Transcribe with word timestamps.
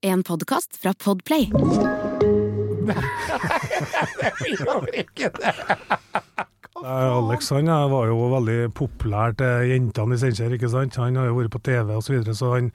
En 0.00 0.22
podkast 0.22 0.76
fra 0.82 0.92
Podplay. 1.04 1.50
Nei, 2.86 2.94
jeg 4.22 4.54
gjør 4.60 4.86
ikke 4.94 5.26
det! 5.34 5.50
Alex 6.86 7.50
han 7.50 7.66
eh, 7.66 7.90
var 7.90 8.06
jo 8.06 8.30
veldig 8.30 8.70
populær 8.78 9.34
til 9.40 9.72
jentene 9.72 10.14
i 10.14 10.18
Steinkjer, 10.20 10.52
ikke 10.54 10.70
sant. 10.70 10.94
Han 11.02 11.18
har 11.18 11.26
jo 11.26 11.34
vært 11.40 11.50
på 11.50 11.58
TV 11.66 11.90
og 11.96 12.04
så 12.06 12.14
videre, 12.14 12.34
så 12.38 12.46
han, 12.52 12.70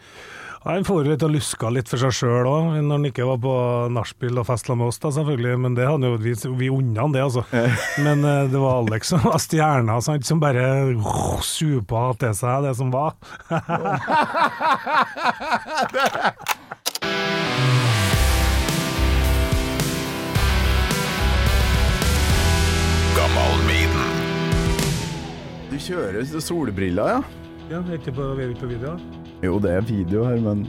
han 0.65 0.83
får 0.83 0.99
jo 0.99 1.07
litt 1.13 1.23
og 1.23 1.31
luska 1.37 1.71
litt 1.71 1.87
for 1.87 1.95
seg 2.01 2.11
sjøl 2.17 2.43
òg, 2.49 2.75
når 2.81 2.91
han 2.91 3.07
ikke 3.13 3.29
var 3.29 3.39
på 3.45 3.53
nachspiel 3.95 4.35
og 4.43 4.47
festla 4.49 4.75
med 4.81 4.87
oss, 4.91 4.99
da 4.99 5.07
selvfølgelig. 5.15 5.55
Men 5.63 5.71
det 5.79 5.87
hadde 5.87 6.11
jo 6.11 6.19
vi, 6.25 6.33
vi 6.59 6.67
unna 6.75 6.99
han 7.05 7.15
det, 7.15 7.23
altså. 7.23 7.43
Men 8.03 8.17
eh, 8.27 8.51
det 8.51 8.59
var 8.65 8.73
Alex 8.81 9.01
som 9.15 9.23
var 9.29 9.39
stjerna, 9.39 9.95
sant, 10.03 10.27
som 10.27 10.43
bare 10.43 10.91
uh, 10.91 11.39
supa 11.39 12.11
til 12.19 12.35
seg 12.35 12.67
det 12.67 12.75
som 12.81 12.91
var. 12.91 13.15
Du 25.73 25.79
kjører 25.81 26.21
solbriller, 26.37 27.15
ja? 27.15 27.21
Ja, 27.71 27.79
er 27.81 27.95
ikke 27.97 28.11
på, 28.13 28.25
vi 28.37 28.43
er 28.43 28.51
ikke 28.53 28.67
på 28.67 28.71
video? 28.75 28.91
Jo, 29.41 29.55
det 29.59 29.71
er 29.73 29.85
video 29.87 30.21
her, 30.27 30.37
men 30.43 30.61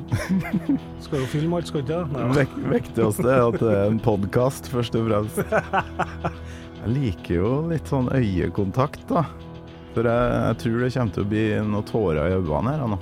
Skal 1.05 1.21
jo 1.21 1.27
filme 1.29 1.59
alt, 1.59 1.69
skal 1.69 1.83
ikke 1.85 1.99
det? 2.01 2.23
Vek 2.39 2.55
Viktigste 2.73 3.27
er 3.29 3.43
at 3.45 3.59
det 3.61 3.75
er 3.75 3.91
en 3.91 4.01
podkast, 4.03 4.71
først 4.73 4.97
og 4.97 5.11
fremst. 5.11 5.43
Jeg 6.81 6.95
liker 6.95 7.37
jo 7.37 7.51
litt 7.69 7.93
sånn 7.93 8.09
øyekontakt, 8.17 9.05
da. 9.13 9.27
For 9.95 10.09
jeg, 10.09 10.33
jeg 10.35 10.57
tror 10.65 10.81
det 10.83 10.91
kommer 10.97 11.15
til 11.15 11.23
å 11.23 11.31
bli 11.31 11.45
noen 11.69 11.87
tårer 11.89 12.33
i 12.33 12.39
øynene 12.41 12.73
her 12.75 12.91
nå. 12.95 12.99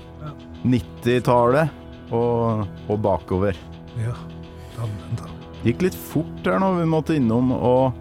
90-tallet 0.74 2.12
og, 2.14 2.66
og 2.86 3.00
bakover. 3.06 3.58
Ja, 4.00 4.14
dæven 4.76 5.20
da. 5.20 5.28
Gikk 5.62 5.84
litt 5.84 5.96
fort 5.96 6.48
her 6.48 6.58
nå. 6.62 6.72
Vi 6.80 6.88
måtte 6.90 7.16
innom 7.18 7.52
og 7.54 7.98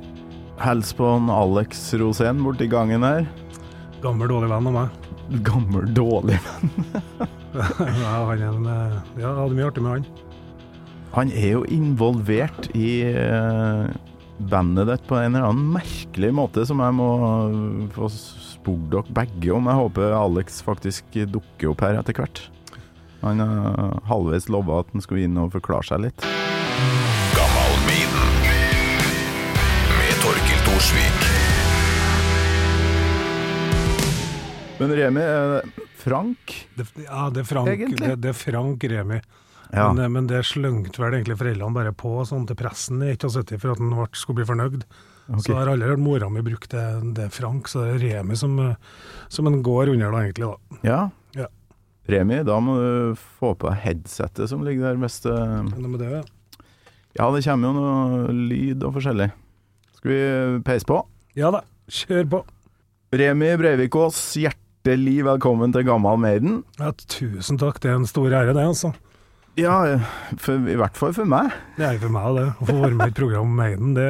hilse 0.62 0.96
på 0.98 1.08
en 1.18 1.30
Alex 1.34 1.92
Rosén 2.00 2.42
borti 2.46 2.70
gangen 2.72 3.06
her. 3.06 3.28
Gammel, 4.02 4.32
dårlig 4.32 4.50
venn 4.50 4.70
av 4.72 4.76
meg. 4.78 5.10
Gammel, 5.46 5.90
dårlig 5.96 6.40
venn? 6.42 6.72
ja, 8.02 8.14
han 8.26 8.42
er 8.42 8.48
en, 8.48 8.66
eh, 8.66 8.96
ja, 9.20 9.28
jeg 9.28 9.38
hadde 9.44 9.58
mye 9.58 9.68
artig 9.70 9.84
med 9.86 9.98
han. 9.98 10.08
Han 11.12 11.34
er 11.36 11.50
jo 11.58 11.66
involvert 11.68 12.70
i 12.78 12.90
eh, 13.12 13.92
bandet 14.52 14.90
ditt 14.90 15.06
på 15.10 15.20
en 15.20 15.36
eller 15.36 15.50
annen 15.52 15.74
merkelig 15.76 16.32
måte, 16.34 16.66
som 16.68 16.82
jeg 16.82 16.98
må 16.98 17.10
eh, 17.28 17.60
få 17.94 18.10
spurt 18.16 18.90
dere 18.94 19.18
begge 19.22 19.54
om. 19.54 19.70
Jeg 19.70 19.82
håper 19.84 20.18
Alex 20.18 20.62
faktisk 20.66 21.22
dukker 21.36 21.74
opp 21.76 21.86
her 21.86 22.00
etter 22.00 22.18
hvert. 22.18 22.46
Han 23.22 23.40
har 23.40 24.02
halvveis 24.10 24.50
lova 24.50 24.82
at 24.82 24.94
han 24.94 25.04
skulle 25.06 25.28
inn 25.28 25.38
og 25.38 25.54
forklare 25.54 25.86
seg 25.86 26.08
litt. 26.08 26.26
Men 34.82 34.96
Remi, 34.98 35.22
eh, 35.22 35.84
Frank 35.96 36.68
Det, 36.74 36.88
ja, 37.06 37.30
det 37.30 37.44
er 37.44 37.46
Frank, 37.46 37.70
Egentlig. 37.70 38.02
det, 38.02 38.16
det 38.24 38.30
er 38.32 38.34
Frank 38.34 38.84
Remi. 38.84 39.20
Ja. 39.70 39.94
Men, 39.94 40.04
eh, 40.04 40.10
men 40.10 40.28
det 40.28 40.42
slengte 40.50 41.04
vel 41.04 41.20
egentlig 41.20 41.38
foreldrene 41.38 41.76
bare 41.76 41.94
på 41.94 42.16
sånn 42.26 42.48
til 42.50 42.58
pressen 42.58 43.04
i 43.06 43.14
71 43.14 43.60
for 43.62 43.76
at 43.76 43.84
han 43.84 43.94
ble, 43.94 44.08
skulle 44.18 44.42
bli 44.42 44.48
fornøyd. 44.50 44.82
Okay. 45.28 45.44
Så 45.46 45.52
jeg 45.52 45.60
har 45.60 45.70
aldri 45.72 45.92
hørt 45.92 46.02
mora 46.02 46.32
mi 46.34 46.42
bruke 46.44 46.68
det, 46.72 46.86
det 47.16 47.28
er 47.28 47.36
Frank, 47.36 47.70
så 47.70 47.86
det 47.86 47.94
er 47.94 48.02
Remi 48.08 48.40
som, 48.42 48.58
eh, 48.60 48.98
som 49.30 49.48
en 49.52 49.62
går 49.62 49.94
under 49.94 50.10
da, 50.10 50.24
egentlig. 50.26 50.50
da. 50.50 50.82
ja. 50.90 51.02
Ja. 52.08 52.18
Remi, 52.18 52.42
da 52.44 52.58
må 52.60 52.76
du 52.80 53.20
få 53.40 53.54
på 53.62 53.72
headsetet 53.72 54.50
som 54.50 54.64
ligger 54.66 54.90
der 54.90 54.98
mest 55.00 55.24
det 55.24 55.36
med 55.78 56.00
det, 56.02 56.10
ja. 56.20 56.24
Ja, 57.20 57.28
det 57.36 57.44
kommer 57.44 57.68
jo 57.68 57.74
noe 57.76 58.34
lyd 58.34 58.84
og 58.88 58.96
forskjellig. 58.96 59.30
Skal 60.00 60.12
vi 60.12 60.20
peise 60.66 60.88
på? 60.88 61.02
ja 61.36 61.52
da, 61.54 61.62
kjør 61.92 62.26
på. 62.32 62.40
Remi 63.16 63.52
Breivikås, 63.60 64.18
hjertelig 64.40 65.18
velkommen 65.28 65.72
til 65.76 65.84
Gammal 65.88 66.18
Maiden. 66.20 66.62
Ja, 66.80 66.94
tusen 67.12 67.60
takk, 67.60 67.82
det 67.84 67.92
er 67.92 68.00
en 68.00 68.08
stor 68.10 68.32
ære 68.32 68.56
det, 68.56 68.64
altså. 68.64 68.94
Ja, 69.60 69.76
for, 70.40 70.64
i 70.72 70.78
hvert 70.80 70.96
fall 70.96 71.12
for 71.16 71.28
meg. 71.28 71.52
Det 71.76 71.84
er 71.84 71.98
jo 71.98 72.06
for 72.06 72.16
meg 72.16 72.38
det, 72.40 72.48
å 72.56 72.68
få 72.70 72.78
være 72.80 72.96
med 72.96 73.10
i 73.10 73.12
et 73.12 73.20
program 73.20 73.50
om 73.52 73.58
Maiden. 73.60 73.94
Det, 73.98 74.08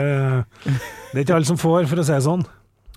det 0.69 1.15
er 1.17 1.23
ikke 1.25 1.39
alle 1.39 1.49
som 1.49 1.57
får, 1.57 1.89
for 1.89 2.01
å 2.01 2.05
si 2.05 2.13
det 2.13 2.23
sånn. 2.27 2.45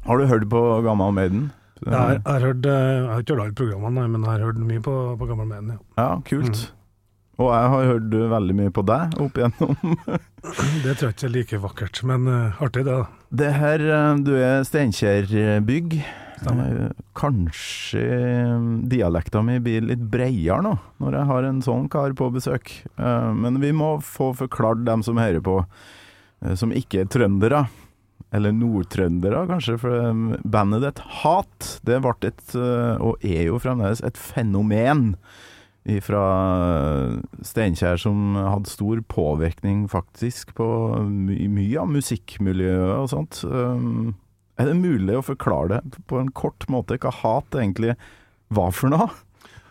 Har 0.04 0.20
du 0.20 0.28
hørt 0.28 0.44
på 0.52 0.60
Gammal 0.84 1.16
Maiden? 1.16 1.46
Jeg 1.84 1.92
har, 1.98 2.14
jeg 2.14 2.22
har, 2.30 2.40
hørt, 2.48 2.66
eh, 2.66 2.86
jeg 2.94 3.10
har 3.10 3.20
ikke 3.24 3.34
hørt 3.36 3.44
alle 3.44 3.58
programmene, 3.60 4.06
men 4.14 4.22
jeg 4.24 4.30
har 4.32 4.44
hørt 4.48 4.62
mye 4.70 4.80
på, 4.84 4.94
på 5.20 5.28
Gammel 5.28 5.46
menn. 5.50 5.74
ja. 5.74 5.78
Ja, 6.00 6.08
kult. 6.28 6.64
Og 7.34 7.48
jeg 7.50 7.70
har 7.72 7.88
hørt 7.90 8.12
veldig 8.30 8.54
mye 8.54 8.70
på 8.70 8.82
deg 8.86 9.16
opp 9.24 9.38
igjennom. 9.40 9.96
Det 10.84 10.92
tror 11.00 11.08
jeg 11.08 11.14
ikke 11.16 11.26
er 11.26 11.32
like 11.34 11.58
vakkert, 11.64 12.00
men 12.06 12.28
uh, 12.30 12.60
artig 12.62 12.84
det, 12.86 12.94
da. 12.94 13.06
Det 13.34 13.48
her, 13.58 13.82
eh, 13.90 14.20
du 14.22 14.30
er 14.38 14.62
Steinkjer-bygg. 14.68 15.96
Eh, 16.44 16.90
Kanskje 17.16 18.02
eh, 18.04 18.64
dialekta 18.92 19.40
mi 19.42 19.56
blir 19.64 19.82
litt 19.88 20.02
breiere 20.12 20.60
nå, 20.66 20.74
når 21.02 21.16
jeg 21.18 21.28
har 21.32 21.48
en 21.48 21.60
sånn 21.64 21.88
kar 21.90 22.14
på 22.18 22.28
besøk. 22.34 22.70
Eh, 22.98 23.30
Men 23.34 23.58
vi 23.62 23.72
må 23.74 23.96
få 24.04 24.30
forklart 24.36 24.84
dem 24.86 25.02
som 25.06 25.18
hører 25.18 25.42
på, 25.42 25.56
eh, 26.44 26.54
som 26.60 26.70
ikke 26.76 27.02
er 27.04 27.10
trøndere. 27.10 27.64
Eller 28.34 28.54
nordtrøndere, 28.56 29.44
kanskje, 29.50 29.78
for 29.78 29.94
eh, 29.94 30.38
bandet 30.42 30.84
ditt 30.84 31.02
Hat, 31.22 31.74
det 31.86 32.00
ble 32.02 32.14
et, 32.30 32.46
eh, 32.58 32.94
og 32.98 33.22
er 33.22 33.48
jo 33.48 33.60
fremdeles, 33.62 34.02
et 34.04 34.18
fenomen 34.18 35.12
fra 36.00 36.24
Steinkjer 37.44 37.98
som 38.00 38.38
hadde 38.38 38.70
stor 38.72 39.02
påvirkning 39.12 39.82
faktisk 39.92 40.54
på 40.56 40.66
my 41.04 41.36
mye 41.52 41.82
av 41.82 41.90
musikkmiljøet 41.92 42.94
og 43.02 43.10
sånt. 43.12 43.42
Um, 43.44 44.14
er 44.56 44.70
det 44.70 44.78
mulig 44.78 45.18
å 45.18 45.26
forklare 45.26 45.82
det 45.84 46.00
på 46.08 46.22
en 46.22 46.32
kort 46.32 46.64
måte 46.72 46.96
hva 47.02 47.12
hat 47.20 47.58
egentlig 47.58 47.98
var 48.54 48.72
for 48.72 48.94
noe, 48.94 49.10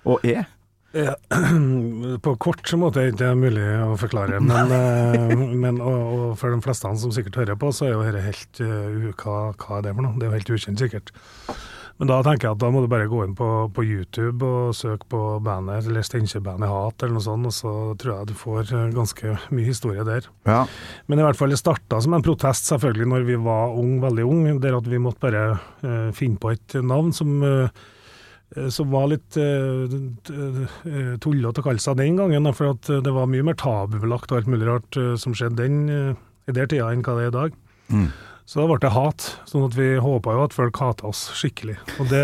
og 0.06 0.22
er? 0.28 0.46
Ja, 0.94 1.16
på 2.26 2.36
kort 2.38 2.68
så 2.70 2.78
måte 2.78 3.02
er 3.02 3.10
det 3.10 3.16
ikke 3.18 3.34
mulig 3.40 3.66
å 3.82 3.96
forklare, 3.98 4.38
men, 4.46 4.74
eh, 4.78 5.36
men 5.58 5.82
og, 5.82 6.02
og 6.14 6.26
for 6.38 6.54
de 6.54 6.62
fleste 6.62 6.92
som 7.02 7.14
sikkert 7.16 7.40
hører 7.42 7.58
på, 7.58 7.72
så 7.74 7.88
er 7.88 7.96
jo 7.96 8.04
dette 8.06 8.26
helt 8.28 8.62
uh, 8.62 9.08
hva, 9.24 9.38
hva 9.58 9.80
er 9.80 9.88
det 9.88 9.96
for 9.98 10.06
noe? 10.06 10.18
Det 10.20 10.28
er 10.28 10.30
jo 10.30 10.38
helt 10.38 10.54
ukjent, 10.54 10.84
sikkert. 10.84 11.14
Men 12.02 12.10
da 12.10 12.20
tenker 12.26 12.48
jeg 12.48 12.58
at 12.58 12.62
da 12.62 12.70
må 12.74 12.82
du 12.84 12.90
bare 12.90 13.10
gå 13.10 13.20
inn 13.26 13.36
på, 13.38 13.48
på 13.74 13.86
YouTube 13.86 14.46
og 14.46 14.74
søke 14.78 15.06
på 15.14 15.22
bandet, 15.46 15.86
eller 15.90 16.06
Steinkjer-bandet 16.06 16.72
Hat, 16.72 17.06
eller 17.06 17.18
noe 17.18 17.26
sånt, 17.26 17.50
og 17.50 17.56
så 17.56 17.74
tror 18.02 18.14
jeg 18.16 18.30
du 18.32 18.36
får 18.38 18.74
eh, 18.74 18.90
ganske 18.96 19.36
mye 19.54 19.68
historie 19.68 20.06
der. 20.08 20.28
Ja. 20.50 20.64
Men 21.08 21.22
i 21.22 21.26
hvert 21.26 21.38
fall 21.40 21.54
det 21.54 21.62
starta 21.62 22.02
som 22.04 22.18
en 22.18 22.26
protest, 22.26 22.70
selvfølgelig, 22.72 23.10
når 23.14 23.28
vi 23.30 23.38
var 23.46 23.78
ung, 23.78 24.00
veldig 24.04 24.26
ung, 24.30 24.46
der 24.64 24.78
at 24.80 24.90
vi 24.90 25.02
måtte 25.02 25.22
bare 25.24 25.46
uh, 25.86 26.10
finne 26.18 26.42
på 26.42 26.54
et 26.56 26.78
navn 26.82 27.14
som 27.16 27.38
eh, 27.46 27.84
som 28.70 28.92
var 28.94 29.08
litt 29.12 29.38
uh, 29.40 29.88
tullete 31.24 31.62
å 31.62 31.66
kalle 31.66 31.82
seg 31.82 31.98
den 32.00 32.18
gangen, 32.20 32.50
for 32.56 32.74
at 32.76 32.90
eh, 32.92 33.02
det 33.04 33.14
var 33.16 33.30
mye 33.32 33.46
mer 33.48 33.58
tabubelagt 33.60 34.32
og 34.32 34.42
alt 34.42 34.52
mulig 34.52 34.68
rart 34.70 35.00
eh, 35.00 35.14
som 35.20 35.36
skjedde 35.38 35.64
den, 35.64 35.80
eh, 35.90 36.22
i 36.50 36.56
den 36.56 36.70
tida 36.70 36.92
enn 36.92 37.04
hva 37.06 37.16
det 37.18 37.26
er 37.28 37.32
i 37.32 37.36
dag. 37.38 37.58
Mm. 37.94 38.08
Så 38.46 38.60
da 38.60 38.68
ble 38.68 38.78
det 38.84 38.92
hat, 38.92 39.26
sånn 39.48 39.66
at 39.70 39.76
vi 39.78 39.90
håpa 40.04 40.34
jo 40.36 40.44
at 40.44 40.56
folk 40.56 40.80
hata 40.84 41.08
oss 41.08 41.26
skikkelig. 41.40 41.78
Og 42.04 42.10
det, 42.12 42.24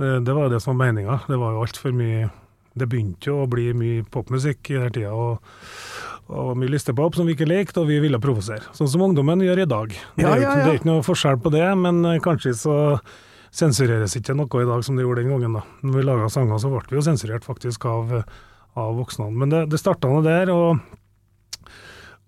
det, 0.00 0.12
det 0.24 0.34
var 0.36 0.48
jo 0.48 0.54
det 0.54 0.62
som 0.64 0.72
var 0.74 0.86
meninga. 0.88 1.18
Det 1.28 1.36
var 1.40 1.52
jo 1.56 1.64
altfor 1.66 1.92
mye 1.96 2.30
Det 2.78 2.86
begynte 2.88 3.28
jo 3.28 3.42
å 3.42 3.48
bli 3.50 3.72
mye 3.74 4.04
popmusikk 4.08 4.70
i 4.72 4.78
den 4.78 4.94
tida. 4.94 5.12
og 5.12 5.42
og 6.28 6.58
mye 6.60 6.68
listepop 6.68 7.14
som 7.16 7.24
vi 7.24 7.32
ikke 7.32 7.46
likte, 7.48 7.80
og 7.80 7.88
vi 7.88 8.02
ville 8.04 8.18
provosere. 8.20 8.60
Sånn 8.76 8.90
som 8.92 9.00
ungdommen 9.00 9.40
gjør 9.40 9.62
i 9.62 9.64
dag. 9.64 9.94
Det 10.12 10.26
Ja, 10.26 10.34
er, 10.34 10.42
ja, 10.42 10.50
ja. 10.50 10.56
det 10.60 10.72
er 10.74 10.76
ikke 10.82 10.88
noe 10.90 11.04
forskjell 11.06 11.38
på 11.40 11.48
det, 11.54 11.64
men 11.80 12.02
eh, 12.04 12.18
kanskje 12.20 12.52
så 12.52 12.74
sensureres 13.54 14.16
ikke 14.18 14.36
noe 14.36 14.62
i 14.62 14.68
dag 14.68 14.84
som 14.84 14.98
det 14.98 15.06
gjorde 15.06 15.24
den 15.24 15.32
gangen. 15.34 15.58
da. 15.58 15.64
Når 15.82 15.96
vi 15.96 16.06
laga 16.06 16.28
sanger, 16.32 16.60
så 16.60 16.72
ble 16.72 16.84
vi 16.90 16.98
jo 16.98 17.04
sensurert 17.06 17.46
faktisk 17.48 17.86
av, 17.88 18.12
av 18.78 18.96
voksne. 18.98 19.30
Men 19.34 19.54
det, 19.54 19.66
det 19.72 19.80
starta 19.80 20.10
nå 20.10 20.20
der, 20.26 20.52
og, 20.54 20.80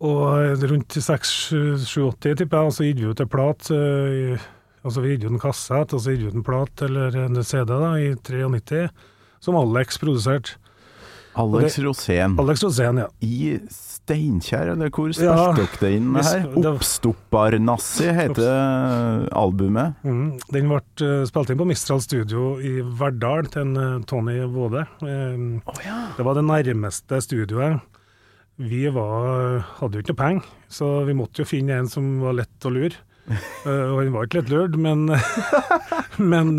og 0.00 0.65
rundt 0.71 0.97
6-7-80, 0.97 2.41
tipper 2.41 2.65
jeg, 2.65 2.77
så 2.77 2.89
gitt 2.89 3.03
vi 3.03 3.12
ut 3.12 3.23
en 3.27 3.31
plat. 3.37 3.71
eh, 3.75 4.49
Altså 4.81 5.03
vi 5.05 5.11
gitt 5.12 5.27
ut 5.27 5.35
en 5.35 5.43
kassett, 5.43 5.93
og 5.93 6.00
så 6.00 6.15
gitt 6.15 6.31
ut 6.31 6.37
en 6.39 6.44
plat, 6.47 6.83
eller 6.87 7.17
en 7.27 7.43
CD, 7.44 7.69
da, 7.69 7.91
i 8.00 8.15
93, 8.17 8.87
som 9.44 9.59
Alex 9.61 10.00
produserte. 10.00 10.56
Alex 11.38 11.79
Rosén. 11.79 12.35
Alex 12.41 12.62
Rosén, 12.65 12.99
ja. 12.99 13.06
I 13.23 13.61
Steinkjer, 13.71 14.73
eller 14.73 14.91
hvor 14.91 15.12
Ja, 15.15 15.35
spilte 15.53 15.79
dere 15.79 15.81
det 15.81 15.91
inn 15.97 16.09
med 16.12 16.25
her? 16.27 16.47
Oppstopparnazzi 16.73 18.05
det- 18.09 18.15
heter 18.17 19.29
albumet. 19.32 19.94
Mm. 20.05 20.41
Den 20.50 20.69
ble 20.69 20.81
eh, 21.06 21.25
spilt 21.31 21.50
inn 21.50 21.59
på 21.61 21.67
Mistral 21.71 22.00
Studio 22.03 22.59
i 22.59 22.81
Verdal 22.82 23.47
til 23.53 23.62
en 23.62 23.77
eh, 23.77 24.00
Tony 24.11 24.41
Våde. 24.50 24.87
Eh, 25.03 25.61
Det 26.17 26.25
var 26.27 26.35
det 26.35 26.44
nærmeste 26.44 27.21
studioet. 27.23 27.81
Vi 28.61 28.88
var, 28.93 29.61
hadde 29.79 29.94
jo 29.97 30.03
ikke 30.03 30.12
noe 30.12 30.21
penger, 30.25 30.50
så 30.69 31.05
vi 31.06 31.15
måtte 31.17 31.41
jo 31.41 31.49
finne 31.49 31.79
en 31.79 31.88
som 31.88 32.19
var 32.21 32.35
lett 32.43 32.67
å 32.67 32.71
lure. 32.75 32.97
Eh, 33.65 33.87
og 33.93 34.00
han 34.00 34.12
var 34.12 34.25
ikke 34.27 34.41
lett 34.41 34.50
lurt, 34.50 34.75
men, 34.81 35.05
men 36.32 36.56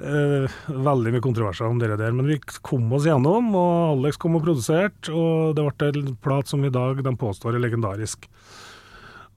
eh, 0.00 0.44
eh, 0.44 0.50
veldig 0.88 1.10
mye 1.14 1.24
kontroverser 1.24 1.66
om 1.68 1.78
det 1.80 1.88
der, 1.92 2.12
men 2.16 2.26
vi 2.30 2.36
kom 2.66 2.84
oss 2.96 3.06
gjennom, 3.08 3.44
og 3.54 3.70
Alex 3.98 4.14
kom 4.20 4.36
og 4.38 4.44
produserte, 4.46 5.06
og 5.12 5.30
det 5.58 5.62
ble 5.66 5.74
en 5.92 6.16
plat 6.24 6.46
som 6.50 6.60
i 6.64 6.74
dag 6.74 6.94
de 7.04 7.12
påstår 7.20 7.50
er 7.56 7.64
legendarisk. 7.66 8.20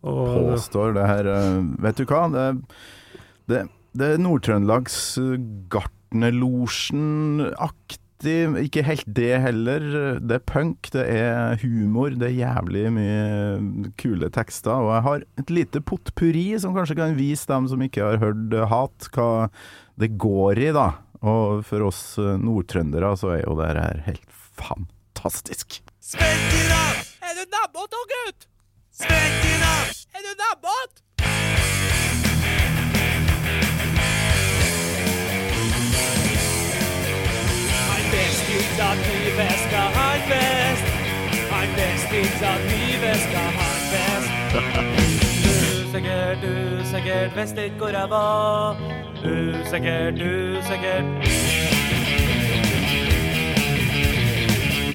Og 0.03 0.51
Påstår 0.51 0.89
det 0.97 1.05
her 1.07 1.25
eh, 1.31 1.59
Vet 1.85 1.99
du 2.01 2.05
hva? 2.09 2.21
Det, 2.31 2.45
det, 3.51 3.59
det 3.95 4.05
er 4.13 4.21
Nord-Trøndelags 4.21 4.97
eh, 5.21 5.37
Gartnerlosjen-aktig. 5.71 7.99
Ikke 8.63 8.87
helt 8.87 9.07
det 9.19 9.35
heller. 9.43 9.81
Det 10.23 10.35
er 10.37 10.47
punk, 10.47 10.79
det 10.95 11.05
er 11.11 11.59
humor, 11.63 12.09
det 12.15 12.27
er 12.29 12.39
jævlig 12.39 12.85
mye 12.95 13.21
kule 13.99 14.27
tekster. 14.31 14.75
Og 14.75 14.89
jeg 14.95 15.03
har 15.07 15.19
et 15.43 15.49
lite 15.51 15.79
potpurri 15.83 16.59
som 16.59 16.75
kanskje 16.75 16.99
kan 16.99 17.19
vise 17.19 17.47
dem 17.51 17.67
som 17.71 17.79
ikke 17.83 18.03
har 18.03 18.17
hørt 18.23 18.53
eh, 18.55 18.69
hat, 18.71 18.99
hva 19.15 19.29
det 19.95 20.07
går 20.07 20.59
i, 20.59 20.71
da. 20.71 20.87
Og 21.23 21.63
for 21.65 21.87
oss 21.87 22.17
eh, 22.19 22.35
nordtrøndere 22.41 23.13
så 23.19 23.35
er 23.37 23.43
jo 23.45 23.55
det 23.59 23.69
her 23.77 24.01
helt 24.07 24.25
fantastisk. 24.59 25.79
Sventina! 26.03 26.81
Er 27.23 27.37
du 27.37 27.45
nabbot 27.53 27.93
da, 27.93 28.01
gutt? 28.11 28.47
Sventina! 28.91 29.73
Er 30.17 30.25
du 30.25 30.33
nabbot? 30.41 30.99
Han 37.87 38.03
best 38.11 38.51
ut 38.57 38.83
av 38.89 39.07
livet 39.07 39.57
skal 39.63 39.97
han 40.01 40.27
best. 40.33 40.93
Han 41.53 41.79
best 41.79 42.19
ut 42.19 42.45
av 42.51 42.69
livet 42.73 43.25
skal 43.29 43.57
han 43.61 43.81
best. 43.95 45.09
Usikker, 45.93 46.37
usikkert, 46.81 47.35
visst 47.35 47.57
ikke 47.57 47.75
hvor 47.77 47.87
jeg 47.87 48.09
var. 48.09 48.77
usikkert. 49.21 50.13
usikker. 50.13 51.03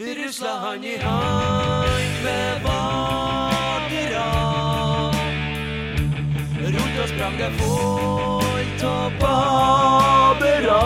Rusla 0.01 0.55
han 0.65 0.85
i 0.85 0.97
hand 1.03 2.13
med 2.25 2.51
vakera. 2.67 4.29
Rundt 6.65 6.99
og 7.03 7.09
sprang 7.09 7.39
det 7.39 7.53
folk 7.61 8.83
og 8.83 9.13
babera. 9.21 10.83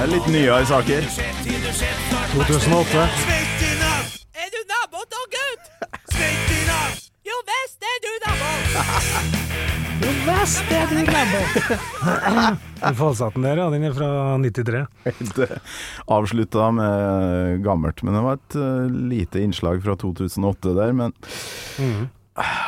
Det 0.00 0.06
er 0.06 0.12
litt 0.14 0.28
nyere 0.32 0.64
saker. 0.64 1.06
2008. 2.32 3.00
Er 4.32 4.46
du 4.48 4.60
naboen 4.70 5.10
da, 5.12 5.24
gutt? 5.34 5.66
nabo! 6.70 6.78
Jo 7.28 7.36
visst 7.50 7.84
er 7.84 7.98
du 8.00 8.08
nabo! 8.22 8.48
Den 10.00 10.16
falsetten 13.02 13.44
der, 13.44 13.60
ja, 13.60 13.66
den 13.74 13.84
er 13.90 13.92
fra 13.98 14.08
93. 14.40 14.88
Det 15.36 15.60
avslutta 16.16 16.70
med 16.78 17.60
gammelt, 17.68 18.00
men 18.00 18.16
det 18.16 18.22
var 18.24 18.40
et 18.40 18.56
eh, 18.56 18.88
lite 19.12 19.44
innslag 19.44 19.84
fra 19.84 19.98
2008 20.00 20.72
der. 20.80 20.96
Men 20.96 21.12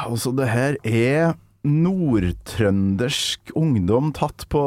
altså, 0.04 0.36
det 0.36 0.52
her 0.52 0.76
er 0.84 1.32
nordtrøndersk 1.62 3.52
ungdom 3.58 4.10
tatt 4.16 4.48
på 4.50 4.62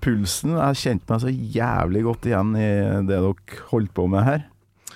pulsen. 0.00 0.56
Jeg 0.56 0.80
kjente 0.80 1.12
meg 1.12 1.22
så 1.24 1.32
jævlig 1.32 2.04
godt 2.06 2.28
igjen 2.30 2.54
i 2.56 2.70
det 3.04 3.12
dere 3.12 3.60
holdt 3.70 3.92
på 3.96 4.06
med 4.10 4.24
her. 4.24 4.42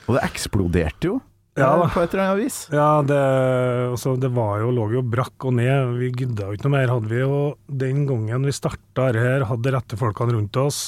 Og 0.08 0.16
det 0.16 0.24
eksploderte 0.26 1.08
jo, 1.12 1.20
Ja 1.56 1.70
eh, 1.70 1.82
da. 1.84 1.88
på 1.92 2.02
et 2.02 2.14
eller 2.14 2.24
annet 2.24 2.44
vis. 2.44 2.58
Ja, 2.72 2.88
det, 3.06 3.20
altså, 3.92 4.16
det 4.20 4.32
var 4.34 4.60
jo, 4.64 4.72
lå 4.74 4.88
jo 4.96 5.04
brakk 5.06 5.48
og 5.48 5.56
ned. 5.60 5.96
Vi 6.00 6.12
gidda 6.12 6.48
jo 6.48 6.56
ikke 6.56 6.68
noe 6.68 6.76
mer, 6.78 6.92
hadde 6.96 7.12
vi. 7.12 7.24
Og 7.24 7.76
den 7.84 8.04
gangen 8.08 8.48
vi 8.48 8.54
starta 8.56 9.10
her, 9.14 9.46
hadde 9.48 9.68
de 9.68 9.74
rette 9.76 10.00
folkene 10.00 10.36
rundt 10.36 10.60
oss. 10.60 10.86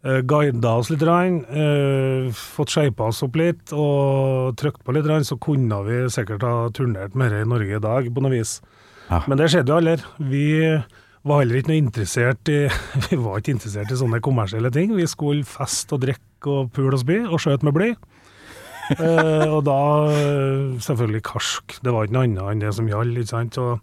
Uh, 0.00 0.22
guida 0.24 0.78
oss 0.80 0.88
litt, 0.88 1.02
rann, 1.04 1.42
eh, 1.52 2.30
fått 2.32 2.72
skeipa 2.72 3.10
oss 3.10 3.18
opp 3.26 3.34
litt 3.36 3.68
og 3.76 4.54
trykt 4.56 4.80
på 4.80 4.94
litt, 4.96 5.04
rann, 5.04 5.26
så 5.28 5.36
kunne 5.36 5.76
vi 5.84 5.98
sikkert 6.08 6.46
ha 6.46 6.54
turnert 6.72 7.12
mer 7.12 7.34
i 7.36 7.42
Norge 7.44 7.76
i 7.76 7.82
dag, 7.84 8.08
på 8.08 8.24
noe 8.24 8.32
vis. 8.32 8.62
Ja. 9.10 9.22
Men 9.26 9.40
det 9.40 9.50
skjedde 9.50 9.72
jo 9.72 9.80
aldri. 9.80 9.96
Vi 10.30 10.46
var 11.26 11.42
heller 11.42 11.60
ikke 11.60 11.72
noe 11.72 11.82
interessert 11.82 12.50
i 12.52 12.62
Vi 13.10 13.18
var 13.20 13.40
ikke 13.40 13.56
interessert 13.56 13.92
i 13.92 13.98
sånne 13.98 14.22
kommersielle 14.24 14.70
ting. 14.74 14.94
Vi 14.96 15.08
skulle 15.10 15.46
feste 15.48 15.96
og 15.96 16.04
drikke 16.06 16.54
og 16.54 16.70
pule 16.76 16.94
og 16.96 17.02
spy, 17.02 17.18
og 17.26 17.42
skjøte 17.42 17.66
med 17.68 17.76
bly. 17.76 17.90
Eh, 18.96 19.46
og 19.46 19.60
da 19.68 19.80
selvfølgelig 20.82 21.22
karsk. 21.28 21.76
Det 21.84 21.92
var 21.94 22.06
ikke 22.06 22.16
noe 22.16 22.26
annet 22.26 22.42
enn 22.54 22.62
det 22.64 22.72
som 22.74 22.88
gjaldt. 22.90 23.20
ikke 23.20 23.32
sant? 23.34 23.58
Og, 23.62 23.78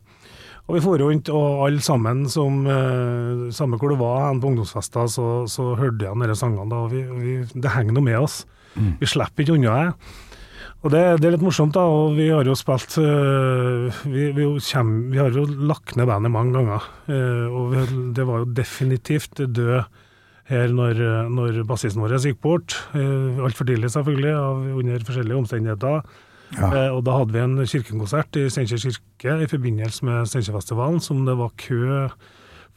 og 0.67 0.75
vi 0.75 0.83
for 0.83 0.99
rundt, 0.99 1.29
og 1.31 1.65
alle 1.67 1.83
sammen 1.83 2.25
som 2.31 2.65
eh, 2.67 3.45
Samme 3.55 3.79
hvor 3.79 3.93
du 3.93 3.99
var 4.01 4.25
hen 4.25 4.41
på 4.43 4.51
ungdomsfester, 4.51 5.07
så, 5.11 5.27
så 5.47 5.73
hørte 5.79 6.07
jeg 6.07 6.23
disse 6.23 6.41
sangene. 6.41 6.69
da, 6.71 6.81
og 6.87 6.95
vi, 6.95 7.03
vi, 7.21 7.37
Det 7.53 7.75
henger 7.75 7.95
noe 7.95 8.07
med 8.09 8.19
oss. 8.19 8.45
Vi 8.77 9.09
slipper 9.09 9.41
ikke 9.45 9.55
unna 9.55 9.77
det. 9.79 10.15
Og 10.87 10.93
det, 10.93 11.01
det 11.19 11.27
er 11.27 11.33
litt 11.35 11.43
morsomt, 11.43 11.75
da. 11.75 11.83
Og 11.83 12.13
vi 12.15 12.29
har 12.31 12.47
jo 12.47 12.55
spilt 12.55 12.95
øh, 13.01 13.91
vi, 14.07 14.29
vi, 14.37 14.45
kjem, 14.63 14.91
vi 15.11 15.19
har 15.19 15.35
jo 15.35 15.43
lagt 15.67 15.97
ned 15.99 16.07
bandet 16.07 16.31
mange 16.31 16.55
ganger. 16.55 16.85
øh, 17.11 17.47
og 17.51 17.73
vi, 17.73 17.81
det 18.15 18.27
var 18.29 18.45
jo 18.45 18.53
definitivt 18.55 19.43
død 19.43 19.81
her 20.47 20.71
når, 20.71 21.27
når 21.27 21.59
bassisten 21.67 21.99
vår 21.99 22.15
gikk 22.23 22.39
bort. 22.39 22.77
Uh, 22.93 23.43
Altfor 23.43 23.67
tidlig, 23.67 23.91
selvfølgelig, 23.91 24.31
av, 24.31 24.63
under 24.79 25.03
forskjellige 25.03 25.41
omstendigheter. 25.41 26.07
Ja. 26.55 26.69
Eh, 26.71 26.91
og 26.95 27.01
da 27.03 27.17
hadde 27.17 27.35
vi 27.35 27.43
en 27.43 27.57
kirkekonsert 27.67 28.39
i 28.39 28.45
Steinkjer 28.47 28.79
kirke 28.79 29.33
i 29.43 29.49
forbindelse 29.51 30.07
med 30.07 30.29
Steinkjerfestivalen, 30.31 31.01
som 31.03 31.25
det 31.27 31.35
var 31.35 31.51
kø 31.59 32.07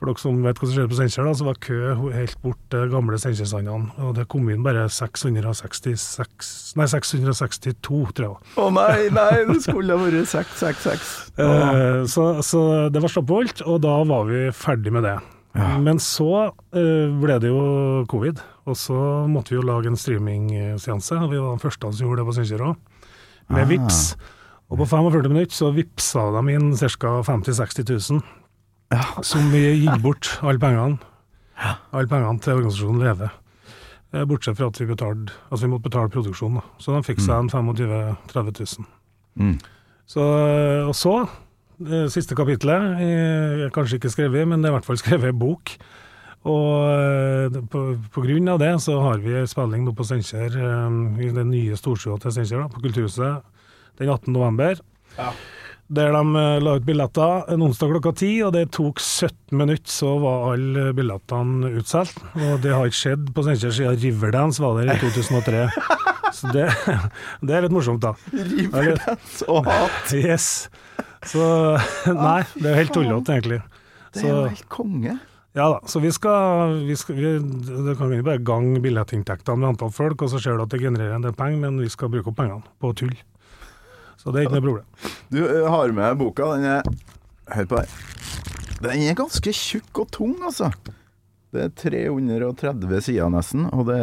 For 0.01 0.09
dere 0.09 0.17
som 0.23 0.39
vet 0.41 0.57
hva 0.57 0.65
som 0.65 0.73
skjedde 0.73 0.89
på 0.89 0.97
Steinkjer, 0.97 1.27
så 1.37 1.45
var 1.45 1.59
kø 1.61 1.79
helt 2.15 2.39
bort 2.41 2.61
til 2.73 2.87
gamle 2.89 3.19
Steinkjersandene. 3.21 3.91
Og 4.01 4.15
det 4.17 4.25
kom 4.33 4.47
inn 4.49 4.63
bare 4.65 4.87
666 4.89 6.49
Nei, 6.81 6.87
662, 6.89 7.99
tror 8.17 8.25
jeg. 8.31 8.55
Å 8.63 8.71
nei, 8.73 9.11
nei, 9.13 9.43
det 9.51 9.59
skulle 9.67 9.99
ha 9.99 10.01
vært 10.01 10.31
666. 10.33 11.13
Eh, 11.37 12.01
så, 12.09 12.31
så 12.47 12.63
det 12.89 13.05
var 13.05 13.13
stappholdt, 13.13 13.61
og 13.69 13.83
da 13.85 13.99
var 14.09 14.25
vi 14.31 14.47
ferdig 14.57 14.95
med 14.97 15.05
det. 15.05 15.19
Ja. 15.59 15.75
Men 15.85 16.01
så 16.01 16.31
eh, 16.49 17.13
ble 17.21 17.37
det 17.43 17.53
jo 17.53 17.61
covid, 18.09 18.41
og 18.71 18.81
så 18.81 18.97
måtte 19.29 19.53
vi 19.53 19.61
jo 19.61 19.69
lage 19.69 19.93
en 19.93 20.01
streamingseanse. 20.01 21.21
og 21.21 21.33
Vi 21.35 21.45
var 21.45 21.61
de 21.61 21.65
første 21.69 21.93
som 21.93 22.07
gjorde 22.09 22.23
det 22.25 22.31
på 22.31 22.39
Steinkjer 22.41 22.69
òg, 22.71 23.09
med 23.53 23.67
Ah. 23.67 23.69
Vips. 23.69 24.05
Og 24.71 24.79
på 24.79 24.87
45 24.87 25.27
minutter 25.29 25.57
så 25.57 25.73
vippsa 25.75 26.29
de 26.37 26.55
inn 26.55 26.71
ca. 26.79 27.17
50 27.27 27.51
000-60 27.59 28.13
000, 28.15 28.21
Ja. 28.91 29.05
som 29.23 29.53
vi 29.53 29.63
gikk 29.85 30.01
bort 30.03 30.33
alle 30.43 30.59
pengene. 30.63 30.99
Alle 31.93 32.09
pengene 32.11 32.43
til 32.43 32.59
organisasjonen 32.59 33.05
Leve. 33.05 33.29
Eh, 34.11 34.25
Bortsett 34.27 34.59
fra 34.59 34.71
at 34.71 34.81
vi 34.81 34.89
betalte 34.89 35.37
Altså 35.51 35.67
vi 35.67 35.71
måtte 35.71 35.87
betale 35.87 36.11
produksjonen, 36.11 36.59
da. 36.59 36.81
Så 36.83 36.97
de 36.97 37.05
fikk 37.07 37.23
seg 37.23 37.37
en 37.37 37.53
25 37.53 37.71
000-30 38.33 38.65
000. 38.81 38.91
Mm. 39.39 39.55
Så, 40.11 40.25
og 40.89 40.95
så, 40.99 41.15
det 41.79 42.09
siste 42.11 42.35
kapitlet, 42.35 42.99
jeg 42.99 43.73
kanskje 43.73 44.01
ikke 44.01 44.11
skrevet, 44.11 44.49
men 44.49 44.59
det 44.61 44.69
er 44.69 44.75
i 44.75 44.79
hvert 44.81 44.89
fall 44.89 44.99
skrevet 44.99 45.31
en 45.31 45.39
bok. 45.39 45.77
Og 46.51 46.89
eh, 46.89 47.61
på, 47.71 47.85
på 48.11 48.25
grunn 48.25 48.49
av 48.49 48.59
det 48.63 48.73
så 48.83 48.97
har 49.05 49.21
vi 49.23 49.43
spilling 49.49 49.85
nå 49.85 49.95
på 49.97 50.07
Steinkjer, 50.09 50.57
eh, 50.57 50.99
i 51.27 51.31
den 51.37 51.53
nye 51.53 51.79
storshowet 51.79 52.25
til 52.25 52.35
Steinkjer, 52.35 52.67
på 52.73 52.83
Kulturhuset, 52.83 53.47
den 54.01 54.11
18. 54.11 54.33
november. 54.35 54.81
Der 55.91 56.13
de 56.15 56.21
eh, 56.39 56.61
la 56.63 56.77
ut 56.79 56.85
billetter 56.87 57.49
en 57.51 57.65
onsdag 57.67 57.91
klokka 57.91 58.13
ti, 58.21 58.29
og 58.47 58.53
det 58.55 58.69
tok 58.77 59.01
17 59.03 59.57
minutter, 59.59 59.91
så 59.91 60.13
var 60.23 60.53
alle 60.53 60.93
billettene 60.95 61.73
utsolgt. 61.81 62.21
Og 62.39 62.61
det 62.63 62.77
har 62.77 62.87
ikke 62.87 62.99
skjedd 63.01 63.33
på 63.35 63.43
Steinkjer 63.43 63.75
siden 63.75 63.99
Riverdance 63.99 64.63
var 64.63 64.79
der 64.79 64.93
i 64.95 65.01
2003. 65.03 65.65
Så 66.37 66.53
det, 66.55 66.69
det 67.47 67.57
er 67.57 67.65
litt 67.67 67.75
morsomt, 67.75 68.05
da. 68.05 68.13
Riverdance 68.31 69.49
og 69.51 69.67
hat. 69.67 70.13
Yes. 70.21 70.69
Så 71.27 71.43
Nei, 72.15 72.45
det 72.55 72.71
er 72.71 72.79
helt 72.79 72.95
tullete, 72.95 73.35
egentlig. 73.35 73.59
Det 74.15 74.23
er 74.23 74.31
jo 74.31 74.45
helt 74.47 74.71
konge. 74.71 75.17
ja 75.59 75.67
da, 75.75 75.81
så 75.91 75.99
vi 76.03 76.11
skal, 76.15 76.77
vi 76.87 76.95
skal 76.99 77.19
vi, 77.19 77.33
Det 77.87 77.97
kan 77.99 78.11
vi 78.11 78.23
bare 78.27 78.43
gange 78.47 78.79
billettinntektene 78.83 79.59
med 79.59 79.73
antall 79.73 79.91
folk, 79.95 80.23
og 80.23 80.31
så 80.31 80.39
ser 80.39 80.55
du 80.55 80.65
at 80.69 80.71
det 80.71 80.83
genererer 80.85 81.19
en 81.19 81.27
del 81.27 81.35
penger, 81.35 81.59
men 81.67 81.83
vi 81.83 81.91
skal 81.91 82.15
bruke 82.15 82.31
opp 82.31 82.39
pengene 82.39 82.63
på 82.79 82.95
tull. 83.03 83.19
Så 84.21 84.33
det 84.33 84.43
er 84.43 84.49
ikke 84.49 84.61
noe 84.61 84.69
problem. 84.69 85.11
Du 85.33 85.41
har 85.73 85.97
med 85.97 86.21
boka. 86.21 86.53
Den 86.57 86.69
er 86.69 86.83
Hør 87.51 87.67
på 87.67 87.81
her. 87.81 87.93
Den 88.81 89.05
er 89.09 89.17
ganske 89.19 89.53
tjukk 89.57 90.05
og 90.05 90.11
tung, 90.15 90.37
altså. 90.47 90.71
Det 91.51 91.65
er 91.67 91.73
330 91.75 93.01
sider 93.03 93.33
nesten, 93.33 93.67
og 93.75 93.89
det 93.89 94.01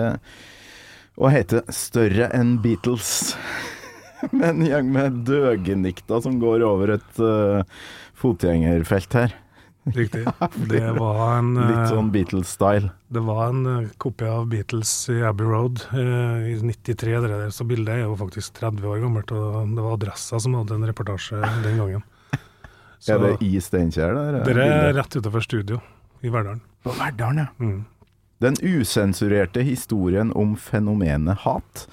og 1.18 1.32
heter 1.34 1.64
'Større 1.74 2.28
enn 2.36 2.60
Beatles'. 2.62 3.34
med 4.32 4.50
en 4.50 4.66
gjeng 4.66 4.92
med 4.94 5.24
døgenikter 5.26 6.22
som 6.22 6.40
går 6.42 6.66
over 6.66 6.98
et 6.98 7.20
uh, 7.22 7.64
fotgjengerfelt 8.18 9.14
her. 9.18 9.34
Riktig. 9.96 10.26
Det 10.70 10.92
var 10.92 11.38
en 11.38 11.58
eh, 11.58 11.68
Litt 11.72 11.92
sånn 11.94 12.12
Beatles-style. 12.12 12.92
Det 13.14 13.24
var 13.24 13.50
en 13.52 13.66
eh, 13.72 13.90
kopi 14.02 14.28
av 14.30 14.48
Beatles 14.52 14.92
i 15.14 15.20
Abbey 15.26 15.48
Road 15.48 15.84
eh, 15.94 16.54
i 16.54 16.56
93. 16.62 17.14
Det 17.14 17.32
der, 17.32 17.50
så 17.56 17.68
bildet 17.68 17.96
er 17.96 18.06
jo 18.06 18.16
faktisk 18.20 18.58
30 18.60 18.88
år 18.92 19.02
gammelt, 19.06 19.34
og 19.36 19.76
det 19.76 19.86
var 19.86 19.98
Adressa 19.98 20.40
som 20.44 20.58
hadde 20.60 20.78
en 20.78 20.88
reportasje 20.90 21.42
den 21.66 21.82
gangen. 21.82 22.06
Så 23.00 23.14
er 23.16 23.26
det 23.26 23.36
i 23.46 23.62
Steinkjer? 23.64 24.18
der, 24.18 24.42
det 24.48 24.66
er 24.66 24.94
rett 24.98 25.20
utenfor 25.20 25.46
studio 25.46 25.82
i 26.22 26.34
Verdalen. 26.34 26.64
På 26.84 26.96
Verdalen, 26.98 27.46
ja. 27.46 27.52
Mm. 27.62 27.86
Den 28.44 28.58
usensurerte 28.62 29.64
historien 29.66 30.30
om 30.38 30.54
fenomenet 30.62 31.42
hat. 31.42 31.88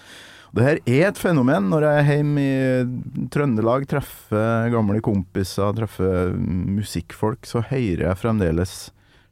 Det 0.54 0.62
her 0.62 0.78
er 0.86 1.08
et 1.08 1.18
fenomen 1.18 1.66
når 1.72 1.82
jeg 1.82 1.98
er 1.98 2.10
hjemme 2.12 2.42
i 2.44 3.28
Trøndelag, 3.34 3.88
treffer 3.90 4.68
gamle 4.70 5.00
kompiser, 5.02 5.72
treffer 5.74 6.30
musikkfolk, 6.38 7.42
så 7.48 7.64
hører 7.72 8.04
jeg 8.06 8.20
fremdeles 8.20 8.74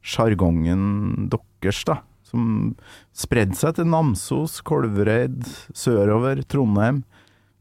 sjargongen 0.03 1.29
deres, 1.31 1.79
da. 1.87 2.01
Som 2.27 2.73
spredde 3.15 3.55
seg 3.55 3.77
til 3.77 3.87
Namsos, 3.87 4.57
Kolvereid, 4.67 5.45
sørover, 5.77 6.43
Trondheim. 6.49 7.03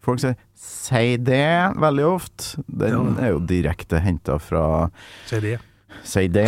Folk 0.02 0.18
sier 0.18 0.34
'si 0.58 1.16
det' 1.22 1.76
veldig 1.78 2.06
ofte. 2.08 2.56
Den 2.66 3.14
Ja. 3.14 3.22
er 3.22 3.30
jo 3.30 3.38
direkte 3.46 4.00
henta 4.02 4.40
fra 4.40 4.90
Si 5.26 5.38
det. 5.38 5.60
Si 6.06 6.24
det. 6.32 6.46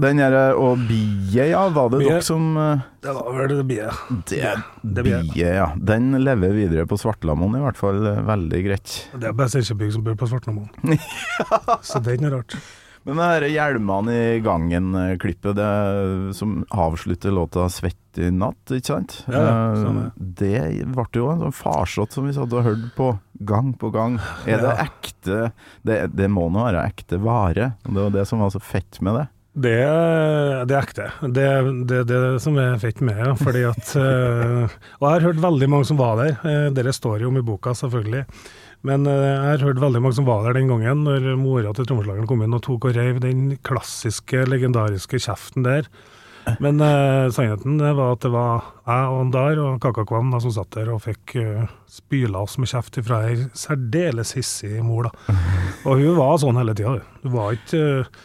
Den 0.00 0.20
derre 0.22 0.44
Og 0.60 0.80
biet, 0.88 1.50
ja. 1.50 1.64
Var 1.74 1.90
det 1.92 2.00
dere 2.04 2.22
som 2.24 2.54
eh, 2.60 2.84
Det 3.04 3.14
var 3.16 3.34
vel 3.36 3.56
det 3.58 3.66
bie. 3.68 3.90
Det, 4.30 4.54
det 4.82 5.04
biet, 5.06 5.34
ja. 5.40 5.68
Den 5.76 6.14
lever 6.22 6.54
videre 6.56 6.86
på 6.90 6.98
Svartlamoen, 7.00 7.58
i 7.58 7.64
hvert 7.64 7.80
fall 7.80 8.00
eh, 8.10 8.22
veldig 8.26 8.62
greit. 8.68 8.96
Det 9.14 9.30
er 9.30 9.36
bare 9.36 9.52
Steinkjerbygg 9.52 9.92
som 9.96 10.06
bor 10.06 10.16
på 10.20 10.30
Svartnamoen. 10.30 10.98
Så 11.88 12.00
det 12.00 12.14
er 12.14 12.18
ikke 12.18 12.28
noe 12.28 12.38
rart. 12.40 12.58
Men 13.04 13.18
det 13.20 13.24
her 13.28 13.44
hjelmene 13.52 14.14
i 14.16 14.40
gangen-klippet, 14.40 15.58
som 16.34 16.64
avslutter 16.72 17.30
låta 17.36 17.66
'Svett 17.68 18.16
i 18.16 18.30
natt', 18.30 18.72
ikke 18.72 18.86
sant? 18.86 19.24
Ja, 19.28 19.40
ja, 19.42 19.72
Eh, 19.72 19.76
stemmer. 19.82 20.12
det 20.16 20.86
ble 20.94 21.04
jo 21.12 21.30
en 21.30 21.40
sånn 21.40 21.52
farsott 21.52 22.12
som 22.12 22.26
vi 22.26 22.32
satt 22.32 22.52
og 22.52 22.64
hørte 22.64 22.90
på 22.96 23.18
gang 23.44 23.74
på 23.74 23.90
gang. 23.92 24.18
Er 24.46 24.56
det 24.58 24.76
Ja. 24.78 24.84
ekte 24.86 25.52
det, 25.84 26.16
det 26.16 26.30
må 26.30 26.48
nå 26.50 26.64
være 26.64 26.86
ekte 26.88 27.18
vare. 27.20 27.74
Det 27.84 27.92
var 27.94 28.10
det 28.10 28.26
som 28.26 28.38
var 28.38 28.50
så 28.50 28.60
fett 28.62 29.00
med 29.02 29.14
det. 29.20 29.28
Det, 29.56 30.66
det 30.66 30.74
er 30.74 30.82
ekte. 30.82 31.10
Det 31.32 31.42
er 31.44 31.84
det, 31.86 32.06
det 32.08 32.40
som 32.42 32.56
er 32.58 32.76
fett 32.78 33.00
med 33.00 33.16
det. 33.16 33.36
Fordi 33.38 33.62
at 33.68 33.96
eh, 33.96 34.68
Og 35.00 35.10
jeg 35.12 35.20
har 35.20 35.20
hørt 35.20 35.36
veldig 35.44 35.68
mange 35.68 35.86
som 35.86 35.96
var 35.96 36.16
der. 36.16 36.70
Dere 36.74 36.92
står 36.92 37.20
jo 37.20 37.28
om 37.28 37.36
i 37.36 37.40
boka, 37.42 37.70
selvfølgelig. 37.70 38.24
Men 38.84 39.06
eh, 39.08 39.28
jeg 39.30 39.44
har 39.48 39.64
hørt 39.70 39.80
veldig 39.82 40.02
mange 40.04 40.18
som 40.18 40.28
var 40.28 40.44
der 40.44 40.58
den 40.58 40.68
gangen, 40.68 41.06
når 41.06 41.30
mora 41.40 41.72
til 41.76 41.88
trommeslageren 41.88 42.28
kom 42.28 42.44
inn 42.44 42.56
og 42.56 42.64
tok 42.66 42.90
og 42.90 42.98
reiv 42.98 43.22
den 43.24 43.54
klassiske, 43.64 44.44
legendariske 44.50 45.22
kjeften 45.24 45.64
der. 45.66 45.88
Men 46.60 46.80
eh, 46.84 47.30
sannheten 47.32 47.78
var 47.80 48.12
at 48.12 48.24
det 48.24 48.30
var 48.34 48.66
jeg 48.84 49.08
og 49.08 49.18
han 49.22 49.32
der 49.32 49.60
og 49.62 49.78
Kaka 49.80 50.04
Kvam 50.08 50.34
som 50.42 50.52
satt 50.52 50.74
der 50.76 50.90
og 50.92 51.00
fikk 51.06 51.36
uh, 51.40 51.64
spyla 51.88 52.42
oss 52.44 52.58
med 52.60 52.68
kjeft 52.68 52.98
fra 53.06 53.22
ei 53.30 53.46
særdeles 53.56 54.34
hissig 54.36 54.82
mor. 54.84 55.08
da. 55.08 55.38
Og 55.88 56.02
hun 56.02 56.18
var 56.18 56.36
sånn 56.42 56.60
hele 56.60 56.76
tida. 56.76 56.98
Hun 57.24 57.34
var 57.34 57.56
ikke 57.56 57.82
eh, 58.04 58.22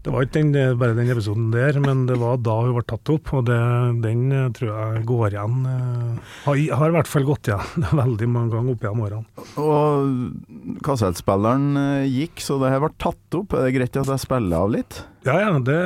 det 0.00 0.12
var 0.14 0.24
ikke 0.24 0.40
den, 0.40 0.78
bare 0.80 0.94
den 0.96 1.10
episoden 1.12 1.50
der, 1.52 1.76
men 1.84 2.06
det 2.08 2.16
var 2.20 2.38
da 2.40 2.54
hun 2.64 2.72
ble 2.78 2.84
tatt 2.88 3.10
opp, 3.12 3.32
og 3.36 3.44
det, 3.50 3.58
den 4.04 4.22
eh, 4.32 4.46
tror 4.56 4.70
jeg 4.72 5.02
går 5.10 5.34
igjen. 5.36 5.58
eh, 5.68 6.30
Har, 6.46 6.60
har 6.80 6.88
i 6.92 6.94
hvert 6.96 7.10
fall 7.10 7.26
gått 7.28 7.50
igjen 7.50 7.84
veldig 8.02 8.28
mange 8.32 8.54
ganger 8.54 8.72
opp 8.76 8.86
gjennom 8.86 9.04
årene. 9.04 9.44
Og 9.60 10.80
kassettspilleren 10.86 11.66
eh, 11.82 12.06
gikk, 12.08 12.40
så 12.44 12.56
det 12.62 12.72
her 12.72 12.80
ble 12.84 12.92
tatt 13.02 13.36
opp. 13.38 13.52
Er 13.58 13.68
det 13.68 13.74
greit 13.76 14.00
at 14.00 14.12
jeg 14.14 14.24
spiller 14.24 14.64
av 14.64 14.72
litt? 14.72 15.02
Ja 15.28 15.36
ja, 15.36 15.50
det, 15.60 15.76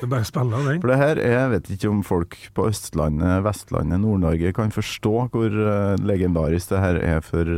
det 0.00 0.08
bare 0.08 0.24
å 0.24 0.30
spille 0.30 0.56
av 0.56 0.70
den. 0.70 0.80
For 0.80 0.94
det 0.94 0.98
her 1.02 1.20
er, 1.20 1.34
jeg 1.36 1.52
vet 1.52 1.70
ikke 1.76 1.90
om 1.92 2.00
folk 2.08 2.38
på 2.56 2.70
Østlandet, 2.70 3.42
Vestlandet, 3.44 4.00
Nord-Norge 4.00 4.54
kan 4.56 4.72
forstå 4.72 5.14
hvor 5.34 5.60
legendarisk 6.08 6.72
det 6.72 6.80
her 6.80 7.00
er 7.04 7.20
for 7.24 7.52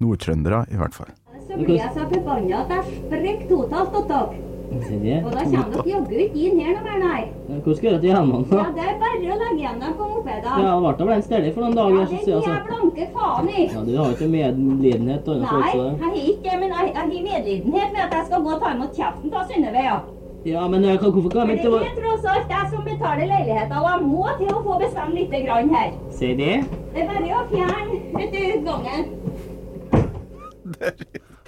nordtrøndere, 0.00 0.64
i 0.72 0.80
hvert 0.80 0.96
fall. 0.96 1.12
Så 1.46 1.56
blir 1.62 1.78
jeg 1.78 1.90
så 1.94 2.04
forbanna 2.10 2.64
at 2.64 2.74
jeg 2.74 3.00
sprekker 3.06 3.48
totalt. 3.94 4.36
Se 4.82 4.98
det. 4.98 5.24
Og 5.24 5.30
da 5.32 5.42
kommer 5.44 5.68
dere 5.72 5.84
jaggu 5.88 6.16
ikke 6.24 6.40
inn 6.42 6.58
her 6.60 6.72
noe 6.74 6.82
mer, 6.84 6.96
nei. 7.00 7.20
Hvordan 7.46 7.76
skal 7.78 7.94
du 7.94 8.00
til 8.02 8.10
hjemmene, 8.10 8.46
Ja, 8.50 8.64
det 8.76 8.82
er 8.82 8.96
bare 9.02 9.16
å 9.16 9.36
legge 9.42 9.60
igjen 9.60 9.78
dem 9.80 9.92
på 9.98 10.08
mopeda. 10.10 10.50
Ja, 10.60 10.72
det 10.98 11.04
ble 11.06 11.14
en 11.14 11.22
stille 11.22 11.52
for 11.54 11.60
noen 11.62 11.76
Ja, 11.76 11.82
siden. 11.84 11.94
Ja, 11.94 12.00
det 12.02 12.26
er 12.26 12.26
jeg 12.26 12.42
gir 12.42 12.50
jeg 12.50 12.62
blanke 12.66 13.04
faen 13.14 13.48
i. 13.48 13.66
Ja, 13.70 13.80
du 13.86 13.92
har 13.96 14.08
ikke 14.16 14.28
medlidenhet 14.34 15.22
og 15.28 15.34
andre 15.36 15.48
folk 15.52 15.64
Nei, 15.64 15.72
jeg 15.76 15.82
har 16.02 16.14
ikke 16.26 16.42
det, 16.50 16.56
men 16.60 16.68
jeg 16.74 16.84
jeg 16.86 16.96
har 16.98 17.06
medlidenhet 17.30 17.90
ved 17.94 18.02
at 18.06 18.12
jeg 18.18 18.24
skal 18.26 18.38
gå 18.42 18.50
og 18.56 18.60
ta 18.64 18.68
imot 18.74 18.92
kjeften 19.00 19.28
av 19.32 19.44
Synnøve, 19.52 19.82
ja. 19.90 19.98
Ja, 20.46 20.68
men 20.70 20.84
jeg 20.84 20.98
kan, 21.00 21.10
hvorfor 21.10 21.30
kan 21.30 21.46
For 21.46 21.54
ikke 21.56 21.70
det 21.70 21.86
er 21.86 21.96
tross 22.00 22.24
alt 22.32 22.48
jeg 22.56 22.64
som 22.74 22.82
betaler 22.86 23.26
leiligheten, 23.32 23.76
og 23.78 23.86
jeg 23.90 24.00
må 24.10 24.26
til 24.38 24.50
å 24.54 24.58
få 24.66 24.72
bestemme 24.82 25.14
lite 25.14 25.38
grann 25.46 25.70
her. 25.74 25.88
Sier 26.18 26.36
det? 26.38 26.56
Det 26.94 27.00
er 27.02 27.08
bare 27.10 27.28
å 27.38 27.46
fjerne, 27.54 27.94
vet 28.18 28.30
du, 28.34 28.42
gangen. 28.68 29.02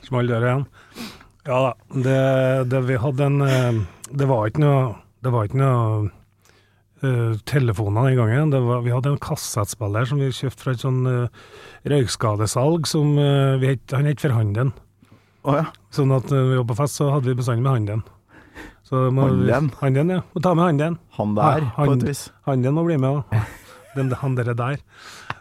Small 0.09 0.31
dør 0.31 0.47
igjen. 0.47 0.67
Ja 1.49 1.59
da. 1.65 1.73
Det, 1.93 2.21
det, 2.73 2.81
vi 2.89 2.97
hadde 3.01 3.25
en 3.25 3.45
eh, 3.45 3.79
Det 4.13 4.29
var 4.29 4.49
ikke 4.51 4.61
noe 4.61 4.81
Det 5.25 5.33
var 5.33 5.49
ikke 5.49 5.61
noe 5.61 6.09
uh, 7.03 7.39
telefoner 7.49 8.09
den 8.09 8.19
gangen. 8.19 8.53
Det 8.53 8.61
var, 8.63 8.83
vi 8.85 8.93
hadde 8.93 9.15
en 9.15 9.23
kassettspiller 9.23 10.09
som 10.09 10.21
vi 10.21 10.33
kjøpte 10.35 10.65
fra 10.65 10.75
et 10.75 10.85
sånn 10.85 11.01
uh, 11.07 11.49
røykskadesalg 11.89 12.89
som 12.91 13.17
uh, 13.19 13.57
vi 13.63 13.73
het, 13.75 13.95
Han 13.95 14.09
het 14.09 14.23
Forhanden. 14.23 14.73
Oh, 15.47 15.55
ja. 15.57 15.69
Sånn 15.95 16.13
at 16.15 16.31
når 16.33 16.49
vi 16.51 16.61
var 16.61 16.67
på 16.69 16.79
fest, 16.81 16.99
så 16.99 17.11
hadde 17.15 17.31
vi 17.31 17.37
bestandig 17.39 17.65
med 17.65 17.77
handen. 17.77 18.03
Så 18.89 19.07
må 19.15 19.29
Handen? 19.29 19.71
Handen, 19.79 20.11
ja. 20.17 20.25
Må 20.35 20.43
ta 20.45 20.55
med 20.59 20.71
handen. 20.73 20.99
Han 21.19 21.35
der, 21.39 21.69
Ja, 21.69 21.87
på 21.87 21.95
et 21.95 22.07
vis. 22.09 22.25
Handen 22.49 22.77
må 22.77 22.85
bli 22.89 22.99
med, 23.01 23.23
da. 23.31 23.45
Den, 23.95 24.13
han 24.21 24.37
dere 24.39 24.57
der. 24.59 24.83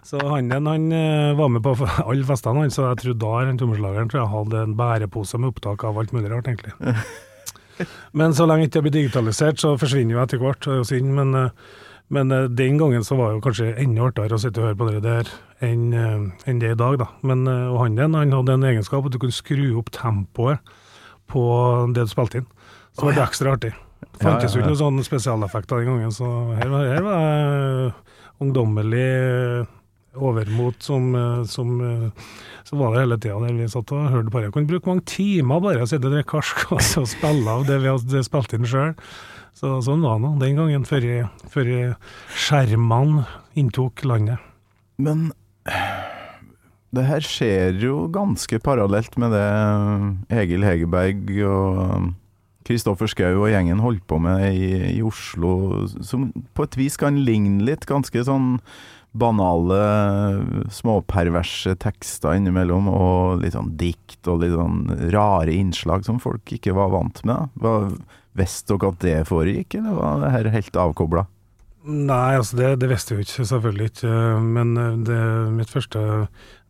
Så 0.08 0.22
han 0.24 0.52
han 0.52 0.92
eh, 0.92 1.36
var 1.36 1.50
med 1.52 1.64
på 1.64 1.74
alle 2.10 2.28
festene, 2.28 2.64
han, 2.64 2.72
så 2.72 2.86
jeg 2.92 3.02
tror 3.02 3.18
da 3.20 3.32
han 3.42 3.58
trommeslageren 3.60 4.12
tror 4.12 4.22
jeg 4.22 4.34
hadde 4.36 4.62
en 4.64 4.78
bærepose 4.80 5.40
med 5.42 5.52
opptak 5.52 5.84
av 5.84 6.00
alt 6.00 6.14
mulig 6.16 6.32
rart, 6.32 6.48
egentlig. 6.48 6.72
Men 8.18 8.34
så 8.34 8.48
lenge 8.48 8.70
ikke 8.70 8.80
det 8.80 8.86
blir 8.88 8.96
digitalisert, 9.02 9.60
så 9.62 9.76
forsvinner 9.78 10.16
jo 10.16 10.24
etter 10.24 10.40
hvert, 10.42 10.64
det 10.64 10.80
er 10.80 10.88
synd. 10.88 11.12
Men, 11.18 11.36
eh, 11.36 11.76
men 12.08 12.32
eh, 12.32 12.48
den 12.48 12.80
gangen 12.80 13.04
så 13.04 13.18
var 13.20 13.30
det 13.30 13.38
jo 13.38 13.44
kanskje 13.50 13.74
enda 13.84 14.08
artigere 14.08 14.40
å 14.40 14.42
sitte 14.42 14.64
og 14.64 14.70
høre 14.70 14.80
på 14.80 14.88
det 14.88 15.04
der 15.04 15.32
enn 15.68 15.92
enn 15.92 16.62
det 16.62 16.72
er 16.72 16.78
i 16.78 16.80
dag, 16.80 16.96
da. 17.02 17.10
Men 17.28 17.44
og 17.50 17.82
han 17.82 18.00
han 18.00 18.32
hadde 18.32 18.56
en 18.56 18.66
egenskap 18.70 19.06
at 19.06 19.12
du 19.12 19.20
kunne 19.20 19.36
skru 19.36 19.76
opp 19.82 19.92
tempoet 19.92 20.64
på 21.28 21.44
det 21.94 22.08
du 22.08 22.14
spilte 22.14 22.42
inn. 22.42 22.48
Så 22.96 23.10
var 23.10 23.18
det 23.18 23.26
ekstra 23.26 23.58
artig. 23.58 23.74
Det 24.00 24.24
fantes 24.24 24.24
jo 24.24 24.30
Ja, 24.30 24.38
ja, 24.38 24.46
ja. 24.46 24.54
ikke 24.62 24.72
noen 24.72 24.84
sånne 24.86 25.06
spesialeffekter 25.06 25.84
den 25.84 25.92
gangen, 25.92 26.16
så 26.16 26.30
her 26.56 26.72
var, 26.72 26.88
her 26.96 27.04
var 27.04 27.20
det 27.20 27.92
ungdommelig 28.46 29.10
overmot 30.18 30.84
som, 30.84 31.16
eh, 31.16 31.44
som, 31.50 31.74
eh, 31.82 32.28
som 32.64 32.80
var 32.80 32.94
det 32.94 33.04
hele 33.06 33.18
tida 33.18 33.40
der 33.46 33.58
vi 33.58 33.70
satt 33.72 33.92
og 33.96 34.12
hørte 34.12 34.34
bare. 34.34 34.50
Jeg 34.50 34.56
kunne 34.58 34.72
bruke 34.72 34.92
mange 34.92 35.06
timer 35.06 35.64
bare 35.64 35.86
å 35.86 35.90
sitte 35.90 36.10
og 36.10 36.16
drikke 36.16 36.32
karsk 36.36 36.72
og 36.72 37.08
spille 37.08 37.48
av 37.48 37.66
det 37.70 37.80
vi 37.84 37.92
hadde 37.92 38.24
spilt 38.28 38.54
inn 38.58 38.68
sjøl. 38.68 38.94
Så 39.58 39.80
sånn 39.82 40.04
var 40.06 40.20
det 40.22 40.36
den 40.44 40.60
gangen, 40.60 40.86
før, 40.86 41.08
i 41.66 41.82
skjermene 42.38 43.26
inntok 43.58 44.04
landet. 44.06 44.38
Men 45.02 45.32
det 46.94 47.08
her 47.08 47.26
skjer 47.26 47.80
jo 47.82 48.06
ganske 48.14 48.60
parallelt 48.62 49.18
med 49.18 49.34
det 49.34 49.48
Egil 50.44 50.66
Hegerberg 50.66 51.34
og 51.50 52.14
Kristoffer 52.68 53.10
Schou 53.10 53.46
og 53.46 53.52
gjengen 53.52 53.82
holdt 53.84 54.04
på 54.10 54.20
med 54.20 54.44
i, 54.52 54.98
i 54.98 55.02
Oslo, 55.06 55.88
som 56.04 56.30
på 56.54 56.68
et 56.68 56.78
vis 56.80 56.98
kan 57.00 57.20
ligne 57.28 57.64
litt. 57.68 57.88
Ganske 57.88 58.24
sånn 58.28 58.58
banale, 59.18 59.80
småperverse 60.74 61.76
tekster 61.82 62.38
innimellom, 62.38 62.90
og 62.92 63.42
litt 63.44 63.56
sånn 63.58 63.74
dikt 63.80 64.30
og 64.30 64.44
litt 64.44 64.56
sånn 64.56 64.86
rare 65.14 65.54
innslag 65.54 66.06
som 66.08 66.22
folk 66.24 66.54
ikke 66.58 66.76
var 66.78 66.94
vant 66.96 67.24
med. 67.28 67.52
Hva, 67.62 67.80
Visste 68.38 68.76
dere 68.76 68.92
at 68.94 69.02
det 69.02 69.16
foregikk, 69.26 69.80
eller 69.80 69.96
var 69.98 70.20
det 70.22 70.28
her 70.36 70.50
helt 70.54 70.76
avkobla? 70.78 71.24
Nei, 71.88 72.36
altså 72.36 72.58
det, 72.60 72.68
det 72.84 72.90
visste 72.92 73.16
vi 73.16 73.24
ikke, 73.24 73.46
selvfølgelig 73.48 73.88
ikke. 73.90 74.16
Men 74.44 74.74
eh, 74.78 74.98
det, 75.08 75.20
mitt 75.56 75.72
første 75.72 76.02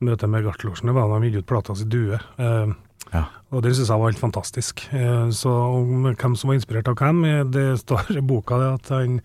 møte 0.05 0.29
med 0.29 0.45
Gartlorsen 0.45 0.93
var 0.93 1.09
da 1.09 1.17
han 1.17 1.25
gikk 1.25 1.41
ut 1.41 1.49
plata 1.49 1.75
si 1.75 1.87
'Due'. 1.89 2.21
Eh, 2.37 2.75
Ja. 3.13 3.23
Og 3.55 3.61
det 3.63 3.71
syns 3.75 3.87
jeg 3.87 3.99
var 3.99 4.11
helt 4.11 4.19
fantastisk. 4.19 4.81
Eh, 4.91 5.29
så 5.31 5.49
om 5.49 6.07
hvem 6.09 6.35
som 6.35 6.49
var 6.49 6.57
inspirert 6.57 6.89
av 6.91 6.97
hvem, 6.99 7.51
det 7.51 7.79
står 7.79 8.17
i 8.19 8.21
boka 8.21 8.57
det 8.59 8.71
at 8.73 8.89
han, 8.91 9.21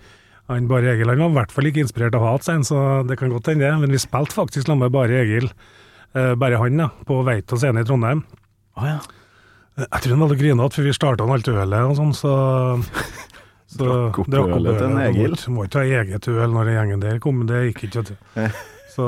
han 0.50 0.66
Bare 0.68 0.92
Egil 0.94 1.08
han 1.08 1.20
var 1.22 1.30
i 1.30 1.37
hvert 1.40 1.52
fall 1.54 1.68
ikke 1.70 1.82
inspirert 1.84 2.16
av 2.18 2.25
hat, 2.26 2.44
sier 2.44 2.58
han, 2.58 2.64
så 2.66 2.80
det 3.08 3.16
kan 3.20 3.30
godt 3.32 3.46
hende 3.52 3.64
det. 3.68 3.72
Men 3.84 3.94
vi 3.94 4.00
spilte 4.02 4.34
faktisk 4.37 4.66
sammen 4.66 4.82
med 4.87 4.92
Bare 4.94 5.20
Egil, 5.22 5.46
eh, 6.14 6.34
bare 6.34 6.58
han, 6.61 6.76
da, 6.82 6.88
på 7.08 7.20
Veito 7.26 7.56
scene 7.61 7.84
i 7.84 7.88
Trondheim. 7.88 8.25
Oh, 8.76 8.87
ja. 8.88 8.99
Eh, 9.78 9.87
Jeg 9.87 10.02
tror 10.04 10.16
han 10.16 10.25
hadde 10.26 10.40
grinete, 10.42 10.75
for 10.76 10.88
vi 10.88 10.92
starta 10.96 11.25
alt 11.30 11.49
ølet 11.49 11.78
og 11.88 11.96
sånn, 12.00 12.12
så 12.16 12.34
så 13.72 13.87
Drakk 13.87 14.18
opp 14.25 14.34
ølet 14.58 14.78
til 14.82 14.90
en 14.90 15.00
Egil. 15.06 15.38
Må 15.54 15.64
ikke 15.68 15.80
ha 15.87 16.02
eget 16.02 16.28
øl 16.28 16.52
når 16.52 16.68
den 16.68 16.76
gjengen 16.80 17.04
der 17.06 17.22
kom, 17.25 17.44
det 17.49 17.62
gikk 17.70 17.87
ikke. 17.88 18.50
Så, 18.92 19.06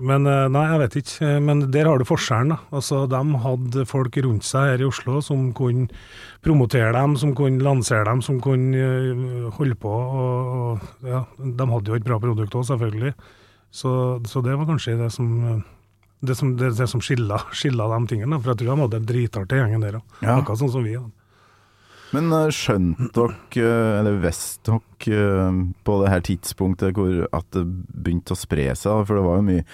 men 0.00 0.26
eh, 0.26 0.46
nei, 0.52 0.62
jeg 0.70 0.80
vet 0.80 0.94
ikke. 1.00 1.26
Eh, 1.28 1.40
Men 1.44 1.60
der 1.72 1.88
har 1.90 1.98
du 2.00 2.04
forskjellen. 2.08 2.54
da. 2.54 2.58
Altså, 2.78 3.02
De 3.10 3.20
hadde 3.44 3.84
folk 3.88 4.16
rundt 4.24 4.46
seg 4.48 4.70
her 4.72 4.82
i 4.84 4.88
Oslo 4.88 5.20
som 5.24 5.50
kunne 5.56 5.88
promotere 6.44 6.92
dem, 6.96 7.16
som 7.20 7.34
kunne 7.36 7.60
lansere 7.64 8.04
dem, 8.08 8.22
som 8.24 8.40
kunne 8.40 8.80
eh, 8.80 9.50
holde 9.58 9.76
på. 9.76 9.92
Og, 9.92 10.80
og 10.80 11.06
ja, 11.06 11.24
De 11.38 11.68
hadde 11.74 11.92
jo 11.92 11.98
et 12.00 12.06
bra 12.08 12.18
produkt 12.22 12.56
òg, 12.56 12.64
selvfølgelig. 12.70 13.12
Så, 13.70 13.92
så 14.26 14.42
det 14.42 14.56
var 14.58 14.66
kanskje 14.66 14.96
det 14.98 15.12
som 15.14 15.62
det 16.20 16.34
som, 16.36 16.50
det, 16.56 16.74
det 16.76 16.88
som 16.90 17.00
skilla, 17.00 17.38
skilla 17.56 17.86
de 17.92 18.00
tingene. 18.10 18.40
For 18.40 18.52
jeg 18.52 18.60
tror 18.62 18.74
de 18.74 18.82
hadde 18.86 18.98
en 19.00 19.08
dritartig 19.08 19.60
gjengen 19.62 19.84
der 19.84 20.00
òg. 20.00 20.18
Ja. 20.24 20.38
Akkurat 20.40 20.60
sånn 20.60 20.72
som 20.74 20.84
vi 20.84 20.96
hadde. 20.98 21.12
Men 22.16 22.32
eh, 22.34 22.50
skjønte 22.54 23.10
dere, 23.14 23.36
eh, 23.62 23.96
eller 24.00 24.20
visste 24.22 24.78
dere 25.06 25.24
eh, 25.48 25.58
på 25.86 25.98
det 26.02 26.12
her 26.12 26.24
tidspunktet 26.26 26.96
hvor 26.96 27.26
at 27.36 27.48
det 27.54 27.64
begynte 27.66 28.34
å 28.34 28.40
spre 28.40 28.66
seg, 28.74 29.04
for 29.06 29.18
det 29.18 29.26
var 29.26 29.38
jo 29.38 29.46
mye 29.50 29.66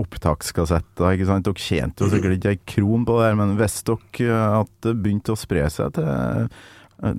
opptakskassetter, 0.00 1.16
ikke 1.16 1.26
sant. 1.28 1.48
Dere 1.48 1.64
tjente 1.66 2.06
jo 2.06 2.12
sikkert 2.12 2.38
ikke 2.38 2.54
ei 2.54 2.60
kron 2.76 3.06
på 3.08 3.18
det 3.18 3.26
her, 3.26 3.40
men 3.40 3.58
visste 3.58 3.98
dere 4.18 4.44
at 4.60 4.70
det 4.86 4.94
begynte 5.02 5.34
å 5.34 5.40
spre 5.40 5.66
seg 5.72 5.98
til, 5.98 7.18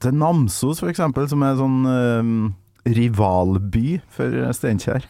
til 0.00 0.16
Namsos 0.16 0.80
f.eks., 0.82 1.04
som 1.34 1.44
er 1.44 1.60
sånn 1.60 1.78
rivalby 2.88 3.98
for 4.14 4.40
Steinkjer? 4.56 5.04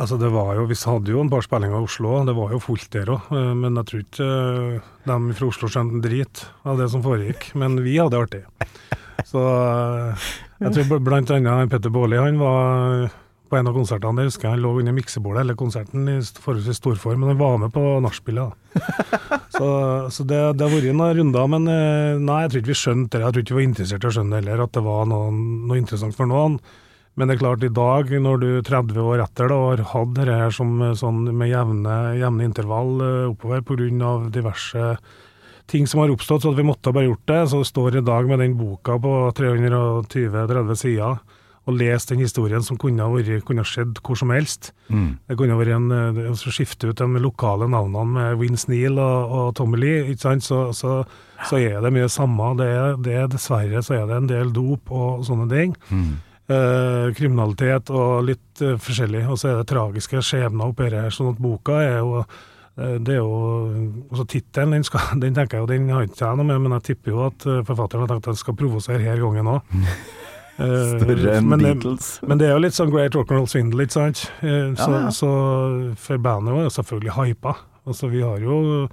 Altså 0.00 0.16
det 0.16 0.30
var 0.32 0.54
jo, 0.56 0.62
Vi 0.70 0.76
hadde 0.80 1.12
jo 1.12 1.20
en 1.20 1.28
par 1.32 1.44
spillinger 1.44 1.76
i 1.76 1.84
Oslo, 1.84 2.14
det 2.24 2.32
var 2.36 2.54
jo 2.54 2.60
fullt 2.64 2.88
der 2.94 3.10
òg. 3.12 3.26
Men 3.60 3.76
jeg 3.82 3.88
tror 3.90 4.04
ikke 4.06 4.28
dem 5.10 5.26
de 5.28 5.34
fra 5.36 5.48
Oslo 5.52 5.68
skjønte 5.68 5.98
en 5.98 6.04
drit 6.04 6.44
av 6.64 6.78
det 6.80 6.86
som 6.92 7.02
foregikk. 7.04 7.50
Men 7.60 7.76
vi 7.84 7.98
hadde 8.00 8.14
det 8.16 8.22
artig. 8.24 8.44
Så 9.28 9.42
eh, 9.44 10.28
jeg 10.64 10.72
tror 10.78 10.86
bl- 10.94 11.02
blant 11.04 11.32
annet 11.36 11.68
Petter 11.72 11.92
Baarli 11.92 12.16
han 12.16 12.38
var 12.40 13.10
på 13.50 13.58
en 13.58 13.66
av 13.68 13.74
konsertene. 13.76 14.22
Jeg 14.24 14.30
husker 14.30 14.52
han 14.54 14.62
lå 14.64 14.70
under 14.80 14.94
miksebordet 14.96 15.42
eller 15.42 15.58
konserten 15.58 16.08
i 16.08 16.16
forholdsvis 16.22 16.78
stor 16.80 16.96
form, 17.02 17.20
men 17.24 17.32
han 17.34 17.40
var 17.42 17.58
med 17.60 17.72
på 17.74 17.82
nachspielet. 18.04 18.56
Så, 19.60 19.66
så 20.14 20.24
det, 20.24 20.38
det 20.56 20.62
har 20.64 20.70
vært 20.72 20.94
noen 20.96 21.16
runder, 21.18 21.48
men 21.52 21.66
eh, 21.68 22.14
nei, 22.22 22.36
jeg 22.46 22.52
tror 22.52 22.60
ikke 22.62 22.70
vi 22.70 22.76
skjønte 22.80 23.18
det. 23.18 23.24
Jeg 23.26 23.34
tror 23.34 23.42
ikke 23.44 23.52
vi 23.52 23.58
var 23.58 23.66
interessert 23.66 24.04
i 24.06 24.08
å 24.08 24.12
skjønne 24.14 24.32
det 24.32 24.38
heller, 24.46 24.62
at 24.64 24.76
det 24.78 24.82
var 24.86 25.02
noe, 25.10 25.26
noe 25.68 25.76
interessant 25.76 26.16
for 26.16 26.30
noen. 26.30 26.54
Men 27.20 27.28
det 27.28 27.36
er 27.36 27.42
klart, 27.42 27.64
i 27.66 27.68
dag, 27.76 28.08
når 28.24 28.38
du 28.40 28.48
30 28.64 28.96
år 29.04 29.20
etter 29.26 29.50
da, 29.52 29.56
har 29.68 29.82
hatt 29.92 30.14
det 30.16 30.24
her 30.32 30.54
som 30.56 30.70
eh, 30.86 30.94
sånn 30.96 31.26
med 31.36 31.50
jevne, 31.52 31.96
jevne 32.16 32.46
intervall 32.48 32.94
eh, 33.04 33.26
oppover 33.34 33.60
pga. 33.68 34.14
diverse 34.32 34.94
ting 35.70 35.84
som 35.86 36.00
har 36.00 36.10
oppstått, 36.10 36.42
så 36.42 36.50
at 36.50 36.56
vi 36.58 36.64
måtte 36.66 36.90
bare 36.96 37.06
gjort 37.10 37.26
det, 37.30 37.42
så 37.52 37.60
står 37.62 38.00
i 38.00 38.06
dag 38.06 38.26
med 38.26 38.40
den 38.42 38.56
boka 38.58 38.96
på 38.98 39.12
320-30 39.38 40.80
sider 40.80 41.20
og 41.68 41.76
lese 41.76 42.08
den 42.14 42.22
historien 42.24 42.64
som 42.64 42.78
kunne 42.80 43.04
ha 43.04 43.64
skjedd 43.68 44.00
hvor 44.02 44.16
som 44.18 44.32
helst. 44.32 44.72
Det 45.28 45.36
kunne 45.38 45.58
vært 45.60 45.74
en, 45.76 45.92
eh, 45.92 46.12
det- 46.16 46.30
å 46.32 46.50
skifte 46.50 46.88
ut 46.88 46.96
de 46.96 47.06
lokale 47.20 47.68
navnene 47.68 48.06
med 48.16 48.38
Vince 48.40 48.66
Neal 48.72 48.98
og, 48.98 49.30
og 49.30 49.54
Tommy 49.54 49.76
Lee, 49.78 50.00
ikke 50.14 50.20
sant? 50.24 50.42
Så, 50.42 50.72
så, 50.74 51.04
så 51.46 51.60
er 51.60 51.80
det 51.84 51.92
mye 51.92 52.08
samme. 52.08 52.56
Det 52.56 52.66
er, 52.66 52.96
det 52.96 53.14
er 53.14 53.28
Dessverre 53.28 53.82
så 53.84 53.94
er 54.00 54.06
det 54.08 54.16
en 54.16 54.26
del 54.26 54.50
dop 54.56 54.90
og 54.90 55.22
sånne 55.28 55.48
ting. 55.52 55.76
Eh, 56.50 57.12
kriminalitet 57.14 57.90
og 57.94 58.24
litt 58.26 58.62
eh, 58.64 58.74
forskjellig. 58.82 59.20
Og 59.30 59.36
så 59.38 59.52
er 59.52 59.58
det 59.60 59.68
tragiske 59.70 60.18
skjebner 60.26 60.72
oppi 60.72 60.88
her. 60.90 61.10
Sånn 61.14 61.28
at 61.30 61.38
boka 61.42 61.76
er 61.84 61.98
jo 62.00 62.16
eh, 62.24 62.96
det 62.98 63.14
er 63.14 63.20
jo 63.20 63.36
altså 64.10 64.24
Tittelen 64.32 64.74
den, 64.74 64.86
skal- 64.88 65.20
den 65.22 65.36
tenker 65.36 65.58
jeg 65.58 65.62
jo, 65.62 65.68
den 65.70 65.88
har 65.94 66.08
ikke 66.08 66.24
jeg 66.24 66.40
noe 66.40 66.48
med, 66.48 66.58
men 66.64 66.74
jeg 66.78 66.88
tipper 66.90 67.14
jo 67.14 67.20
at 67.28 67.46
eh, 67.46 67.60
forfatteren 67.68 68.02
har 68.02 68.10
tenkt 68.14 68.26
at 68.26 68.32
den 68.34 68.40
skal 68.42 68.56
provosere 68.58 69.04
her 69.04 69.22
gangen 69.22 69.52
òg. 69.52 69.60
Større 70.60 71.36
enn 71.38 71.46
men, 71.48 71.62
det- 71.62 71.74
Beatles. 71.78 72.08
men 72.28 72.40
det 72.40 72.48
er 72.48 72.52
jo 72.56 72.60
litt 72.66 72.76
sånn 72.76 72.90
Great 72.92 73.14
Rock'n'Roll 73.16 73.46
Swindle, 73.48 73.86
ikke 73.86 73.96
sant? 73.96 74.24
Eh, 74.42 74.74
Så, 74.76 74.90
Ja, 74.90 75.04
ja. 75.06 75.12
så 75.14 75.30
for 75.96 76.18
bandet 76.18 76.52
var 76.52 76.66
jo 76.66 76.72
selvfølgelig 76.74 77.14
hypa. 77.16 77.54
Altså, 77.86 78.10
vi 78.12 78.20
har 78.26 78.38
jo 78.42 78.88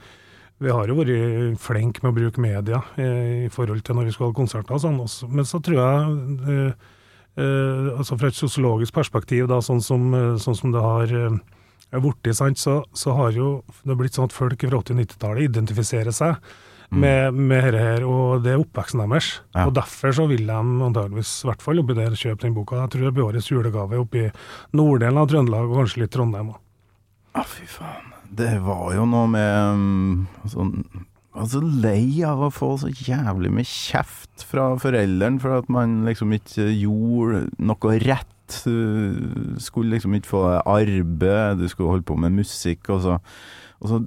vi 0.60 0.72
har 0.74 0.88
jo 0.90 0.96
vært 0.98 1.60
flinke 1.62 2.02
med 2.02 2.14
å 2.14 2.16
bruke 2.18 2.42
media 2.42 2.80
eh, 2.98 3.46
i 3.46 3.50
forhold 3.54 3.84
til 3.86 3.94
når 4.00 4.08
vi 4.08 4.14
skal 4.16 4.32
ha 4.32 4.34
konserter 4.34 4.74
og 4.74 4.82
sånn. 4.82 5.02
Men 5.36 5.46
så 5.46 5.60
tror 5.62 5.78
jeg, 5.78 5.98
eh, 6.48 6.70
eh, 6.72 6.72
altså 7.38 8.18
fra 8.18 8.32
et 8.32 8.38
sosiologisk 8.38 8.96
perspektiv, 8.96 9.48
da, 9.52 9.60
sånn, 9.62 9.82
som, 9.84 10.08
eh, 10.18 10.38
sånn 10.42 10.58
som 10.58 10.74
det 10.74 10.82
har 10.82 11.14
eh, 11.14 11.38
er 11.94 12.34
sant, 12.34 12.58
så, 12.60 12.80
så 12.98 13.14
har 13.18 13.36
jo 13.36 13.52
det 13.84 13.98
blitt 14.00 14.18
sånn 14.18 14.28
at 14.28 14.36
folk 14.36 14.58
fra 14.60 14.82
80- 14.82 14.96
og 14.96 15.04
90-tallet 15.04 15.50
identifiserer 15.50 16.16
seg 16.16 16.42
med, 16.90 17.34
med 17.36 17.66
dette 17.68 17.84
her, 17.84 18.04
og 18.08 18.44
det 18.46 18.54
er 18.54 18.62
oppveksten 18.62 19.02
deres. 19.04 19.42
Ja. 19.56 19.66
Og 19.68 19.74
derfor 19.76 20.14
så 20.16 20.28
vil 20.30 20.46
de 20.48 20.56
antageligvis, 20.56 21.34
i 21.44 21.50
hvert 21.50 21.64
fall 21.64 21.82
oppi 21.82 21.98
der, 21.98 22.16
kjøpe 22.16 22.46
den 22.46 22.56
boka. 22.56 22.80
Jeg 22.86 22.94
tror 22.94 23.08
det 23.08 23.14
blir 23.18 23.28
årets 23.28 23.50
julegave 23.52 24.00
oppi 24.00 24.24
norddelen 24.78 25.20
av 25.20 25.28
Trøndelag, 25.32 25.68
og 25.68 25.82
kanskje 25.82 26.06
litt 26.06 26.14
Trondheim 26.16 26.54
òg. 26.54 26.62
Ah, 27.38 27.48
fy 27.48 27.68
faen. 27.70 28.14
Det 28.38 28.58
var 28.64 28.92
jo 28.96 29.06
noe 29.08 29.28
med 29.32 29.52
um, 29.76 30.24
sånn 30.52 30.72
Altså 31.38 31.62
lei 31.62 32.24
av 32.26 32.42
å 32.48 32.54
få 32.54 32.72
så 32.82 32.90
jævlig 32.90 33.52
med 33.54 33.68
kjeft 33.70 34.46
fra 34.48 34.72
foreldrene 34.82 35.42
for 35.44 35.60
at 35.60 35.70
man 35.72 36.02
liksom 36.08 36.34
ikke 36.38 36.66
gjorde 36.72 37.46
noe 37.62 38.00
rett. 38.04 38.34
Du 38.64 39.58
skulle 39.60 39.98
liksom 39.98 40.16
ikke 40.16 40.32
få 40.32 40.44
arbeid, 40.64 41.60
du 41.60 41.68
skulle 41.68 41.92
holde 41.92 42.08
på 42.08 42.16
med 42.18 42.38
musikk, 42.40 42.90
og 42.96 43.02
så 43.04 43.18
og 43.78 43.92
så 43.92 43.98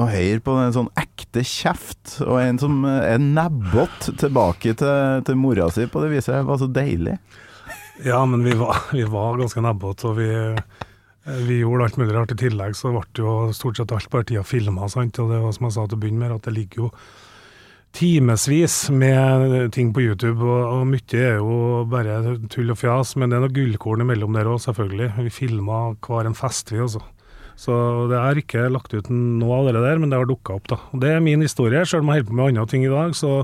å 0.00 0.06
på 0.44 0.52
en 0.56 0.72
sånn 0.72 0.88
ekte 0.96 1.42
kjeft, 1.44 2.20
og 2.24 2.38
en 2.40 2.60
som 2.60 2.84
er 2.88 3.20
nebbete 3.20 4.14
tilbake 4.20 4.72
til, 4.80 5.24
til 5.26 5.36
mora 5.36 5.68
si 5.72 5.84
på 5.90 6.00
det 6.04 6.12
viset, 6.14 6.40
var 6.48 6.60
så 6.60 6.68
deilig. 6.70 7.18
Ja, 8.06 8.22
men 8.24 8.44
vi 8.46 8.54
var, 8.56 8.80
vi 8.96 9.04
var 9.04 9.36
ganske 9.40 9.60
nebbete, 9.64 10.08
og 10.08 10.16
vi, 10.16 10.30
vi 11.24 11.60
gjorde 11.60 11.84
alt 11.84 11.98
mulig 12.00 12.14
rart. 12.16 12.32
I 12.32 12.38
tillegg 12.40 12.76
så 12.78 12.92
ble 12.94 13.02
jo 13.18 13.34
stort 13.56 13.80
sett 13.80 13.92
alt 13.92 14.10
bare 14.12 14.28
tida 14.28 14.44
filma. 14.46 14.86
Og 14.86 15.10
det 15.18 15.42
var 15.42 15.52
som 15.56 15.68
jeg 15.68 15.76
sa 15.76 15.86
til 15.86 15.98
å 15.98 16.00
begynne 16.00 16.24
med, 16.24 16.36
at 16.38 16.48
det 16.48 16.56
ligger 16.56 16.86
jo 16.86 16.90
timevis 17.96 18.84
med 18.94 19.72
ting 19.74 19.88
på 19.90 20.04
YouTube, 20.04 20.44
og, 20.46 20.60
og 20.62 20.84
mye 20.86 21.18
er 21.18 21.40
jo 21.40 21.80
bare 21.90 22.36
tull 22.52 22.70
og 22.72 22.78
fjas. 22.80 23.16
Men 23.18 23.30
det 23.30 23.38
er 23.38 23.46
noe 23.46 23.56
gullkorn 23.56 24.04
imellom 24.06 24.38
der 24.38 24.50
òg, 24.50 24.60
selvfølgelig. 24.64 25.12
Vi 25.26 25.34
filma 25.34 25.82
hver 26.06 26.30
en 26.30 26.38
fest, 26.38 26.72
vi 26.72 26.82
også. 26.84 27.02
Så 27.60 27.74
det 28.08 28.16
er 28.16 28.38
ikke 28.40 28.70
lagt 28.72 28.94
ut 28.94 29.10
noe 29.12 29.58
av 29.58 29.68
det 29.68 29.82
der, 29.84 29.98
men 30.00 30.08
det 30.08 30.16
har 30.16 30.28
dukka 30.28 30.56
opp, 30.56 30.70
da. 30.70 30.78
Og 30.94 31.02
det 31.02 31.12
er 31.12 31.24
min 31.24 31.44
historie. 31.44 31.82
Selv 31.84 32.06
om 32.06 32.12
jeg 32.12 32.22
holder 32.22 32.30
på 32.30 32.38
med 32.38 32.52
andre 32.54 32.66
ting 32.70 32.86
i 32.86 32.92
dag, 32.92 33.12
så, 33.18 33.42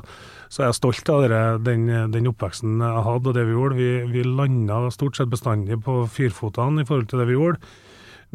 så 0.53 0.63
er 0.63 0.71
jeg 0.71 0.79
stolt 0.79 1.11
av 1.13 1.25
dere, 1.25 1.41
den, 1.63 1.89
den 2.13 2.29
oppveksten 2.31 2.79
jeg 2.83 3.07
hadde 3.09 3.31
og 3.31 3.37
det 3.37 3.47
vi 3.49 3.57
gjorde. 3.57 3.79
Vi, 3.81 3.91
vi 4.13 4.25
landa 4.27 4.85
stort 4.95 5.19
sett 5.19 5.33
bestandig 5.33 5.81
på 5.85 6.05
fyrfotene 6.13 6.85
i 6.85 6.89
forhold 6.89 7.11
til 7.11 7.23
det 7.23 7.29
vi 7.31 7.37
gjorde. 7.39 7.75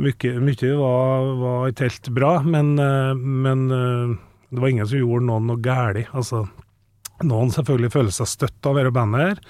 Mye, 0.01 0.33
mye 0.41 0.73
var, 0.79 1.31
var 1.41 1.71
ikke 1.71 1.87
helt 1.89 2.11
bra, 2.15 2.33
men, 2.47 2.73
men 3.43 3.65
eh, 3.75 4.13
det 4.51 4.63
var 4.63 4.71
ingen 4.71 4.87
som 4.87 5.01
gjorde 5.01 5.27
noen 5.27 5.49
noe 5.51 5.63
galt. 5.63 6.09
Altså, 6.15 6.45
noen 7.27 7.51
selvfølgelig 7.53 7.93
føler 7.93 8.15
seg 8.15 8.29
støtt 8.31 8.67
av 8.67 8.79
dette 8.79 8.93
bandet 8.95 9.27
her. 9.27 9.43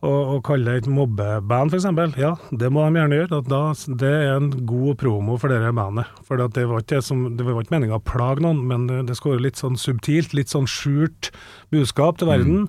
Og, 0.00 0.20
og 0.34 0.38
kalle 0.48 0.64
det 0.64 0.86
et 0.86 0.88
mobbeband, 0.88 1.74
f.eks. 1.74 2.16
Ja, 2.16 2.32
det 2.56 2.70
må 2.72 2.86
de 2.86 3.02
gjerne 3.02 3.18
gjøre. 3.18 3.40
Da, 3.50 3.60
det 4.00 4.12
er 4.16 4.30
en 4.38 4.48
god 4.68 4.96
promo 5.02 5.36
for 5.40 5.52
dette 5.52 5.74
bandet. 5.76 6.08
For 6.24 6.40
det 6.40 6.64
var 6.70 6.80
ikke, 6.80 7.02
som, 7.04 7.26
det 7.36 7.44
var 7.44 7.60
ikke 7.60 7.76
meninga 7.76 7.98
å 7.98 8.04
plage 8.08 8.40
noen, 8.44 8.62
men 8.70 8.88
det, 8.88 9.02
skulle 9.12 9.18
skal 9.20 9.36
være 9.36 9.46
litt 9.50 9.60
sånn 9.60 9.76
subtilt, 9.80 10.32
litt 10.36 10.52
sånn 10.52 10.68
skjult 10.70 11.28
budskap 11.74 12.20
til 12.20 12.32
verden. 12.32 12.68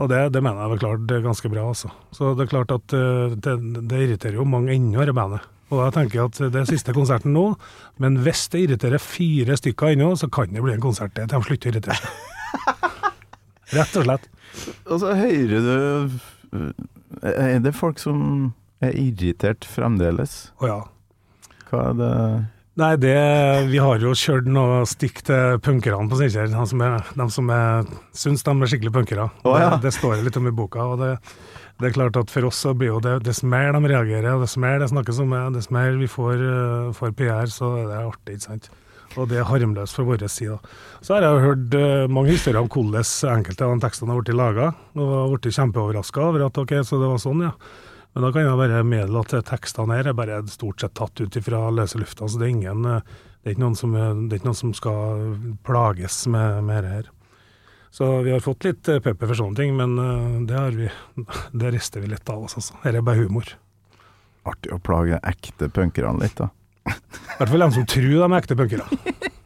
Og 0.00 0.08
det, 0.10 0.22
det 0.34 0.40
mener 0.42 0.64
jeg 0.64 0.72
var 0.72 0.80
klart 0.86 1.04
det 1.10 1.18
er 1.18 1.26
ganske 1.28 1.50
bra, 1.52 1.68
altså. 1.74 1.92
Så 2.16 2.32
det 2.34 2.46
er 2.46 2.54
klart 2.54 2.72
at 2.74 2.96
eh, 2.96 3.36
det, 3.36 3.58
det 3.90 4.00
irriterer 4.06 4.40
jo 4.40 4.48
mange 4.48 4.72
ennå, 4.74 5.02
dette 5.02 5.14
bandet. 5.14 5.44
Og 5.72 5.80
jeg 5.80 5.94
tenker 5.96 6.26
at 6.26 6.40
det 6.52 6.60
er 6.60 6.68
siste 6.68 6.94
konserten 6.96 7.34
nå, 7.36 7.46
men 8.02 8.18
hvis 8.24 8.46
det 8.52 8.64
irriterer 8.66 9.02
fire 9.02 9.56
stykker 9.60 9.94
ennå, 9.94 10.14
så 10.16 10.28
kan 10.32 10.52
det 10.52 10.64
bli 10.64 10.74
en 10.74 10.82
konsert 10.82 11.14
til 11.16 11.28
de 11.28 11.40
slutter 11.44 11.70
å 11.70 11.74
irritere 11.74 12.00
seg. 12.00 12.30
Rett 13.74 13.96
og 14.00 14.06
slett. 14.06 14.26
Og 14.86 15.00
så 15.02 15.14
hører 15.18 15.64
du 15.64 16.18
Er 17.22 17.60
det 17.62 17.74
folk 17.76 18.00
som 18.02 18.52
er 18.84 18.96
irritert 18.98 19.66
fremdeles? 19.68 20.52
Å 20.62 20.70
ja. 20.70 20.80
Hva 21.70 21.88
er 21.90 21.96
det 22.00 22.12
Nei, 22.74 22.96
det, 22.98 23.14
vi 23.70 23.78
har 23.78 24.02
jo 24.02 24.10
kjørt 24.18 24.48
noe 24.50 24.80
stikk 24.90 25.20
til 25.28 25.60
punkerne 25.62 26.10
på 26.10 26.16
Steinkjer. 26.18 26.48
De 26.50 26.64
som, 26.66 26.80
er, 26.82 27.04
de 27.14 27.26
som 27.30 27.52
er, 27.54 27.92
syns 28.18 28.42
de 28.42 28.50
er 28.50 28.70
skikkelig 28.72 28.90
punkere. 28.96 29.28
Oh, 29.46 29.54
ja. 29.54 29.76
det, 29.76 29.84
det 29.84 29.92
står 29.94 30.24
litt 30.26 30.38
om 30.40 30.48
i 30.50 30.54
boka. 30.58 30.82
og 30.82 30.98
det, 30.98 31.12
det 31.78 31.92
er 31.92 31.94
klart 31.94 32.18
at 32.18 32.32
For 32.34 32.48
oss 32.48 32.58
så 32.66 32.74
blir 32.74 32.90
jo 32.90 33.02
det 33.04 33.20
dess 33.28 33.44
mer 33.46 33.70
de 33.76 33.92
reagerer, 33.92 34.32
og 34.34 34.42
dess 34.42 34.56
mer 34.58 34.82
det 34.82 34.90
snakkes 34.90 35.22
om 35.22 35.36
det, 35.36 35.44
dess 35.60 35.70
mer 35.74 35.94
vi 36.00 36.10
får, 36.10 36.42
eh, 36.50 36.90
får 36.98 37.14
PR, 37.18 37.46
så 37.50 37.70
er 37.78 37.86
det 37.92 38.00
artig. 38.00 38.40
ikke 38.40 38.46
sant? 38.48 38.68
Og 39.14 39.28
det 39.30 39.38
er 39.40 39.48
harmløst 39.48 39.96
fra 39.96 40.06
vår 40.08 40.24
side. 40.26 40.58
Så 41.04 41.14
har 41.14 41.26
jeg 41.26 41.42
hørt 41.44 41.74
eh, 41.78 42.06
mange 42.10 42.34
historier 42.34 42.62
om 42.62 42.70
hvordan 42.70 43.04
enkelte 43.34 43.66
av 43.66 43.74
de 43.74 43.84
tekstene 43.86 44.14
har 44.14 44.22
blitt 44.22 44.38
laga, 44.38 44.70
og 44.98 45.12
har 45.14 45.34
blitt 45.36 45.58
kjempeoverraska 45.58 46.24
over 46.24 46.46
at 46.48 46.62
ok, 46.64 46.78
så 46.82 46.98
det 47.02 47.10
var 47.12 47.22
sånn, 47.22 47.44
ja. 47.46 47.52
Men 48.14 48.22
da 48.22 48.30
kan 48.30 48.44
jeg 48.46 48.58
bare 48.58 48.82
meddele 48.86 49.22
at 49.24 49.32
tekstene 49.48 49.96
her 49.98 50.10
er 50.10 50.18
bare 50.18 50.42
stort 50.46 50.82
sett 50.82 50.94
tatt 50.94 51.18
ut 51.18 51.38
ifra 51.38 51.66
løse 51.74 51.98
lufta. 51.98 52.28
Så 52.30 52.38
det 52.38 52.46
er 52.46 52.54
ingen 52.54 52.86
eh, 52.86 53.14
det 53.44 53.58
er 53.58 53.74
som, 53.76 53.92
er, 53.94 54.14
det 54.14 54.32
er 54.32 54.40
ikke 54.40 54.48
noen 54.48 54.56
som 54.56 54.70
skal 54.72 55.24
plages 55.66 56.22
med, 56.32 56.62
med 56.64 56.86
det 56.86 56.92
her. 56.94 57.10
Så 57.94 58.06
vi 58.24 58.32
har 58.32 58.40
fått 58.40 58.64
litt 58.64 58.88
eh, 58.88 59.02
pepper 59.04 59.28
for 59.28 59.38
sånne 59.38 59.58
ting, 59.58 59.74
men 59.76 59.98
eh, 60.00 60.38
det, 60.48 60.62
vi, 60.78 60.88
det 61.60 61.74
rister 61.76 62.02
vi 62.02 62.08
litt 62.14 62.30
av 62.32 62.46
oss, 62.46 62.56
altså. 62.58 62.78
Her 62.86 62.96
er 62.98 63.04
bare 63.04 63.20
humor. 63.20 63.52
Artig 64.48 64.72
å 64.74 64.80
plage 64.82 65.20
ekte 65.28 65.68
punkerne 65.72 66.24
litt, 66.24 66.38
da. 66.40 66.48
I 66.88 67.38
hvert 67.38 67.50
fall 67.50 67.64
dem 67.66 67.74
som 67.74 67.88
tror 67.90 68.10
de 68.12 68.20
er 68.28 68.38
ekte 68.38 68.58
punkere. 68.58 68.86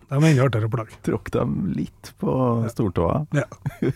De 0.08 0.16
er 0.16 0.30
enda 0.30 0.44
artigere 0.48 0.68
å 0.68 0.72
plage. 0.72 0.98
Tråkk 1.04 1.32
dem 1.34 1.56
litt 1.76 2.12
på 2.20 2.34
stortåa. 2.72 3.24
Ja. 3.36 3.48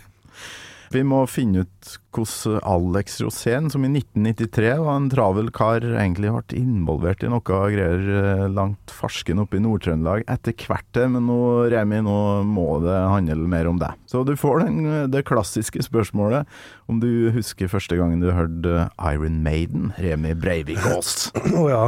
Vi 0.92 1.00
må 1.08 1.22
finne 1.30 1.62
ut 1.64 1.92
hvordan 2.12 2.58
Alex 2.68 3.14
Rosén, 3.22 3.70
som 3.72 3.84
i 3.86 3.88
1993 3.88 4.74
var 4.82 4.98
en 4.98 5.06
travel 5.12 5.48
kar, 5.54 5.84
egentlig 5.88 6.28
ble 6.34 6.58
involvert 6.58 7.24
i 7.24 7.30
noe 7.32 7.40
greier 7.46 8.02
eh, 8.12 8.42
langt 8.52 8.92
farsken 8.92 9.40
oppe 9.40 9.56
i 9.56 9.62
Nord-Trøndelag 9.64 10.26
etter 10.28 10.52
hvert. 10.52 11.00
Men 11.14 11.24
nå, 11.30 11.38
Remi, 11.72 12.02
nå 12.04 12.18
må 12.44 12.66
det 12.84 12.98
handle 13.08 13.48
mer 13.48 13.70
om 13.70 13.80
deg. 13.80 13.96
Så 14.10 14.20
du 14.28 14.34
får 14.36 14.66
den, 14.66 14.92
det 15.14 15.24
klassiske 15.30 15.80
spørsmålet 15.88 16.60
om 16.92 17.00
du 17.00 17.32
husker 17.32 17.72
første 17.72 17.96
gangen 17.96 18.20
du 18.20 18.28
hørte 18.36 18.90
Iron 19.08 19.40
Maiden, 19.46 19.94
Remi 19.96 20.36
Breivik 20.36 20.84
Aas. 20.92 21.30
Å 21.56 21.68
ja. 21.72 21.86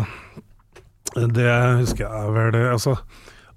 Det 1.14 1.50
husker 1.78 2.08
jeg 2.08 2.34
vel. 2.34 2.50
det, 2.54 2.62
Altså, 2.72 2.96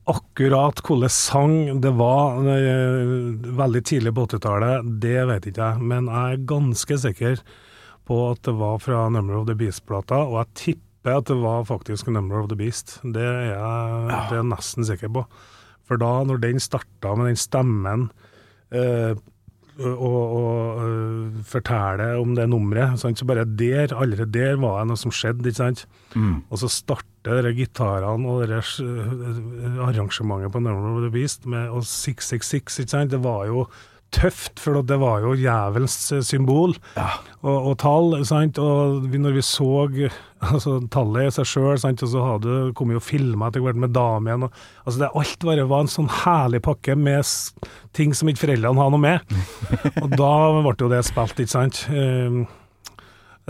akkurat 0.07 0.81
hvilken 0.85 1.11
sang 1.11 1.81
det 1.81 1.93
var 1.97 2.37
eh, 2.53 3.47
veldig 3.57 3.83
tidlig 3.83 4.13
på 4.15 4.27
80-tallet, 4.27 4.91
det 5.01 5.25
vet 5.27 5.47
ikke 5.49 5.71
jeg. 5.71 5.81
Men 5.81 6.11
jeg 6.11 6.37
er 6.37 6.45
ganske 6.53 6.99
sikker 7.03 7.41
på 8.07 8.19
at 8.31 8.43
det 8.47 8.55
var 8.59 8.77
fra 8.79 9.07
Number 9.09 9.39
of 9.39 9.47
the 9.49 9.57
Beast-plata, 9.57 10.21
og 10.29 10.39
jeg 10.39 10.53
tipper 10.63 11.17
at 11.17 11.27
det 11.27 11.39
var 11.41 11.65
faktisk 11.67 12.07
Number 12.07 12.43
of 12.43 12.51
the 12.51 12.59
Beast. 12.59 12.99
Det 13.03 13.25
er 13.25 13.55
jeg, 13.55 14.03
det 14.11 14.37
er 14.37 14.41
jeg 14.41 14.51
nesten 14.53 14.87
sikker 14.87 15.11
på. 15.17 15.25
For 15.87 15.99
da, 15.99 16.11
når 16.27 16.43
den 16.43 16.61
starta 16.61 17.15
med 17.15 17.31
den 17.31 17.39
stemmen 17.39 18.09
eh, 18.75 19.17
og, 19.79 20.21
å, 20.37 20.43
øh, 20.83 21.41
fortelle 21.45 22.09
om 22.21 22.35
det 22.37 22.47
nummeret. 22.49 22.97
Sant? 22.99 23.19
Så 23.19 23.27
bare 23.29 23.45
der, 23.45 23.93
allerede 23.93 24.31
der 24.33 24.55
var 24.61 24.81
det 24.81 24.91
noe 24.91 25.01
som 25.01 25.13
skjedde, 25.13 25.45
ikke 25.45 25.61
sant. 25.61 25.85
Og 26.49 26.61
så 26.63 26.69
starter 26.71 27.43
de 27.43 27.53
gitarene 27.57 28.27
og 28.29 28.47
det 28.47 28.63
øh, 28.81 29.83
arrangementet 29.85 30.51
på 30.51 30.59
Number 30.63 30.95
of 30.95 31.03
the 31.05 31.11
Beast 31.13 31.45
med 31.45 31.69
og 31.69 31.83
666, 31.85 32.79
ikke 32.79 32.95
sant. 32.95 33.11
Det 33.11 33.21
var 33.23 33.45
jo 33.45 33.67
tøft, 34.15 34.59
for 34.61 34.81
det 34.87 34.97
var 35.01 35.25
jo 35.25 35.35
jævelens 35.37 35.97
symbol 36.25 36.47
symbol 36.47 36.75
og, 37.43 37.55
og 37.55 37.73
tall, 37.81 38.15
sant. 38.27 38.59
Og 38.61 39.07
vi, 39.11 39.19
når 39.21 39.37
vi 39.37 39.43
så 39.45 39.69
altså, 40.39 40.77
tallet 40.93 41.29
i 41.29 41.33
seg 41.37 41.49
sjøl, 41.49 41.77
og 41.77 42.03
så 42.03 42.25
hadde 42.25 42.57
kom 42.77 42.91
jo 42.93 43.03
filmer 43.03 43.49
etter 43.49 43.63
hvert 43.63 43.79
med 43.79 43.95
damen 43.95 44.47
og 44.47 44.61
Altså, 44.87 45.01
det 45.01 45.09
alt 45.19 45.43
bare 45.43 45.65
var 45.67 45.83
en 45.83 45.91
sånn 45.91 46.07
herlig 46.23 46.61
pakke 46.63 46.95
med 46.95 47.27
ting 47.97 48.13
som 48.15 48.29
ikke 48.31 48.45
foreldrene 48.45 48.79
har 48.79 48.93
noe 48.93 49.01
med. 49.03 49.33
Og 50.03 50.13
da 50.13 50.29
ble 50.63 50.73
jo 50.79 50.87
det 50.93 51.01
spilt, 51.03 51.41
ikke 51.43 51.51
sant. 51.51 51.81
Um, 51.91 52.45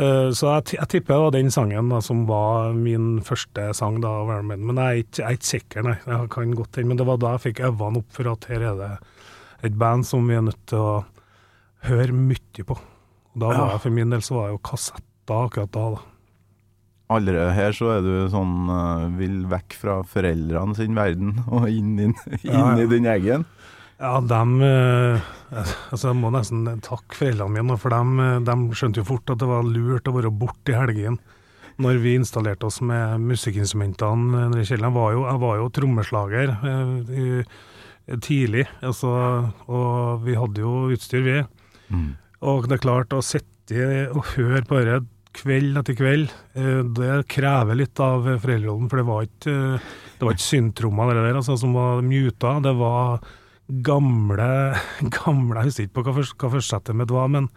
uh, 0.02 0.34
så 0.34 0.56
jeg, 0.56 0.80
jeg 0.80 0.89
tipper 0.96 1.13
det 1.13 1.20
var 1.28 1.36
den 1.36 1.54
sangen 1.54 1.91
da, 1.93 2.00
som 2.02 2.24
var 2.26 2.74
min 2.74 3.20
første 3.28 3.67
sang 3.78 4.00
da. 4.02 4.15
Men 4.41 4.74
jeg 4.74 4.88
er 4.88 5.04
ikke, 5.04 5.20
jeg 5.20 5.28
er 5.28 5.38
ikke 5.38 5.52
sikker, 5.52 5.86
nei. 5.86 5.96
Jeg 6.08 6.32
kan 6.34 6.58
godt 6.58 6.80
den, 6.80 6.89
Men 6.89 6.98
det 6.98 7.06
var 7.06 7.22
da 7.22 7.36
jeg 7.36 7.46
fikk 7.52 7.63
øynene 7.70 8.02
opp 8.02 8.17
for 8.17 8.34
at 8.34 8.50
her 8.50 8.65
er 8.72 8.82
det 8.82 8.91
et 9.65 9.74
band 9.78 10.06
som 10.06 10.28
vi 10.30 10.36
er 10.38 10.46
nødt 10.46 10.60
til 10.70 10.84
å 10.84 10.91
høre 11.88 12.13
mye 12.13 12.65
på. 12.67 12.76
Og 12.78 13.41
da 13.41 13.50
var 13.54 13.74
jeg, 13.76 13.82
for 13.86 13.96
min 13.96 14.13
del 14.13 14.22
så 14.26 14.38
var 14.38 14.48
det 14.50 14.58
jo 14.58 14.63
kassetter 14.70 15.48
akkurat 15.48 15.74
da. 15.74 15.88
da. 15.96 16.06
Allerede 17.17 17.54
her 17.56 17.72
så 17.76 17.91
er 17.96 18.02
du 18.04 18.13
sånn 18.34 18.67
eh, 18.74 19.04
vil 19.15 19.38
vekk 19.48 19.78
fra 19.80 20.02
foreldrene 20.04 20.76
sin 20.76 20.98
verden 20.98 21.38
og 21.54 21.70
inn, 21.72 21.93
inn, 22.04 22.15
inn 22.41 22.43
Ja, 22.52 22.74
ja. 22.74 22.84
i 22.84 22.89
din 22.91 23.08
egen. 23.08 23.46
Ja, 23.98 24.17
dem 24.22 24.60
eh, 24.62 25.30
Altså, 25.56 26.10
jeg 26.10 26.17
må 26.20 26.30
nesten 26.36 26.67
takke 26.84 27.15
foreldrene 27.15 27.56
mine, 27.56 27.78
for 27.80 27.93
dem, 27.96 28.17
eh, 28.20 28.36
dem 28.46 28.67
skjønte 28.76 29.02
jo 29.02 29.08
fort 29.08 29.32
at 29.32 29.39
det 29.41 29.48
var 29.50 29.63
lurt 29.65 30.10
å 30.12 30.15
være 30.17 30.34
borte 30.36 30.74
i 30.74 30.78
helgen. 30.78 31.22
Når 31.80 32.00
vi 32.02 32.15
installerte 32.17 32.67
oss 32.67 32.82
med 32.82 33.22
musikkinstrumentene 33.22 34.48
i 34.58 34.65
kjelleren. 34.65 34.89
Jeg 34.89 34.96
var 34.98 35.12
jo, 35.13 35.24
jeg 35.30 35.41
var 35.43 35.60
jo 35.60 35.67
trommeslager 35.78 36.54
i, 37.13 37.26
tidlig, 38.24 38.65
altså, 38.82 39.10
og 39.67 40.22
vi 40.24 40.36
hadde 40.39 40.62
jo 40.63 40.74
utstyr, 40.96 41.24
vi. 41.26 41.38
Og 42.48 42.67
det 42.70 42.78
er 42.78 42.84
klart, 42.84 43.13
å 43.17 43.24
sitte 43.26 44.08
og 44.15 44.24
høre 44.36 44.62
på 44.67 44.80
dette 44.86 45.08
kveld 45.38 45.78
etter 45.78 45.93
kveld, 45.98 46.32
eh, 46.58 46.80
det 46.98 47.28
krever 47.30 47.76
litt 47.78 48.00
av 48.02 48.24
foreldrerollen, 48.41 48.88
for 48.89 48.98
det 49.02 49.06
var 49.06 49.26
ikke, 49.28 49.56
det 50.17 50.26
var 50.26 50.34
ikke 50.34 50.48
syntromma 50.48 51.06
det 51.12 51.17
der, 51.20 51.36
altså, 51.38 51.58
som 51.62 51.76
var 51.78 52.02
muta. 52.02 52.56
Det 52.63 52.74
var 52.80 53.20
gamle, 53.84 54.48
gamle 55.20 55.60
Jeg 55.62 55.70
husker 55.70 55.88
ikke 55.89 55.98
på 56.00 56.06
hva, 56.08 56.15
først- 56.22 56.38
hva 56.41 56.50
førstesettet 56.56 56.96
mitt 56.98 57.12
var, 57.13 57.28
men 57.34 57.50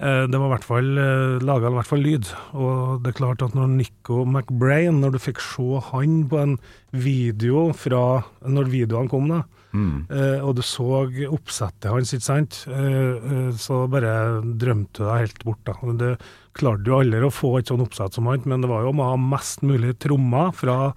det 0.00 0.38
var 0.38 0.48
i 0.48 0.52
hvert 0.54 0.64
fall 0.64 0.90
eh, 0.96 1.38
laga 1.44 1.68
i 1.68 1.76
hvert 1.76 1.88
fall 1.88 2.04
lyd. 2.04 2.28
Og 2.56 3.02
det 3.04 3.12
er 3.12 3.18
klart 3.18 3.42
at 3.44 3.56
når 3.56 3.72
Nico 3.74 4.22
McBrain, 4.24 5.00
når 5.02 5.16
du 5.16 5.20
fikk 5.20 5.42
se 5.44 5.82
han 5.90 6.22
på 6.30 6.38
en 6.40 6.54
video 6.90 7.66
fra 7.76 8.22
når 8.48 8.70
videoene 8.72 9.12
kom, 9.12 9.28
da, 9.28 9.42
mm. 9.76 10.08
og 10.42 10.54
du 10.58 10.62
så 10.66 11.04
oppsettet 11.28 11.90
hans, 11.92 12.14
ikke 12.16 12.26
sant, 12.26 12.62
eh, 12.72 13.12
eh, 13.16 13.50
så 13.60 13.82
bare 13.92 14.14
drømte 14.40 15.02
du 15.02 15.04
deg 15.04 15.26
helt 15.26 15.44
bort. 15.46 15.62
da. 15.68 15.76
Det 16.00 16.14
klarte 16.56 16.90
jo 16.90 17.00
aldri 17.02 17.22
å 17.26 17.34
få 17.34 17.58
et 17.58 17.70
sånn 17.70 17.84
oppsett 17.84 18.16
som 18.16 18.30
han, 18.30 18.42
men 18.48 18.64
det 18.64 18.70
var 18.72 18.86
jo 18.86 18.94
å 18.94 19.10
ha 19.12 19.18
mest 19.20 19.66
mulig 19.66 19.98
trommer 20.02 20.54
fra 20.56 20.94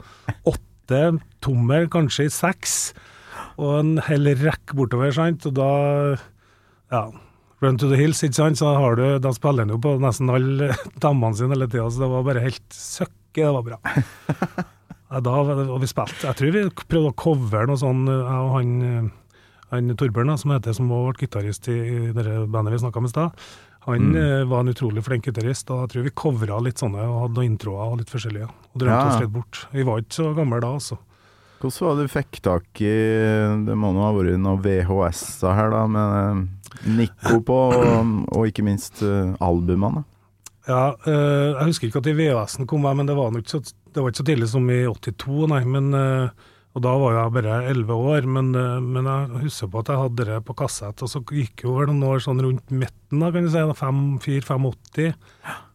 åtte 0.47 1.03
tommer, 1.43 1.89
kanskje 1.91 2.29
i 2.29 2.33
seks, 2.33 2.77
og 3.59 3.75
en 3.81 3.93
hel 4.07 4.31
rekke 4.39 4.75
bortover, 4.77 5.13
sant, 5.15 5.45
og 5.49 5.59
da 5.59 5.69
ja, 6.93 7.05
Run 7.63 7.79
to 7.79 7.89
the 7.89 7.97
Hills, 7.99 8.21
ikke 8.25 8.39
sant, 8.39 8.59
så 8.59 8.75
har 8.77 8.99
du, 8.99 9.03
da 9.23 9.31
spiller 9.35 9.65
han 9.65 9.73
jo 9.75 9.79
på 9.81 9.95
nesten 10.03 10.31
alle 10.33 10.73
damene 11.03 11.39
sine 11.39 11.55
hele 11.55 11.69
tida, 11.71 11.89
så 11.89 12.05
det 12.05 12.13
var 12.13 12.29
bare 12.29 12.45
helt 12.45 12.77
søkke, 12.77 13.41
det 13.41 13.51
var 13.57 13.67
bra. 13.71 13.81
Da, 15.13 15.29
og 15.37 15.75
vi 15.77 15.85
spilte, 15.85 16.23
jeg 16.25 16.37
tror 16.39 16.53
vi 16.55 16.61
prøvde 16.73 17.09
å 17.11 17.13
covre 17.21 17.67
noe 17.69 17.77
sånn, 17.77 17.99
jeg 18.09 18.37
og 18.39 18.47
han, 18.55 18.71
eh, 18.81 19.43
han 19.69 19.91
Torbjørn, 19.93 20.31
som 20.41 20.55
heter, 20.55 20.73
som 20.73 20.89
var 20.89 21.19
gitarist 21.19 21.69
i, 21.69 21.75
i 21.77 21.99
det 22.15 22.23
bandet 22.49 22.73
vi 22.73 22.79
snakka 22.81 23.03
med 23.03 23.11
i 23.11 23.13
stad. 23.13 23.43
Han 23.85 24.09
mm. 24.15 24.49
var 24.49 24.63
en 24.63 24.71
utrolig 24.71 25.03
flink 25.05 25.27
gitarist, 25.27 25.69
og 25.69 25.83
jeg 25.83 25.91
tror 25.91 26.07
vi 26.07 26.15
covra 26.17 26.57
litt 26.65 26.81
sånne, 26.81 27.05
og 27.05 27.27
hadde 27.27 27.37
noen 27.37 27.51
introer 27.51 27.91
og 27.91 27.99
litt 27.99 28.13
forskjellige, 28.13 28.47
og 28.47 28.79
drømte 28.79 28.99
Ja. 29.03 29.09
oss 29.11 29.21
litt 29.21 29.33
bort. 29.35 29.65
Vi 29.75 29.85
var 29.85 30.01
ikke 30.01 30.17
så 30.17 30.29
gamle 30.37 30.61
da, 30.63 30.73
altså. 30.79 30.97
Hvordan 31.63 31.87
var 31.87 31.95
det 31.95 32.03
du 32.03 32.11
fikk 32.11 32.39
tak 32.43 32.81
i 32.83 32.95
Det 33.63 33.75
må 33.79 33.93
nå 33.95 34.01
ha 34.03 34.09
vært 34.11 34.35
noen 34.35 34.63
VHS-er 34.65 35.55
her, 35.55 35.69
da, 35.71 35.83
med 35.87 36.15
eh, 36.17 36.41
Nico 36.85 37.39
på, 37.45 37.59
og, 37.75 38.15
og 38.33 38.49
ikke 38.49 38.65
minst 38.65 39.03
eh, 39.05 39.35
albumene. 39.43 40.03
Ja, 40.63 40.93
eh, 41.03 41.51
jeg 41.57 41.69
husker 41.73 41.89
ikke 41.89 41.99
at 41.99 42.09
VHS-en 42.15 42.67
kom, 42.69 42.85
jeg, 42.87 42.95
men 42.95 43.09
det 43.09 43.17
var, 43.17 43.35
så, 43.49 43.59
det 43.63 43.99
var 43.99 44.11
ikke 44.11 44.21
så 44.21 44.27
tidlig 44.29 44.49
som 44.51 44.69
i 44.71 44.83
82, 44.87 45.47
nei. 45.51 45.61
Men, 45.67 45.89
eh, 45.97 46.51
og 46.73 46.85
da 46.85 46.93
var 46.97 47.17
jeg 47.17 47.33
bare 47.35 47.57
11 47.73 48.05
år, 48.13 48.27
men, 48.37 48.53
eh, 48.57 48.77
men 48.79 49.09
jeg 49.09 49.43
husker 49.43 49.71
på 49.73 49.83
at 49.83 49.91
jeg 49.91 50.03
hadde 50.05 50.27
det 50.31 50.39
på 50.47 50.55
kassett, 50.63 51.03
og 51.03 51.11
så 51.11 51.21
gikk 51.27 51.65
jo 51.67 51.75
vel 51.77 51.91
noen 51.91 52.07
år 52.13 52.23
sånn 52.23 52.39
rundt 52.45 52.71
midten, 52.71 53.19
da, 53.19 53.31
kan 53.35 53.43
du 53.43 53.51
si, 53.51 53.65
4-85. 54.29 55.11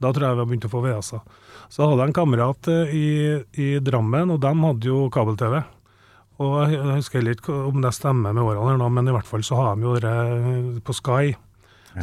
Da 0.01 0.12
tror 0.12 0.25
jeg 0.25 0.38
vi 0.38 0.42
har 0.42 0.49
begynt 0.49 0.68
å 0.71 0.73
få 0.73 0.83
VHS-er. 0.87 1.44
Så 1.68 1.85
hadde 1.85 2.01
jeg 2.01 2.09
en 2.09 2.16
kamerat 2.16 2.71
eh, 2.73 2.94
i, 2.97 3.09
i 3.61 3.68
Drammen, 3.85 4.33
og 4.33 4.40
de 4.40 4.55
hadde 4.64 4.88
jo 4.88 5.05
kabel-TV. 5.12 5.61
Og 6.38 6.70
jeg 6.70 6.94
husker 7.01 7.18
heller 7.18 7.35
ikke 7.35 7.55
om 7.66 7.83
det 7.83 7.90
stemmer 7.96 8.35
med 8.37 8.46
årene, 8.55 8.87
men 8.94 9.11
i 9.11 9.14
hvert 9.14 9.27
fall 9.27 9.42
så 9.46 9.59
har 9.59 9.74
de 9.74 9.87
jo 9.88 9.96
det 10.03 10.83
på 10.87 10.94
Sky. 10.94 11.33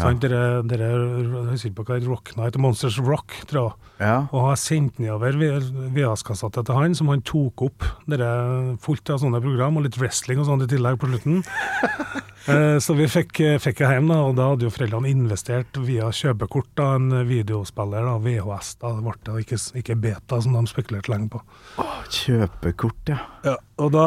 Sant? 0.01 0.21
Dere, 0.25 0.62
dere, 0.67 0.89
jeg 0.91 1.47
husker 1.51 1.69
ikke 1.71 1.79
på 1.84 1.88
hva 1.89 1.99
Rock 2.10 2.34
Night, 2.39 2.58
Monsters 2.62 2.97
Rock, 2.99 3.36
tror 3.49 3.69
jeg. 3.69 3.91
Ja. 4.05 4.15
Og 4.31 4.49
har 4.49 4.60
sendt 4.60 4.99
nedover 4.99 5.38
VHS-kassa 5.39 6.49
til 6.51 6.75
han, 6.75 6.95
som 6.97 7.08
han 7.13 7.23
tok 7.25 7.65
opp. 7.69 7.86
Dere 8.12 8.75
fullt 8.84 9.10
av 9.15 9.21
sånne 9.23 9.39
program, 9.43 9.77
og 9.79 9.88
litt 9.88 9.99
wrestling 10.01 10.39
og 10.43 10.49
sånt 10.49 10.67
i 10.67 10.71
tillegg 10.75 10.99
på 11.01 11.12
slutten. 11.13 11.43
Eh, 12.45 12.77
Så 12.77 12.93
vi 12.93 13.08
fikk, 13.10 13.39
fikk 13.58 13.79
jeg 13.81 13.95
hjem, 13.95 14.05
da, 14.12 14.19
og 14.21 14.36
da 14.38 14.51
hadde 14.51 14.67
jo 14.67 14.69
foreldrene 14.69 15.10
investert 15.10 15.79
via 15.81 16.12
kjøpekort 16.13 16.67
da, 16.77 16.91
en 16.99 17.08
videospiller, 17.25 18.05
da, 18.05 18.19
VHS. 18.21 18.75
da, 18.84 18.91
Det 18.93 19.01
ble 19.01 19.15
det 19.25 19.45
ikke, 19.47 19.58
ikke 19.81 19.95
beta, 20.03 20.38
som 20.45 20.53
de 20.53 20.62
spekulerte 20.69 21.10
lenge 21.10 21.31
på. 21.34 21.41
Åh, 21.81 21.95
Kjøpekort, 22.13 23.01
ja. 23.10 23.17
Ja, 23.47 23.55
og 23.81 23.89
da 23.97 24.05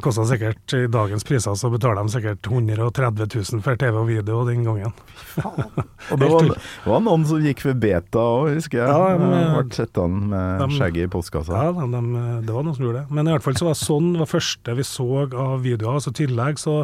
kosta 0.00 0.24
sikkert 0.30 0.78
i 0.78 0.86
dagens 0.88 1.28
priser, 1.28 1.60
så 1.60 1.68
betaler 1.68 2.08
de 2.08 2.14
sikkert 2.16 2.48
130 2.48 3.28
000 3.36 3.60
for 3.68 3.76
TV 3.84 4.00
og 4.00 4.08
video 4.08 4.40
den 4.48 4.64
gangen. 4.64 4.96
Og 5.38 6.18
det 6.18 6.28
var, 6.32 6.48
var 6.88 7.02
noen 7.04 7.24
som 7.28 7.42
gikk 7.44 7.60
for 7.62 7.76
beta 7.78 8.18
òg, 8.18 8.54
husker 8.56 8.80
jeg. 8.80 8.88
Ja, 8.90 9.18
men- 9.20 9.52
Ble 9.58 9.76
sittende 9.76 10.30
med 10.32 10.62
de- 10.64 10.78
skjegget 10.78 11.04
i 11.06 11.10
postkassa. 11.12 11.52
Ja, 11.54 11.72
de, 11.72 11.86
de, 11.92 12.22
det 12.46 12.54
var 12.56 12.64
noen 12.66 12.74
som 12.74 12.84
gjorde 12.86 13.02
det. 13.04 13.10
Men 13.14 13.28
i 13.28 13.34
hvert 13.36 13.44
fall 13.46 13.54
så 13.60 13.68
var 13.68 13.78
sånn 13.78 14.08
var 14.18 14.26
første 14.30 14.74
vi 14.78 14.86
så 14.88 15.06
av 15.30 15.62
videoer. 15.62 16.00
Så 16.02 16.10
i 16.14 16.18
tillegg 16.26 16.58
så 16.58 16.80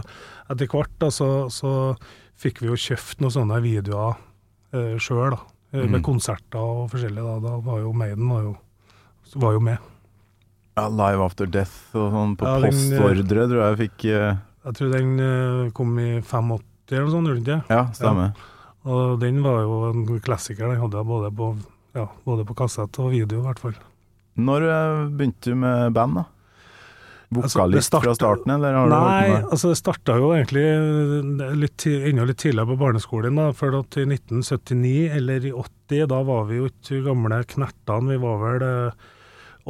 etter 0.50 0.70
hvert 0.70 0.92
da, 1.02 1.08
så, 1.14 1.30
så 1.50 1.72
fikk 2.38 2.60
vi 2.62 2.70
jo 2.70 2.78
kjøpt 2.78 3.20
noen 3.24 3.34
sånne 3.34 3.58
videoer 3.64 4.14
eh, 4.74 4.94
sjøl, 5.02 5.34
eh, 5.72 5.86
Med 5.90 6.02
konserter 6.06 6.60
og 6.62 6.90
forskjellig. 6.94 7.22
Da, 7.26 7.38
da 7.48 7.56
var 7.64 7.80
jo 7.82 7.92
Maiden 7.92 8.28
var 8.30 8.42
jo, 8.46 8.54
var 9.42 9.56
jo 9.58 9.64
med. 9.66 9.78
Ja, 10.76 10.88
Live 10.90 11.22
After 11.22 11.46
Death 11.46 11.94
og 11.94 12.10
sånn 12.14 12.36
på 12.38 12.46
Ja, 12.46 12.54
den, 12.62 12.70
postordre, 12.74 13.44
tror 13.50 13.60
jeg 13.62 13.76
fikk 13.84 14.04
eh, 14.10 14.38
Jeg 14.66 14.74
tror 14.78 14.90
den 14.94 15.12
eh, 15.22 15.68
kom 15.74 15.92
i 16.02 16.08
85 16.22 16.56
eller 16.92 17.06
noe 17.06 17.14
sånt, 17.14 17.28
gjorde 17.30 17.44
den 17.44 17.62
ikke? 17.62 17.74
Ja, 17.76 17.86
stemmer. 17.96 18.34
Og 18.84 19.18
den 19.22 19.40
var 19.44 19.62
jo 19.64 19.78
en 19.92 20.04
klassiker. 20.20 20.68
Den 20.68 20.82
hadde 20.82 21.00
jeg 21.00 21.06
både 21.08 21.30
på 21.34 21.54
ja, 21.94 22.08
både 22.26 22.44
på 22.44 22.56
kassett 22.58 22.98
og 22.98 23.12
video, 23.14 23.38
i 23.40 23.44
hvert 23.46 23.60
fall. 23.62 23.74
Når 24.36 24.64
eh, 24.66 25.02
begynte 25.14 25.52
du 25.52 25.54
med 25.56 25.92
band, 25.94 26.16
da? 26.20 26.24
Altså, 27.34 27.56
Vokalist 27.58 27.94
altså, 27.94 28.00
fra 28.04 28.12
starten, 28.14 28.50
eller 28.54 28.74
har 28.76 28.86
du 28.86 28.92
Nei, 28.92 29.28
holdt 29.28 29.32
med? 29.32 29.46
altså 29.56 29.70
det 29.72 29.78
starta 29.80 30.14
jo 30.20 30.28
egentlig 30.36 30.64
litt, 31.64 31.86
enda 32.10 32.26
litt 32.28 32.38
tidligere 32.42 32.68
på 32.68 32.76
barneskolen. 32.78 33.38
da, 33.40 33.46
For 33.56 33.74
at 33.80 33.96
i 33.98 34.04
1979 34.06 35.08
eller 35.16 35.48
i 35.48 35.52
80, 35.54 36.04
da 36.12 36.20
var 36.28 36.44
vi 36.50 36.60
jo 36.60 36.68
ikke 36.70 37.00
gamle 37.08 37.40
knertene. 37.50 38.12
Vi 38.12 38.20
var 38.22 38.38
vel 38.44 38.66
eh, 38.68 39.08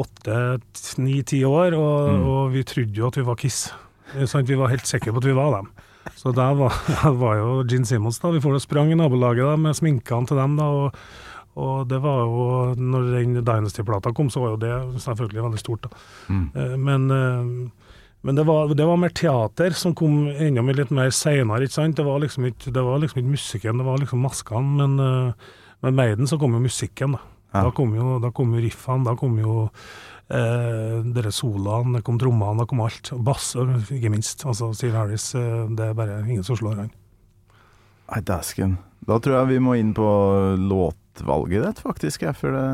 åtte, 0.04 0.40
ni-ti 1.00 1.44
år, 1.46 1.76
og, 1.78 2.10
Mm. 2.10 2.26
og 2.34 2.52
vi 2.52 2.64
trodde 2.68 2.98
jo 3.00 3.06
at 3.08 3.16
vi 3.16 3.22
var 3.30 3.36
Kiss. 3.40 3.62
Sånn? 4.28 4.44
Vi 4.46 4.58
var 4.60 4.68
helt 4.74 4.86
sikre 4.86 5.12
på 5.14 5.22
at 5.22 5.28
vi 5.30 5.32
var 5.38 5.54
dem. 5.60 5.70
Så 6.16 6.32
der 6.36 6.56
var, 6.58 6.74
var 7.22 7.38
jo 7.40 7.62
Gene 7.68 7.88
Simmons, 7.88 8.18
da. 8.22 8.32
Vi 8.34 8.42
får 8.44 8.58
og 8.58 8.64
sprang 8.64 8.92
i 8.92 8.98
nabolaget 8.98 9.46
da, 9.46 9.56
med 9.60 9.78
sminkene 9.78 10.30
til 10.30 10.40
dem. 10.40 10.58
da, 10.60 10.64
og 10.64 10.98
og 11.54 11.86
det 11.86 12.00
var 12.02 12.24
jo, 12.26 12.46
når 12.74 13.10
den 13.12 13.36
Dynasty-plata 13.46 14.10
kom, 14.14 14.30
så 14.30 14.40
var 14.42 14.54
jo 14.54 14.62
det 14.64 15.02
selvfølgelig 15.04 15.44
veldig 15.44 15.60
stort. 15.62 15.86
da. 15.86 16.00
Mm. 16.26 16.46
Eh, 16.54 16.76
Men, 16.76 17.04
eh, 17.10 17.70
men 18.24 18.34
det, 18.34 18.46
var, 18.46 18.72
det 18.74 18.86
var 18.88 18.96
mer 18.98 19.12
teater 19.14 19.70
som 19.70 19.94
kom 19.94 20.26
enda 20.28 20.62
litt 20.72 20.90
mer 20.90 21.10
seinere. 21.14 21.68
Det 21.68 22.04
var 22.04 22.18
liksom 22.18 22.46
ikke, 22.50 22.72
det 22.72 22.82
var 22.82 22.98
liksom 22.98 23.20
ikke 23.22 23.36
musikken, 23.36 23.78
det 23.78 23.86
var 23.86 23.98
liksom 23.98 24.24
maskene. 24.24 24.74
Men 24.80 24.98
eh, 24.98 25.32
med 25.82 25.94
Maiden 25.94 26.26
så 26.26 26.38
kom 26.38 26.54
jo 26.54 26.64
musikken, 26.64 27.12
da. 27.12 27.22
Ja. 27.54 27.68
Da 27.68 27.70
kom 27.70 27.94
jo, 27.94 28.18
da 28.18 28.32
kom 28.34 28.50
jo 28.50 28.60
riffene, 28.64 29.04
da 29.06 29.14
kom 29.14 29.38
jo 29.38 29.68
eh, 30.34 30.98
dere 31.14 31.30
soloene, 31.34 31.98
det 31.98 32.04
kom 32.06 32.18
trommene, 32.20 32.62
det 32.64 32.68
kom 32.70 32.82
alt. 32.84 33.12
Og 33.14 33.22
Bass, 33.26 33.52
ikke 33.56 34.10
minst. 34.12 34.42
Altså 34.48 34.72
Steve 34.76 34.98
Harris, 34.98 35.30
eh, 35.38 35.64
det 35.78 35.90
er 35.92 35.94
bare 35.98 36.20
ingen 36.26 36.44
som 36.46 36.58
slår 36.60 36.82
han. 36.84 36.90
Nei, 38.10 38.20
dæsken. 38.20 38.76
Da 39.08 39.18
tror 39.20 39.38
jeg 39.42 39.52
vi 39.54 39.62
må 39.64 39.74
inn 39.80 39.94
på 39.96 40.04
låtvalget 40.60 41.64
ditt, 41.68 41.80
faktisk. 41.84 42.22
jeg, 42.26 42.36
For 42.36 42.52
det 42.52 42.64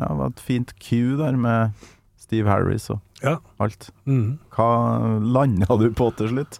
ja, 0.00 0.08
var 0.16 0.30
et 0.32 0.40
fint 0.40 0.72
cue 0.80 1.16
der 1.20 1.36
med 1.36 1.72
Steve 2.20 2.48
Harris 2.48 2.88
og 2.90 3.00
Ja. 3.22 3.36
alt. 3.60 3.90
Mm. 4.06 4.38
Hva 4.50 5.20
landa 5.20 5.76
du 5.78 5.90
på 5.94 6.10
til 6.16 6.28
slutt? 6.32 6.58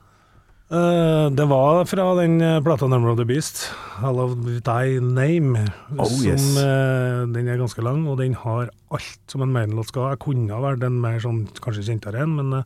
Eh, 0.72 1.26
det 1.36 1.44
var 1.50 1.84
fra 1.84 2.04
den 2.16 2.40
eh, 2.40 2.60
plata 2.64 2.86
'Number 2.86 3.10
of 3.12 3.18
the 3.18 3.24
Beast', 3.24 3.68
'All 4.00 4.18
of 4.20 4.30
Thy 4.64 5.00
Name'. 5.00 5.70
Oh, 5.98 6.06
som, 6.06 6.24
yes. 6.24 6.56
eh, 6.56 7.26
den 7.28 7.48
er 7.48 7.58
ganske 7.58 7.82
lang, 7.82 8.08
og 8.08 8.16
den 8.16 8.32
har 8.32 8.70
alt 8.90 9.20
som 9.28 9.42
en 9.42 9.52
Maiden-låt 9.52 9.88
skal 9.88 10.02
ha. 10.02 10.08
Jeg 10.10 10.20
kunne 10.20 10.48
ha 10.48 10.60
vært 10.60 10.82
en 10.82 10.98
mer 10.98 11.18
sånn, 11.20 11.44
kanskje 11.60 11.84
kjentere 11.92 12.22
en, 12.22 12.36
men 12.36 12.64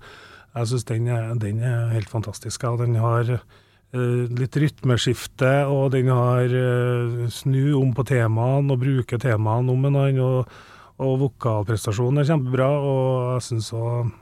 jeg 0.54 0.66
syns 0.68 0.84
den, 0.84 1.06
den 1.40 1.58
er 1.58 1.90
helt 1.90 2.08
fantastisk. 2.08 2.62
Og 2.64 2.78
den 2.78 2.94
har 2.94 3.24
litt 3.92 4.56
rytmeskifte, 4.56 5.66
og 5.66 5.90
den 5.90 6.06
har 6.06 6.46
snu 7.30 7.74
om 7.80 7.92
på 7.94 8.04
temaene 8.06 8.72
og 8.72 8.80
bruke 8.80 9.18
temaene 9.18 9.72
om 9.72 9.84
en 9.84 9.96
annen. 9.96 10.20
Og, 10.20 10.48
og 10.98 11.18
vokalprestasjonen 11.24 12.20
er 12.22 12.30
kjempebra, 12.30 12.70
og 12.70 13.34
jeg 13.34 13.42
syns 13.50 13.72
òg 13.74 14.14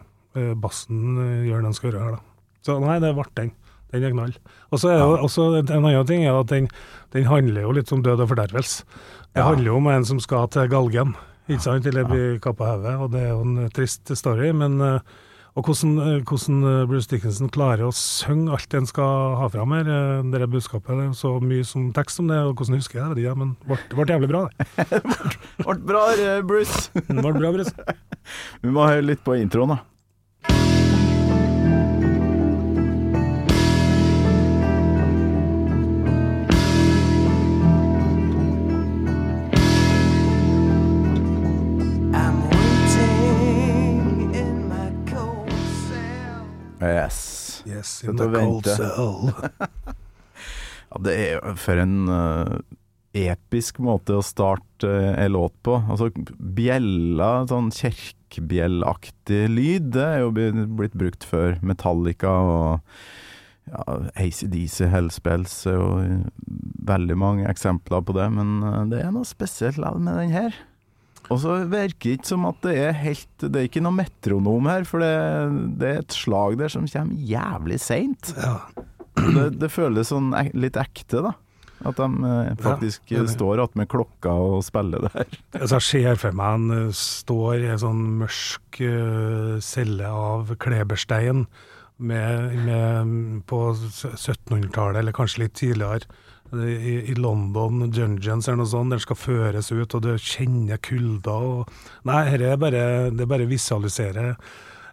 bassen 0.56 1.44
gjør 1.46 1.60
det 1.60 1.68
den 1.68 1.74
skal 1.74 1.90
gjøre 1.90 2.04
her, 2.04 2.16
da. 2.16 2.22
Så 2.64 2.80
nei, 2.80 2.98
det 2.98 3.12
ble 3.14 3.28
den. 3.34 3.52
Den 3.94 4.04
er 4.08 4.14
knall. 4.14 4.34
Og 4.74 4.80
så 4.82 4.90
er 4.90 4.98
det 4.98 5.24
også 5.24 5.48
en 5.62 5.74
annen 5.80 6.06
ting 6.10 6.24
er 6.26 6.34
at 6.40 6.50
den, 6.50 6.66
den 7.14 7.28
handler 7.30 7.62
jo 7.68 7.74
litt 7.78 7.92
om 7.94 8.02
død 8.02 8.24
og 8.26 8.32
fordervelse. 8.34 8.82
Det 9.34 9.40
Ja. 9.42 9.48
handler 9.48 9.70
jo 9.72 9.76
om 9.78 9.86
en 9.90 10.04
som 10.06 10.18
skal 10.22 10.48
til 10.50 10.68
galgen, 10.70 11.14
ikke 11.48 11.62
sant, 11.62 11.86
eller 11.86 12.04
bli 12.10 12.24
kappa 12.42 12.74
hodet, 12.74 12.94
og 13.00 13.12
det 13.14 13.22
er 13.22 13.30
jo 13.34 13.40
en 13.46 13.70
trist 13.74 14.10
story. 14.18 14.50
Men 14.54 14.80
eh, 14.80 14.98
og 15.56 15.68
hvordan, 15.68 15.92
eh, 16.02 16.20
hvordan 16.26 16.56
eh, 16.66 16.86
Bruce 16.90 17.06
Dickinson 17.10 17.50
klarer 17.54 17.84
å 17.86 17.92
synge 17.94 18.50
alt 18.56 18.74
en 18.74 18.86
skal 18.90 19.36
ha 19.38 19.46
fram 19.52 19.70
her, 19.76 19.86
eh, 19.86 20.22
det 20.32 20.40
der 20.42 20.50
budskapet, 20.50 20.96
det 20.98 21.04
er 21.12 21.14
så 21.18 21.36
mye 21.42 21.62
som 21.66 21.92
tekst 21.94 22.18
om 22.22 22.26
det, 22.30 22.38
og 22.42 22.56
hvordan 22.58 22.78
husker 22.80 22.98
jeg 22.98 23.14
det, 23.20 23.22
Ja, 23.28 23.34
men 23.38 23.54
det 23.62 23.70
ble, 23.94 24.04
ble 24.04 24.14
jævlig 24.16 24.30
bra, 24.32 24.48
det. 24.58 25.02
Ble 25.62 25.78
bra, 25.86 26.04
eh, 26.18 26.40
Bruce. 26.42 26.90
Det 26.94 27.06
ble 27.22 27.34
bra, 27.38 27.52
Bruce. 27.54 27.74
Vi 28.62 28.70
må 28.74 28.86
høre 28.88 29.06
litt 29.06 29.22
på 29.26 29.36
introen, 29.38 29.76
da. 29.76 29.78
Yes. 46.84 47.18
Yes, 47.66 48.02
in 48.04 48.16
the 48.20 48.30
cold 48.32 48.66
cell. 48.68 49.32
Ja, 50.94 51.00
det 51.02 51.14
er 51.18 51.30
jo 51.40 51.52
for 51.58 51.80
en 51.82 51.94
uh, 52.06 52.58
episk 53.18 53.80
måte 53.82 54.14
å 54.14 54.22
starte 54.22 54.86
uh, 54.86 55.16
en 55.18 55.32
låt 55.34 55.56
på. 55.66 55.80
Altså 55.90 56.12
bjella, 56.38 57.48
sånn 57.50 57.72
kirkebjellaktig 57.74 59.40
lyd, 59.50 59.88
det 59.96 60.04
er 60.04 60.22
jo 60.22 60.30
blitt 60.30 60.94
brukt 60.94 61.26
før. 61.26 61.58
Metallica 61.66 62.30
og 62.30 62.94
ja, 63.70 63.98
ACDC, 64.20 64.84
Hellspells 64.92 65.56
og 65.72 66.04
jo 66.04 66.20
veldig 66.84 67.16
mange 67.18 67.48
eksempler 67.48 68.04
på 68.04 68.14
det, 68.16 68.28
men 68.34 68.58
eh, 68.62 68.80
det 68.92 69.02
er 69.04 69.12
noe 69.14 69.26
spesielt 69.28 69.80
med 69.80 70.12
den 70.20 70.34
her. 70.34 70.56
Og 71.32 71.40
så 71.40 71.60
virker 71.62 72.10
det 72.10 72.16
ikke 72.18 72.28
som 72.28 72.44
at 72.48 72.58
det 72.66 72.74
er 72.82 72.98
helt 73.00 73.44
Det 73.44 73.56
er 73.56 73.68
ikke 73.68 73.80
noe 73.84 73.96
metronom 73.96 74.66
her, 74.68 74.84
for 74.88 75.00
det, 75.00 75.14
det 75.80 75.88
er 75.88 76.02
et 76.02 76.16
slag 76.16 76.58
der 76.60 76.72
som 76.72 76.88
kommer 76.90 77.30
jævlig 77.30 77.80
seint. 77.80 78.34
Ja. 78.36 78.58
Det, 79.14 79.48
det 79.62 79.70
føles 79.72 80.10
sånn 80.10 80.32
litt 80.58 80.76
ekte, 80.80 81.22
da. 81.24 81.34
At 81.84 81.98
de 81.98 82.06
eh, 82.28 82.54
faktisk 82.62 83.12
Ja, 83.12 83.24
står 83.28 83.60
attmed 83.64 83.90
klokka 83.92 84.32
og 84.32 84.64
spiller 84.66 85.04
det 85.04 85.12
her. 85.14 85.38
Altså, 85.60 85.80
jeg 85.80 85.86
ser 85.90 86.20
for 86.22 86.36
meg 86.36 86.56
han 86.56 86.74
eh, 86.74 86.90
står 86.96 87.64
i 87.64 87.70
en 87.74 87.82
sånn 87.82 88.02
mørk 88.22 88.80
eh, 88.84 89.54
celle 89.64 90.10
av 90.10 90.54
kleberstein 90.60 91.44
med, 92.04 92.54
med, 92.66 93.42
på 93.46 93.58
1700-tallet, 93.76 94.98
eller 95.02 95.14
kanskje 95.14 95.44
litt 95.44 95.54
tidligere. 95.60 96.08
I, 96.62 96.94
I 97.10 97.14
London, 97.18 97.88
Dungeons 97.90 98.48
eller 98.48 98.62
noe 98.62 98.70
sånt, 98.70 98.94
der 98.94 99.02
skal 99.02 99.18
føres 99.18 99.72
ut, 99.72 99.94
og 99.94 100.04
du 100.04 100.12
kjenner 100.20 100.78
kulda 100.82 101.34
og 101.34 101.74
Nei, 102.08 102.22
dette 102.30 102.52
er 102.54 102.60
bare, 102.60 102.84
det 103.10 103.24
er 103.24 103.30
bare 103.30 103.48
visualisere 103.50 104.30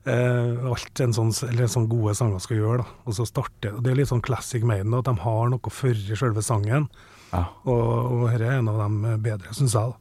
eh, 0.06 0.67
alt 0.71 1.02
en 1.04 1.13
sånn, 1.15 1.32
eller 1.50 1.69
sånn 1.71 1.89
gode 1.91 2.15
sanger 2.17 2.41
skal 2.43 2.62
gjøre. 2.62 2.84
da. 2.86 3.00
Og 3.06 3.17
så 3.17 3.28
starter, 3.30 3.76
og 3.78 3.84
Det 3.84 3.91
er 3.91 4.00
litt 4.02 4.12
sånn 4.12 4.24
classic 4.26 4.63
Maiden, 4.67 4.93
at 4.97 5.10
de 5.10 5.15
har 5.24 5.50
noe 5.52 5.74
før 5.74 5.97
selve 6.15 6.43
sangen. 6.45 6.88
Ja, 7.32 7.45
Og, 7.63 8.28
dette 8.28 8.43
er 8.43 8.58
en 8.60 8.67
av 8.71 8.82
de 8.82 9.17
bedre, 9.24 9.54
syns 9.56 9.76
jeg. 9.78 9.93
da. 9.93 9.97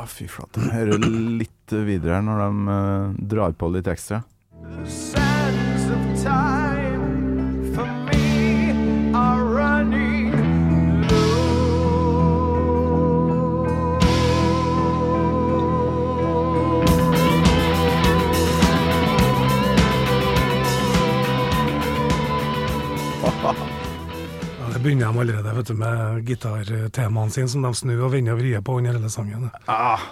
ah, 0.00 0.06
fy 0.08 0.28
flate. 0.30 0.62
Hører 0.72 1.02
litt 1.42 1.74
videre 1.74 2.16
her 2.20 2.22
når 2.24 2.40
de 2.44 2.70
uh, 2.70 3.18
drar 3.34 3.52
på 3.58 3.68
litt 3.74 3.90
ekstra. 3.90 4.22
Begynner 24.82 25.10
de 25.10 25.24
allerede 25.24 25.56
vet 25.56 25.70
du, 25.70 25.74
med 25.78 26.28
gitartemaene 26.28 27.34
sine, 27.34 27.48
som 27.52 27.64
de 27.64 27.72
snur 27.76 28.06
og 28.06 28.14
vender 28.14 28.36
og 28.36 28.42
vrir 28.42 28.62
på 28.64 28.78
under 28.80 28.96
hele 28.96 29.10
sangen. 29.12 29.50
Ah. 29.70 30.10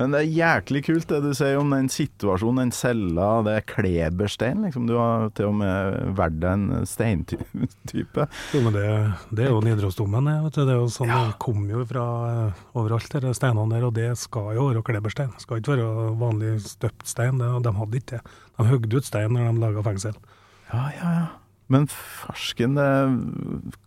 Men 0.00 0.14
det 0.14 0.22
er 0.22 0.30
jæklig 0.32 0.80
kult 0.86 1.10
det 1.10 1.18
du 1.20 1.32
sier 1.36 1.58
om 1.60 1.72
den 1.74 1.90
situasjonen, 1.92 2.62
den 2.62 2.70
cella, 2.72 3.26
det 3.44 3.56
er 3.58 3.66
kleberstein, 3.68 4.62
liksom. 4.64 4.86
Du 4.88 4.94
har 4.96 5.26
til 5.36 5.50
og 5.50 5.58
med 5.60 6.14
valgt 6.16 6.38
deg 6.40 6.54
en 6.56 6.86
steintype. 6.88 8.24
Jo, 8.54 8.62
men 8.64 8.72
det, 8.72 8.86
det 9.36 9.44
er 9.44 9.52
jo 9.52 9.60
Nidarosdomen, 9.60 10.30
det. 10.48 10.64
er 10.64 10.80
jo 10.80 10.88
sånn, 10.92 11.12
det 11.12 11.36
kommer 11.44 11.76
jo 11.76 11.84
fra 11.90 12.06
eh, 12.30 12.62
overalt, 12.80 13.18
de 13.26 13.34
steinene 13.36 13.76
der, 13.76 13.84
og 13.90 13.92
det 13.98 14.08
skal 14.22 14.54
jo 14.56 14.70
være 14.70 14.84
kleberstein. 14.88 15.36
Det 15.36 15.44
skal 15.44 15.60
ikke 15.60 15.76
være 15.76 16.08
vanlig 16.24 16.54
støpt 16.64 17.04
stein, 17.12 17.42
det, 17.42 17.52
de 17.68 17.76
hadde 17.82 18.00
ikke 18.00 18.16
det. 18.16 18.40
De 18.56 18.68
høgde 18.72 18.96
ut 18.96 19.12
stein 19.12 19.36
når 19.36 19.50
de 19.50 19.64
laga 19.66 19.86
fengsel. 19.92 20.18
Ja, 20.72 20.88
ja, 20.96 21.14
ja. 21.20 21.30
Men 21.70 21.86
fersken 21.88 22.74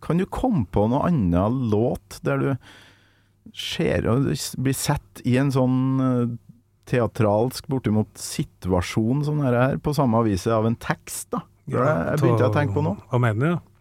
Kan 0.02 0.18
du 0.18 0.24
komme 0.26 0.64
på 0.72 0.86
noe 0.90 1.06
annen 1.10 1.68
låt 1.70 2.20
der 2.26 2.38
du 2.42 2.48
ser 3.54 4.08
og 4.10 4.24
blir 4.58 4.74
sett 4.74 5.20
i 5.24 5.36
en 5.38 5.52
sånn 5.54 5.76
eh, 6.02 6.32
teatralsk, 6.90 7.66
bortimot 7.70 8.10
situasjon 8.18 9.22
som 9.26 9.38
dette 9.42 9.60
her, 9.60 9.78
på 9.82 9.94
samme 9.94 10.18
aviset 10.22 10.52
av 10.54 10.66
en 10.68 10.74
tekst, 10.82 11.28
da? 11.34 11.40
Det 11.66 11.78
er 11.82 12.12
jeg 12.12 12.20
begynte 12.22 12.46
å 12.48 12.54
tenke 12.54 12.74
på 12.76 12.82
nå. 12.86 12.92
Hva 13.10 13.18
mener 13.22 13.54
du? 13.56 13.72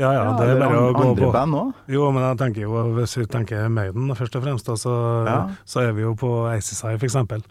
Ja, 0.00 0.10
ja, 0.14 0.24
det 0.38 0.46
er 0.48 0.60
bare 0.62 0.78
å 0.80 0.90
gå 0.90 0.98
gå 0.98 1.06
andre 1.10 1.26
på. 1.26 1.30
band 1.34 1.56
òg. 1.58 1.72
Jo, 1.92 2.06
men 2.14 2.22
jeg 2.24 2.38
tenker 2.40 2.62
jo, 2.64 2.82
hvis 2.96 3.16
vi 3.18 3.26
tenker 3.30 3.66
Maiden 3.74 4.10
først 4.16 4.38
og 4.38 4.44
fremst, 4.46 4.66
da, 4.70 4.76
så, 4.78 4.94
Ja. 5.26 5.38
så 5.68 5.82
er 5.86 5.92
vi 5.96 6.02
jo 6.06 6.14
på 6.18 6.30
ACSI 6.50 6.94
for 6.96 7.06
eksempel. 7.08 7.42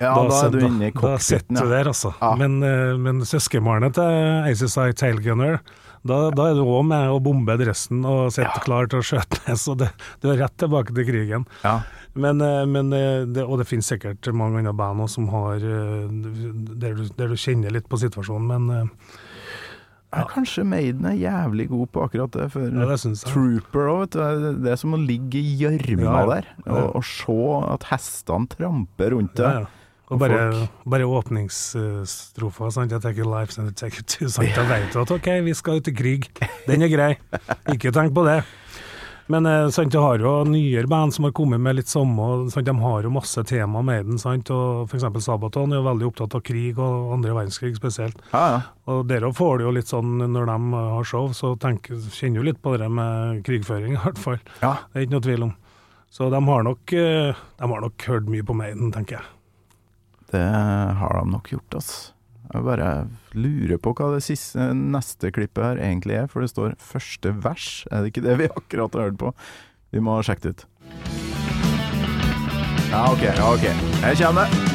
Ja, 0.00 0.14
da, 0.14 0.40
er 0.46 0.50
du 0.50 0.58
inne 0.66 0.88
i 0.88 0.92
Da 0.94 1.16
sitter 1.18 1.44
cockpiten, 1.44 1.56
du 1.56 1.62
ja. 1.64 1.70
der, 1.76 1.90
altså. 1.92 2.14
Ja. 2.20 2.34
Men, 2.40 2.62
eh, 2.66 2.96
men 2.98 3.20
søskenbarnet 3.24 3.94
til 3.94 4.50
ACSI 4.50 4.92
Tailgunner, 4.98 5.60
Da, 6.04 6.28
da 6.36 6.50
er 6.50 6.54
du 6.58 6.64
òg 6.68 6.82
med 6.84 7.08
å 7.08 7.20
bombe 7.24 7.54
dressen 7.56 8.02
og 8.04 8.26
sitte 8.34 8.60
klar 8.66 8.86
til 8.92 9.00
å 9.00 9.04
skjøte 9.08 9.38
ned, 9.46 9.56
så 9.56 9.72
det, 9.80 9.88
du 10.20 10.26
er 10.34 10.36
rett 10.42 10.56
tilbake 10.60 10.92
til 10.92 11.06
krigen. 11.08 11.46
Ja. 11.64 11.78
Men, 12.14 12.42
eh, 12.44 12.64
men 12.68 12.92
eh, 12.92 13.24
det, 13.24 13.42
Og 13.48 13.58
det 13.58 13.66
finnes 13.70 13.88
sikkert 13.88 14.28
mange 14.36 14.58
andre 14.60 14.74
band 14.76 15.08
som 15.10 15.28
har 15.32 15.58
der 15.64 16.94
du, 16.98 17.06
der 17.16 17.32
du 17.32 17.36
kjenner 17.40 17.72
litt 17.72 17.88
på 17.88 17.96
situasjonen, 18.02 18.46
men 18.68 18.90
Ja, 20.14 20.22
kanskje 20.30 20.62
Maiden 20.62 21.06
er 21.10 21.16
jævlig 21.18 21.64
god 21.72 21.88
på 21.90 22.02
akkurat 22.04 22.30
det. 22.36 22.44
For 22.52 22.68
Ja, 22.68 22.86
det. 22.86 23.14
Trooper 23.26 23.88
òg, 23.90 24.00
vet 24.04 24.10
du. 24.14 24.62
det 24.62 24.70
er- 24.72 24.76
som 24.78 24.94
å 24.94 25.00
ligge 25.00 25.40
i 25.40 25.56
gjørma 25.58 26.04
Ja, 26.04 26.26
der. 26.34 26.46
Og, 26.68 26.96
og 27.00 27.04
se 27.04 27.38
at 27.72 27.82
hestene 27.90 28.46
tramper 28.48 29.10
rundt 29.16 29.34
ja, 29.42 29.48
deg. 29.64 29.66
Og 30.14 30.20
bare, 30.22 30.68
bare 30.88 31.06
åpningsstrofa, 31.20 32.70
sant. 32.74 32.92
Jeg 32.94 33.02
tenker 33.04 33.28
life 33.28 33.58
and 33.60 33.74
take 33.76 33.98
you 34.00 34.06
to, 34.06 34.28
sant. 34.32 34.54
Da 34.56 34.66
vet 34.68 34.92
du 34.94 35.00
at 35.02 35.14
ok, 35.14 35.30
vi 35.46 35.54
skal 35.58 35.80
ut 35.82 35.90
i 35.90 35.94
krig. 35.96 36.28
Den 36.68 36.84
er 36.86 36.92
grei. 36.92 37.14
Ikke 37.74 37.92
tenk 37.94 38.14
på 38.16 38.24
det. 38.28 38.42
Men 39.32 39.46
eh, 39.48 39.70
sant, 39.72 39.88
du 39.92 39.96
har 40.04 40.20
jo 40.20 40.32
nyere 40.44 40.84
band 40.90 41.14
som 41.16 41.24
har 41.24 41.32
kommet 41.32 41.60
med 41.64 41.78
litt 41.78 41.88
samme 41.88 42.50
sant, 42.52 42.66
De 42.68 42.74
har 42.82 43.06
jo 43.06 43.12
masse 43.14 43.40
tema 43.48 43.80
med 43.80 44.04
den. 44.10 44.18
Sant, 44.20 44.50
og 44.52 44.92
eksempel 44.92 45.24
Sabaton 45.24 45.72
er 45.72 45.80
jo 45.80 45.86
veldig 45.86 46.08
opptatt 46.10 46.36
av 46.36 46.42
krig, 46.44 46.76
og 46.76 47.14
andre 47.16 47.32
verdenskrig 47.38 47.72
spesielt. 47.78 48.20
Ja, 48.34 48.44
ja. 48.52 48.62
Og 48.92 49.06
dere 49.08 49.32
får 49.32 49.62
det 49.62 49.64
jo 49.68 49.72
litt 49.78 49.88
sånn 49.88 50.18
når 50.34 50.50
de 50.52 50.58
har 50.76 51.08
show, 51.08 51.30
så 51.32 51.54
tenker, 51.56 51.96
kjenner 52.12 52.42
jo 52.42 52.48
litt 52.50 52.60
på 52.60 52.76
det 52.80 52.90
med 52.92 53.40
krigføring, 53.48 53.96
i 53.96 54.02
hvert 54.04 54.20
fall. 54.20 54.40
ja. 54.60 54.74
Det 54.92 55.00
er 55.00 55.06
ikke 55.08 55.16
noe 55.16 55.28
tvil 55.30 55.46
om. 55.48 55.54
Så 56.14 56.28
de 56.30 56.38
har 56.46 56.68
nok, 56.68 56.92
eh, 56.92 57.40
de 57.58 57.70
har 57.72 57.80
nok 57.88 58.04
hørt 58.12 58.28
mye 58.30 58.44
på 58.46 58.54
Maiden, 58.54 58.92
tenker 58.94 59.16
jeg. 59.18 59.30
Det 60.34 60.42
har 60.98 61.20
de 61.20 61.30
nok 61.30 61.52
gjort, 61.52 61.78
ass. 61.78 61.92
Jeg 62.50 62.66
bare 62.66 62.88
lurer 63.38 63.78
på 63.82 63.94
hva 63.96 64.10
det 64.16 64.24
siste, 64.26 64.66
neste 64.74 65.30
klippet 65.34 65.64
her 65.64 65.80
egentlig 65.82 66.18
er, 66.18 66.28
for 66.30 66.44
det 66.44 66.50
står 66.52 66.76
første 66.82 67.32
vers. 67.44 67.68
Er 67.90 68.02
det 68.02 68.12
ikke 68.12 68.26
det 68.26 68.38
vi 68.42 68.50
akkurat 68.50 68.98
har 68.98 69.08
hørt 69.08 69.20
på? 69.22 69.32
Vi 69.94 70.02
må 70.02 70.18
sjekke 70.26 70.48
det 70.48 70.54
ut. 70.56 70.68
Ja, 72.90 73.06
OK. 73.10 73.26
ja, 73.26 73.50
ok. 73.50 73.68
Her 74.04 74.22
kommer. 74.26 74.73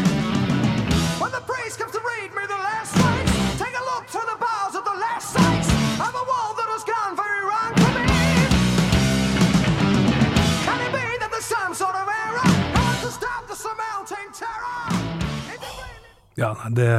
Ja, 16.39 16.54
det 16.71 16.91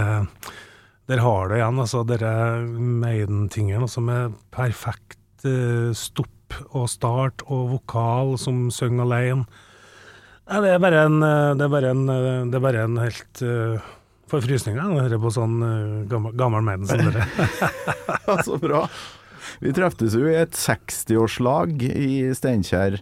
Der 1.09 1.23
har 1.25 1.49
du 1.49 1.57
igjen, 1.57 1.81
altså, 1.81 2.05
dere 2.07 2.61
Maiden-tingen, 2.71 3.83
altså 3.83 4.03
med 4.05 4.37
perfekt 4.55 5.47
eh, 5.49 5.91
stopp 5.97 6.55
og 6.71 6.87
start 6.91 7.43
og 7.49 7.71
vokal 7.73 8.37
som 8.39 8.69
synger 8.75 9.07
alene. 9.07 9.47
Ja, 10.51 10.61
det 10.63 10.75
er 10.75 10.83
bare 10.83 11.07
en 11.07 11.23
eh, 11.23 11.55
Det 11.57 11.67
er 11.67 11.73
bare 11.73 11.95
en, 11.95 12.05
eh, 12.11 12.55
er 12.59 12.63
bare 12.63 12.85
en 12.85 13.01
helt 13.01 13.43
uh, 13.43 13.89
forfrysninger 14.31 14.83
å 14.83 15.01
hører 15.01 15.23
på 15.23 15.33
sånn 15.35 15.57
uh, 15.63 16.05
gammel, 16.11 16.37
gammel 16.39 16.67
Maiden 16.67 16.87
som 16.91 17.03
dere. 17.09 17.27
Så 18.47 18.61
bra. 18.63 18.85
Vi 19.65 19.73
treftes 19.75 20.15
jo 20.15 20.29
i 20.31 20.39
et 20.39 20.55
60-årslag 20.55 21.83
i 21.91 22.31
Steinkjer 22.37 23.01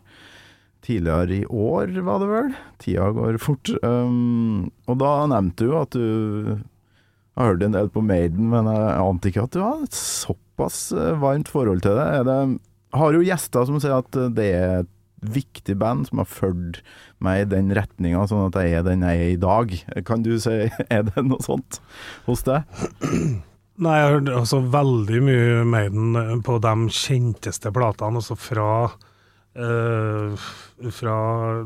tidligere 0.88 1.42
i 1.42 1.46
år, 1.46 1.92
var 2.06 2.22
det 2.22 2.28
vel? 2.32 2.50
Tida 2.82 3.12
går 3.16 3.38
fort. 3.42 3.70
Um, 3.84 4.68
og 4.88 5.00
da 5.02 5.12
nevnte 5.30 5.68
du 5.68 5.76
at 5.78 5.96
du 5.96 6.58
har 7.38 7.52
hørt 7.52 7.64
en 7.66 7.76
del 7.76 7.90
på 7.92 8.02
Maiden, 8.02 8.48
men 8.50 8.68
jeg 8.72 8.94
ante 8.98 9.30
ikke 9.30 9.46
at 9.46 9.54
du 9.54 9.60
har 9.62 9.82
et 9.84 9.94
såpass 9.94 10.88
eh, 10.96 11.18
varmt 11.22 11.50
forhold 11.52 11.84
til 11.84 11.98
det. 11.98 12.08
Det 12.26 12.38
har 12.98 13.14
jo 13.14 13.26
gjester 13.26 13.68
som 13.68 13.78
sier 13.82 14.00
at 14.00 14.22
det 14.34 14.48
er 14.56 14.80
et 14.82 14.94
viktig 15.34 15.74
band 15.78 16.06
som 16.08 16.22
har 16.22 16.30
fulgt 16.30 16.80
meg 17.22 17.42
i 17.42 17.50
den 17.50 17.70
retninga, 17.74 18.24
sånn 18.30 18.48
at 18.48 18.58
jeg 18.62 18.78
er 18.78 18.86
den 18.86 19.04
jeg 19.06 19.22
er 19.22 19.32
i 19.34 19.42
dag. 19.42 19.74
Kan 20.06 20.24
du 20.26 20.34
si, 20.42 20.66
er 20.94 21.06
det 21.10 21.26
noe 21.26 21.42
sånt 21.44 21.80
hos 22.26 22.44
deg? 22.48 22.66
Nei, 23.78 23.94
jeg 23.94 24.06
har 24.08 24.16
hørt 24.16 24.30
altså 24.34 24.58
veldig 24.74 25.20
mye 25.22 25.66
Maiden 25.68 26.18
eh, 26.18 26.34
på 26.42 26.58
de 26.62 26.74
kjenteste 26.90 27.70
platene, 27.74 28.18
altså 28.18 28.34
fra 28.38 28.70
eh, 29.54 30.48
fra 30.94 31.14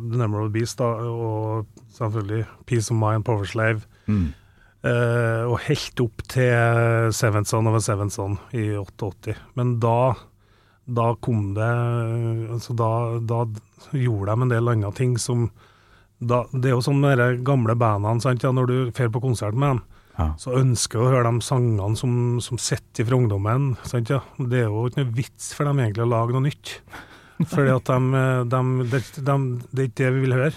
The 0.01 0.19
Number 0.19 0.41
of 0.41 0.51
the 0.51 0.59
Beast, 0.59 0.79
da, 0.79 0.85
og 1.09 1.67
selvfølgelig 1.97 2.47
Peace 2.67 2.91
of 2.93 2.97
Mind, 3.01 3.25
Power 3.25 3.45
Slave, 3.45 3.83
Mm. 4.09 4.33
eh, 4.85 5.45
og 5.47 5.59
helt 5.69 6.01
opp 6.01 6.23
til 6.29 7.13
Seven 7.13 7.45
Son 7.45 7.67
over 7.67 7.81
Seven 7.81 8.11
Son 8.11 8.39
i 8.53 8.71
88. 8.77 9.37
Men 9.57 9.79
da 9.81 10.15
da 10.93 11.15
kom 11.23 11.53
det 11.55 11.69
altså 12.51 12.75
da, 12.75 12.89
da 13.23 13.45
gjorde 13.95 14.35
de 14.35 14.43
en 14.43 14.49
del 14.51 14.69
andre 14.73 14.91
ting 14.93 15.17
som 15.17 15.51
da, 16.21 16.45
Det 16.53 16.67
er 16.71 16.75
jo 16.77 16.83
sånn 16.83 17.01
med 17.01 17.19
de 17.19 17.37
gamle 17.43 17.75
bandene, 17.79 18.21
sant? 18.23 18.43
Ja, 18.43 18.51
når 18.55 18.67
du 18.67 18.91
drar 18.91 19.09
på 19.11 19.21
konsert 19.23 19.55
med 19.55 19.69
dem, 19.77 19.81
Ja. 20.19 20.27
så 20.39 20.53
ønsker 20.59 20.99
jeg 21.01 21.07
å 21.07 21.11
høre 21.15 21.33
de 21.33 21.41
sangene 21.41 21.97
som, 21.97 22.41
som 22.41 22.59
sitter 22.59 23.05
fra 23.09 23.17
ungdommen. 23.17 23.77
Sant, 23.85 24.11
ja. 24.11 24.21
Det 24.39 24.61
er 24.61 24.69
jo 24.69 24.85
ikke 24.87 25.05
noe 25.05 25.15
vits 25.17 25.53
for 25.55 25.65
dem 25.65 25.79
egentlig 25.79 26.05
å 26.05 26.11
lage 26.11 26.33
noe 26.33 26.43
nytt. 26.47 26.81
Fordi 27.51 27.73
at 27.75 27.91
de, 27.91 28.25
de, 28.53 28.63
de, 28.93 29.37
det 29.73 29.85
er 29.85 29.89
ikke 29.89 29.99
det 30.03 30.13
vi 30.17 30.25
vil 30.27 30.37
høre. 30.39 30.55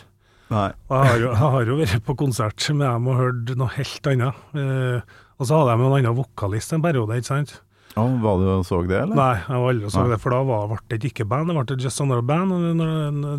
Nei. 0.54 0.70
Og 0.92 0.98
jeg 1.00 1.10
har, 1.10 1.20
jo, 1.20 1.30
jeg 1.32 1.42
har 1.42 1.70
jo 1.72 1.78
vært 1.82 2.04
på 2.06 2.16
konsert 2.20 2.68
med 2.72 2.86
dem 2.86 3.08
og 3.10 3.18
hørt 3.18 3.54
noe 3.58 3.72
helt 3.76 4.10
annet. 4.12 4.44
Eh, 4.54 5.16
og 5.36 5.48
så 5.48 5.58
hadde 5.60 5.72
de 5.72 5.80
med 5.82 5.88
en 5.90 5.96
annen 6.00 6.20
vokalist 6.20 6.76
en 6.76 6.84
periode, 6.86 7.18
ikke 7.18 7.32
sant? 7.32 7.56
Ja, 7.96 8.04
var 8.22 8.42
du 8.42 8.50
og 8.52 8.66
så 8.68 8.82
det, 8.84 8.98
eller? 9.00 9.16
Nei, 9.16 9.34
jeg 9.40 9.62
var 9.64 9.72
aldri 9.72 9.90
så 9.94 10.04
Nei. 10.04 10.12
det, 10.12 10.20
for 10.20 10.36
da 10.36 10.42
var, 10.44 10.68
ble 10.68 11.00
det 11.00 11.10
ikke 11.12 11.26
band, 11.32 11.48
det 11.48 11.56
ble 11.56 11.78
just 11.80 12.02
another 12.04 12.26
band, 12.28 12.52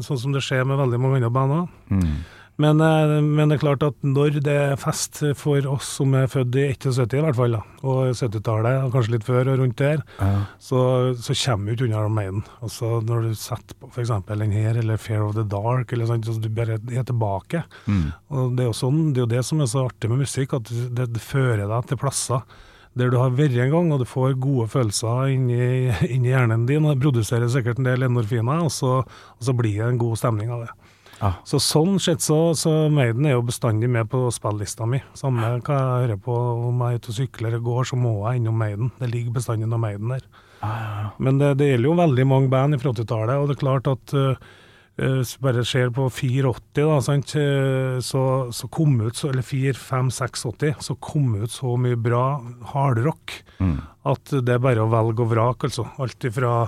sånn 0.06 0.20
som 0.22 0.32
det 0.32 0.40
skjer 0.44 0.64
med 0.68 0.80
veldig 0.80 1.00
mange 1.02 1.18
andre 1.20 1.32
band 1.36 1.56
òg. 1.58 1.74
Mm. 1.92 2.14
Men, 2.58 2.80
eh, 2.80 3.20
men 3.20 3.50
det 3.50 3.58
er 3.58 3.60
klart 3.60 3.82
at 3.84 3.96
når 4.06 4.38
det 4.40 4.52
er 4.56 4.78
fest 4.80 5.18
for 5.36 5.66
oss 5.68 5.90
som 5.98 6.14
er 6.16 6.28
født 6.32 6.56
i 6.56 6.62
71 6.72 7.18
i 7.18 7.24
hvert 7.26 7.36
fall, 7.36 7.56
da, 7.58 7.60
og 7.84 8.14
70-tallet, 8.16 8.78
og 8.86 8.94
kanskje 8.94 9.12
litt 9.16 9.26
før 9.28 9.50
og 9.52 9.58
rundt 9.60 9.76
der, 9.82 10.00
Ja. 10.22 10.30
så, 10.58 10.80
så 11.20 11.36
kommer 11.42 11.76
du 11.76 11.84
ikke 11.84 11.90
unna 11.90 12.08
Maiden. 12.08 12.44
Altså 12.64 13.02
når 13.04 13.26
du 13.28 13.34
setter 13.36 13.76
på 13.80 13.90
f.eks. 13.92 14.14
den 14.30 14.54
her, 14.56 14.78
eller 14.80 14.96
Fear 14.96 15.26
of 15.26 15.34
the 15.36 15.44
Dark, 15.44 15.92
eller 15.92 16.08
sånt, 16.08 16.24
så 16.24 16.40
du 16.40 16.48
bare 16.48 16.78
er 16.80 17.04
tilbake. 17.04 17.64
Mm. 17.86 18.06
Og 18.32 18.56
det 18.56 18.64
er 18.64 18.70
jo 18.72 18.78
sånn, 18.80 19.02
det 19.12 19.20
er 19.20 19.26
jo 19.26 19.34
det 19.36 19.44
som 19.50 19.60
er 19.60 19.68
så 19.74 19.84
artig 19.90 20.08
med 20.14 20.24
musikk, 20.24 20.56
at 20.56 20.72
det, 20.72 21.10
det 21.12 21.20
fører 21.22 21.66
deg 21.68 21.92
til 21.92 22.00
plasser 22.00 22.40
der 22.96 23.10
du 23.12 23.18
har 23.20 23.34
vært 23.36 23.52
en 23.60 23.68
gang, 23.74 23.90
og 23.92 23.98
du 24.00 24.06
får 24.08 24.38
gode 24.40 24.70
følelser 24.72 25.26
inni, 25.34 25.92
inni 26.08 26.30
hjernen 26.32 26.62
din, 26.64 26.86
og 26.88 26.94
det 26.94 27.02
produserer 27.04 27.50
sikkert 27.52 27.82
en 27.82 27.90
del 27.90 28.06
endorfiner, 28.06 28.62
og 28.64 28.72
så, 28.72 29.02
og 29.04 29.44
så 29.44 29.52
blir 29.52 29.76
det 29.82 29.90
en 29.90 29.98
god 30.00 30.16
stemning 30.16 30.48
av 30.56 30.62
det. 30.64 30.70
Ja. 31.20 31.30
Så 31.48 31.60
sånn 31.64 31.96
sett 32.02 32.20
så, 32.20 32.52
så 32.58 32.74
Maiden 32.92 33.24
er 33.24 33.36
jo 33.38 33.44
bestandig 33.46 33.88
med 33.88 34.10
på 34.12 34.26
spillista 34.34 34.84
mi. 34.88 35.00
Samme 35.16 35.54
hva 35.64 35.78
jeg 35.78 36.02
hører 36.08 36.20
på, 36.26 36.34
om 36.68 36.82
jeg 36.84 36.98
er 36.98 37.00
ute 37.00 37.12
og 37.14 37.18
sykler 37.20 37.48
eller 37.54 37.64
går, 37.64 37.88
så 37.88 37.96
må 37.96 38.12
jeg 38.26 38.42
innom 38.42 38.58
Maiden. 38.60 38.92
Det 39.00 39.08
ligger 39.12 39.32
bestandig 39.38 39.68
noe 39.70 39.80
Maiden 39.80 40.12
der. 40.12 40.26
Men 41.22 41.38
det, 41.40 41.54
det 41.60 41.70
gjelder 41.70 41.88
jo 41.90 41.96
veldig 42.02 42.26
mange 42.28 42.52
band 42.52 42.78
fra 42.82 42.92
80-tallet, 42.92 43.36
og 43.40 43.48
det 43.48 43.56
er 43.56 43.60
klart 43.64 43.88
at 43.92 44.14
uh, 44.16 44.54
vi 44.96 45.44
bare 45.44 45.64
ser 45.68 45.90
på 45.92 46.06
84, 46.08 46.52
da, 46.76 46.98
sant? 47.04 47.34
eh, 47.36 47.98
så, 48.00 48.22
så 48.56 48.68
kom 48.72 48.94
ut, 49.04 49.12
så, 49.18 49.28
eller 49.28 49.44
4, 49.44 49.74
5, 49.76 50.08
6, 50.16 50.44
80, 50.52 50.78
så 50.86 50.96
kom 51.04 51.34
ut 51.42 51.52
så 51.52 51.74
mye 51.80 51.98
bra 52.00 52.24
hardrock 52.72 53.42
Mm. 53.60 53.78
at 54.08 54.32
det 54.44 54.52
er 54.52 54.60
bare 54.60 54.82
å 54.84 54.88
velge 54.92 55.22
og 55.24 55.30
vrake, 55.32 55.68
altså. 55.68 55.84
Alt 56.00 56.24
ifra 56.28 56.66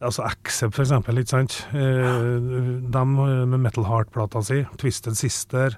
Altså 0.00 0.22
Accept, 0.24 0.72
for 0.74 0.82
eksempel, 0.86 1.18
ikke 1.20 1.28
sant. 1.34 1.56
De 1.72 3.02
med 3.04 3.58
Metal 3.60 3.84
Heart-plata 3.84 4.40
si, 4.46 4.62
Twisted 4.80 5.18
Sister, 5.18 5.76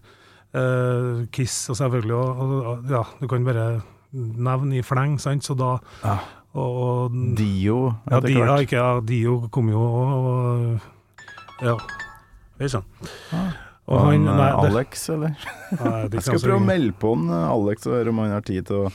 eh, 0.54 1.24
Kiss 1.34 1.56
og 1.72 1.76
selvfølgelig 1.80 2.14
og, 2.14 2.84
Ja, 2.90 3.02
du 3.18 3.26
kan 3.26 3.44
bare 3.44 3.82
nevne 4.12 4.78
i 4.78 4.82
fleng, 4.86 5.18
sant. 5.20 5.42
Så 5.44 5.56
da 5.58 5.78
Ja. 6.04 6.18
Og, 6.54 6.72
og 6.84 7.12
Dio, 7.36 7.94
ja, 8.10 8.20
det 8.20 8.28
Dio, 8.28 8.44
ja, 8.44 8.56
ikke, 8.60 8.76
ja, 8.76 9.00
Dio 9.00 9.48
kom 9.50 9.70
jo 9.72 9.80
og, 9.80 10.80
Ja. 11.62 11.76
Ikke 12.60 12.68
sant. 12.76 12.84
Og 13.32 13.96
Og 13.98 14.04
han 14.12 14.24
nei, 14.24 14.48
eh, 14.48 14.58
Alex, 14.68 15.08
eller? 15.10 15.32
nei, 15.80 16.02
det 16.08 16.20
Jeg 16.20 16.22
skal 16.28 16.38
prøve 16.44 16.60
å 16.60 16.66
melde 16.66 16.92
på 17.00 17.14
han, 17.16 17.24
eh, 17.30 17.48
Alex 17.56 17.86
og 17.88 17.96
høre 17.96 18.08
om 18.12 18.18
han 18.22 18.30
har 18.36 18.44
tid 18.46 18.66
til 18.68 18.76
å 18.84 18.92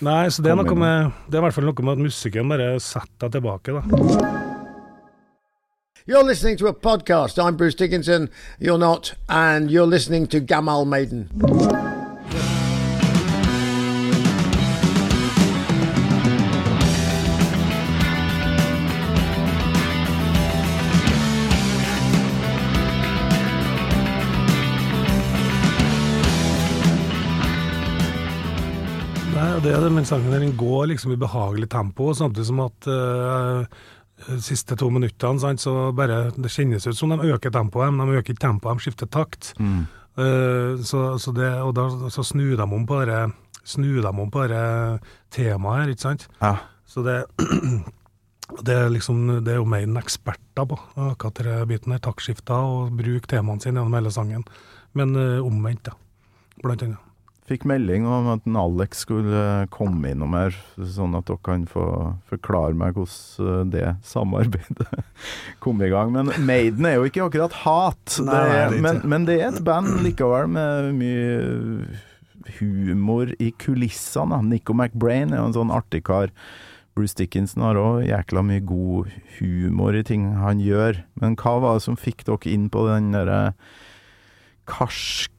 Nei, 0.00 0.28
så 0.30 0.42
det 0.44 0.52
er 0.52 0.58
noe 0.60 0.76
med 0.78 1.10
Det 1.26 1.34
er 1.38 1.42
i 1.42 1.46
hvert 1.48 1.56
fall 1.56 1.66
noe 1.66 1.82
med 1.82 1.96
at 1.96 2.04
musikken 2.06 2.52
bare 2.52 2.68
setter 2.82 3.26
deg 3.26 3.38
tilbake, 3.38 3.74
da. 3.74 3.82
You're 6.08 6.24
listening 6.24 6.56
to 6.58 6.68
a 6.68 6.72
podcast. 6.72 7.38
I'm 7.38 7.56
Bruce 7.56 7.74
Dickinson. 7.74 8.30
You're 8.58 8.78
not, 8.78 9.14
and 9.28 9.70
you're 9.70 9.86
listening 9.86 10.26
to 10.28 10.40
Gamal 10.40 10.86
Maiden. 10.86 11.28
Det 29.68 29.76
er 29.76 29.84
det, 29.84 29.92
men 29.92 30.08
sangen 30.08 30.32
den 30.32 30.56
går 30.56 30.88
liksom 30.94 31.12
i 31.12 31.20
behagelig 31.20 31.68
tempo, 31.72 32.10
samtidig 32.16 32.48
som 32.48 32.64
at 32.64 32.88
uh, 32.88 33.86
siste 34.42 34.76
to 34.78 34.88
minuttene, 34.90 35.40
sant, 35.42 35.62
så 35.62 35.92
bare 35.94 36.30
Det 36.34 36.50
kjennes 36.50 36.86
ut 36.88 36.96
som 36.96 37.12
de 37.12 37.28
øker 37.28 37.52
tempoet, 37.54 37.92
men 37.92 38.08
de 38.08 38.18
øker 38.18 38.34
ikke 38.34 38.46
tempoet, 38.48 38.78
de 38.78 38.86
skifter 38.88 39.06
takt. 39.06 39.52
Eh, 40.18 40.80
så, 40.82 41.18
så 41.18 41.32
det, 41.32 41.52
og 41.62 41.76
da 41.78 41.84
så 42.10 42.24
snur 42.26 42.56
de 42.58 42.64
om 42.64 42.86
på 42.86 43.04
det 43.06 43.28
Snur 43.68 44.00
de 44.02 44.08
om 44.08 44.30
på 44.32 44.46
det 44.48 44.64
temaet 45.30 45.82
her, 45.82 45.90
ikke 45.92 46.06
sant? 46.06 46.24
Ja. 46.40 46.54
Så 46.88 47.04
det 47.04 47.18
det 48.64 48.74
er, 48.74 48.88
liksom, 48.88 49.44
det 49.44 49.52
er 49.52 49.60
jo 49.60 49.68
mer 49.68 49.84
enn 49.84 50.00
eksperter 50.00 50.64
på 50.70 50.78
akkurat 51.10 51.42
denne 51.42 51.66
biten 51.68 51.92
her. 51.92 52.00
Taktskifter 52.00 52.64
og 52.64 52.96
bruk 52.96 53.28
temaene 53.28 53.60
sine 53.60 53.76
gjennom 53.76 53.98
hele 53.98 54.14
sangen. 54.14 54.46
Men 54.96 55.12
uh, 55.20 55.44
omvendt, 55.44 55.92
ja. 55.92 55.98
Blant 56.64 56.86
annet. 56.86 57.07
Fikk 57.48 57.64
melding 57.64 58.04
om 58.04 58.26
at 58.34 58.44
en 58.44 58.58
Alex 58.60 59.06
skulle 59.06 59.42
komme 59.72 60.10
innom 60.12 60.34
her, 60.36 60.56
sånn 60.76 61.16
at 61.16 61.30
dere 61.30 61.40
kan 61.46 61.62
få 61.70 61.84
forklare 62.28 62.76
meg 62.76 62.98
hvordan 62.98 63.62
eh, 63.62 63.62
det 63.72 63.84
samarbeidet 64.04 65.06
kom 65.64 65.80
i 65.80 65.88
gang. 65.92 66.12
Men 66.12 66.32
Maiden 66.44 66.84
er 66.84 66.98
jo 66.98 67.08
ikke 67.08 67.24
akkurat 67.30 67.56
hat, 67.64 68.18
Nei, 68.20 68.36
det 68.36 68.58
er 68.58 68.76
men, 68.84 69.00
men 69.08 69.24
det 69.28 69.38
er 69.40 69.48
et 69.52 69.64
band 69.64 70.02
likevel 70.04 70.50
med 70.52 70.92
mye 70.98 72.58
humor 72.58 73.32
i 73.40 73.50
kulissene. 73.60 74.42
Nico 74.44 74.76
McBrain 74.76 75.32
er 75.32 75.40
jo 75.40 75.48
en 75.48 75.56
sånn 75.56 75.72
artig 75.74 76.04
kar. 76.08 76.32
Bruce 76.98 77.14
Dickinson 77.16 77.62
har 77.62 77.78
òg 77.78 78.02
jækla 78.08 78.42
mye 78.42 78.62
god 78.66 79.12
humor 79.38 79.96
i 79.96 80.04
ting 80.04 80.32
han 80.36 80.60
gjør. 80.60 81.04
Men 81.20 81.36
hva 81.38 81.56
var 81.62 81.78
det 81.78 81.86
som 81.86 81.96
fikk 81.96 82.26
dere 82.28 82.52
inn 82.52 82.68
på 82.72 82.84
den 82.88 83.12
derre 83.14 83.54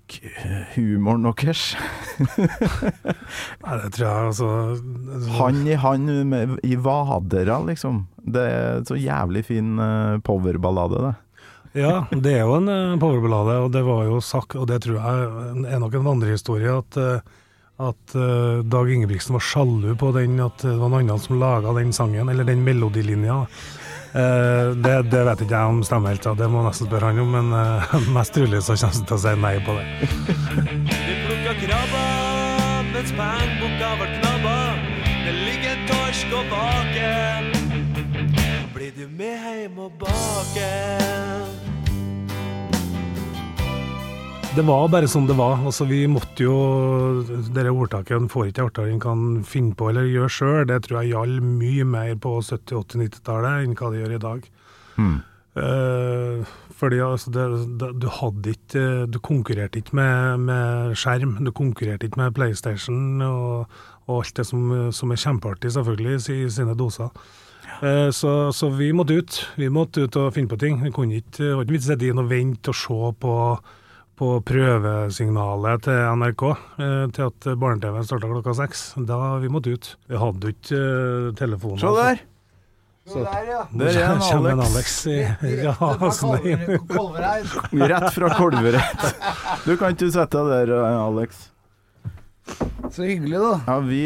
karsk 0.09 0.75
humoren 0.75 1.27
deres? 1.29 1.75
Nei, 3.63 3.75
det 3.83 3.91
tror 3.95 4.05
jeg 4.05 4.29
altså 4.29 4.49
Han 5.37 5.61
i 5.67 5.77
han 5.79 6.09
med, 6.29 6.57
i 6.65 6.75
vadera, 6.75 7.59
liksom. 7.67 8.07
Det 8.17 8.45
er 8.45 8.85
så 8.87 8.97
jævlig 8.99 9.45
fin 9.47 9.79
eh, 9.79 10.19
powerballade, 10.25 11.01
det. 11.07 11.15
Ja, 11.77 12.07
det 12.09 12.33
er 12.33 12.47
jo 12.47 12.57
en 12.57 12.69
eh, 12.71 12.97
powerballade, 13.01 13.59
og 13.65 13.73
det 13.73 13.83
var 13.85 14.07
jo 14.07 14.21
sagt, 14.25 14.57
og 14.57 14.67
det 14.69 14.81
tror 14.85 14.97
jeg 14.97 15.67
er 15.69 15.81
nok 15.81 15.99
en 15.99 16.07
vandrehistorie, 16.07 16.73
at, 16.81 16.97
eh, 16.97 17.35
at 17.89 18.15
eh, 18.17 18.63
Dag 18.65 18.89
Ingebrigtsen 18.89 19.37
var 19.37 19.45
sjalu 19.45 19.93
på 19.99 20.09
den, 20.17 20.39
at 20.43 20.65
det 20.65 20.77
var 20.79 20.89
noen 20.89 21.05
andre 21.05 21.21
som 21.21 21.39
laga 21.41 21.75
den 21.77 21.93
sangen, 21.95 22.31
eller 22.31 22.47
den 22.47 22.65
melodilinja. 22.65 23.43
Eh, 24.13 24.75
det, 24.75 24.95
det 25.11 25.21
vet 25.27 25.43
ikke 25.45 25.53
jeg 25.53 25.73
om 25.73 25.83
stemmer 25.85 26.15
helt, 26.15 26.25
det 26.39 26.49
må 26.49 26.63
nesten 26.65 26.89
spørre 26.89 27.11
han 27.11 27.21
om, 27.21 27.35
men 27.35 27.53
eh, 27.53 27.95
mest 28.15 28.33
trolig 28.33 28.63
så 28.65 28.73
kommer 28.73 28.97
han 28.97 29.09
til 29.11 29.17
å 29.17 29.21
si 29.21 29.35
nei 29.43 29.55
på 29.67 29.77
det. 29.77 29.85
Vi 30.89 31.17
plukka 31.27 31.55
krabber 31.61 32.89
mens 32.89 33.13
pengeboka 33.15 33.93
ble 34.01 34.09
knabba. 34.17 34.57
Det 35.23 35.33
ligger 35.45 35.81
torsk 35.91 36.37
og 36.39 36.53
vaker. 36.55 37.51
Blir 38.73 38.93
du 38.97 39.05
med 39.13 39.37
heim 39.45 39.77
og 39.77 39.91
bake? 40.01 41.68
Det 44.55 44.63
var 44.65 44.87
bare 44.89 45.07
som 45.07 45.27
det 45.27 45.35
var. 45.37 45.59
Altså, 45.61 45.85
vi 45.85 46.07
måtte 46.09 46.43
jo 46.43 46.53
Dette 47.53 47.69
ordtaket 47.69 48.15
en 48.17 48.29
får 48.31 48.49
ikke 48.49 48.65
artigere 48.65 48.95
enn 48.95 49.01
kan 49.03 49.25
finne 49.47 49.75
på 49.77 49.91
eller 49.91 50.09
gjøre 50.09 50.31
sjøl. 50.33 50.63
Det 50.69 50.79
tror 50.87 51.03
jeg 51.03 51.13
gjaldt 51.13 51.45
mye 51.45 51.85
mer 51.85 52.15
på 52.19 52.31
70-, 52.41 52.73
80-, 52.81 53.03
90-tallet 53.05 53.67
enn 53.67 53.75
hva 53.77 53.91
det 53.93 54.01
gjør 54.01 54.15
i 54.17 54.21
dag. 54.25 54.47
Eh, 55.59 56.49
fordi 56.79 56.99
altså, 57.03 57.31
det, 57.35 57.45
det, 57.81 57.87
du 57.99 58.05
hadde 58.13 58.51
ikke 58.53 58.81
Du 59.11 59.17
konkurrerte 59.25 59.81
ikke 59.81 59.95
med, 59.99 60.45
med 60.49 60.97
skjerm. 60.97 61.37
Du 61.45 61.51
konkurrerte 61.55 62.09
ikke 62.09 62.21
med 62.23 62.35
PlayStation 62.37 63.21
og, 63.25 63.79
og 64.07 64.21
alt 64.23 64.33
det 64.41 64.47
som, 64.49 64.69
som 64.95 65.11
er 65.13 65.21
kjempeartig, 65.23 65.71
selvfølgelig, 65.77 66.19
i, 66.33 66.49
sine 66.49 66.75
doser. 66.79 67.13
Eh, 67.83 68.09
Så, 68.09 68.51
så 68.51 68.69
vi 68.73 68.91
måtte 68.97 69.13
ut. 69.21 69.43
Vi 69.61 69.69
måtte 69.69 70.07
ut 70.07 70.17
og 70.17 70.33
finne 70.33 70.49
på 70.49 70.57
ting. 70.57 70.81
Vi 70.83 70.91
kunne 70.95 71.21
ikke, 71.21 71.53
ikke 71.63 71.85
sitte 71.85 72.09
inn 72.09 72.21
og 72.21 72.31
vente 72.33 72.73
og 72.73 72.81
se 72.81 73.13
på, 73.21 73.35
på 74.19 74.29
prøvesignalet 74.43 75.85
til 75.85 75.99
NRK 76.19 76.43
eh, 76.51 77.05
til 77.15 77.29
at 77.29 77.47
barne-TV 77.61 78.01
starta 78.03 78.31
klokka 78.31 78.55
seks. 78.57 78.81
Da 79.07 79.37
vi 79.39 79.51
måtte 79.51 79.75
ut. 79.75 79.93
Vi 80.11 80.19
hadde 80.19 80.49
jo 80.49 80.55
ikke 80.55 80.81
eh, 80.81 81.29
telefoner. 81.39 81.79
Se 81.85 81.93
der! 81.99 82.25
Så 83.09 83.23
der, 83.25 83.45
ja. 83.47 83.61
Der 83.73 83.95
er 83.97 84.11
en 84.11 84.19
Kommer 84.21 84.51
en 84.51 84.59
Alex. 84.61 85.07
Alex 85.07 85.07
i, 85.09 85.53
ja, 85.63 85.73
altså. 85.79 86.35
Rett 87.73 88.11
fra 88.13 88.29
Kolvereid. 88.35 89.07
Du 89.65 89.71
kan 89.79 89.95
ikke 89.95 90.11
sette 90.13 90.43
deg 90.45 90.67
der, 90.69 90.75
eh, 90.77 90.99
Alex. 91.07 91.47
Så 92.89 93.03
hyggelig, 93.05 93.37
da. 93.37 93.49
Ja, 93.67 93.75
vi 93.85 93.99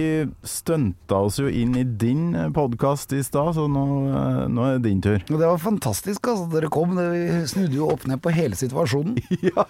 stunta 0.43 1.21
oss 1.23 1.37
jo 1.39 1.47
inn 1.47 1.71
i 1.79 1.85
din 1.87 2.33
podkast 2.53 3.13
i 3.15 3.21
stad, 3.23 3.53
så 3.55 3.63
nå, 3.71 3.83
eh, 4.11 4.39
nå 4.51 4.65
er 4.67 4.73
det 4.75 4.89
din 4.89 4.99
tur. 5.01 5.21
Og 5.31 5.39
det 5.39 5.47
var 5.47 5.61
fantastisk 5.63 6.27
altså, 6.27 6.49
dere 6.51 6.67
kom. 6.73 6.97
vi 6.99 7.21
snudde 7.47 7.77
jo 7.79 7.87
opp 7.93 8.03
ned 8.11 8.19
på 8.23 8.33
hele 8.35 8.59
situasjonen. 8.59 9.15
Ja. 9.53 9.63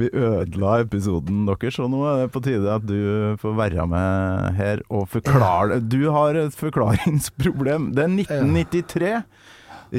Vi 0.00 0.08
ødela 0.12 0.78
episoden 0.84 1.44
deres, 1.48 1.76
og 1.80 1.90
nå 1.92 2.00
er 2.08 2.22
det 2.24 2.32
på 2.34 2.42
tide 2.44 2.72
at 2.72 2.84
du 2.88 3.36
får 3.40 3.54
være 3.60 3.86
med 3.88 4.56
her 4.58 4.82
og 4.92 5.06
forklare 5.12 5.78
Du 5.84 6.08
har 6.12 6.36
et 6.40 6.56
forklaringsproblem. 6.56 7.90
Det 7.96 8.04
er 8.04 8.16
1993. 8.16 9.12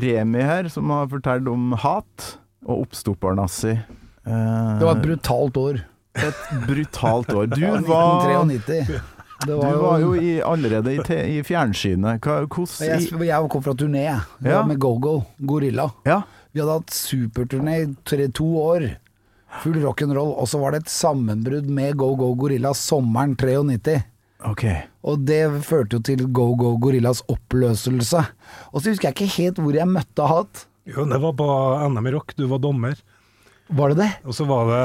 Remi 0.07 0.41
her 0.43 0.67
som 0.73 0.89
har 0.93 1.07
fortalt 1.13 1.47
om 1.49 1.71
hat 1.85 2.31
og 2.67 2.87
oppstoppernazi. 2.87 3.77
Eh, 3.77 4.73
Det 4.81 4.85
var 4.89 4.97
et 4.97 5.05
brutalt 5.05 5.61
år. 5.61 5.79
Et 6.23 6.41
brutalt 6.67 7.31
år. 7.33 7.47
Du 7.53 7.61
var, 7.87 8.27
1993. 8.27 8.99
Det 9.45 9.53
du 9.53 9.81
var 9.83 9.99
jo 10.01 10.15
i, 10.17 10.37
allerede 10.41 10.95
i, 10.95 11.01
te, 11.05 11.17
i 11.29 11.41
fjernsynet. 11.45 12.23
Hva, 12.25 12.39
hvordan 12.49 12.89
jeg, 12.89 13.09
jeg 13.29 13.49
kom 13.53 13.65
fra 13.65 13.75
turné 13.77 14.07
jeg. 14.07 14.23
Ja. 14.47 14.63
med 14.65 14.79
Go-Go, 14.81 15.19
Gorilla. 15.37 15.91
Ja. 16.07 16.23
Vi 16.51 16.63
hadde 16.63 16.79
hatt 16.79 16.95
superturné 16.95 17.75
i 17.83 17.89
tre, 18.07 18.31
to 18.33 18.47
år. 18.63 18.87
Full 19.61 19.77
rock'n'roll. 19.83 20.33
Og 20.41 20.49
så 20.49 20.59
var 20.61 20.73
det 20.73 20.85
et 20.85 20.93
sammenbrudd 20.93 21.69
med 21.69 21.99
Go-Go 22.01 22.33
Gorilla 22.39 22.73
sommeren 22.77 23.37
93. 23.37 24.01
Okay. 24.45 24.83
Og 25.07 25.21
det 25.25 25.43
førte 25.65 25.97
jo 25.97 26.03
til 26.05 26.25
Go-Go 26.33 26.75
Gorillas 26.81 27.23
oppløselse. 27.31 28.23
Og 28.73 28.81
så 28.81 28.91
husker 28.91 29.09
jeg 29.09 29.15
ikke 29.15 29.35
helt 29.37 29.61
hvor 29.63 29.77
jeg 29.77 29.89
møtte 29.89 30.27
hat. 30.29 30.65
Jo, 30.87 31.05
det 31.09 31.19
var 31.23 31.33
på 31.37 31.47
NM 31.91 32.09
i 32.09 32.13
rock. 32.15 32.35
Du 32.37 32.45
var 32.49 32.61
dommer. 32.63 32.97
Var 33.67 33.91
det 33.91 33.97
det? 33.99 34.09
Og 34.23 34.35
så 34.35 34.45
var 34.47 34.69
det, 34.69 34.83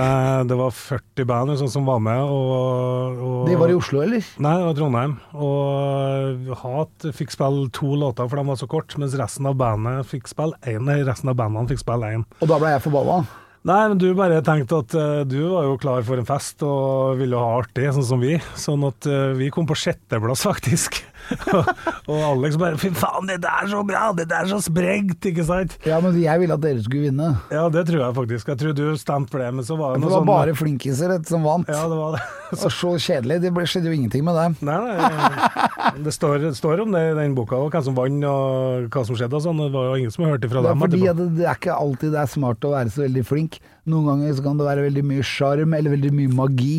det 0.50 0.56
var 0.58 0.72
40 0.74 1.26
band 1.28 1.54
sånn 1.60 1.70
som 1.70 1.86
var 1.86 2.00
med. 2.02 2.22
Og, 2.26 3.20
og 3.22 3.50
de 3.50 3.58
var 3.60 3.70
i 3.70 3.76
Oslo, 3.78 4.00
eller? 4.02 4.26
Nei, 4.42 4.54
det 4.58 4.66
var 4.66 4.78
Trondheim. 4.78 5.14
Og 5.38 6.50
Hat 6.64 7.06
fikk 7.14 7.34
spille 7.34 7.68
to 7.74 7.94
låter, 7.98 8.26
for 8.26 8.40
de 8.40 8.46
var 8.50 8.58
så 8.58 8.70
kort, 8.70 8.96
mens 8.98 9.14
resten 9.18 9.46
av 9.50 9.58
bandet 9.60 10.08
fikk 10.10 10.30
spille 10.30 10.58
én. 10.66 10.90
Resten 11.06 11.30
av 11.30 11.38
bandene 11.38 11.70
fikk 11.70 11.84
spille 11.84 12.10
én. 12.16 12.26
Og 12.40 12.50
da 12.50 12.58
ble 12.62 12.74
jeg 12.74 12.84
forbanna. 12.88 13.22
Nei, 13.62 13.82
men 13.92 13.98
du 14.02 14.08
bare 14.18 14.40
tenkte 14.42 14.80
at 14.82 14.94
uh, 14.98 15.20
du 15.22 15.38
var 15.52 15.68
jo 15.68 15.78
klar 15.78 16.02
for 16.06 16.18
en 16.18 16.26
fest 16.26 16.64
og 16.66 17.20
ville 17.20 17.38
ha 17.38 17.60
artig, 17.60 17.86
sånn 17.94 18.08
som 18.08 18.22
vi. 18.22 18.34
Sånn 18.58 18.82
at 18.88 19.06
uh, 19.06 19.30
vi 19.38 19.52
kom 19.54 19.68
på 19.70 19.78
sjetteplass, 19.78 20.42
faktisk. 20.50 20.98
og, 22.10 22.16
Alex 22.16 22.56
bare 22.60 22.78
Fy 22.80 22.90
faen, 22.96 23.28
det 23.30 23.38
der 23.44 23.64
er 23.64 23.70
så 23.70 23.82
bra! 23.86 24.04
Det 24.16 24.26
der 24.30 24.44
er 24.44 24.50
så 24.50 24.60
sprengt! 24.64 25.28
Ikke 25.28 25.44
sant? 25.46 25.76
Ja, 25.88 26.00
men 26.02 26.16
jeg 26.20 26.42
ville 26.42 26.56
at 26.56 26.64
dere 26.64 26.82
skulle 26.84 27.08
vinne. 27.08 27.30
Ja, 27.52 27.66
det 27.72 27.86
tror 27.88 28.04
jeg 28.04 28.16
faktisk. 28.18 28.52
Jeg 28.52 28.60
tror 28.62 28.76
du 28.76 28.84
stemte 29.00 29.32
for 29.32 29.42
det, 29.42 29.50
men 29.56 29.66
så 29.66 29.78
var 29.78 29.94
det 29.94 30.02
det 30.02 30.10
var 30.10 30.16
sånn 30.18 30.28
bare 30.28 30.56
flinkiser 30.58 31.14
som 31.28 31.46
vant. 31.46 31.70
Ja, 31.70 31.84
det 31.90 31.98
var 31.98 32.16
det. 32.16 32.22
så. 32.58 32.68
Og 32.68 32.76
så 32.76 32.92
kjedelig. 33.06 33.40
Det 33.44 33.52
ble, 33.54 33.66
skjedde 33.70 33.90
jo 33.90 33.96
ingenting 33.96 34.26
med 34.26 34.38
dem. 34.38 34.56
Nei, 34.68 34.78
nei, 34.82 35.96
det 36.04 36.14
står, 36.14 36.48
står 36.58 36.84
om 36.86 36.94
det 36.96 37.04
i 37.10 37.16
den 37.18 37.36
boka, 37.38 37.58
og 37.58 37.72
hvem 37.72 37.86
som 37.86 37.96
vant 37.98 38.28
og 38.28 38.88
hva 38.92 39.04
som 39.08 39.18
skjedde 39.18 39.38
og 39.38 39.46
sånn. 39.46 39.62
Det 39.62 39.70
var 39.74 39.90
jo 39.90 39.98
ingen 40.02 40.14
som 40.14 40.26
hørte 40.28 40.50
fra 40.50 40.62
Det 40.64 40.72
er 40.72 40.76
dem 40.76 40.86
fordi 40.86 41.02
at 41.12 41.22
det 41.38 41.48
er 41.48 41.58
ikke 41.58 41.76
alltid 41.76 42.14
det 42.16 42.22
er 42.22 42.32
smart 42.36 42.68
å 42.68 42.74
være 42.74 42.92
så 42.94 43.06
veldig 43.06 43.26
flink. 43.28 43.60
Noen 43.88 44.10
ganger 44.10 44.38
så 44.38 44.44
kan 44.44 44.60
det 44.60 44.68
være 44.68 44.86
veldig 44.88 45.04
mye 45.12 45.26
sjarm 45.26 45.76
eller 45.78 45.96
veldig 45.96 46.12
mye 46.18 46.34
magi. 46.42 46.76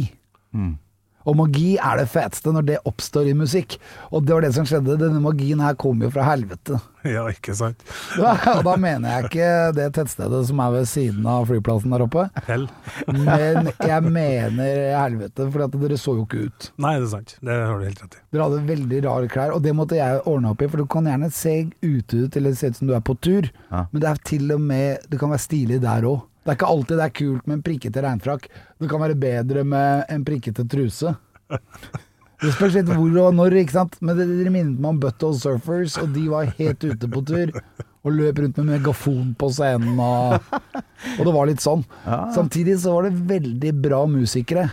Og 1.26 1.38
magi 1.39 1.76
er 1.78 2.01
det 2.01 2.09
feteste 2.11 2.51
når 2.53 2.65
det 2.67 2.80
oppstår 2.89 3.30
i 3.32 3.36
musikk. 3.38 3.78
Og 4.11 4.26
det 4.28 4.34
var 4.36 4.41
det 4.45 4.53
som 4.55 4.65
skjedde. 4.67 4.97
Denne 4.99 5.21
magien 5.24 5.61
her 5.63 5.78
kom 5.80 6.01
jo 6.03 6.09
fra 6.13 6.26
helvete. 6.28 6.80
Ja, 7.03 7.26
ikke 7.32 7.51
sant. 7.55 7.82
Og 8.55 8.61
da 8.63 8.74
mener 8.80 9.09
jeg 9.17 9.28
ikke 9.30 9.47
det 9.76 9.89
tettstedet 9.97 10.43
som 10.47 10.61
er 10.63 10.71
ved 10.78 10.86
siden 10.88 11.26
av 11.28 11.49
flyplassen 11.49 11.91
der 11.91 12.05
oppe, 12.05 12.30
Hell. 12.47 12.63
men 13.11 13.67
jeg 13.84 14.03
mener 14.07 14.80
helvete, 14.95 15.49
for 15.51 15.65
at 15.65 15.76
dere 15.82 15.97
så 15.99 16.15
jo 16.15 16.24
ikke 16.24 16.45
ut. 16.47 16.69
Nei, 16.80 16.93
det 17.01 17.09
er 17.09 17.11
sant. 17.11 17.36
Det 17.43 17.57
har 17.59 17.76
du 17.82 17.88
helt 17.89 18.03
rett 18.05 18.15
i. 18.17 18.24
Dere 18.32 18.47
hadde 18.47 18.61
veldig 18.71 19.01
rare 19.07 19.32
klær, 19.32 19.55
og 19.57 19.63
det 19.65 19.76
måtte 19.76 19.99
jeg 19.99 20.21
ordne 20.32 20.53
opp 20.53 20.63
i, 20.63 20.69
for 20.71 20.80
du 20.84 20.88
kan 20.95 21.09
gjerne 21.11 21.32
se 21.36 21.55
ute 21.84 22.24
ut 22.24 22.38
eller 22.39 22.55
se 22.59 22.71
ut 22.71 22.80
som 22.80 22.88
du 22.89 22.95
er 22.95 23.03
på 23.03 23.17
tur, 23.19 23.51
Ja. 23.74 23.84
men 23.91 23.99
det 24.03 24.09
er 24.09 24.19
til 24.24 24.51
og 24.55 24.61
med 24.61 25.03
Det 25.09 25.19
kan 25.19 25.32
være 25.34 25.43
stilig 25.43 25.82
der 25.84 26.07
òg. 26.07 26.21
Det 26.43 26.51
er 26.51 26.57
ikke 26.57 26.71
alltid 26.75 26.99
det 26.99 27.05
er 27.05 27.13
kult 27.15 27.45
med 27.47 27.55
en 27.57 27.63
prikkete 27.65 28.03
regnfrakk. 28.03 28.49
Det 28.79 28.89
kan 28.91 29.01
være 29.03 29.15
bedre 29.19 29.63
med 29.63 30.09
en 30.11 30.25
prikkete 30.27 30.65
truse. 30.67 31.13
Det 32.43 32.51
spørs 32.51 32.75
litt 32.75 32.89
hvor 32.91 33.17
og 33.21 33.35
når, 33.37 33.55
ikke 33.61 33.77
sant. 33.77 33.95
Men 34.03 34.17
det, 34.19 34.27
dere 34.27 34.51
minnet 34.51 34.81
meg 34.83 34.89
om 34.95 34.99
Butthole 34.99 35.39
Surfers, 35.39 35.95
og 36.01 36.11
de 36.15 36.25
var 36.27 36.51
helt 36.57 36.83
ute 36.83 37.07
på 37.07 37.23
tur. 37.29 37.53
Og 38.03 38.11
løp 38.11 38.41
rundt 38.43 38.59
med 38.59 38.73
megafon 38.73 39.29
på 39.39 39.47
scenen 39.55 39.95
og 40.03 40.43
Og 41.19 41.23
det 41.23 41.33
var 41.35 41.47
litt 41.47 41.63
sånn. 41.63 41.85
Samtidig 42.35 42.75
så 42.83 42.97
var 42.97 43.07
det 43.07 43.23
veldig 43.29 43.71
bra 43.85 44.01
musikere. 44.11 44.67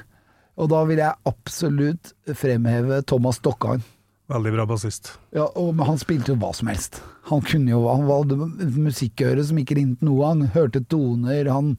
Og 0.58 0.68
da 0.72 0.82
vil 0.88 0.98
jeg 1.00 1.30
absolutt 1.30 2.10
fremheve 2.36 3.00
Thomas 3.06 3.38
Stokkan. 3.38 3.84
Veldig 4.30 4.52
bra 4.54 4.66
bassist. 4.70 5.14
Ja, 5.34 5.46
og 5.58 5.72
men 5.78 5.86
han 5.88 5.98
spilte 6.02 6.34
jo 6.34 6.40
hva 6.42 6.50
som 6.54 6.70
helst. 6.70 7.00
Han 7.30 7.44
kunne 7.46 7.70
jo 7.70 7.84
Han 7.88 8.08
hadde 8.08 8.36
musikkøre 8.74 9.44
som 9.46 9.58
ikke 9.62 9.76
ringte 9.78 10.06
noe. 10.06 10.32
Han 10.32 10.48
hørte 10.54 10.82
toner, 10.90 11.46
han 11.50 11.76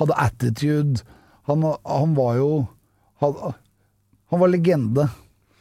hadde 0.00 0.16
attitude. 0.18 1.04
Han, 1.48 1.66
han 1.84 2.14
var 2.16 2.38
jo 2.40 2.48
han, 3.20 3.52
han 4.32 4.40
var 4.40 4.50
legende. 4.50 5.08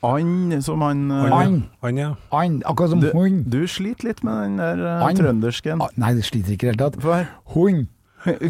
And, 0.04 0.52
som 0.64 0.82
han 0.84 1.06
eh, 1.12 1.32
And. 1.32 1.62
Han, 1.84 1.98
ja. 1.98 2.10
And, 2.36 2.64
akkurat 2.68 2.90
som 2.92 3.00
Du, 3.00 3.12
hund. 3.16 3.46
du 3.52 3.62
sliter 3.68 4.10
litt 4.10 4.24
med 4.24 4.42
den 4.44 4.58
der 4.60 4.82
uh, 4.84 5.06
And. 5.08 5.20
trøndersken. 5.20 5.80
Ah, 5.84 5.94
Nei, 5.96 6.14
det 6.18 6.26
sliter 6.28 6.56
ikke 6.56 6.68
i 6.68 6.74
det 6.74 6.82
hele 6.82 6.92
tatt. 6.92 7.30
Hund. 7.56 7.88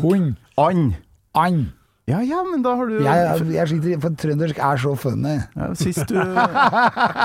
Hund. 0.01 0.33
And. 0.57 0.95
And. 1.37 1.67
Ja 2.11 2.17
ja, 2.19 2.41
men 2.43 2.59
da 2.65 2.73
har 2.75 2.89
du 2.91 2.97
Jeg, 2.99 3.43
jeg 3.55 3.67
sliter, 3.71 3.99
for 4.03 4.15
trøndersk 4.19 4.57
er 4.59 4.79
så 4.81 4.91
funny. 4.99 5.37
ja, 5.55 5.69
Sist 5.79 6.03
du 6.09 6.17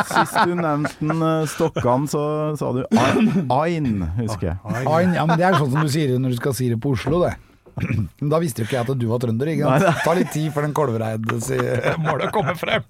Sist 0.07 0.37
du 0.47 0.53
nevnte 0.55 0.93
den, 1.03 1.23
eh, 1.27 1.47
Stokkan, 1.51 2.05
så 2.07 2.23
sa 2.61 2.69
du 2.77 2.85
ein, 2.95 3.49
ein 3.51 3.89
husker 4.21 4.53
jeg. 4.53 4.59
Ein, 4.87 5.17
ja, 5.19 5.25
men 5.27 5.35
Det 5.41 5.49
er 5.49 5.59
sånn 5.59 5.73
som 5.73 5.83
du 5.83 5.91
sier 5.91 6.15
når 6.23 6.37
du 6.37 6.39
skal 6.39 6.55
si 6.55 6.69
det 6.71 6.79
på 6.85 6.93
Oslo, 6.95 7.25
det. 7.27 7.35
Men 7.79 8.31
da 8.31 8.39
visste 8.43 8.63
jo 8.63 8.67
ikke 8.69 8.77
jeg 8.79 8.87
at 8.87 8.99
du 8.99 9.07
var 9.11 9.21
trønder. 9.23 9.51
ikke? 9.51 9.73
Det 9.83 9.91
tar 10.05 10.17
litt 10.19 10.31
tid 10.35 10.53
før 10.55 10.65
den 10.67 10.77
Kolvereid-målet 10.79 12.33
kommer 12.35 12.59
frem. 12.59 12.87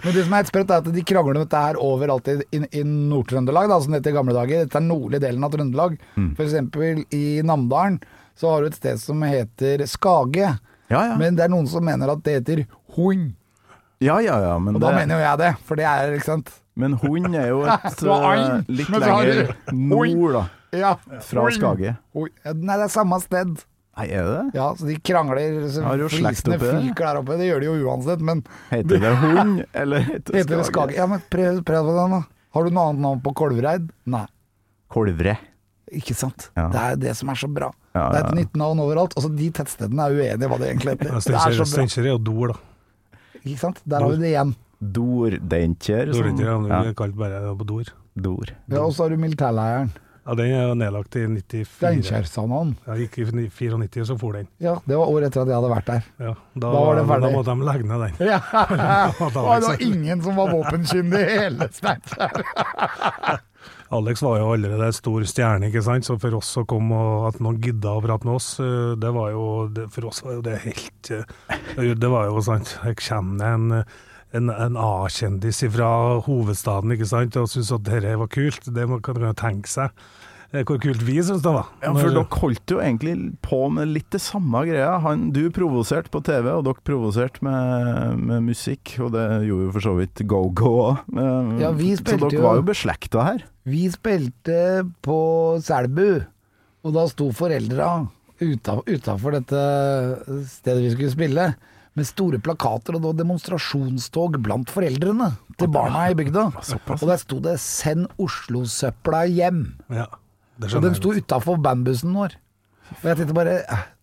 Men 0.00 0.14
det 0.16 0.24
som 0.24 0.32
er 0.36 0.44
et 0.44 0.48
sprøtt, 0.48 0.72
er 0.72 0.80
at 0.80 0.88
de 0.96 1.04
krangler 1.04 1.36
om 1.36 1.44
dette 1.44 1.60
her 1.66 1.76
overalt 1.80 2.28
i, 2.32 2.38
i, 2.56 2.62
i 2.80 2.82
Nord-Trøndelag, 2.88 3.72
som 3.84 3.92
det 3.92 4.00
het 4.02 4.08
i 4.12 4.16
gamle 4.16 4.36
dager. 4.36 4.64
Dette 4.64 4.80
er 4.80 4.86
nordlige 4.88 5.24
delen 5.26 5.44
av 5.44 5.52
Trøndelag. 5.52 5.98
For 6.16 6.44
eksempel 6.46 7.02
i 7.16 7.24
Namdalen 7.44 8.00
så 8.40 8.54
har 8.54 8.62
du 8.64 8.70
et 8.70 8.78
sted 8.78 9.00
som 9.02 9.20
heter 9.26 9.84
Skage. 9.90 10.54
Ja 10.90 11.02
ja. 11.12 11.16
Men 11.20 11.36
det 11.38 11.44
er 11.46 11.52
noen 11.52 11.68
som 11.70 11.84
mener 11.86 12.10
at 12.14 12.22
det 12.26 12.38
heter 12.40 12.64
Hund. 12.96 13.34
Ja 14.00 14.16
ja 14.24 14.38
ja, 14.40 14.54
men, 14.58 14.78
Og 14.78 14.80
da 14.80 14.94
det, 14.94 15.02
mener 15.02 15.20
jo 15.20 15.24
jeg 15.26 15.38
det, 15.42 15.50
for 15.68 15.76
det 15.76 15.84
er 15.84 16.14
ikke 16.16 16.30
sant. 16.30 16.54
men 16.80 16.94
hund 17.02 17.34
er 17.36 17.50
jo 17.50 17.58
et 17.68 17.84
eh, 17.84 18.62
litt 18.72 18.88
lenger 18.94 19.50
nord, 19.76 20.38
da. 20.38 20.44
Ja, 20.72 20.94
Fra 21.26 21.44
Skage. 21.52 21.92
Nei, 22.16 22.78
det 22.78 22.86
er 22.86 22.92
samme 22.94 23.18
sted. 23.20 23.60
Nei, 23.98 24.06
er 24.06 24.24
det 24.24 24.32
det? 24.38 24.44
Ja, 24.56 24.70
så 24.78 24.88
de 24.88 24.96
krangler. 25.04 25.58
Så 25.68 25.82
Har 25.84 26.00
slekt 26.14 26.48
oppi 26.48 26.70
fyker 26.70 27.10
der 27.10 27.20
oppe. 27.20 27.36
Det 27.36 27.50
gjør 27.50 27.60
de 27.60 27.68
jo 27.68 27.90
uansett, 27.90 28.22
men 28.24 28.40
Heter 28.70 29.02
det 29.02 29.12
hund, 29.20 29.64
eller 29.76 30.06
heter 30.06 30.54
det 30.54 30.64
Skage? 30.70 30.96
Ja, 30.96 31.08
men 31.10 31.20
prøv, 31.28 31.60
prøv 31.66 31.90
den, 31.92 32.16
da. 32.16 32.22
Har 32.56 32.64
du 32.64 32.72
noe 32.72 32.88
annet 32.88 33.04
navn 33.04 33.20
på 33.26 33.34
Kolvereid? 33.36 33.90
Nei. 34.10 34.24
Kolvre. 34.90 35.36
Ikke 36.00 36.16
sant. 36.16 36.48
Ja. 36.56 36.70
Det 36.72 36.86
er 36.86 37.00
det 37.04 37.18
som 37.18 37.30
er 37.34 37.38
så 37.38 37.50
bra. 37.50 37.68
Ja, 37.94 38.04
Det 38.12 38.18
er 38.20 38.22
ja. 38.22 38.28
et 38.28 38.34
nytt 38.38 38.56
navn 38.60 38.78
overalt. 38.84 39.14
Altså, 39.18 39.30
de 39.36 39.50
tettstedene 39.50 40.04
er 40.06 40.10
uenige 40.14 40.46
i 40.46 40.50
hva 40.52 40.58
det 40.62 40.68
egentlig 40.70 40.92
heter. 40.94 41.16
Det 41.26 41.34
er 41.34 41.56
så. 41.58 41.64
Steinkjer 41.66 42.04
er 42.06 42.12
jo 42.14 42.18
Dor, 42.18 42.52
da. 42.52 42.58
Ikke 43.44 43.58
sant? 43.58 43.80
Der 43.88 44.00
har 44.04 44.10
vi 44.14 44.20
det 44.22 44.30
igjen. 44.34 44.54
Dordenkjer. 44.80 46.12
som- 46.14 46.36
Dor, 46.36 46.44
ja. 46.44 46.54
ja, 46.76 46.82
Vi 46.88 46.94
kalte 46.94 47.16
bare 47.16 47.40
det 47.42 47.58
på 47.58 47.66
Dor. 47.66 47.84
Dor. 48.16 48.46
Ja, 48.68 48.80
og 48.84 48.92
så 48.94 49.02
har 49.04 49.10
du 49.10 49.16
militærleiren. 49.16 49.90
Ja, 50.26 50.34
den 50.36 50.52
er 50.52 50.68
jo 50.68 50.74
nedlagt 50.74 51.16
i 51.16 51.26
94. 51.26 51.66
Steinkjer, 51.80 52.26
sa 52.28 52.44
han. 52.46 52.76
Jeg 52.86 53.08
gikk 53.08 53.18
i 53.18 53.24
94, 53.58 54.04
så 54.06 54.18
for 54.20 54.32
den. 54.38 54.46
Ja, 54.60 54.76
det 54.86 54.96
var 54.96 55.06
året 55.10 55.30
etter 55.32 55.42
at 55.42 55.48
jeg 55.48 55.56
hadde 55.56 55.70
vært 55.74 55.86
der. 55.86 56.02
Ja, 56.20 56.34
da, 56.54 56.60
Da 56.60 56.68
var 56.70 56.94
det 56.94 57.06
da 57.08 57.30
måtte 57.34 57.56
de 57.56 57.64
legge 57.66 57.88
ned 57.88 58.00
den. 58.06 58.14
Ja. 58.30 58.40
Da 59.18 59.40
var 59.42 59.60
det 59.60 59.66
det 59.66 59.68
var 59.68 59.82
ingen 59.82 60.22
som 60.22 60.36
var 60.36 60.52
våpenkyndig 60.52 61.22
i 61.26 61.38
hele 61.40 61.68
Steinkjer. 61.72 63.40
Alex 63.90 64.22
var 64.22 64.38
jo 64.38 64.52
allerede 64.54 64.86
en 64.86 64.94
stor 64.94 65.24
stjerne, 65.26 65.66
ikke 65.66 65.82
sant? 65.82 66.06
så 66.06 66.14
for 66.22 66.36
oss 66.38 66.52
å 66.60 66.62
komme 66.68 66.94
og 66.94 67.24
at 67.32 67.40
noen 67.42 67.58
gidda 67.62 67.96
å 67.96 68.02
prate 68.04 68.28
med 68.28 68.36
oss, 68.36 68.52
eh, 68.62 68.92
det 69.02 69.10
var 69.16 69.32
jo 69.34 69.46
det, 69.74 69.88
For 69.90 70.06
oss 70.06 70.22
var 70.22 70.36
jo 70.36 70.44
det 70.46 70.60
helt 70.62 71.10
eh, 71.10 71.90
Det 71.98 72.10
var 72.12 72.28
jo 72.28 72.44
sant 72.46 72.76
Her 72.84 72.94
kommer 73.00 73.56
en, 73.56 73.66
en, 74.38 74.52
en 74.54 74.78
A-kjendis 74.78 75.64
fra 75.74 75.90
hovedstaden 76.22 76.94
ikke 76.94 77.10
sant, 77.10 77.38
og 77.40 77.50
syns 77.50 77.72
at 77.74 77.86
dette 77.88 78.14
var 78.20 78.30
kult. 78.30 78.70
Det 78.70 78.86
kan 79.02 79.18
man 79.18 79.32
jo 79.32 79.38
tenke 79.42 79.72
seg 79.72 80.06
hvor 80.50 80.80
kult 80.82 81.02
vi 81.06 81.14
syns 81.22 81.44
det 81.44 81.52
var. 81.54 81.68
Ja, 81.82 81.92
for 81.94 82.10
dere 82.10 82.24
holdt 82.40 82.72
jo 82.74 82.80
egentlig 82.82 83.14
på 83.46 83.60
med 83.70 83.92
litt 83.94 84.08
det 84.10 84.20
samme 84.24 84.64
greia. 84.66 84.96
Han, 85.04 85.28
du 85.30 85.44
provoserte 85.54 86.10
på 86.10 86.22
TV, 86.26 86.48
og 86.56 86.64
dere 86.66 86.82
provoserte 86.86 87.38
med, 87.46 88.18
med 88.18 88.42
musikk, 88.48 88.96
og 88.98 89.12
det 89.14 89.24
gjorde 89.46 89.68
jo 89.68 89.72
for 89.76 89.86
så 89.86 89.94
vidt 90.00 90.24
Go-Go 90.26 90.72
òg. 90.88 91.04
Ja, 91.62 91.70
vi 91.78 91.92
Så 91.94 92.02
dere 92.16 92.32
jo- 92.34 92.42
var 92.42 92.58
jo 92.58 92.66
beslekta 92.66 93.22
her. 93.28 93.44
Vi 93.70 93.84
spilte 93.94 94.58
på 95.06 95.20
Selbu, 95.62 96.24
og 96.82 96.94
da 96.96 97.06
sto 97.12 97.30
foreldra 97.36 98.08
utafor 98.40 99.36
dette 99.36 99.60
stedet 100.48 100.82
vi 100.82 100.90
skulle 100.96 101.12
spille, 101.12 101.44
med 101.98 102.06
store 102.06 102.38
plakater, 102.42 102.96
og 102.96 103.16
demonstrasjonstog 103.18 104.38
blant 104.42 104.70
foreldrene 104.72 105.32
til 105.58 105.68
barna 105.74 106.08
i 106.10 106.14
bygda. 106.16 106.44
Og 106.96 107.06
der 107.06 107.18
sto 107.20 107.38
det 107.42 107.56
'Send 107.60 108.06
Oslo-søpla 108.18 109.26
hjem'. 109.28 109.64
Ja, 109.90 110.06
Og 110.68 110.84
de 110.84 110.92
sto 110.98 111.14
utafor 111.16 111.60
bandbussen 111.64 112.12
vår. 112.16 112.36
Og 113.00 113.06
jeg 113.06 113.20
tenkte 113.20 113.36
bare 113.36 113.56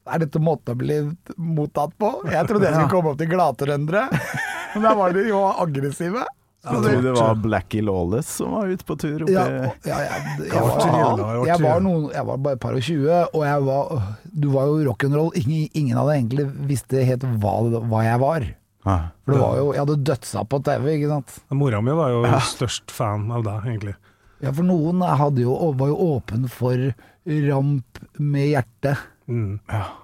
Er 0.08 0.22
dette 0.24 0.40
måten 0.40 0.72
å 0.72 0.80
bli 0.80 0.98
mottatt 1.36 1.94
på? 2.00 2.14
Jeg 2.32 2.48
trodde 2.48 2.70
jeg 2.70 2.78
skulle 2.78 2.94
komme 2.94 3.12
opp 3.12 3.20
til 3.20 3.28
gladtrøndere, 3.34 4.06
men 4.74 4.86
der 4.88 4.96
var 4.96 5.16
de 5.16 5.26
jo 5.28 5.42
aggressive. 5.52 6.24
Jeg 6.68 6.84
tror 6.84 7.04
det 7.04 7.12
var 7.16 7.36
Blackie 7.40 7.84
Lawless 7.86 8.30
som 8.40 8.56
var 8.58 8.68
ute 8.68 8.84
på 8.88 8.96
tur 9.00 9.22
oppi 9.24 9.36
Ja, 9.36 9.44
ja, 9.48 9.68
jeg, 9.88 10.00
jeg, 10.42 10.48
jeg, 10.50 10.64
var 10.66 11.46
jeg, 11.48 11.60
var 11.64 11.84
noen, 11.86 12.08
jeg 12.12 12.28
var 12.28 12.40
bare 12.44 12.58
et 12.58 12.64
par 12.64 12.76
og 12.76 12.84
tjue, 12.84 13.20
og 13.30 13.46
jeg 13.46 13.62
var 13.68 13.92
Du 14.34 14.48
var 14.52 14.72
jo 14.72 14.80
rock'n'roll. 14.90 15.30
Ingen, 15.40 15.68
ingen 15.78 16.02
av 16.02 16.10
det 16.10 16.18
egentlig 16.18 16.48
visste 16.72 17.06
helt 17.08 17.24
hva, 17.44 17.54
hva 17.92 18.02
jeg 18.08 18.24
var. 18.24 18.48
For 18.88 19.36
det 19.36 19.40
var 19.44 19.56
jo 19.60 19.70
Jeg 19.76 19.84
hadde 19.84 19.98
dødsa 20.10 20.44
på 20.48 20.60
TV, 20.64 20.90
ikke 20.98 21.14
sant. 21.14 21.38
Mora 21.62 21.82
mi 21.84 21.96
var 21.96 22.14
jo 22.16 22.24
størst 22.52 22.94
fan 22.96 23.28
av 23.36 23.44
deg, 23.48 23.68
egentlig. 23.74 23.96
Ja, 24.44 24.52
for 24.54 24.64
noen 24.68 25.02
jo, 25.42 25.54
var 25.78 25.88
jo 25.94 25.96
åpen 26.18 26.48
for 26.50 26.94
ramp 27.28 28.02
med 28.20 28.52
hjerte. 28.54 28.98
Mm. 29.28 29.60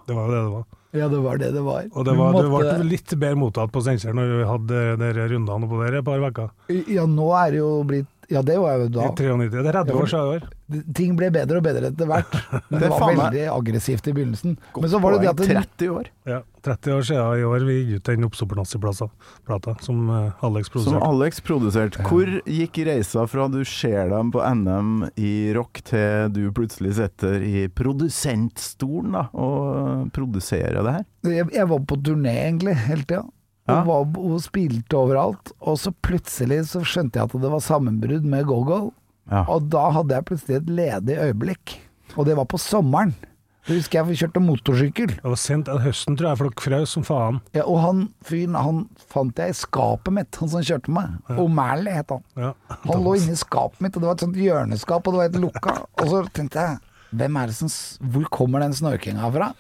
Det 0.08 0.16
var 0.16 0.26
jo 0.28 0.32
det 0.34 0.40
det 0.44 0.54
var. 0.54 0.64
Ja, 0.94 1.08
det 1.10 1.20
var 1.24 1.38
det 1.42 1.52
det 1.56 1.62
var. 1.66 1.86
Og 1.94 2.06
det, 2.06 2.14
var, 2.18 2.34
Du 2.34 2.38
det 2.44 2.50
måtte- 2.54 2.74
ble 2.78 2.90
litt 2.90 3.14
bedre 3.18 3.36
mottatt 3.40 3.72
på 3.74 3.82
Steinkjer 3.82 4.14
når 4.14 4.34
vi 4.38 4.44
hadde 4.46 4.82
de 5.02 5.28
rundene 5.32 5.70
på 5.70 5.80
der 5.82 5.98
et 5.98 6.06
par 6.06 6.20
uker. 6.22 6.52
Ja, 6.88 7.06
nå 7.10 7.30
er 7.34 7.52
det 7.56 7.62
jo 7.64 7.72
blitt 7.90 8.08
Ja, 8.32 8.42
det 8.46 8.58
var 8.62 8.78
jo 8.80 8.88
da. 8.94 9.08
I 9.10 9.16
93. 9.16 9.50
Det 9.64 9.70
er 9.72 9.78
30 9.84 10.00
år 10.00 10.12
siden 10.12 10.26
i 10.26 10.36
år. 10.38 10.50
Ting 10.96 11.18
ble 11.20 11.28
bedre 11.34 11.60
og 11.60 11.66
bedre 11.66 11.90
etter 11.92 12.08
hvert. 12.10 12.38
Men 12.72 12.80
Det 12.80 12.88
det 12.88 12.90
var 12.94 13.16
veldig 13.18 13.44
aggressivt 13.52 14.08
i 14.08 14.14
begynnelsen. 14.16 14.56
Men 14.80 14.90
så 14.90 15.02
var 15.04 15.16
det 15.16 15.22
det 15.26 15.30
at 15.34 15.42
den, 15.42 15.52
30 15.60 15.92
år. 15.94 16.10
Ja, 16.30 16.40
30 16.66 16.96
år 16.96 17.06
siden 17.10 17.42
i 17.42 17.46
år 17.50 17.68
vi 17.68 17.76
gikk 17.80 18.00
ut 18.00 18.10
den 18.10 18.28
Oppsopernazzi-plata 18.30 19.76
som 19.84 20.02
Alex 20.14 20.72
produserte. 20.74 20.96
Som. 20.96 21.04
Alex 21.10 21.44
produserte. 21.46 22.08
Hvor 22.08 22.34
gikk 22.48 22.82
reisa 22.88 23.28
fra 23.30 23.48
du 23.52 23.62
ser 23.68 24.10
dem 24.14 24.32
på 24.34 24.42
NM 24.42 24.92
i 25.20 25.34
rock, 25.58 25.84
til 25.92 26.32
du 26.34 26.44
plutselig 26.56 26.96
sitter 27.02 27.44
i 27.44 27.68
produsentstolen 27.68 29.20
da, 29.20 29.28
og 29.36 30.10
produserer 30.16 30.80
det 30.82 30.98
her? 31.00 31.08
jeg, 31.32 31.48
jeg 31.54 31.70
var 31.70 31.86
på 31.88 32.00
turné 32.04 32.34
egentlig 32.48 32.76
hele 32.88 33.06
tida. 33.08 33.24
Og, 33.24 33.43
Ja. 33.70 33.80
var, 33.88 34.06
hun, 34.18 34.40
spilte 34.44 34.98
overalt. 35.00 35.54
Og 35.64 35.78
så 35.80 35.94
plutselig 36.04 36.66
så 36.72 36.84
skjønte 36.84 37.20
jeg 37.20 37.30
at 37.30 37.38
det 37.46 37.52
var 37.54 37.64
sammenbrudd 37.64 38.26
med 38.28 38.48
Go-Go. 38.50 38.92
Ja. 39.32 39.46
Og 39.48 39.70
da 39.72 39.88
hadde 39.96 40.18
jeg 40.18 40.28
plutselig 40.28 40.58
et 40.60 40.74
ledig 40.82 41.20
øyeblikk. 41.30 41.78
Og 42.18 42.28
det 42.28 42.36
var 42.38 42.50
på 42.52 42.60
sommeren. 42.60 43.16
Det 43.64 43.78
husker 43.78 44.02
jeg 44.02 44.08
vi 44.10 44.16
kjørte 44.20 44.42
motorsykkel. 44.44 45.12
Det 45.22 45.32
var 45.32 45.40
sent 45.40 45.70
den 45.70 45.80
høsten, 45.80 46.18
tror 46.20 46.34
jeg, 46.34 46.40
for 46.42 46.50
dere 46.50 46.64
frøs 46.66 46.96
som 46.98 47.06
faen. 47.08 47.38
Ja, 47.56 47.64
og 47.64 47.78
han 47.80 48.02
fyren 48.28 48.58
han 48.60 48.82
fant 49.14 49.40
jeg 49.40 49.54
i 49.54 49.56
skapet 49.56 50.12
mitt, 50.18 50.36
han 50.36 50.52
som 50.52 50.66
kjørte 50.68 50.92
meg. 50.92 51.14
O'Malley 51.32 51.96
het 51.96 52.12
han. 52.12 52.26
Ja. 52.36 52.50
Han 52.90 53.06
lå 53.06 53.16
inni 53.22 53.38
skapet 53.40 53.80
mitt, 53.86 53.96
og 53.96 54.04
det 54.04 54.10
var 54.10 54.18
et 54.18 54.26
sånt 54.26 54.42
hjørneskap, 54.44 55.08
og 55.08 55.16
det 55.16 55.22
var 55.22 55.30
helt 55.30 55.46
lukka. 55.46 55.78
Og 56.04 56.12
så 56.12 56.26
tenkte 56.36 56.66
jeg, 56.68 56.82
hvem 57.14 57.40
er 57.40 57.54
det 57.54 57.56
som 57.56 57.72
Hvor 58.12 58.28
kommer 58.36 58.66
den 58.66 58.76
snorkinga 58.76 59.32
fra? 59.32 59.54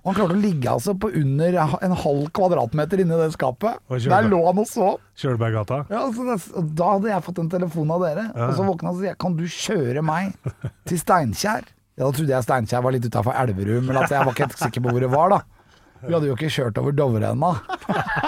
Og 0.00 0.08
han 0.10 0.16
klarte 0.16 0.36
å 0.36 0.40
ligge 0.40 0.70
altså 0.72 0.94
på 0.98 1.10
under 1.20 1.58
en 1.60 1.94
halv 2.02 2.30
kvadratmeter 2.34 3.02
inni 3.04 3.18
det 3.20 3.30
skapet. 3.36 3.82
Der 4.06 4.28
lå 4.28 4.40
han 4.46 4.62
og 4.62 4.68
sov. 4.70 4.98
Kjølberggata. 5.20 5.82
Ja, 5.92 6.06
så 6.14 6.36
da 6.62 6.94
hadde 6.96 7.12
jeg 7.12 7.26
fått 7.28 7.40
en 7.42 7.52
telefon 7.52 7.92
av 7.94 8.04
dere, 8.06 8.28
og 8.32 8.56
så 8.56 8.66
våkna 8.66 8.90
han 8.92 8.98
og 8.98 9.04
sa 9.04 9.16
kan 9.26 9.38
du 9.38 9.44
kjøre 9.46 10.04
meg 10.06 10.36
til 10.88 11.00
Steinkjer? 11.00 11.68
Ja, 11.98 12.06
da 12.06 12.12
trodde 12.16 12.32
jeg 12.32 12.46
Steinkjer 12.46 12.84
var 12.84 12.94
litt 12.96 13.06
utafor 13.06 13.36
Elverum, 13.36 13.84
men 13.90 14.00
at 14.00 14.12
jeg 14.12 14.24
var 14.24 14.32
ikke 14.32 14.48
helt 14.48 14.62
sikker 14.64 14.84
på 14.84 14.94
hvor 14.94 15.04
det 15.04 15.12
var, 15.12 15.36
da. 15.36 15.42
Vi 16.02 16.10
hadde 16.10 16.26
jo 16.26 16.34
ikke 16.34 16.50
kjørt 16.50 16.78
over 16.80 16.94
Dovre 16.98 17.28
ennå. 17.30 17.52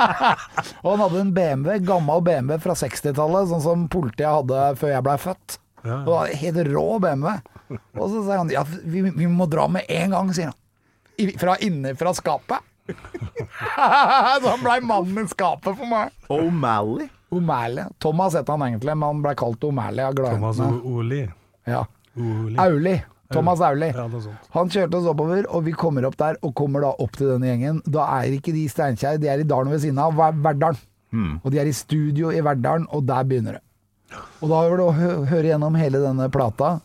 og 0.85 0.89
han 0.93 1.03
hadde 1.03 1.23
en 1.25 1.33
BMW, 1.35 1.81
gammel 1.83 2.23
BMW 2.23 2.61
fra 2.63 2.77
60-tallet, 2.79 3.49
sånn 3.51 3.65
som 3.65 3.87
politiet 3.91 4.31
hadde 4.31 4.69
før 4.79 4.93
jeg 4.95 5.07
blei 5.07 5.17
født. 5.19 5.57
Ja. 5.85 5.97
Det 6.05 6.13
var 6.13 6.37
helt 6.45 6.61
rå 6.71 6.85
BMW. 7.03 7.33
Og 7.99 8.05
så 8.13 8.23
sier 8.23 8.39
han 8.39 8.53
ja, 8.53 8.63
vi, 8.65 9.03
vi 9.09 9.27
må 9.31 9.49
dra 9.51 9.67
med 9.73 9.89
en 9.91 10.15
gang, 10.15 10.31
sier 10.37 10.53
han. 10.53 10.61
I, 11.19 11.29
fra 11.39 11.57
inne 11.63 11.95
fra 11.99 12.13
skapet. 12.15 12.59
så 14.43 14.49
han 14.51 14.63
blei 14.65 14.81
mannen 14.85 15.25
i 15.25 15.29
skapet 15.31 15.77
for 15.79 15.89
meg. 15.89 16.13
O'Malley? 16.33 17.09
O'Malley. 17.35 17.87
Thomas 18.03 18.35
het 18.39 18.49
han 18.51 18.63
egentlig, 18.67 18.95
men 18.97 19.07
han 19.09 19.23
ble 19.25 19.35
kalt 19.39 19.65
O'Malley 19.67 20.05
av 20.07 20.15
Thomas 20.19 20.59
gladjentene. 20.61 20.81
O- 20.85 21.01
Oli. 21.01 21.23
Ja. 21.71 21.85
Auli. 22.65 22.97
Thomas 23.33 23.61
Auli. 23.67 23.89
Ja. 23.97 24.05
Han 24.55 24.69
kjørte 24.71 24.99
oss 25.01 25.09
oppover, 25.11 25.47
og 25.51 25.65
vi 25.67 25.73
kommer 25.75 26.05
opp 26.07 26.19
der, 26.21 26.37
og 26.45 26.53
kommer 26.55 26.85
da 26.85 26.93
opp 27.03 27.17
til 27.19 27.33
denne 27.33 27.49
gjengen. 27.51 27.81
Da 27.91 28.05
er 28.21 28.37
ikke 28.37 28.53
de 28.55 28.67
i 28.67 28.71
Steinkjer, 28.71 29.17
de 29.23 29.31
er 29.33 29.43
i 29.43 29.47
dalen 29.49 29.73
ved 29.73 29.81
siden 29.83 29.99
av, 30.03 30.13
Ver- 30.19 30.37
Verdalen. 30.45 30.83
Og 31.45 31.51
de 31.55 31.61
er 31.63 31.69
i 31.71 31.75
studio 31.75 32.31
i 32.35 32.41
Verdalen, 32.43 32.87
og 32.95 33.05
der 33.07 33.23
begynner 33.27 33.57
det. 33.59 33.63
Og 34.43 34.51
da 34.51 34.61
vil 34.69 34.79
du 34.79 34.89
høre 35.31 35.47
gjennom 35.49 35.75
hele 35.79 35.99
denne 36.03 36.27
plata. 36.31 36.77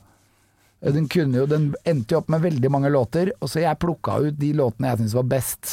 Den, 0.79 1.07
kunne 1.11 1.41
jo, 1.41 1.45
den 1.49 1.73
endte 1.83 2.15
jo 2.15 2.21
opp 2.21 2.29
med 2.31 2.41
veldig 2.45 2.69
mange 2.71 2.89
låter, 2.93 3.33
og 3.43 3.49
så 3.51 3.59
jeg 3.65 3.79
plukka 3.81 4.17
ut 4.23 4.37
de 4.39 4.53
låtene 4.55 4.93
jeg 4.93 5.01
syntes 5.01 5.15
var 5.17 5.25
best. 5.33 5.71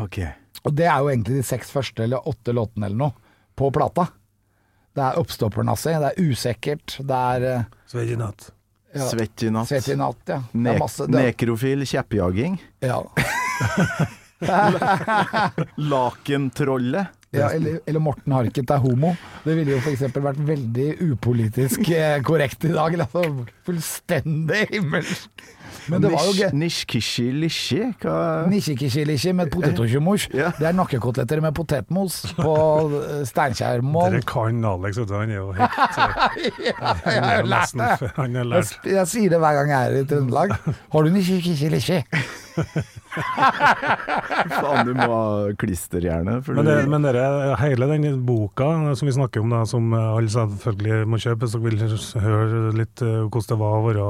Okay. 0.00 0.30
Og 0.64 0.72
det 0.74 0.86
er 0.88 1.02
jo 1.02 1.10
egentlig 1.12 1.36
de 1.42 1.46
seks 1.46 1.70
første 1.74 2.06
eller 2.06 2.24
åtte 2.28 2.54
låtene 2.56 2.88
eller 2.88 3.00
noe 3.04 3.12
på 3.56 3.68
plata. 3.74 4.06
Det 4.96 5.04
er 5.04 5.18
oppstoppernazi, 5.20 5.92
det 6.00 6.08
er 6.14 6.30
usikkert, 6.32 6.96
det 7.04 7.18
er 7.36 7.44
eh, 7.50 7.66
Svett 7.92 8.10
i 8.14 8.16
natt. 8.16 8.48
ja, 8.96 9.08
Svett 9.10 9.44
i 9.44 9.50
natt. 9.52 9.68
Svett 9.68 9.90
i 9.92 9.96
natt, 10.00 10.22
ja. 10.32 10.40
Ne 10.56 10.78
masse, 10.80 11.04
Nekrofil 11.12 11.84
kjeppjaging. 11.84 12.56
ja. 12.80 13.02
Lakentrollet. 15.76 17.06
Ja, 17.38 17.50
eller, 17.56 17.78
eller 17.86 18.02
Morten 18.02 18.32
Harket 18.36 18.70
er 18.72 18.80
homo. 18.82 19.12
Det 19.44 19.56
ville 19.58 19.76
jo 19.76 19.82
f.eks. 19.82 20.06
vært 20.14 20.40
veldig 20.48 20.88
upolitisk 21.10 21.90
eh, 21.94 22.16
korrekt 22.26 22.64
i 22.68 22.72
dag. 22.74 22.96
Altså, 23.06 23.22
fullstendig 23.66 24.66
himmelsk. 24.72 25.46
Men 25.90 26.02
det 26.02 26.10
var 26.10 26.24
jo 26.26 26.32
gøy. 26.34 26.48
Nishkishi-lishi? 26.56 27.80
Hva 28.02 28.16
Nisjikishilishi 28.50 29.34
med 29.36 29.52
potetosjomos. 29.54 30.28
Ja. 30.36 30.50
Det 30.58 30.66
er 30.68 30.74
nakkekoteletter 30.76 31.40
med 31.40 31.54
potetmos 31.56 32.18
på 32.36 32.54
eh, 32.98 33.20
Steinkjermål. 33.28 34.16
Dere 34.18 34.26
kan 34.28 34.58
Alex, 34.68 34.98
vet 35.00 35.12
du. 35.12 35.14
Han 35.16 35.30
er 35.32 35.38
jo 35.38 35.52
helt 35.56 35.78
Han 36.00 37.04
Jeg 37.06 37.20
er 37.20 37.28
har 37.28 37.46
lært 37.46 37.76
nesten 37.76 37.84
det. 37.84 38.10
Jeg, 38.36 38.48
lært 38.50 38.90
jeg 38.96 39.12
sier 39.12 39.36
det 39.36 39.40
hver 39.42 39.60
gang 39.60 39.72
jeg 39.72 39.92
er 39.92 40.02
i 40.02 40.08
Trøndelag. 40.10 40.56
Har 40.92 41.06
du 41.06 41.14
nisjikishilishi? 41.14 42.02
Faen, 44.60 44.86
du 44.88 44.92
må 44.96 45.08
ha 45.10 45.54
klisterhjerne. 45.60 46.38
Men, 46.48 46.68
det, 46.68 46.76
men 46.92 47.06
dere, 47.06 47.56
hele 47.60 47.88
den 47.92 48.20
boka 48.26 48.68
som 48.98 49.08
vi 49.08 49.16
snakker 49.16 49.44
om, 49.44 49.52
da, 49.54 49.64
som 49.68 49.92
alle 49.96 50.32
selvfølgelig 50.32 51.06
må 51.10 51.20
kjøpe 51.22 51.46
hvis 51.46 51.56
dere 51.56 51.64
vil 51.66 52.22
høre 52.24 52.76
litt 52.76 53.02
eh, 53.04 53.24
hvordan 53.26 53.50
det 53.50 53.58
var 53.60 53.76
å 53.76 53.86
være 53.86 54.06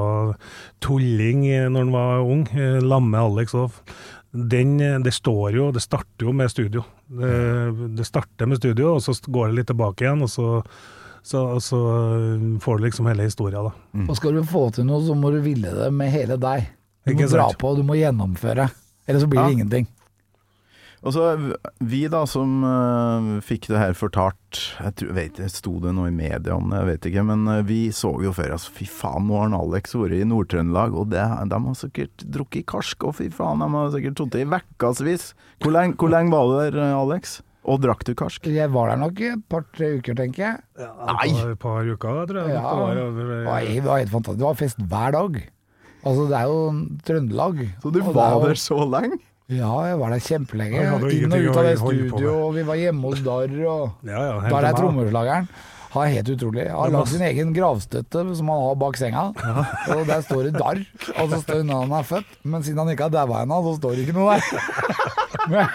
tulling 0.85 1.47
når 1.73 1.87
en 1.87 1.95
var 1.95 2.27
ung, 2.27 2.45
eh, 2.57 2.79
lamme 2.85 3.21
Alex 3.21 3.57
òg. 3.57 3.81
Den, 4.37 4.77
eh, 4.81 4.99
det 5.05 5.15
står 5.17 5.57
jo, 5.57 5.71
det 5.75 5.85
starter 5.85 6.29
jo 6.29 6.35
med 6.37 6.53
studio. 6.53 6.85
Det, 7.07 7.33
det 7.97 8.07
starter 8.07 8.49
med 8.51 8.61
studio, 8.61 8.97
og 8.97 9.03
så 9.05 9.15
går 9.27 9.51
det 9.51 9.61
litt 9.61 9.71
tilbake 9.73 10.07
igjen, 10.07 10.25
og 10.27 10.31
så, 10.33 10.63
så, 11.27 11.45
så 11.63 11.81
får 12.63 12.81
du 12.81 12.89
liksom 12.89 13.09
hele 13.11 13.29
historia, 13.29 13.63
da. 13.69 13.73
Og 14.07 14.17
skal 14.19 14.37
du 14.37 14.43
få 14.47 14.69
til 14.75 14.89
noe, 14.89 15.05
så 15.07 15.17
må 15.19 15.31
du 15.35 15.39
ville 15.45 15.73
det 15.77 15.93
med 15.95 16.13
hele 16.15 16.39
deg. 16.41 16.73
Du 17.07 17.15
må 17.15 17.29
dra 17.31 17.49
sant? 17.49 17.61
på, 17.61 17.75
du 17.79 17.85
må 17.87 17.99
gjennomføre. 17.99 18.71
Eller 19.07 19.23
så 19.23 19.29
blir 19.31 19.45
det 19.47 19.59
ingenting. 19.61 19.87
Og 21.07 21.13
så 21.15 21.25
vi 21.85 22.01
da 22.11 22.23
som 22.27 22.65
uh, 22.67 23.37
fikk 23.45 23.69
det 23.71 23.79
her 23.79 23.95
fortalt 23.95 24.63
Jeg 24.81 24.95
tror, 24.99 25.13
vet, 25.15 25.39
sto 25.53 25.77
det 25.85 25.93
noe 25.95 26.09
i 26.11 26.15
media 26.15 26.57
om 26.57 26.73
det, 26.73 26.81
jeg 26.81 26.89
vet 26.91 27.09
ikke. 27.11 27.25
Men 27.29 27.47
uh, 27.47 27.61
vi 27.67 27.81
så 27.95 28.11
jo 28.25 28.33
før 28.35 28.57
altså, 28.57 28.73
Fy 28.75 28.89
faen, 28.91 29.29
nå 29.29 29.39
har 29.39 29.55
Alex 29.61 29.95
vært 29.95 30.17
i 30.19 30.27
Nord-Trøndelag, 30.27 30.97
og 30.99 31.13
det, 31.15 31.23
de 31.53 31.61
har 31.69 31.79
sikkert 31.79 32.27
drukket 32.39 32.67
karsk, 32.73 33.07
og 33.07 33.19
fy 33.21 33.29
faen, 33.35 33.63
de 33.63 33.71
har 33.77 33.93
sikkert 33.95 34.23
sittet 34.23 34.43
i 34.43 34.49
vekkasvis 34.57 35.29
Hvor 35.63 35.77
lenge, 35.77 35.99
hvor 36.01 36.11
lenge 36.13 36.35
var 36.35 36.49
du 36.51 36.57
der, 36.59 36.81
eh, 36.83 36.97
Alex? 36.97 37.41
Og 37.67 37.81
drakk 37.83 38.03
du 38.07 38.13
karsk? 38.19 38.47
Jeg 38.51 38.71
var 38.75 38.93
der 38.93 39.01
nok 39.03 39.21
et 39.27 39.43
par-tre 39.51 39.97
uker, 39.99 40.15
tenker 40.19 40.43
jeg. 40.45 40.59
Nei. 40.79 41.31
Et 41.33 41.39
par, 41.43 41.57
par 41.65 41.89
uker, 41.89 42.21
tror 42.31 42.45
jeg. 42.45 42.55
Ja. 42.55 42.63
det 42.63 42.79
var, 42.79 42.95
Det 42.95 43.27
var, 43.47 43.65
det 43.67 43.87
var 43.87 44.03
helt 44.03 44.13
fantastisk. 44.13 44.39
Det 44.39 44.47
var 44.47 44.59
fest 44.61 44.85
hver 44.87 45.17
dag. 45.17 45.41
Altså, 46.07 46.27
det 46.31 46.37
er 46.39 46.47
jo 46.47 46.59
Trøndelag. 47.07 47.63
Så 47.83 47.91
du 47.93 48.01
var 48.15 48.33
jo- 48.37 48.43
der 48.47 48.61
så 48.63 48.79
lenge? 48.97 49.19
Ja, 49.47 49.71
jeg 49.87 49.99
var 50.01 50.11
der 50.11 50.23
kjempelenge. 50.27 50.81
Inn 50.83 51.33
og 51.33 51.39
ut 51.39 51.57
av 51.57 51.65
det 51.67 51.77
studio, 51.79 52.31
og 52.49 52.55
vi 52.57 52.63
var 52.67 52.79
hjemme 52.81 53.03
hos 53.13 53.21
Darr, 53.23 53.53
og 53.71 53.93
Ja, 54.11 54.21
ja, 54.27 54.41
Darr 54.51 54.65
er 54.71 54.75
trommeslageren. 54.79 55.49
Han 55.97 56.03
er 56.03 56.11
helt 56.17 56.29
utrolig. 56.35 56.65
Han 56.69 56.77
har 56.83 56.91
lagd 56.93 57.09
sin 57.09 57.23
egen 57.25 57.53
gravstøtte 57.57 58.25
som 58.37 58.51
han 58.53 58.65
har 58.67 58.75
bak 58.83 58.99
senga. 59.01 59.23
Og 59.95 60.03
der 60.11 60.21
står 60.27 60.43
det 60.49 60.57
Darr, 60.59 60.83
og 61.23 61.31
så 61.31 61.39
står 61.41 61.63
det 61.63 61.67
når 61.71 61.85
han 61.87 61.95
er 62.01 62.03
født. 62.11 62.35
Men 62.45 62.63
siden 62.67 62.83
han 62.83 62.91
ikke 62.93 63.07
har 63.07 63.15
daua 63.15 63.45
ennå, 63.47 63.61
så 63.65 63.77
står 63.79 63.95
det 63.97 64.05
ikke 64.05 64.17
noe 64.19 64.35
der. 64.35 64.43
Men, 65.49 65.67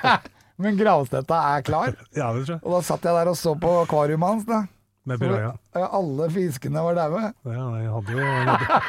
men 0.64 0.80
gravstøtta 0.80 1.38
er 1.54 1.62
klar. 1.68 1.94
Ja, 2.16 2.32
det 2.34 2.48
tror 2.48 2.56
jeg. 2.56 2.64
Og 2.64 2.74
da 2.74 2.80
satt 2.88 3.06
jeg 3.06 3.14
der 3.20 3.30
og 3.30 3.38
så 3.38 3.54
på 3.62 3.76
akvariet 3.84 4.18
hans. 4.24 4.48
da. 4.48 4.64
Med 5.10 5.18
piraja. 5.18 5.52
alle 5.74 6.28
fiskene 6.30 6.82
var 6.86 6.94
daue. 6.94 7.22
Ja, 7.50 7.64
jeg 7.80 7.90
hadde 7.96 8.14
jo, 8.14 8.20
jeg 8.22 8.44
hadde, 8.46 8.80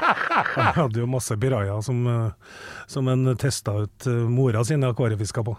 jeg 0.61 0.73
hadde 0.75 1.01
jo 1.01 1.07
masse 1.09 1.37
piraja 1.41 1.79
som, 1.81 2.03
eh, 2.11 2.57
som 2.91 3.09
en 3.09 3.31
testa 3.41 3.73
ut 3.87 4.07
eh, 4.09 4.19
mora 4.29 4.61
sine 4.67 4.91
akvariefisker 4.93 5.45
på. 5.47 5.55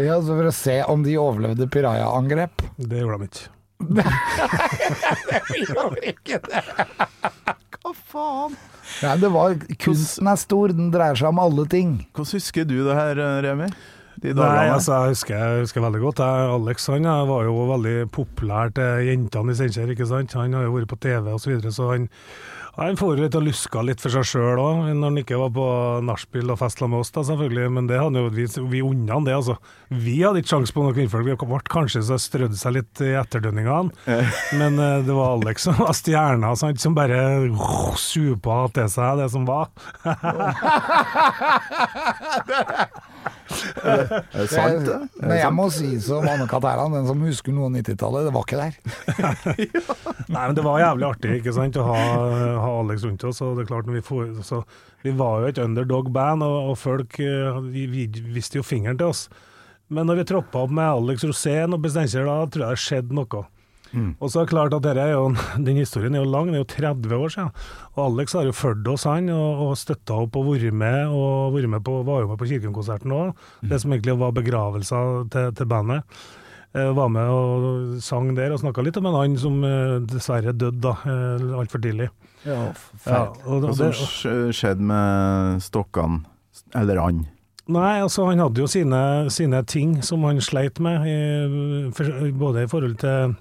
Ja, 0.00 0.16
så 0.20 0.36
For 0.36 0.48
å 0.48 0.54
se 0.56 0.78
om 0.92 1.04
de 1.04 1.18
overlevde 1.20 1.68
pirajaangrep. 1.72 2.64
Det 2.76 3.02
gjorde 3.02 3.20
de 3.22 3.28
ikke. 3.30 3.52
Nei, 3.76 4.04
det 6.00 6.40
Hva 7.76 7.92
faen? 7.92 8.56
Nei, 9.02 9.14
det 9.20 9.30
var, 9.34 9.56
kunsten 9.82 10.30
er 10.30 10.40
stor, 10.40 10.72
den 10.72 10.88
dreier 10.94 11.18
seg 11.18 11.28
om 11.28 11.40
alle 11.42 11.66
ting. 11.68 11.98
Hvordan 12.16 12.38
husker 12.38 12.64
du 12.68 12.78
det 12.86 12.96
her, 12.96 13.20
eh, 13.20 13.38
Remi? 13.44 13.68
De 14.26 14.34
Nei, 14.34 14.66
altså, 14.72 14.96
jeg 15.04 15.14
husker, 15.14 15.38
jeg 15.38 15.62
husker 15.62 15.84
veldig 15.84 16.02
godt. 16.02 16.20
Jeg, 16.24 16.50
Alex 16.56 16.88
han 16.90 17.06
eh, 17.06 17.22
var 17.28 17.46
jo 17.46 17.54
veldig 17.70 17.96
populær 18.14 18.72
til 18.74 19.06
jentene 19.06 19.54
i 19.54 19.58
Steinkjer. 19.60 19.94
Han 20.40 20.56
har 20.56 20.66
jo 20.66 20.74
vært 20.74 20.90
på 20.90 20.98
TV 21.04 21.30
og 21.30 21.40
så 21.42 21.52
videre, 21.52 21.70
så 21.74 21.90
han, 21.92 22.08
han 22.76 22.98
får 22.98 23.22
litt 23.22 23.36
og 23.38 23.46
luska 23.46 23.84
litt 23.86 24.02
for 24.02 24.10
seg 24.12 24.26
sjøl 24.26 24.58
òg, 24.60 24.80
når 24.90 25.06
han 25.06 25.20
ikke 25.22 25.38
var 25.40 25.52
på 25.54 25.66
nachspiel 26.08 26.50
og 26.52 26.58
festla 26.60 26.90
med 26.90 27.04
oss, 27.04 27.12
da 27.14 27.22
selvfølgelig. 27.28 27.68
Men 27.78 27.90
det 27.90 28.02
hadde 28.02 28.24
jo 28.24 28.32
vi, 28.34 28.48
vi 28.74 28.82
unna 28.84 29.20
han 29.20 29.28
det, 29.28 29.36
altså. 29.38 29.54
Vi 29.94 30.18
hadde 30.24 30.42
ikke 30.42 30.54
sjanse 30.56 30.74
på 30.74 30.82
noen 30.82 30.96
kvinnfolk. 30.98 31.26
Vi 31.28 31.38
ble 31.46 31.62
kanskje 31.70 32.02
så 32.10 32.18
strødde 32.20 32.58
seg 32.58 32.80
litt 32.80 33.04
i 33.06 33.14
etterdønningene. 33.20 33.94
Men 34.58 34.72
eh, 34.82 35.02
det 35.06 35.14
var 35.14 35.36
Alex 35.38 35.68
som 35.68 35.78
var 35.78 35.94
stjerna, 35.94 36.56
sant, 36.58 36.82
som 36.82 36.98
bare 36.98 37.46
oh, 37.52 37.94
supa 37.94 38.64
til 38.74 38.90
seg 38.90 39.22
det 39.22 39.30
som 39.36 39.46
var. 39.46 39.70
Er 43.82 44.22
det 44.34 44.46
sant, 44.52 44.86
det? 44.86 44.98
Er 45.20 45.26
Men 45.30 45.38
jeg 45.40 45.54
må 45.56 45.66
si 45.74 45.90
som 46.04 46.26
Anne-Kat. 46.28 46.66
Den 46.92 47.08
som 47.08 47.24
husker 47.26 47.54
noe 47.56 47.70
90-tallet, 47.74 48.28
det 48.28 48.34
var 48.36 48.46
ikke 48.46 48.60
der. 48.60 48.78
Nei, 50.34 50.42
men 50.42 50.56
det 50.58 50.66
var 50.66 50.82
jævlig 50.82 51.08
artig 51.08 51.34
ikke 51.40 51.56
sant, 51.56 51.78
å 51.80 51.86
ha, 51.88 51.98
ha 52.62 52.70
Alex 52.82 53.06
rundt 53.06 53.26
oss. 53.28 53.42
Og 53.44 53.56
det 53.56 53.66
er 53.66 53.72
klart 53.72 53.90
når 53.90 54.00
vi, 54.00 54.04
får, 54.06 54.30
så, 54.46 54.62
vi 55.06 55.14
var 55.16 55.42
jo 55.42 55.50
et 55.52 55.60
underdog-band, 55.62 56.46
og, 56.46 56.72
og 56.72 56.80
folk 56.80 57.20
eh, 57.22 57.60
vi, 57.70 57.88
vi 57.92 58.06
viste 58.36 58.60
jo 58.60 58.66
fingeren 58.66 59.00
til 59.00 59.12
oss. 59.14 59.26
Men 59.92 60.08
når 60.10 60.22
vi 60.22 60.30
troppa 60.32 60.64
opp 60.64 60.72
med 60.74 60.88
Alex 60.88 61.26
Rosén 61.26 61.74
og 61.76 61.84
Bestenkjer, 61.84 62.26
da 62.26 62.40
tror 62.50 62.66
jeg 62.66 62.78
det 62.78 62.82
skjedde 62.82 63.18
noe. 63.20 63.44
Og 63.94 64.30
så 64.30 64.40
er 64.40 64.46
det 64.46 64.52
klart 64.52 64.74
at 64.76 64.84
dette 64.84 65.02
er 65.02 65.12
jo, 65.14 65.28
Den 65.68 65.78
historien 65.80 66.14
er 66.14 66.24
jo 66.24 66.30
lang, 66.30 66.50
det 66.50 66.58
er 66.60 66.64
jo 66.64 66.70
30 66.72 67.14
år 67.16 67.34
siden. 67.34 67.52
Og 67.96 68.02
Alex 68.06 68.34
har 68.36 68.48
jo 68.48 68.56
fulgt 68.56 68.88
oss, 68.92 69.06
han, 69.08 69.30
og, 69.32 69.62
og 69.66 69.76
støtta 69.80 70.18
opp 70.26 70.36
og 70.40 70.50
vært 70.52 70.74
med. 70.74 71.12
Og 71.12 71.54
vært 71.54 71.70
med 71.76 71.84
på, 71.86 72.00
var 72.06 72.24
jo 72.24 72.32
med 72.32 72.40
på 72.40 72.50
Kirkenkonserten 72.50 73.14
òg, 73.14 73.46
det 73.62 73.80
som 73.82 73.94
egentlig 73.94 74.18
var 74.20 74.34
begravelsa 74.36 75.04
til, 75.32 75.54
til 75.56 75.70
bandet. 75.70 76.18
Eh, 76.76 76.92
var 76.92 77.08
med 77.08 77.30
og 77.30 78.00
sang 78.04 78.34
der, 78.36 78.52
og 78.52 78.60
snakka 78.60 78.84
litt 78.84 78.98
om 79.00 79.06
en 79.08 79.16
annen 79.16 79.38
som 79.40 79.62
eh, 79.64 79.96
dessverre 80.10 80.52
døde 80.52 80.82
da, 80.84 80.96
eh, 81.08 81.46
altfor 81.56 81.80
tidlig. 81.80 82.10
Ja, 82.44 82.72
Ja, 83.06 83.22
og, 83.46 83.64
Hva 83.64 83.92
som 83.94 84.52
skjedde 84.54 84.84
med 84.84 85.64
stokkene? 85.64 86.24
Eller 86.74 87.00
and? 87.00 87.26
nei, 87.66 87.98
altså 88.00 88.28
han 88.28 88.38
hadde 88.38 88.60
jo 88.62 88.68
sine, 88.70 89.30
sine 89.34 89.62
ting 89.66 89.96
som 90.06 90.22
han 90.24 90.38
sleit 90.40 90.78
med, 90.80 91.06
i, 91.08 91.90
for, 91.96 92.28
både 92.38 92.62
i 92.62 92.70
forhold 92.70 92.96
til 93.02 93.34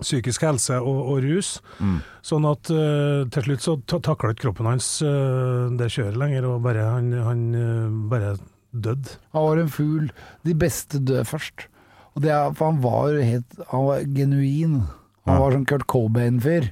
psykisk 0.00 0.44
helse 0.46 0.76
og, 0.80 0.98
og 1.14 1.22
rus. 1.24 1.54
Mm. 1.80 1.98
Sånn 2.22 2.46
at 2.48 2.70
uh, 2.74 3.24
til 3.34 3.46
slutt 3.48 3.64
så 3.64 3.76
takla 3.88 4.32
ikke 4.34 4.46
kroppen 4.48 4.68
hans 4.70 4.90
uh, 5.02 5.68
det 5.78 5.90
kjøret 5.94 6.18
lenger, 6.20 6.46
og 6.50 6.62
bare, 6.66 6.84
han, 6.96 7.10
han 7.24 7.42
uh, 7.54 7.88
bare 8.10 8.36
døde. 8.72 9.16
Han 9.34 9.46
var 9.48 9.62
en 9.62 9.72
fugl. 9.72 10.08
De 10.46 10.54
beste 10.58 11.00
dør 11.08 11.26
først. 11.26 11.68
Og 12.16 12.24
det 12.24 12.32
er, 12.34 12.50
for 12.58 12.72
han 12.72 12.80
var 12.82 13.14
helt 13.22 13.60
Han 13.70 13.84
var 13.86 14.02
genuin. 14.16 14.80
Han 15.28 15.36
Ja. 15.36 15.40
var 15.42 15.52
sånn 15.54 15.66
Kurt 15.68 15.86
Cobain-fyr. 15.90 16.70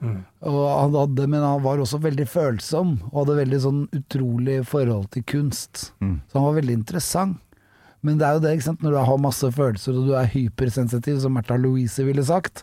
Mm. 0.00 0.20
Og 0.46 0.58
han 0.70 0.94
hadde, 0.94 1.26
men 1.28 1.42
han 1.42 1.62
var 1.64 1.80
også 1.82 1.98
veldig 2.00 2.24
følsom, 2.30 2.92
og 3.10 3.16
hadde 3.24 3.34
veldig 3.40 3.58
sånn 3.64 3.80
utrolig 3.96 4.60
forhold 4.70 5.08
til 5.14 5.24
kunst. 5.26 5.88
Mm. 6.00 6.20
Så 6.30 6.38
han 6.38 6.46
var 6.46 6.56
veldig 6.60 6.76
interessant. 6.78 7.40
Men 8.06 8.20
det 8.20 8.26
er 8.26 8.36
jo 8.36 8.42
det, 8.44 8.52
ikke 8.56 8.68
sant. 8.68 8.84
Når 8.84 8.94
du 8.94 9.00
har 9.08 9.22
masse 9.22 9.50
følelser 9.54 9.96
og 9.98 10.10
du 10.10 10.14
er 10.18 10.30
hypersensitiv, 10.30 11.18
som 11.22 11.34
Märtha 11.34 11.58
Louise 11.58 12.04
ville 12.06 12.24
sagt, 12.26 12.62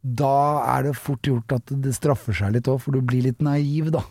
da 0.00 0.62
er 0.76 0.86
det 0.88 0.96
fort 0.96 1.26
gjort 1.26 1.52
at 1.58 1.74
det 1.84 1.92
straffer 1.96 2.36
seg 2.36 2.54
litt 2.54 2.70
òg, 2.70 2.78
for 2.84 2.96
du 2.96 3.02
blir 3.04 3.26
litt 3.26 3.42
naiv, 3.44 3.90
da. 3.94 4.04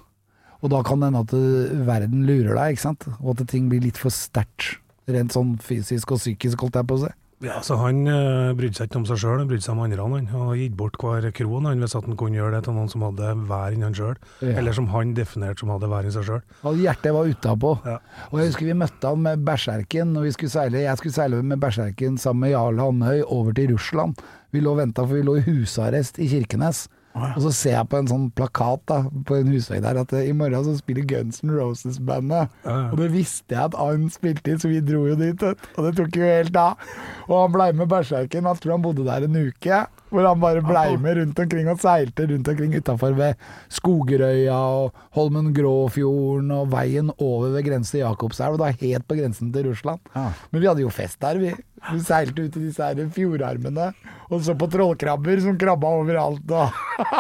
Og 0.60 0.74
da 0.74 0.82
kan 0.84 1.00
det 1.00 1.10
hende 1.10 1.24
at 1.24 1.34
uh, 1.34 1.88
verden 1.88 2.28
lurer 2.28 2.54
deg, 2.58 2.76
ikke 2.76 2.88
sant. 2.90 3.08
Og 3.22 3.34
at 3.34 3.48
ting 3.50 3.70
blir 3.72 3.84
litt 3.84 4.00
for 4.00 4.14
sterkt. 4.14 4.76
Rent 5.10 5.34
sånn 5.34 5.56
fysisk 5.64 6.12
og 6.14 6.20
psykisk, 6.22 6.60
holdt 6.62 6.78
jeg 6.78 6.90
på 6.90 7.00
å 7.00 7.04
si. 7.06 7.14
Ja, 7.40 7.62
så 7.64 7.78
Han 7.80 8.04
eh, 8.12 8.52
brydde 8.58 8.76
seg 8.76 8.90
ikke 8.90 9.00
om 9.00 9.06
seg 9.08 9.22
sjøl, 9.22 9.38
han 9.40 9.48
brydde 9.48 9.64
seg 9.64 9.72
om 9.78 9.84
andre. 9.86 10.04
Han 10.04 10.28
Han 10.34 10.58
gitt 10.60 10.76
bort 10.80 10.98
hver 11.00 11.30
kron 11.36 11.70
han, 11.70 11.80
hvis 11.80 11.96
han 11.96 12.18
kunne 12.20 12.36
gjøre 12.36 12.58
det 12.58 12.66
til 12.68 12.76
noen 12.76 12.92
som 12.92 13.06
hadde 13.08 13.32
vær 13.48 13.76
enn 13.76 13.86
han 13.88 13.96
sjøl. 13.96 14.20
Ja. 14.44 14.58
Eller 14.60 14.76
som 14.76 14.90
han 14.92 15.14
definerte 15.16 15.64
som 15.64 15.72
hadde 15.72 15.88
vær 15.92 16.08
enn 16.08 16.16
seg 16.16 16.28
sjøl. 16.28 16.44
Og 16.68 16.82
hjertet 16.84 17.16
var 17.16 17.32
utapå. 17.32 17.74
Ja. 17.88 17.98
Og 18.30 18.42
jeg 18.42 18.52
husker 18.52 18.68
vi 18.68 18.78
møtte 18.82 19.14
han 19.14 19.24
med 19.24 19.48
Berserken, 19.48 20.12
og 20.20 20.28
vi 20.28 20.36
skulle 20.36 20.52
seile, 20.52 20.84
jeg 20.84 21.00
skulle 21.00 21.16
seile 21.16 21.42
med 21.54 21.64
Berserken 21.64 22.20
sammen 22.20 22.44
med 22.44 22.56
Jarl 22.58 22.84
Handhøy 22.84 23.24
over 23.24 23.56
til 23.56 23.72
Russland. 23.72 24.20
Vi 24.52 24.64
lå 24.66 24.76
og 24.76 24.82
venta, 24.82 25.06
for 25.06 25.16
vi 25.16 25.24
lå 25.24 25.40
i 25.40 25.46
husarrest 25.48 26.20
i 26.20 26.28
Kirkenes. 26.28 26.88
Og 27.18 27.40
så 27.42 27.52
ser 27.56 27.74
jeg 27.74 27.90
på 27.90 28.00
en 28.00 28.10
sånn 28.10 28.28
plakat 28.38 28.84
da, 28.90 29.00
på 29.28 29.40
en 29.40 29.50
husvegg 29.52 29.82
der 29.84 29.98
at 30.04 30.12
eh, 30.16 30.28
i 30.30 30.36
morgen 30.38 30.66
så 30.68 30.76
spiller 30.78 31.08
Guns 31.10 31.42
N' 31.44 31.56
Roses-bandet. 31.58 32.52
Ja, 32.64 32.76
ja. 32.76 32.90
Og 32.94 33.02
det 33.02 33.10
visste 33.16 33.56
jeg 33.56 33.72
at 33.72 33.78
han 33.80 34.06
spilte 34.14 34.54
i, 34.54 34.60
så 34.62 34.72
vi 34.72 34.82
dro 34.86 35.06
jo 35.10 35.18
dit. 35.20 35.46
Og 35.76 35.88
det 35.88 35.96
tok 35.98 36.20
jo 36.20 36.28
helt 36.30 36.60
av. 36.60 36.92
Og 37.28 37.36
han 37.42 37.56
blei 37.56 37.72
med 37.76 37.90
Berserken. 37.92 38.50
Jeg 38.50 38.64
tror 38.64 38.78
han 38.78 38.86
bodde 38.86 39.08
der 39.08 39.26
en 39.26 39.42
uke. 39.42 39.82
Hvor 40.10 40.26
han 40.26 40.42
bare 40.42 40.64
blei 40.66 40.98
med 40.98 41.20
rundt 41.20 41.40
omkring 41.44 41.70
og 41.70 41.82
seilte 41.84 42.26
rundt 42.32 42.48
omkring 42.50 42.76
utafor 42.76 43.14
ved 43.18 43.38
Skogerøya 43.78 44.58
og 44.58 45.04
Holmen 45.18 45.52
Gråfjorden 45.54 46.50
og 46.56 46.72
veien 46.74 47.12
over 47.18 47.54
ved 47.54 47.68
grensen 47.68 47.98
til 47.98 48.06
Jakobselv. 48.06 48.58
Da 48.62 48.72
helt 48.74 49.06
på 49.10 49.20
grensen 49.20 49.54
til 49.54 49.70
Russland. 49.70 50.02
Ja. 50.16 50.30
Men 50.50 50.64
vi 50.64 50.72
hadde 50.72 50.86
jo 50.86 50.94
fest 50.94 51.20
der, 51.22 51.42
vi. 51.42 51.54
Vi 51.94 52.00
seilte 52.04 52.44
ut 52.44 52.58
i 52.58 52.66
disse 52.66 52.84
her 52.84 53.12
fjordarmene 53.16 53.92
og 54.30 54.44
så 54.46 54.54
på 54.58 54.68
trollkrabber 54.70 55.42
som 55.44 55.58
krabba 55.60 55.94
overalt. 56.02 56.52
Og 56.52 56.74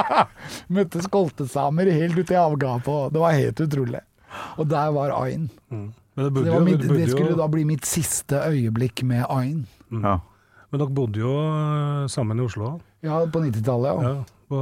møtte 0.75 1.01
skoltesamer 1.05 1.89
helt 1.93 2.17
ute 2.19 2.35
i 2.35 2.39
avgapet. 2.39 3.13
Det 3.13 3.23
var 3.23 3.37
helt 3.37 3.63
utrolig. 3.65 4.03
Og 4.61 4.69
der 4.69 4.91
var 4.93 5.15
Ain. 5.23 5.49
Mm. 5.69 5.91
det, 6.15 6.33
Det, 6.33 6.61
mitt, 6.65 6.81
det 6.85 7.09
skulle 7.09 7.31
jo, 7.31 7.39
da 7.39 7.47
bli 7.49 7.65
mitt 7.65 7.85
siste 7.89 8.43
øyeblikk 8.45 9.03
med 9.03 9.25
Ain. 9.29 9.63
Ja. 9.89 10.19
Men 10.70 10.82
dere 10.84 10.93
bodde 10.93 11.17
jo 11.24 11.32
eh, 11.49 12.03
sammen 12.13 12.38
i 12.39 12.43
Oslo, 12.45 12.76
Ja, 13.01 13.24
på 13.32 13.39
90-tallet, 13.41 13.89
ja. 13.89 14.09
ja, 14.11 14.26
på 14.49 14.57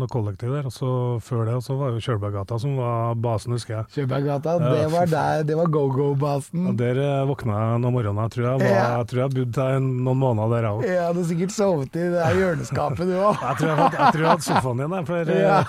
noe 0.00 0.08
kollektiv 0.10 0.50
der. 0.56 0.64
Og 0.66 0.72
så 0.74 0.88
før 1.22 1.44
det 1.46 1.56
så 1.62 1.76
var 1.78 1.92
jo 1.94 2.00
Kjølberggata 2.02 2.56
som 2.62 2.72
var 2.80 3.14
basen, 3.22 3.52
husker 3.54 3.76
jeg. 3.76 3.84
Kjølberggata, 3.94 4.56
Ja, 4.58 4.72
det 4.74 4.88
var 4.94 5.06
der, 5.12 5.44
det 5.46 5.58
var 5.60 5.70
go-go-basen. 5.74 6.66
Ja, 6.70 6.74
Der 6.82 6.98
eh, 7.04 7.22
våkna 7.30 7.60
jeg 7.60 7.82
noen 7.84 7.94
morgener, 7.98 8.32
tror 8.34 8.48
jeg. 8.48 8.62
Var, 8.64 8.72
Ja. 8.72 8.88
Jeg 8.98 9.06
tror 9.12 9.22
jeg 9.22 9.34
bodde 9.36 9.54
der 9.60 9.78
noen 9.86 10.18
måneder 10.24 10.56
der, 10.56 10.68
òg. 10.72 10.82
Ja, 10.88 11.06
du 11.14 11.22
har 11.22 11.30
sikkert 11.30 11.54
sovet 11.54 11.94
i 12.00 12.08
det 12.16 12.26
hjørneskapet, 12.40 13.06
du 13.06 13.14
òg. 13.20 13.38
Jeg 13.46 13.60
tror 13.62 13.68
jeg, 13.70 13.78
jeg 13.78 14.12
tror 14.16 14.22
jeg 14.26 14.30
hadde 14.34 14.48
sofaen 14.50 14.82
din 14.86 14.96
der, 14.98 15.08
for 15.12 15.34
eh, 15.38 15.42
Ja. 15.46 15.62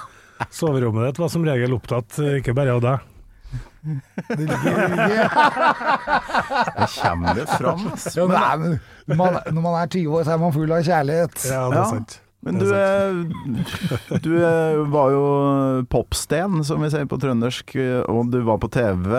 soverommet 0.49 1.11
ditt 1.11 1.21
var 1.21 1.29
som 1.37 1.45
regel 1.45 1.77
opptatt, 1.77 2.17
eh, 2.23 2.39
ikke 2.41 2.55
bare 2.57 2.73
av 2.79 2.81
deg. 2.89 3.09
Det 3.83 4.47
kommer 6.87 7.35
det 7.35 7.47
fram, 7.59 7.81
altså. 7.91 8.13
Ja, 8.15 8.55
men 8.57 8.79
når 9.07 9.15
man, 9.19 9.39
når 9.51 9.61
man 9.65 9.77
er 9.81 9.87
20 9.93 10.17
år, 10.19 10.23
så 10.27 10.35
er 10.35 10.41
man 10.43 10.53
full 10.55 10.71
av 10.71 10.83
kjærlighet. 10.87 11.39
Ja, 11.49 11.63
det 11.69 11.77
Ja. 11.79 11.83
er 11.83 11.95
sant. 11.97 12.19
Men 12.43 12.57
du, 12.59 12.65
er, 12.75 14.17
du 14.19 14.31
er, 14.43 14.81
var 14.91 15.13
jo 15.13 15.21
popsten, 15.91 16.57
som 16.67 16.81
vi 16.83 16.89
sier 16.91 17.05
på 17.07 17.15
trøndersk, 17.21 17.71
og 18.11 18.31
du 18.33 18.41
var 18.43 18.59
på 18.59 18.67
TV. 18.73 19.13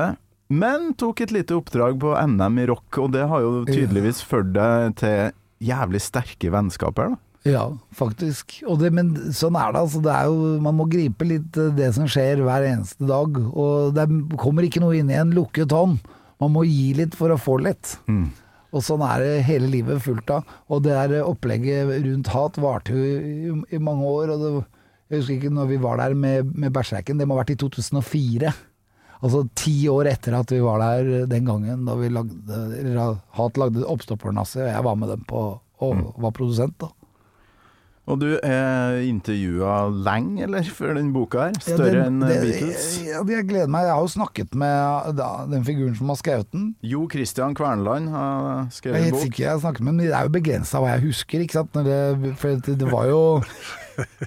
Men 0.52 0.90
tok 1.00 1.22
et 1.24 1.32
lite 1.32 1.56
oppdrag 1.56 1.96
på 2.02 2.12
NM 2.20 2.58
i 2.60 2.66
rock, 2.68 2.98
og 3.00 3.14
det 3.14 3.24
har 3.30 3.40
jo 3.40 3.62
tydeligvis 3.64 4.20
ført 4.28 4.52
deg 4.52 4.92
til 5.00 5.32
jævlig 5.64 6.02
sterke 6.04 6.52
vennskaper, 6.52 7.14
da. 7.14 7.20
Ja, 7.44 7.64
faktisk. 7.92 8.58
Og 8.68 8.78
det, 8.80 8.88
men 8.96 9.10
sånn 9.36 9.56
er 9.60 9.72
det. 9.74 9.80
Altså, 9.84 10.00
det 10.04 10.12
er 10.16 10.28
jo, 10.32 10.52
man 10.64 10.76
må 10.78 10.86
gripe 10.88 11.26
litt 11.28 11.56
eh, 11.60 11.72
det 11.76 11.90
som 11.96 12.06
skjer 12.08 12.40
hver 12.40 12.64
eneste 12.70 13.04
dag. 13.04 13.36
Og 13.52 13.90
det 13.96 14.06
kommer 14.40 14.64
ikke 14.64 14.80
noe 14.80 14.96
inn 14.96 15.10
i 15.12 15.18
en 15.20 15.32
lukket 15.36 15.72
hånd. 15.76 15.98
Man 16.40 16.54
må 16.54 16.62
gi 16.64 16.94
litt 16.96 17.12
for 17.18 17.32
å 17.34 17.36
få 17.40 17.58
litt. 17.60 17.98
Mm. 18.08 18.30
Og 18.74 18.82
sånn 18.82 19.04
er 19.06 19.22
det 19.22 19.46
hele 19.46 19.70
livet 19.70 20.02
fullt 20.02 20.30
av. 20.34 20.54
Og 20.68 20.82
det 20.84 20.94
der 20.96 21.22
opplegget 21.22 21.92
rundt 22.04 22.30
hat 22.34 22.58
varte 22.62 22.96
jo 22.96 23.04
i, 23.06 23.52
i 23.76 23.82
mange 23.82 24.08
år. 24.10 24.34
Og 24.34 24.42
det, 24.42 24.52
jeg 25.08 25.22
husker 25.22 25.36
ikke 25.38 25.54
når 25.54 25.70
vi 25.70 25.80
var 25.84 26.00
der 26.02 26.16
med, 26.18 26.50
med 26.58 26.74
Berserken, 26.74 27.20
det 27.20 27.28
må 27.28 27.36
ha 27.36 27.44
vært 27.44 27.54
i 27.54 27.60
2004. 27.62 28.50
Altså 29.24 29.44
ti 29.56 29.76
år 29.88 30.10
etter 30.10 30.34
at 30.36 30.50
vi 30.52 30.60
var 30.60 30.82
der 30.82 31.28
den 31.30 31.46
gangen 31.48 31.86
da 31.86 31.94
vi 31.96 32.10
lagde, 32.12 33.06
Hat 33.38 33.60
lagde 33.60 33.86
Oppstoppernasse, 33.88 34.60
og 34.60 34.68
jeg 34.68 34.84
var 34.84 34.98
med 35.00 35.14
dem 35.14 35.22
på 35.28 35.46
og 35.84 36.20
var 36.22 36.34
produsent. 36.34 36.76
da. 36.80 36.90
Og 38.04 38.18
du 38.20 38.26
er 38.44 38.98
intervjua 39.08 39.86
lenge, 40.04 40.42
eller, 40.44 40.66
før 40.76 40.98
den 40.98 41.08
boka 41.14 41.46
her? 41.46 41.54
Større 41.64 42.02
ja, 42.02 42.08
enn 42.10 42.18
Beatles? 42.20 42.88
Ja, 43.00 43.22
jeg 43.32 43.46
gleder 43.48 43.70
meg. 43.72 43.86
Jeg 43.88 43.96
har 43.96 44.04
jo 44.04 44.10
snakket 44.12 44.58
med 44.60 45.14
da, 45.16 45.28
den 45.48 45.64
figuren 45.64 45.96
som 45.96 46.12
har 46.12 46.18
skrevet 46.20 46.50
den. 46.52 46.66
Jo 46.84 47.06
Christian 47.12 47.56
Kverneland 47.56 48.12
har 48.12 48.50
Jeg 48.66 48.76
skrevet 48.80 49.06
helt 49.06 49.16
bok. 49.16 49.24
sikker 49.24 49.44
jeg 49.46 49.52
har 49.54 49.62
snakket 49.64 49.88
med 49.88 49.94
men 49.94 50.04
det 50.04 50.12
er 50.18 50.28
jo 50.28 50.34
begrensa 50.34 50.82
hva 50.84 50.92
jeg 50.96 51.06
husker, 51.06 51.46
ikke 51.46 51.58
sant. 51.62 51.72
Når 51.78 51.88
det, 51.88 52.34
for 52.42 52.60
det, 52.68 52.76
det 52.82 52.92
var 52.92 53.08
jo 53.08 53.22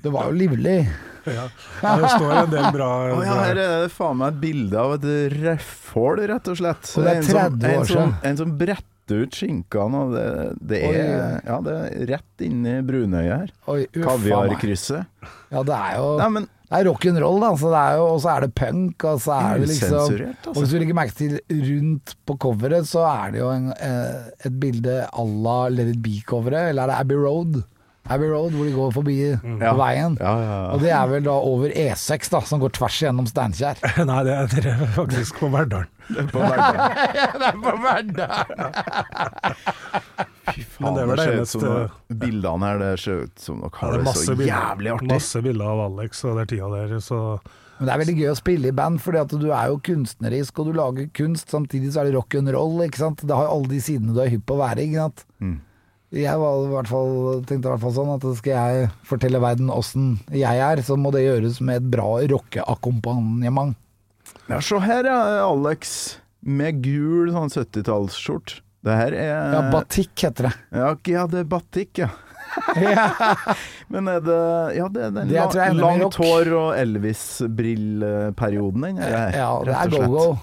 Det 0.01 0.11
var 0.15 0.31
jo 0.31 0.41
livlig. 0.41 0.77
Ja. 1.27 1.47
Det 1.83 2.11
står 2.15 2.33
en 2.33 2.51
del 2.53 2.67
bra, 2.71 2.91
Å 3.13 3.23
ja, 3.25 3.39
her 3.43 3.57
er 3.59 3.73
det 3.83 3.89
faen 3.93 4.17
meg 4.21 4.31
et 4.31 4.43
bilde 4.45 4.83
av 4.83 4.93
et 4.95 5.07
røffhål, 5.37 6.21
rett 6.31 6.53
og 6.53 6.61
slett. 6.61 6.93
Og 6.95 7.03
det 7.03 7.15
er 7.17 7.25
30 7.27 7.33
år 7.33 7.73
en 7.73 7.83
som, 7.83 7.89
siden. 7.91 8.13
en 8.31 8.39
som 8.39 8.53
bretter 8.57 8.96
ut 9.11 9.35
skinkene, 9.37 10.03
og 10.03 10.13
det, 10.15 10.25
det, 10.71 10.81
er, 10.89 11.39
ja, 11.45 11.57
det 11.63 11.73
er 11.77 12.05
rett 12.13 12.43
inni 12.45 12.75
brunøyet 12.87 13.31
her. 13.31 13.55
Oi. 13.71 13.81
Kaviarkrysset. 13.95 15.07
Ja, 15.51 15.63
det 15.63 15.75
er 15.77 15.97
jo 16.01 16.07
Nei, 16.19 16.29
men 16.35 16.47
Det 16.67 16.75
er 16.81 16.87
rock'n'roll, 16.89 17.37
da. 17.39 17.49
Så 17.55 17.69
det 17.71 17.79
er 17.79 17.93
jo, 17.95 18.07
og 18.11 18.17
så 18.25 18.31
er 18.33 18.43
det 18.43 18.49
punk, 18.59 19.03
og 19.07 19.21
så 19.23 19.37
er 19.39 19.61
det 19.61 19.69
liksom 19.71 19.93
altså. 20.01 20.51
Og 20.51 20.57
hvis 20.59 20.73
du 20.73 20.77
legger 20.81 20.97
merke 20.99 21.15
til 21.15 21.37
rundt 21.61 22.15
på 22.27 22.35
coveret, 22.43 22.89
så 22.89 23.05
er 23.07 23.31
det 23.31 23.39
jo 23.39 23.49
en, 23.53 23.69
eh, 23.71 24.27
et 24.49 24.59
bilde 24.59 24.97
à 25.07 25.23
la 25.47 25.57
Let 25.71 25.93
It 25.93 26.01
Be-coveret, 26.03 26.73
eller 26.73 26.83
er 26.83 26.91
det 26.91 26.99
Abbey 26.99 27.21
Road? 27.23 27.61
Abbey 28.09 28.29
Road, 28.31 28.51
hvor 28.55 28.65
de 28.67 28.73
går 28.75 28.91
forbi 28.95 29.15
Ja. 29.61 29.73
veien. 29.77 30.17
Ja, 30.19 30.33
ja, 30.39 30.47
ja. 30.47 30.59
Og 30.75 30.81
det 30.83 30.91
er 30.95 31.07
vel 31.11 31.23
da 31.27 31.35
over 31.37 31.69
E6, 31.73 32.29
da, 32.33 32.39
som 32.47 32.59
går 32.63 32.71
tvers 32.77 32.97
igjennom 33.03 33.27
Steinkjer. 33.29 33.75
Nei, 34.09 34.21
det 34.27 34.33
er, 34.37 34.47
det 34.53 34.65
er 34.73 34.85
faktisk 34.95 35.39
på 35.41 35.49
Verdalen. 35.53 35.87
det 36.13 36.23
er 36.23 36.27
på 36.31 36.39
Verdalen! 37.83 38.73
Fy 40.47 40.63
Men 40.79 40.95
faen, 40.95 40.95
det 40.95 41.01
er 41.03 41.07
det 41.07 41.15
det 41.17 41.27
eneste- 41.37 41.59
som 41.59 41.63
noe- 41.67 42.17
Bildene 42.23 42.65
her, 42.71 42.77
det 42.81 42.91
ser 43.03 43.23
ut 43.27 43.39
som 43.43 43.59
dere 43.61 43.71
har 43.81 43.91
det 43.91 43.99
er 43.99 44.03
det 44.07 44.13
så 44.15 44.35
bilder, 44.35 44.51
jævlig 44.53 44.91
artig. 44.95 45.09
masse 45.11 45.41
bilder 45.43 45.67
av 45.73 45.79
Alex 45.91 46.23
og 46.25 46.37
den 46.39 46.47
tida 46.53 46.69
der, 46.71 46.99
så 47.03 47.19
Men 47.79 47.85
det 47.85 47.93
er 47.93 47.99
veldig 48.01 48.15
gøy 48.17 48.29
å 48.31 48.37
spille 48.39 48.67
i 48.71 48.71
band, 48.73 49.01
fordi 49.03 49.19
at 49.21 49.29
du 49.37 49.51
er 49.53 49.67
jo 49.69 49.75
kunstnerisk, 49.85 50.57
og 50.59 50.65
du 50.65 50.73
lager 50.79 51.09
kunst. 51.13 51.51
Samtidig 51.53 51.91
så 51.93 51.99
er 52.01 52.05
det 52.09 52.15
rock'n'roll, 52.17 52.79
ikke 52.87 52.97
sant. 53.03 53.21
Det 53.21 53.35
har 53.35 53.43
jo 53.45 53.51
alle 53.59 53.67
de 53.69 53.81
sidene 53.85 54.15
du 54.15 54.21
er 54.23 54.31
hypp 54.33 54.47
på 54.49 54.55
å 54.55 54.61
være, 54.63 54.81
ikke 54.87 55.03
sant. 55.03 55.25
Mm. 55.43 55.59
Jeg 56.17 56.37
var 56.41 56.53
i 56.65 56.69
hvert 56.71 56.87
fall, 56.89 57.11
tenkte 57.47 57.67
i 57.67 57.71
hvert 57.73 57.83
fall 57.83 57.93
sånn 57.97 58.13
at 58.15 58.23
skal 58.39 58.53
jeg 58.57 58.89
fortelle 59.05 59.39
verden 59.43 59.69
åssen 59.73 60.05
jeg 60.33 60.57
er, 60.63 60.77
så 60.85 60.93
må 60.97 61.11
det 61.13 61.23
gjøres 61.25 61.59
med 61.61 61.75
et 61.83 61.89
bra 61.93 62.07
rockeakkompagnement. 62.33 63.73
Ja, 64.49 64.57
se 64.63 64.77
her, 64.83 65.03
ja, 65.09 65.19
Alex. 65.47 65.79
Med 66.47 66.73
gul 66.85 67.31
sånn 67.35 67.49
70-tallsskjort. 67.51 68.49
Det 68.87 68.93
her 68.95 69.11
er 69.17 69.51
Ja, 69.55 69.61
batikk 69.73 70.13
heter 70.23 70.43
det. 70.47 70.53
Ja, 70.71 70.93
ja, 71.11 71.23
det 71.27 71.39
er 71.43 71.47
batikk, 71.51 71.91
ja. 72.05 72.09
Men 73.91 74.07
er 74.07 74.21
det 74.23 74.37
Ja, 74.77 74.87
det 74.89 75.01
er 75.03 75.11
den 75.13 75.27
Det 75.29 75.35
er 75.37 75.73
la- 75.75 75.81
langt 75.83 76.15
hår 76.17 76.47
og 76.57 76.69
Elvis-brillperioden, 76.79 78.81
den. 78.87 78.97
Ja, 79.01 79.49
det 79.65 79.73
er 79.75 79.89
go-go. 79.91 80.37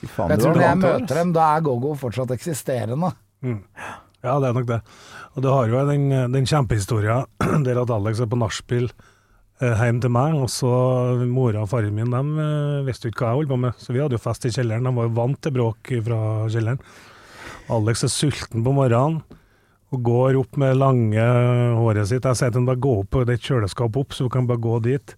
Jeg 0.00 0.38
tror 0.40 0.54
når 0.56 0.64
jeg 0.64 0.78
møter 0.80 1.14
dem, 1.20 1.32
da 1.36 1.42
er 1.56 1.60
go-go 1.66 1.90
fortsatt 2.00 2.30
eksisterende. 2.34 3.10
Ja, 4.20 4.36
det 4.40 4.50
er 4.50 4.56
nok 4.56 4.68
det. 4.68 4.80
Og 5.34 5.44
du 5.44 5.48
har 5.48 5.70
jo 5.70 5.86
den, 5.88 6.10
den 6.34 6.48
kjempehistoria 6.48 7.22
der 7.66 7.80
at 7.80 7.92
Alex 7.94 8.20
er 8.20 8.28
på 8.28 8.38
nachspiel 8.40 8.90
eh, 8.90 9.80
hjem 9.80 10.02
til 10.04 10.12
meg, 10.12 10.36
og 10.36 10.50
så 10.52 10.70
mora 11.24 11.64
og 11.64 11.70
faren 11.72 11.96
min 11.96 12.12
de 12.12 12.44
eh, 12.44 12.84
visste 12.88 13.08
ikke 13.08 13.24
hva 13.24 13.32
jeg 13.32 13.40
holdt 13.40 13.54
på 13.54 13.60
med, 13.64 13.80
så 13.80 13.96
vi 13.96 14.02
hadde 14.02 14.18
jo 14.18 14.22
fest 14.22 14.44
i 14.44 14.52
kjelleren. 14.52 14.88
De 14.88 14.94
var 14.98 15.08
jo 15.08 15.16
vant 15.16 15.40
til 15.40 15.56
bråk 15.56 15.92
fra 16.06 16.20
kjelleren. 16.52 16.82
Alex 17.70 18.04
er 18.04 18.12
sulten 18.12 18.66
på 18.66 18.74
morgenen 18.74 19.22
og 19.90 20.02
går 20.06 20.36
opp 20.38 20.58
med 20.60 20.78
lange 20.78 21.24
håret 21.80 22.06
sitt. 22.10 22.26
Jeg 22.26 22.38
sier 22.38 22.52
til 22.52 22.60
ham 22.60 22.68
bare 22.68 22.82
gå 22.82 22.92
opp, 23.00 23.16
det 23.24 23.34
er 23.34 23.40
et 23.40 23.46
kjøleskap 23.48 23.96
opp, 23.98 24.14
så 24.14 24.26
du 24.26 24.32
kan 24.32 24.46
bare 24.46 24.62
gå 24.62 24.76
dit. 24.84 25.14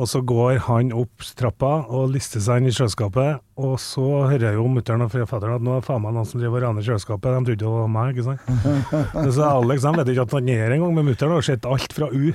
Og 0.00 0.08
så 0.08 0.22
går 0.24 0.62
han 0.66 0.92
opp 0.96 1.24
trappa 1.36 1.72
og 1.92 2.14
lister 2.14 2.40
seg 2.40 2.62
inn 2.62 2.70
i 2.70 2.72
kjøleskapet, 2.72 3.42
og 3.60 3.74
så 3.82 4.06
hører 4.24 4.46
jeg 4.48 4.56
jo 4.56 4.64
mutter'n 4.72 5.04
og 5.04 5.12
fatter'n 5.12 5.58
at 5.58 5.66
nå 5.66 5.74
er 5.76 5.84
faen 5.84 6.00
meg 6.00 6.14
noen 6.16 6.28
som 6.30 6.40
driver 6.40 6.62
og 6.62 6.64
raner 6.64 6.86
kjøleskapet. 6.86 7.28
De 7.28 7.42
trodde 7.50 7.60
det 7.60 7.74
var 7.74 7.90
meg, 7.92 8.14
ikke 8.14 8.24
sant. 8.30 8.48
Men 9.18 9.28
så 9.36 9.50
Alex 9.50 9.84
han 9.84 10.00
vet 10.00 10.14
ikke 10.14 10.24
at 10.24 10.34
han 10.38 10.48
er 10.54 10.74
engang, 10.78 10.96
men 10.96 11.10
mutter'n 11.10 11.36
har 11.36 11.44
sett 11.44 11.68
alt 11.68 11.92
fra 11.92 12.08
U. 12.08 12.32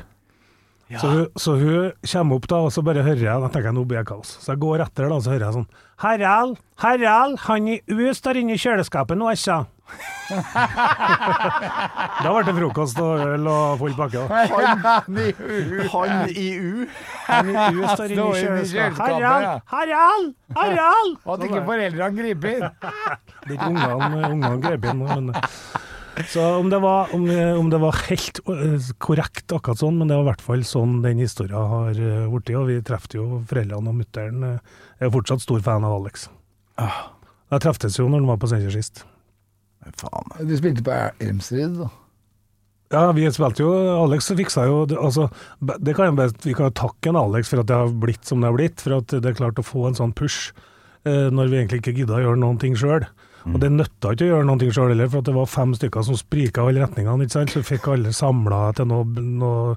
Så, 0.88 1.08
hun, 1.10 1.26
så 1.36 1.58
hun 1.60 1.90
kommer 2.14 2.38
opp 2.38 2.46
da, 2.48 2.62
og 2.64 2.72
så 2.72 2.84
bare 2.86 3.04
hører 3.04 3.26
jeg, 3.26 3.42
da 3.44 3.50
tenker 3.52 3.72
jeg 3.72 3.76
nå 3.76 3.84
blir 3.90 4.00
det 4.00 4.08
kaos. 4.08 4.38
Så 4.40 4.54
jeg 4.54 4.62
går 4.62 4.86
etter 4.86 5.10
da, 5.10 5.18
og 5.18 5.26
så 5.26 5.34
hører 5.34 5.50
jeg 5.50 5.58
sånn 5.58 5.68
Harald, 5.98 6.58
Harald, 6.78 7.40
han 7.48 7.68
i 7.68 7.82
U 7.90 8.14
står 8.14 8.38
inne 8.44 8.54
i 8.54 8.62
kjøleskapet 8.62 9.18
nå, 9.18 9.32
altså. 9.34 9.64
da 12.22 12.32
ble 12.34 12.42
det 12.44 12.54
frokost 12.58 13.00
og 13.00 13.22
øl 13.24 13.48
og 13.48 13.80
full 13.80 13.96
pakke. 13.98 14.20
da. 14.28 14.28
Han 15.08 15.18
i 16.30 16.48
U. 16.60 16.86
Han 17.30 17.50
i 17.50 17.56
U 17.72 17.88
står 17.88 18.14
inne 18.14 18.28
i 18.28 18.44
kjøleskapet. 18.44 19.00
Harald. 19.00 19.64
Harald, 19.74 20.28
Harald! 20.60 21.14
Og 21.26 21.34
at 21.38 21.48
ikke 21.48 21.64
foreldrene 21.72 22.22
griper 22.22 22.50
inn. 22.58 22.68
Det 23.48 23.56
er 23.56 23.64
ikke 23.64 23.90
ungene 24.36 24.58
grep 24.62 24.86
inn 24.92 25.00
men 25.08 25.34
Så 26.26 26.42
om 26.58 26.70
det 26.72 26.80
var, 26.82 27.12
om, 27.14 27.28
om 27.60 27.68
det 27.70 27.80
var 27.82 28.00
helt 28.08 28.40
øh, 28.50 28.88
korrekt 29.04 29.54
akkurat 29.54 29.82
sånn, 29.84 30.00
men 30.00 30.10
det 30.10 30.18
var 30.18 30.26
i 30.26 30.30
hvert 30.32 30.46
fall 30.48 30.64
sånn 30.66 30.98
den 31.04 31.22
historien 31.22 31.70
har 31.74 31.94
øh, 31.94 32.26
blitt. 32.34 32.56
Og 32.58 32.66
vi 32.72 32.80
traff 32.86 33.06
jo 33.14 33.44
foreldrene 33.50 33.94
og 33.94 34.00
mutter'n. 34.00 34.48
Jeg 34.98 35.06
er 35.10 35.14
fortsatt 35.14 35.46
stor 35.46 35.62
fan 35.66 35.86
av 35.86 36.00
Alex. 36.00 36.26
Jeg 36.78 37.64
treftes 37.64 38.00
jo 38.00 38.10
når 38.10 38.24
han 38.24 38.32
var 38.34 38.42
på 38.42 38.50
Steinkjer 38.50 38.76
sist. 38.76 39.06
Faen. 40.02 40.34
Du 40.50 40.58
spilte 40.58 40.84
på 40.84 40.98
Elmstrid, 41.24 41.78
da. 41.80 41.92
Ja, 42.94 43.04
vi 43.12 43.28
spilte 43.36 43.66
jo 43.66 43.72
Alex 44.06 44.30
fiksa 44.40 44.64
jo 44.70 44.86
altså, 44.96 45.26
det 45.60 45.92
kan 45.98 46.08
jeg 46.08 46.32
Vi 46.46 46.54
kan 46.56 46.70
jo 46.70 46.78
takke 46.80 47.12
en 47.12 47.20
Alex 47.20 47.50
for 47.52 47.60
at 47.60 47.68
det 47.68 47.76
har 47.76 47.92
blitt 47.92 48.24
som 48.28 48.40
det 48.40 48.48
har 48.48 48.56
blitt. 48.56 48.84
For 48.84 49.00
at 49.02 49.12
det 49.12 49.32
er 49.32 49.40
klart 49.40 49.60
å 49.60 49.66
få 49.66 49.90
en 49.90 49.98
sånn 49.98 50.16
push 50.16 50.54
eh, 51.04 51.28
når 51.34 51.52
vi 51.52 51.60
egentlig 51.60 51.82
ikke 51.84 51.96
gidda 52.00 52.20
å 52.20 52.24
gjøre 52.24 52.42
noen 52.44 52.62
ting 52.64 52.78
sjøl. 52.80 53.08
Og 53.54 53.60
det 53.64 53.72
nytta 53.74 54.12
ikke 54.14 54.28
å 54.28 54.30
gjøre 54.32 54.48
noe 54.50 54.70
sjøl 54.74 54.92
heller, 54.92 55.10
for 55.12 55.24
at 55.24 55.30
det 55.30 55.36
var 55.38 55.50
fem 55.50 55.74
stykker 55.78 56.06
som 56.06 56.18
sprika 56.20 56.64
i 56.66 56.72
alle 56.72 56.84
retningene. 56.86 57.26
ikke 57.26 57.36
sant? 57.38 57.54
Så 57.54 57.64
fikk 57.66 57.90
alle 57.94 58.14
samla 58.16 58.62
til 58.78 58.90
noe, 58.90 59.08
noe, 59.42 59.76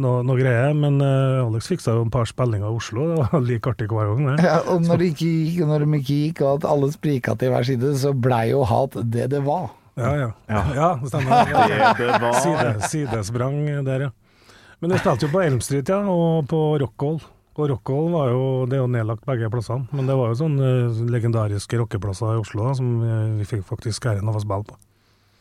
noe, 0.00 0.24
noe 0.26 0.38
greier. 0.40 0.72
Men 0.78 0.98
uh, 1.02 1.44
Alex 1.44 1.68
fiksa 1.72 1.94
jo 1.98 2.06
et 2.06 2.12
par 2.14 2.28
spillinger 2.30 2.66
i 2.70 2.80
Oslo, 2.80 3.06
det 3.12 3.20
var 3.22 3.44
like 3.44 3.72
artig 3.74 3.88
hver 3.92 4.10
gang. 4.12 4.28
det. 4.32 4.48
Ja, 4.48 4.58
og 4.72 4.84
når 4.86 5.02
det 5.02 5.12
ikke 5.14 5.68
når 5.70 5.84
de 5.84 6.00
ikke 6.00 6.18
gikk, 6.24 6.44
og 6.44 6.58
at 6.58 6.68
alle 6.72 6.90
sprika 6.94 7.36
til 7.40 7.54
hver 7.54 7.68
side, 7.70 7.94
så 8.00 8.14
blei 8.16 8.48
jo 8.54 8.64
hat 8.68 8.98
det 9.14 9.30
det 9.34 9.44
var. 9.46 9.70
Ja, 10.00 10.10
ja. 10.18 10.30
Ja, 10.74 10.88
det 10.98 11.12
stemmer. 11.12 11.44
Det 11.98 12.08
det 12.08 12.18
var 12.18 12.40
Side, 12.42 12.72
sidesprang 12.90 13.60
der, 13.86 14.08
ja. 14.08 14.10
Men 14.82 14.90
det 14.90 14.98
spilte 15.04 15.28
jo 15.28 15.30
på 15.32 15.40
Elm 15.44 15.60
Street, 15.62 15.88
ja, 15.88 16.00
og 16.10 16.48
på 16.50 16.58
Rockall. 16.82 17.20
Og 17.54 17.68
Rockhold 17.70 18.10
var 18.10 18.32
jo 18.32 18.44
Det 18.66 18.78
er 18.78 18.82
jo 18.82 18.90
nedlagt 18.90 19.26
begge 19.28 19.50
plassene, 19.52 19.86
men 19.94 20.08
det 20.10 20.16
var 20.18 20.32
jo 20.32 20.40
sånne 20.42 20.70
eh, 20.88 21.02
legendariske 21.12 21.78
rockeplasser 21.78 22.34
i 22.34 22.40
Oslo 22.42 22.66
da, 22.66 22.74
som 22.78 22.90
eh, 23.04 23.36
vi 23.40 23.48
fikk 23.48 23.64
faktisk 23.68 24.10
æren 24.10 24.30
av 24.30 24.38
å 24.38 24.42
spille 24.42 24.66
på. 24.66 24.78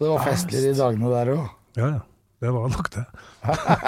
Det 0.04 0.10
var 0.12 0.26
festligere 0.26 0.74
i 0.74 0.78
dagene 0.78 1.14
der 1.14 1.34
òg. 1.34 1.44
Ja, 1.80 1.90
ja. 1.98 2.02
Det 2.44 2.52
var 2.52 2.68
nok 2.68 2.90
det. 2.92 3.06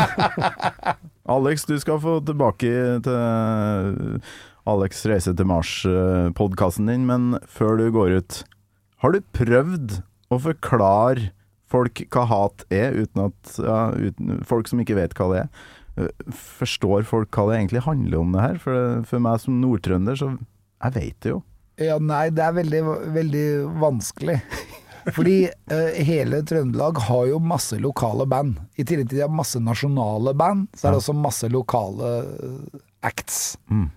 Alex, 1.35 1.65
du 1.67 1.73
skal 1.81 1.99
få 1.99 2.13
tilbake 2.23 2.69
til 3.03 4.21
Alex 4.65 5.03
reise 5.11 5.33
til 5.35 5.49
Mars-podkasten 5.49 6.87
din, 6.87 7.03
men 7.09 7.35
før 7.51 7.75
du 7.81 7.89
går 7.91 8.15
ut, 8.21 8.37
har 9.03 9.11
du 9.11 9.19
prøvd 9.35 9.97
å 10.31 10.39
forklare 10.41 11.33
folk 11.71 12.05
hva 12.13 12.23
hat 12.29 12.63
er, 12.73 12.95
uten 12.95 13.27
at 13.27 13.57
ja, 13.59 13.79
uten, 13.91 14.39
Folk 14.47 14.69
som 14.71 14.81
ikke 14.81 14.97
vet 14.97 15.15
hva 15.17 15.27
det 15.33 15.43
er. 15.43 15.65
Forstår 16.35 17.05
folk 17.07 17.31
hva 17.35 17.49
det 17.49 17.59
egentlig 17.61 17.83
handler 17.85 18.19
om, 18.19 18.33
det 18.35 18.41
her? 18.43 18.57
For, 18.61 19.03
for 19.07 19.23
meg 19.23 19.41
som 19.43 19.61
nordtrønder, 19.61 20.17
så 20.19 20.33
Jeg 20.83 20.95
vet 20.97 21.19
det 21.23 21.31
jo. 21.31 21.41
Ja, 21.81 21.97
nei, 21.99 22.29
det 22.31 22.43
er 22.43 22.55
veldig, 22.55 22.81
veldig 23.15 23.45
vanskelig. 23.81 24.39
Fordi 25.15 25.35
eh, 25.45 25.97
hele 26.07 26.39
Trøndelag 26.47 26.99
har 27.07 27.27
jo 27.29 27.39
masse 27.43 27.77
lokale 27.81 28.25
band. 28.29 28.57
I 28.75 28.85
tillegg 28.87 29.11
til 29.11 29.19
de 29.19 29.25
har 29.25 29.33
masse 29.33 29.59
nasjonale 29.61 30.33
band, 30.37 30.67
så 30.73 30.87
er 30.87 30.95
det 30.95 31.01
også 31.03 31.15
masse 31.19 31.49
lokale 31.51 32.11
eh, 32.33 32.79
acts. 33.05 33.39
Mm. 33.69 33.89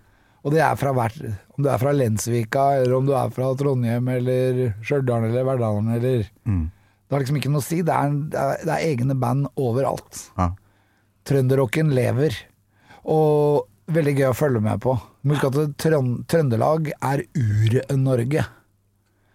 Og 0.44 0.54
det 0.54 0.60
er 0.62 0.76
fra 0.78 0.92
hvert 0.94 1.16
Om 1.56 1.64
du 1.64 1.68
er 1.68 1.80
fra 1.82 1.92
Lensvika, 1.96 2.64
eller 2.78 2.94
om 2.98 3.08
du 3.08 3.14
er 3.18 3.32
fra 3.34 3.50
Trondheim, 3.58 4.06
eller 4.12 4.60
Stjørdal, 4.84 5.30
eller 5.30 5.48
Verdalen, 5.48 5.94
eller 5.98 6.28
Mm. 6.48 6.66
Det 7.08 7.16
har 7.16 7.22
liksom 7.22 7.36
ikke 7.40 7.50
noe 7.54 7.62
å 7.62 7.64
si. 7.64 7.78
Det 7.80 7.92
er, 7.94 8.16
det 8.28 8.40
er, 8.40 8.64
det 8.68 8.72
er 8.74 8.82
egne 8.84 9.14
band 9.16 9.46
overalt. 9.56 10.26
Ja. 10.36 10.50
Trønderrocken 11.28 11.90
lever. 11.94 12.36
Og 13.08 13.66
veldig 13.92 14.14
gøy 14.18 14.28
å 14.30 14.36
følge 14.36 14.62
med 14.64 14.80
på. 14.84 14.94
Husk 15.28 15.44
at 15.48 15.58
Trøndelag 16.32 16.90
er 17.04 17.22
Ur-Norge. 17.36 18.44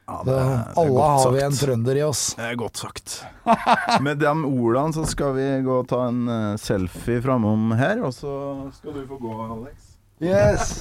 Ja, 0.03 0.17
Det- 0.27 0.77
Alle 0.77 1.01
har 1.01 1.31
vi 1.31 1.39
en 1.45 1.51
trønder 1.55 1.95
i 1.95 2.01
oss. 2.03 2.33
Det 2.35 2.43
er 2.43 2.55
godt 2.59 2.75
sagt. 2.81 3.13
Med 4.03 4.17
de 4.19 4.27
ordene 4.27 4.91
så 4.93 5.05
skal 5.07 5.31
vi 5.37 5.45
gå 5.63 5.77
og 5.79 5.87
ta 5.87 6.01
en 6.09 6.27
eh, 6.27 6.57
selfie 6.59 7.21
framom 7.23 7.71
her, 7.79 8.01
og 8.03 8.11
så 8.11 8.33
skal 8.75 8.97
du 8.97 9.05
få 9.07 9.17
gå, 9.21 9.31
Alex. 9.45 9.93
Yes! 10.19 10.73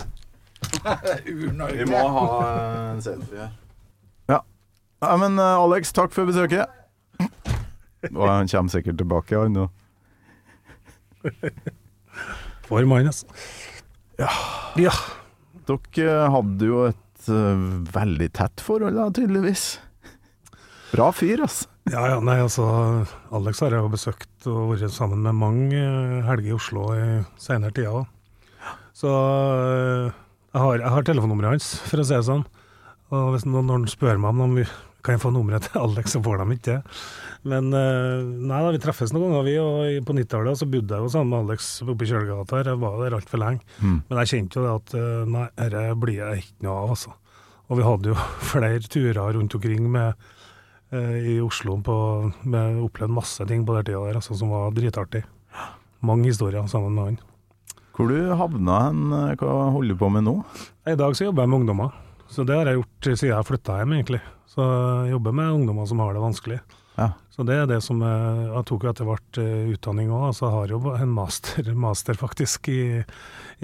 Vi 1.25 1.37
Ur-Norge. 1.37 1.87
må 1.87 2.03
ha 2.17 2.25
eh, 2.49 2.91
en 2.97 3.01
selfie 3.05 3.39
her. 3.45 3.53
Ja. 4.33 4.41
ja 5.07 5.17
men 5.23 5.39
eh, 5.39 5.55
Alex, 5.69 5.93
takk 5.95 6.11
for 6.17 6.27
besøket. 6.27 6.67
Og 8.17 8.27
han 8.27 8.51
kommer 8.51 8.75
sikkert 8.75 8.99
tilbake, 8.99 9.39
han 9.39 9.55
nå. 9.55 9.69
For 12.69 12.87
minus. 12.89 13.25
Ja. 14.21 14.31
ja. 14.81 14.95
Dere 15.69 16.29
hadde 16.35 16.69
jo 16.69 16.87
et 16.91 17.29
uh, 17.31 17.67
veldig 17.95 18.29
tett 18.37 18.63
forhold, 18.65 18.99
da, 18.99 19.09
tydeligvis. 19.15 19.67
Bra 20.93 21.09
fyr, 21.17 21.45
altså. 21.47 21.69
Ja, 21.91 22.05
ja, 22.13 22.19
nei, 22.23 22.37
altså 22.39 22.65
Alex 23.35 23.59
har 23.65 23.75
jeg 23.75 23.83
jo 23.83 23.91
besøkt 23.91 24.47
og 24.47 24.69
vært 24.71 24.93
sammen 24.95 25.25
med 25.25 25.35
mange 25.35 25.81
eh, 25.81 26.21
helger 26.29 26.53
i 26.53 26.55
Oslo 26.55 26.85
i 26.95 27.07
senere 27.43 27.75
tida 27.75 27.91
òg. 27.99 28.05
Så 28.95 29.11
eh, 29.11 30.13
jeg 30.53 30.63
har, 30.63 30.77
jeg 30.79 30.93
har 30.95 31.09
telefonnummeret 31.09 31.57
hans, 31.57 31.73
for 31.89 31.99
å 31.99 32.07
si 32.07 32.15
det 32.15 32.23
sånn. 32.29 32.45
Og 33.13 33.33
hvis 33.35 33.49
når 33.49 33.67
han 33.73 33.89
spør 33.91 34.21
meg 34.23 34.45
om 34.47 34.55
vi 34.61 34.67
kan 35.03 35.17
jeg 35.17 35.23
få 35.23 35.33
nummeret 35.35 35.67
til 35.67 35.81
Alex, 35.83 36.15
så 36.15 36.21
får 36.23 36.43
de 36.43 36.57
ikke 36.57 36.69
det. 36.69 36.99
Men 37.51 37.73
eh, 37.75 38.21
nei 38.23 38.61
da, 38.63 38.71
vi 38.75 38.81
treffes 38.83 39.11
noen 39.15 39.33
ganger, 39.33 39.49
vi. 39.49 39.57
Og 39.59 40.07
på 40.07 40.15
90-tallet 40.15 40.61
så 40.61 40.69
bodde 40.71 40.95
jeg 40.95 41.07
jo 41.07 41.11
sammen 41.15 41.33
med 41.33 41.49
Alex 41.49 41.73
oppe 41.83 42.07
i 42.07 42.11
Kjølgata 42.13 42.61
her. 42.61 42.71
Jeg 42.71 42.83
var 42.85 43.01
der 43.03 43.17
altfor 43.19 43.43
lenge. 43.43 43.67
Mm. 43.81 43.97
Men 44.07 44.23
jeg 44.23 44.33
kjente 44.33 44.61
jo 44.61 44.67
det 44.67 44.77
at 44.77 44.95
eh, 45.01 45.33
nei, 45.35 45.49
dette 45.59 45.83
blir 46.05 46.21
jeg 46.21 46.45
ikke 46.45 46.69
noe 46.69 46.77
av, 46.85 46.95
altså. 46.95 47.17
Og 47.67 47.81
vi 47.81 47.89
hadde 47.89 48.13
jo 48.13 48.29
flere 48.53 48.93
turer 48.95 49.37
rundt 49.39 49.59
omkring 49.59 49.91
med 49.91 50.31
eh, 50.95 51.19
i 51.35 51.37
Oslo 51.43 51.81
på, 51.83 51.99
med 52.47 52.79
opplevd 52.87 53.19
masse 53.19 53.49
ting 53.51 53.67
på 53.67 53.77
den 53.79 53.91
tida 53.91 54.07
der 54.07 54.23
altså, 54.23 54.39
som 54.39 54.55
var 54.55 54.71
dritartig. 54.77 55.25
Mange 56.03 56.31
historier 56.31 56.67
sammen 56.71 56.95
med 56.95 57.11
han. 57.11 57.21
Hvor 57.93 58.09
du 58.09 58.33
havna 58.39 58.79
hen? 58.87 59.03
Hva 59.39 59.57
holder 59.75 59.93
du 59.93 60.01
på 60.01 60.09
med 60.15 60.25
nå? 60.25 60.39
I 60.89 60.97
dag 60.99 61.13
så 61.15 61.27
jobber 61.27 61.45
jeg 61.45 61.53
med 61.53 61.61
ungdommer, 61.61 61.93
så 62.33 62.45
det 62.49 62.57
har 62.57 62.71
jeg 62.71 62.81
gjort 62.81 63.09
siden 63.11 63.33
jeg 63.33 63.49
flytta 63.49 63.81
hjem, 63.81 63.97
egentlig. 63.99 64.23
Så 64.53 64.65
jeg 64.65 65.13
jobber 65.15 65.37
med 65.37 65.59
ungdommer 65.59 65.89
som 65.89 66.01
har 66.03 66.17
det 66.17 66.23
vanskelig. 66.25 66.59
Ja. 66.97 67.09
Så 67.33 67.45
det 67.49 67.57
er 67.57 67.69
det 67.71 67.79
som 67.85 68.03
jeg, 68.05 68.49
jeg 68.51 68.67
tok 68.69 68.85
etter 68.91 69.09
hvert 69.09 69.41
eh, 69.41 69.71
utdanning 69.73 70.11
òg, 70.13 70.29
så 70.37 70.47
jeg 70.49 70.57
har 70.57 70.75
jo 70.75 70.81
en 70.93 71.15
master, 71.17 71.73
master 71.87 72.19
faktisk 72.21 72.69
i, 72.73 72.83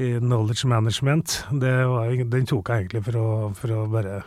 i 0.00 0.14
knowledge 0.22 0.68
management. 0.70 1.42
Det 1.52 1.74
var, 1.90 2.14
den 2.36 2.48
tok 2.48 2.72
jeg 2.72 2.86
egentlig 2.86 3.04
for 3.10 3.20
å, 3.20 3.28
for 3.58 3.76
å 3.76 3.84
bare 3.92 4.22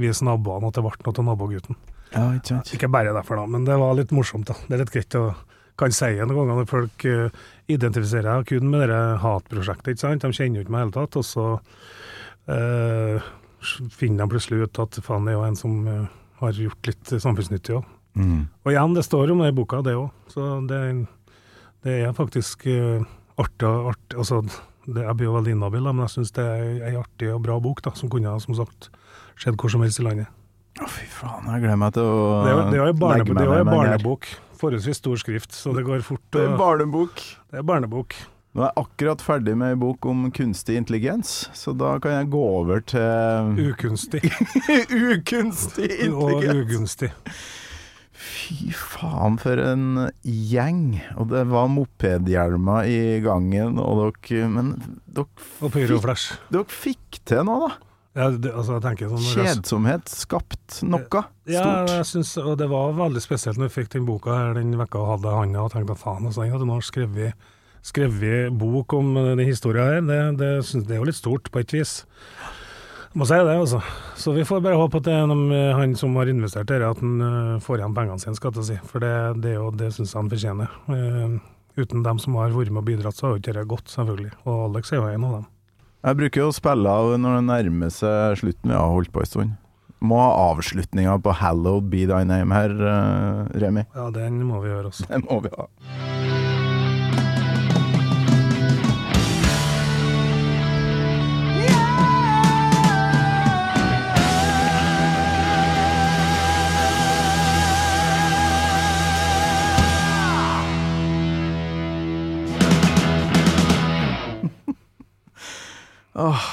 vise 0.00 0.26
naboene 0.26 0.70
at 0.70 0.78
det 0.78 0.84
ble 0.86 0.96
noe 0.96 1.14
av 1.14 1.28
nabogutten. 1.28 1.78
Ja, 2.10 2.24
ikke 2.34 2.56
sant. 2.56 2.74
Ikke 2.74 2.90
bare 2.90 3.14
derfor, 3.14 3.38
da, 3.38 3.46
men 3.50 3.66
det 3.68 3.78
var 3.78 3.94
litt 3.98 4.14
morsomt. 4.14 4.50
da. 4.50 4.58
Det 4.66 4.74
er 4.74 4.84
litt 4.84 4.94
greit 4.94 5.18
å 5.20 5.28
kan 5.80 5.94
si 5.94 6.10
noen 6.18 6.34
ganger 6.34 6.58
når 6.60 6.68
folk 6.68 7.04
eh, 7.08 7.42
identifiserer 7.72 8.44
kun 8.48 8.68
med 8.72 8.90
det 8.90 9.02
hatprosjektet. 9.22 9.94
ikke 9.94 10.02
sant? 10.02 10.24
De 10.24 10.36
kjenner 10.36 10.60
jo 10.60 10.66
ikke 10.66 10.74
meg 10.74 10.82
i 10.82 10.90
det 10.90 10.90
hele 10.90 10.96
tatt, 10.98 11.20
og 11.20 11.26
så 11.26 11.46
eh, 12.52 13.30
finner 13.92 14.24
de 14.24 14.30
plutselig 14.32 14.62
ut 14.66 14.78
at 14.82 14.98
faen, 15.04 15.26
det 15.28 15.34
er 15.34 15.38
jo 15.38 15.46
en 15.46 15.56
som 15.58 15.76
eh, 15.88 16.06
har 16.40 16.52
gjort 16.56 16.86
litt 16.90 17.12
samfunnsnyttig 17.20 17.76
òg. 17.76 17.84
Mm. 18.18 18.48
Og 18.64 18.72
igjen, 18.72 18.94
det 18.96 19.04
står 19.06 19.30
om 19.34 19.42
det 19.44 19.52
i 19.52 19.56
boka, 19.56 19.82
det 19.86 19.94
òg. 19.98 20.08
Så 20.32 20.48
det, 20.66 20.80
det 21.86 21.98
er 22.08 22.16
faktisk 22.16 22.66
eh, 22.66 23.04
artig, 23.40 23.68
artig 23.92 24.18
altså, 24.18 24.40
det, 24.88 25.04
Jeg 25.04 25.16
blir 25.20 25.28
jo 25.28 25.36
veldig 25.36 25.54
inhabil, 25.54 25.86
men 25.92 26.02
jeg 26.06 26.14
syns 26.16 26.32
det 26.36 26.44
er 26.48 26.84
ei 26.90 26.94
artig 26.98 27.30
og 27.34 27.42
bra 27.44 27.60
bok, 27.62 27.82
da, 27.86 27.92
som 27.94 28.10
kunne 28.10 28.32
som 28.42 28.56
sagt 28.58 28.90
skjedd 29.40 29.56
hvor 29.60 29.70
som 29.72 29.84
helst 29.84 30.00
i 30.02 30.06
landet. 30.08 30.28
Å, 30.80 30.86
fy 30.88 31.06
faen, 31.12 31.46
jeg 31.52 31.64
gleder 31.64 31.78
meg 31.80 31.94
til 31.96 32.06
å 32.08 32.18
Det 32.44 32.50
er 32.50 32.56
jo- 32.56 32.66
det 32.70 32.78
er 32.78 32.80
jo 32.80 32.88
en 32.88 32.98
meg 32.98 33.24
det 33.26 33.36
er 33.36 33.44
jo 33.50 33.52
en 33.60 33.66
med 33.66 33.74
barnebok. 33.76 34.26
Forholdsvis 34.60 34.98
stor 35.00 35.16
skrift, 35.16 35.52
så 35.56 35.72
det 35.76 35.84
går 35.86 36.02
fort. 36.04 36.20
Det 36.32 36.42
er 36.44 36.56
barnebok. 36.56 37.14
det 37.50 37.58
er 37.58 37.62
barnebok. 37.64 38.14
Nå 38.50 38.64
er 38.64 38.72
jeg 38.72 38.82
akkurat 38.82 39.22
ferdig 39.22 39.52
med 39.60 39.76
ei 39.76 39.78
bok 39.78 40.06
om 40.10 40.24
kunstig 40.34 40.74
intelligens, 40.80 41.48
så 41.54 41.70
da 41.78 41.92
kan 42.02 42.16
jeg 42.16 42.30
gå 42.32 42.40
over 42.58 42.80
til 42.82 43.60
Ukunstig 43.70 44.24
Ukunstig 45.12 45.86
intelligens! 45.86 46.16
og 46.18 46.64
ugunstig. 46.64 47.10
Fy 48.20 48.72
faen, 48.76 49.38
for 49.40 49.60
en 49.62 49.84
gjeng. 50.26 50.98
Og 51.16 51.30
det 51.30 51.44
var 51.48 51.70
mopedhjelmer 51.72 52.88
i 52.90 52.98
gangen, 53.24 53.78
og 53.80 54.02
dere 54.26 54.48
Men 54.52 54.74
dere, 55.06 55.30
Og 55.62 55.70
pyroflash. 55.72 56.34
dere 56.52 56.66
fikk 56.68 57.20
til 57.30 57.46
noe, 57.48 57.68
da? 57.70 57.86
Ja, 58.18 58.26
det, 58.34 58.50
altså, 58.50 58.80
sånn 58.82 59.22
Kjedsomhet 59.22 60.10
skapt 60.10 60.80
noe 60.82 61.06
Ja, 61.46 61.62
stort. 61.62 61.92
jeg 61.94 62.06
synes, 62.10 62.32
og 62.42 62.58
det 62.58 62.66
var 62.68 62.90
veldig 62.98 63.22
spesielt 63.22 63.56
når 63.62 63.70
vi 63.70 63.76
fikk 63.78 63.92
den 63.94 64.08
boka 64.10 64.34
her 64.34 64.58
den 64.58 64.74
vekka 64.80 64.98
og 64.98 65.12
hadde 65.14 65.36
handa 65.38 65.62
og 65.62 65.70
tenkte 65.72 65.94
faen, 65.96 66.26
altså, 66.26 66.42
jeg 66.44 66.52
hadde 66.56 66.66
nå 66.66 66.80
skrevet, 66.82 67.46
skrevet 67.82 68.52
bok 68.58 68.92
om 68.92 69.14
den 69.14 69.38
historia 69.46 69.84
her. 69.84 70.00
Det, 70.06 70.20
det, 70.40 70.50
det 70.86 70.94
er 70.96 71.00
jo 71.00 71.08
litt 71.08 71.18
stort, 71.18 71.50
på 71.50 71.60
et 71.62 71.72
vis. 71.72 72.04
Må 73.18 73.26
si 73.26 73.34
det, 73.34 73.56
altså. 73.58 73.80
Så 74.14 74.30
vi 74.36 74.44
får 74.46 74.60
bare 74.62 74.78
håpe 74.78 75.00
at 75.00 75.06
det 75.08 75.16
noe 75.26 75.60
han 75.74 75.96
som 75.98 76.14
har 76.20 76.28
investert 76.30 76.68
dette, 76.70 76.86
at 76.86 77.00
han 77.02 77.16
eh, 77.26 77.56
får 77.64 77.80
igjen 77.80 77.96
pengene 77.96 78.20
sine, 78.22 78.36
skal 78.38 78.54
jeg 78.54 78.68
si. 78.68 78.76
For 78.86 79.02
det, 79.02 79.14
det, 79.42 79.56
jo- 79.56 79.72
det 79.74 79.88
syns 79.96 80.12
jeg 80.14 80.20
han 80.20 80.30
fortjener. 80.30 80.76
Eh, 80.94 81.38
uten 81.80 82.04
dem 82.06 82.20
som 82.22 82.36
har 82.38 82.52
vært 82.54 82.70
med 82.70 82.84
og 82.84 82.86
bidratt, 82.86 83.16
så 83.18 83.26
har 83.26 83.32
jo 83.34 83.40
ikke 83.42 83.54
dette 83.56 83.66
gått, 83.72 83.90
selvfølgelig. 83.90 84.30
Og 84.44 84.60
Alex 84.68 84.92
er 84.94 85.00
jo 85.00 85.08
en 85.10 85.24
av 85.26 85.34
dem. 85.40 85.48
Jeg 86.06 86.16
bruker 86.22 86.46
å 86.46 86.54
spille 86.56 86.92
av 87.00 87.10
når 87.20 87.34
det 87.40 87.42
nærmer 87.50 87.90
seg 87.92 88.38
slutten. 88.40 88.70
Vi 88.70 88.78
har 88.78 88.94
holdt 88.94 89.10
på 89.12 89.24
en 89.24 89.32
stund. 89.32 89.56
må 90.00 90.16
ha 90.16 90.30
avslutninga 90.54 91.18
på 91.20 91.34
'Hallow 91.36 91.82
be 91.82 92.06
thy 92.06 92.22
name' 92.24 92.54
her, 92.54 92.70
eh, 92.70 93.58
Remi. 93.60 93.84
Ja, 93.94 94.06
den 94.10 94.38
må 94.48 94.62
vi 94.62 94.70
gjøre 94.70 94.88
også. 94.88 95.04
Det 95.10 95.18
må 95.26 95.42
vi 95.42 95.50
ha. 95.58 95.66
Åh, 116.18 116.46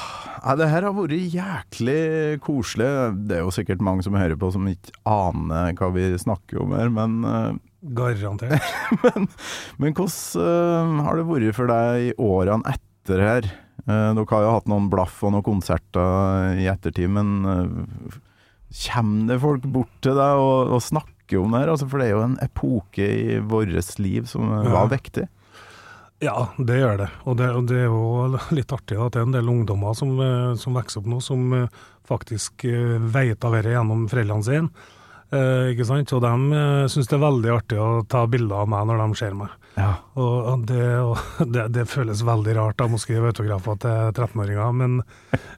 nei, 0.44 0.56
det 0.60 0.68
her 0.70 0.86
har 0.86 0.94
vært 0.94 1.14
jæklig 1.34 2.02
koselig. 2.44 2.90
Det 3.26 3.38
er 3.38 3.42
jo 3.42 3.54
sikkert 3.54 3.82
mange 3.84 4.04
som 4.06 4.14
hører 4.18 4.38
på 4.38 4.52
som 4.54 4.68
ikke 4.70 4.94
aner 5.08 5.72
hva 5.78 5.88
vi 5.96 6.10
snakker 6.20 6.60
om 6.62 6.76
her, 6.78 6.92
men 6.94 7.16
uh, 7.26 7.56
Garantert. 7.94 8.62
men, 9.04 9.26
men 9.78 9.94
hvordan 9.98 11.00
uh, 11.00 11.04
har 11.06 11.18
det 11.18 11.26
vært 11.30 11.58
for 11.58 11.70
deg 11.70 12.08
i 12.10 12.14
årene 12.22 12.74
etter 12.76 13.24
her? 13.24 13.50
Uh, 13.88 14.14
dere 14.14 14.26
har 14.34 14.46
jo 14.46 14.54
hatt 14.56 14.70
noen 14.70 14.88
blaff 14.92 15.22
og 15.26 15.34
noen 15.34 15.46
konserter 15.46 16.58
i 16.58 16.66
ettertid, 16.70 17.10
men 17.14 18.10
kommer 18.68 19.32
det 19.32 19.40
folk 19.42 19.66
bort 19.72 19.94
til 20.04 20.16
deg 20.18 20.42
og, 20.42 20.74
og 20.76 20.82
snakker 20.84 21.40
om 21.40 21.54
det 21.54 21.62
her? 21.62 21.72
Altså, 21.72 21.88
for 21.88 22.00
det 22.00 22.08
er 22.08 22.14
jo 22.16 22.24
en 22.26 22.38
epoke 22.44 23.08
i 23.08 23.38
vårt 23.40 23.98
liv 24.00 24.28
som 24.28 24.48
eh, 24.48 24.68
var 24.68 24.86
Ja. 24.86 24.92
viktig. 24.92 25.26
Ja, 26.18 26.48
det 26.58 26.80
gjør 26.80 26.96
det. 26.98 27.08
Og 27.30 27.36
det, 27.38 27.48
og 27.54 27.66
det 27.70 27.82
er 27.84 27.92
jo 27.92 28.38
litt 28.56 28.72
artig 28.74 28.98
at 28.98 29.14
det 29.14 29.22
er 29.22 29.28
en 29.28 29.34
del 29.36 29.50
ungdommer 29.52 29.94
som, 29.94 30.16
eh, 30.18 30.54
som 30.58 30.74
vokser 30.74 31.02
opp 31.02 31.10
nå, 31.12 31.20
som 31.22 31.52
eh, 31.54 31.82
faktisk 32.08 32.64
eh, 32.66 32.96
vet 32.98 33.44
av 33.46 33.54
dette 33.54 33.74
gjennom 33.74 34.08
foreldrene 34.10 34.46
sine. 34.46 34.88
Eh, 35.30 35.70
ikke 35.74 35.86
sant? 35.86 36.14
Og 36.16 36.24
de 36.24 36.62
syns 36.90 37.10
det 37.10 37.14
er 37.18 37.22
veldig 37.22 37.52
artig 37.54 37.78
å 37.78 38.02
ta 38.10 38.24
bilder 38.30 38.64
av 38.64 38.72
meg 38.72 38.88
når 38.90 39.04
de 39.04 39.20
ser 39.20 39.36
meg. 39.38 39.54
Ja. 39.78 39.92
Og, 40.18 40.64
det, 40.66 40.88
og 41.06 41.22
det, 41.54 41.68
det 41.76 41.86
føles 41.86 42.24
veldig 42.26 42.56
rart 42.58 42.80
da, 42.82 42.88
å 42.90 42.98
skrive 42.98 43.30
autografer 43.30 43.78
til 43.84 44.10
13-åringer, 44.10 44.74
men, 44.74 44.98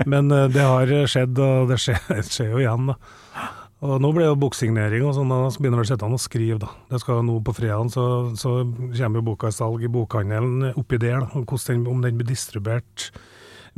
men 0.04 0.28
det 0.52 0.66
har 0.66 0.92
skjedd, 1.08 1.40
og 1.40 1.72
det 1.72 1.80
skjer, 1.80 2.04
det 2.10 2.26
skjer 2.34 2.52
jo 2.52 2.60
igjen. 2.66 2.92
da. 2.92 3.48
Og 3.80 3.96
nå 4.02 4.10
blir 4.12 4.26
det 4.26 4.28
jo 4.34 4.40
boksignering 4.42 5.06
og 5.08 5.14
sånn, 5.16 5.30
da, 5.32 5.48
så 5.48 5.62
begynner 5.62 5.80
vel 5.80 5.88
sittende 5.88 6.18
og 6.18 6.20
skrive, 6.20 6.58
da. 6.60 6.68
Det 6.90 6.98
skal 7.00 7.22
nå 7.24 7.38
på 7.44 7.54
fredag 7.56 7.92
så, 7.94 8.04
så 8.36 8.58
kommer 8.68 9.20
jo 9.22 9.26
boka 9.30 9.48
i 9.48 9.56
salg 9.56 9.86
i 9.86 9.92
bokhandelen 9.92 10.74
oppi 10.74 10.98
der, 11.00 11.24
da. 11.24 11.44
Den, 11.64 11.86
om 11.88 12.02
den 12.04 12.18
blir 12.18 12.28
distribuert 12.28 13.08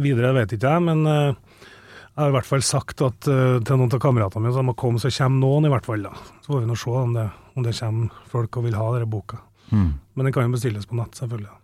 videre, 0.03 0.33
vet 0.35 0.57
ikke 0.57 0.75
jeg, 0.75 0.85
men 0.89 1.07
uh, 1.07 1.31
jeg 1.31 2.19
har 2.19 2.33
i 2.33 2.35
hvert 2.35 2.51
fall 2.51 2.67
sagt 2.67 3.05
at, 3.07 3.31
uh, 3.31 3.61
til 3.63 3.79
noen 3.79 3.95
av 3.95 4.03
kameratene 4.03 4.43
mine 4.43 4.57
at 4.57 4.59
de 4.59 4.69
må 4.73 4.75
komme, 4.83 4.99
så 4.99 5.13
kommer 5.15 5.45
noen 5.45 5.71
i 5.71 5.73
hvert 5.77 5.87
fall, 5.87 6.11
da. 6.11 6.15
Så 6.43 6.51
får 6.51 6.65
vi 6.65 6.71
nå 6.73 6.79
se 6.83 6.99
om 7.05 7.17
det, 7.21 7.29
om 7.55 7.67
det 7.69 7.79
kommer 7.79 8.23
folk 8.35 8.59
og 8.59 8.67
vil 8.67 8.79
ha 8.81 8.93
denne 8.97 9.11
boka. 9.15 9.39
Mm. 9.71 9.91
Men 10.19 10.27
den 10.27 10.35
kan 10.35 10.49
jo 10.49 10.57
bestilles 10.57 10.89
på 10.91 10.99
nett, 10.99 11.15
selvfølgelig. 11.15 11.55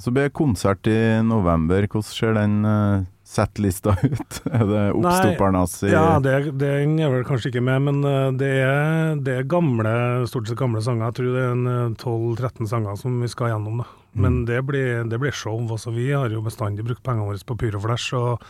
Så 0.00 0.10
blir 0.10 0.26
det 0.26 0.34
konsert 0.34 0.88
i 0.90 0.98
november. 1.22 1.84
Hvordan 1.86 2.08
ser 2.08 2.34
den 2.40 2.56
uh, 2.66 3.04
settlista 3.24 3.96
ut? 4.02 4.40
Er 4.50 4.64
det 4.68 4.84
oppstoppernes 4.92 5.76
i 5.88 5.92
Ja, 5.92 6.20
det, 6.22 6.36
den 6.60 6.98
er 7.00 7.12
vel 7.12 7.26
kanskje 7.26 7.50
ikke 7.50 7.64
med, 7.64 7.86
men 7.88 8.04
eh, 8.08 8.30
det 8.40 8.52
er, 8.62 9.18
det 9.24 9.38
er 9.40 9.50
gamle, 9.50 9.94
stort 10.30 10.50
sett 10.50 10.60
gamle 10.60 10.82
sanger. 10.84 11.08
Jeg 11.08 11.18
tror 11.18 11.34
det 11.34 11.44
er 11.48 11.68
eh, 11.74 11.98
12-13 11.98 12.70
sanger 12.70 13.00
som 13.00 13.20
vi 13.24 13.30
skal 13.32 13.54
gjennom. 13.54 13.82
da. 13.84 13.90
Men 14.14 14.44
det 14.46 14.60
blir, 14.68 15.02
det 15.10 15.18
blir 15.18 15.34
show. 15.34 15.58
Også. 15.58 15.90
Vi 15.90 16.12
har 16.12 16.30
jo 16.30 16.44
bestandig 16.44 16.84
brukt 16.86 17.02
pengene 17.02 17.26
våre 17.26 17.40
på 17.48 17.56
Pyroflash 17.58 18.14
og, 18.14 18.44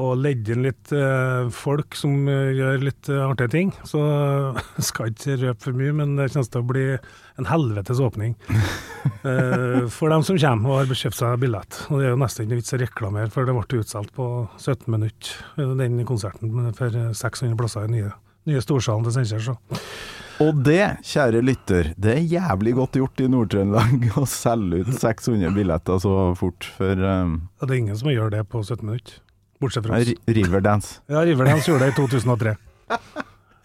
og 0.00 0.16
ledde 0.18 0.54
inn 0.54 0.64
litt 0.66 0.90
eh, 0.94 1.50
folk 1.54 1.94
som 1.98 2.26
eh, 2.30 2.54
gjør 2.56 2.82
litt 2.82 3.10
eh, 3.12 3.20
artige 3.22 3.52
ting. 3.52 3.70
Så 3.86 4.00
jeg 4.02 4.86
skal 4.90 5.12
ikke 5.12 5.38
røpe 5.42 5.68
for 5.68 5.78
mye, 5.78 5.94
men 5.94 6.16
det 6.18 6.32
kommer 6.32 6.50
til 6.50 6.64
å 6.64 6.68
bli 6.72 6.86
en 7.38 7.50
helvetes 7.52 8.02
åpning. 8.02 8.36
Eh, 9.24 9.84
for 9.92 10.08
dem 10.08 10.22
som 10.24 10.36
kommer 10.40 10.70
og 10.70 10.78
har 10.78 10.96
kjøpt 10.96 11.16
seg 11.18 11.40
billett. 11.40 11.76
Og 11.90 12.00
det 12.00 12.06
er 12.06 12.14
jo 12.14 12.20
nesten 12.20 12.46
ikke 12.46 12.56
vits 12.56 12.72
å 12.72 12.78
reklamere, 12.80 13.28
for 13.32 13.48
det 13.48 13.54
ble 13.56 13.80
utsolgt 13.82 14.12
på 14.16 14.26
17 14.56 14.86
minutter, 14.92 15.34
den 15.80 16.00
konserten 16.08 16.72
for 16.76 16.96
eh, 16.96 17.10
600 17.16 17.56
plasser 17.60 17.84
i 17.84 17.92
nye, 17.92 18.12
nye 18.48 18.62
storsalen 18.64 19.04
til 19.04 19.16
Steinkjer. 19.16 19.58
Og 20.42 20.62
det, 20.66 21.04
kjære 21.06 21.42
lytter, 21.44 21.92
det 22.00 22.16
er 22.16 22.24
jævlig 22.32 22.74
godt 22.80 22.96
gjort 22.98 23.22
i 23.22 23.28
Nord-Trøndelag 23.30 24.08
å 24.20 24.24
selge 24.28 24.82
ut 24.82 24.96
600 24.96 25.52
billetter 25.54 26.00
så 26.02 26.14
fort 26.38 26.66
for 26.76 27.04
um, 27.04 27.38
det 27.60 27.70
er 27.70 27.78
ingen 27.78 28.00
som 28.00 28.10
gjør 28.10 28.32
det 28.34 28.42
på 28.50 28.64
17 28.64 28.82
minutter, 28.82 29.20
bortsett 29.62 29.86
fra 29.86 30.00
oss. 30.00 30.14
Riverdance. 30.26 31.00
Ja, 31.12 31.24
Riverdance 31.26 31.70
gjorde 31.70 31.88
det 31.88 31.94
i 31.94 31.98
2003. 31.98 32.56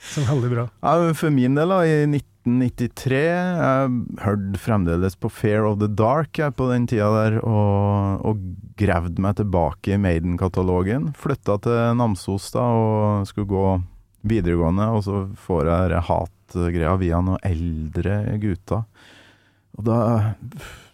Som 0.10 0.24
er 0.24 0.32
veldig 0.32 0.52
bra. 0.54 0.66
Ja, 0.86 1.14
for 1.18 1.34
min 1.36 1.58
del, 1.60 1.74
da, 1.74 1.80
i 1.84 2.06
1993 2.08 3.20
Jeg 3.20 3.90
hørte 4.24 4.62
fremdeles 4.64 5.18
på 5.20 5.32
Fair 5.34 5.68
of 5.68 5.80
the 5.82 5.90
Dark 5.92 6.40
jeg, 6.40 6.56
på 6.56 6.70
den 6.72 6.88
tida 6.90 7.10
der, 7.18 7.40
og, 7.44 8.24
og 8.26 8.44
gravde 8.80 9.22
meg 9.22 9.36
tilbake 9.42 9.94
i 9.96 10.00
Maiden-katalogen. 10.02 11.12
Flytta 11.20 11.60
til 11.66 12.00
Namsos 12.00 12.48
da, 12.56 12.64
og 12.64 13.28
skulle 13.30 13.52
gå 13.52 13.66
videregående, 14.30 14.88
og 14.96 15.04
så 15.06 15.24
får 15.40 15.68
jeg 15.68 15.92
denne 15.92 16.06
hatgreia 16.10 16.96
via 17.00 17.22
noen 17.24 17.44
eldre 17.48 18.22
gutter. 18.42 18.88
Og 19.80 19.86
da 19.88 20.00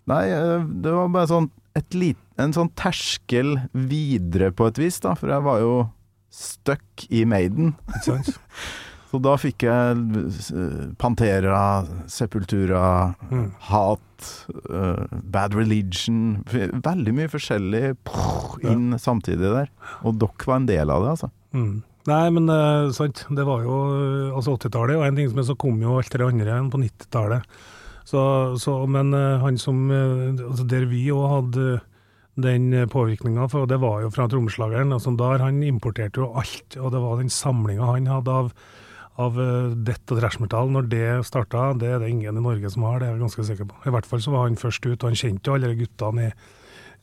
Nei, 0.06 0.26
eh, 0.30 0.66
det 0.86 0.91
var 0.93 1.08
bare 1.10 1.30
sånn 1.32 1.48
lit, 1.95 2.19
en 2.39 2.55
sånn 2.55 2.71
terskel 2.78 3.57
videre 3.73 4.51
på 4.55 4.67
et 4.69 4.80
vis, 4.80 4.99
da, 5.03 5.13
for 5.19 5.32
jeg 5.32 5.43
var 5.45 5.61
jo 5.63 5.76
stuck 6.36 7.05
i 7.09 7.23
Maiden. 7.28 7.76
Så 9.15 9.21
da 9.23 9.36
fikk 9.39 9.63
jeg 9.63 10.23
eh, 10.26 10.80
Pantera, 10.99 11.86
Sepultura, 12.11 13.13
Mm. 13.32 13.47
Hat, 13.69 14.26
uh, 14.69 15.05
Bad 15.34 15.55
Religion 15.57 16.43
Veldig 16.47 17.13
mye 17.15 17.30
forskjellig 17.32 17.95
prr, 18.05 18.57
inn 18.69 18.97
samtidig 19.01 19.49
der. 19.53 19.69
Og 20.03 20.19
dere 20.21 20.49
var 20.49 20.59
en 20.59 20.67
del 20.69 20.91
av 20.91 21.03
det, 21.05 21.13
altså. 21.15 21.30
Mm. 21.55 21.84
Nei, 22.05 22.26
men 22.36 22.51
uh, 22.51 22.91
sant, 22.93 23.23
det 23.34 23.45
var 23.47 23.63
jo 23.65 23.78
altså 24.36 24.57
80-tallet, 24.59 24.99
og 24.99 25.07
en 25.07 25.17
ting 25.17 25.32
som 25.32 25.41
er 25.41 25.47
så 25.47 25.57
kom 25.57 25.80
jo 25.82 25.95
alt 25.97 26.11
det 26.13 26.28
andre 26.28 26.51
igjen 26.51 26.69
på 26.73 26.82
90-tallet. 26.84 27.55
Så, 28.06 28.22
så, 28.62 28.78
men 28.86 29.14
eh, 29.18 29.41
han 29.41 29.58
som 29.58 29.89
eh, 29.89 30.45
altså 30.45 30.66
Der 30.70 30.86
vi 30.89 31.08
òg 31.14 31.28
hadde 31.32 31.68
den 32.36 32.74
påvirkninga, 32.91 33.45
for 33.47 33.64
det 33.66 33.78
var 33.80 34.01
jo 34.03 34.10
fra 34.12 34.26
trommeslageren. 34.28 34.91
Altså 34.91 35.14
der 35.16 35.39
han 35.39 35.62
importerte 35.64 36.20
jo 36.20 36.34
alt, 36.36 36.76
og 36.76 36.91
det 36.91 36.99
var 36.99 37.22
den 37.22 37.32
samlinga 37.32 37.93
han 37.93 38.10
hadde 38.12 38.39
av 38.41 38.49
av 39.16 39.38
death 39.88 40.12
og 40.12 40.72
når 40.74 40.88
det 40.91 41.08
starta, 41.28 41.70
det 41.80 41.88
er 41.88 42.01
det 42.03 42.12
ingen 42.12 42.36
i 42.36 42.43
Norge 42.43 42.70
som 42.72 42.84
har, 42.84 42.99
det 42.99 43.08
er 43.08 43.16
jeg 43.16 43.24
ganske 43.24 43.47
sikker 43.47 43.70
på. 43.70 43.78
I 43.88 43.93
hvert 43.95 44.08
fall 44.10 44.22
så 44.24 44.34
var 44.34 44.49
han 44.49 44.60
først 44.60 44.86
ut, 44.86 44.97
og 44.97 45.08
han 45.08 45.20
kjente 45.20 45.47
jo 45.47 45.56
alle 45.56 45.72
de 45.72 45.80
guttene 45.80 46.26
i, 46.26 46.32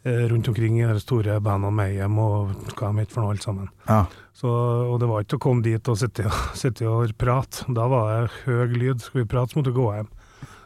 eh, 0.05 0.25
rundt 0.29 0.49
omkring 0.49 0.81
i 0.81 0.91
de 0.93 1.01
store 1.01 1.39
bandene 1.41 1.73
Mayhem 1.73 2.19
og 2.19 2.53
hva 2.77 2.93
de 2.93 3.01
het 3.01 3.13
for 3.15 3.23
noe 3.23 3.33
alt 3.33 3.47
sammen. 3.47 3.71
Ja. 3.89 4.05
Så, 4.37 4.49
og 4.49 5.01
det 5.01 5.09
var 5.09 5.25
ikke 5.25 5.41
å 5.41 5.45
komme 5.47 5.65
dit 5.65 5.89
og 5.89 5.97
sitte, 5.97 6.29
sitte 6.59 6.89
og 6.89 7.17
prate. 7.17 7.65
Da 7.73 7.89
var 7.89 8.13
det 8.13 8.43
høy 8.45 8.77
lyd. 8.77 9.01
Skulle 9.01 9.25
vi 9.25 9.33
prate, 9.33 9.53
så 9.53 9.61
måtte 9.61 9.73
du 9.73 9.81
gå 9.81 9.89
hjem. 9.97 10.13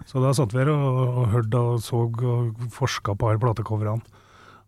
Så 0.07 0.23
da 0.23 0.33
satt 0.37 0.55
vi 0.55 0.63
her 0.63 0.71
og, 0.73 1.01
og 1.07 1.33
hørte 1.35 1.63
og 1.63 1.81
så 1.83 2.05
og 2.07 2.69
forska 2.75 3.17
på 3.19 3.31
alle 3.31 3.43
platecoverne. 3.43 4.23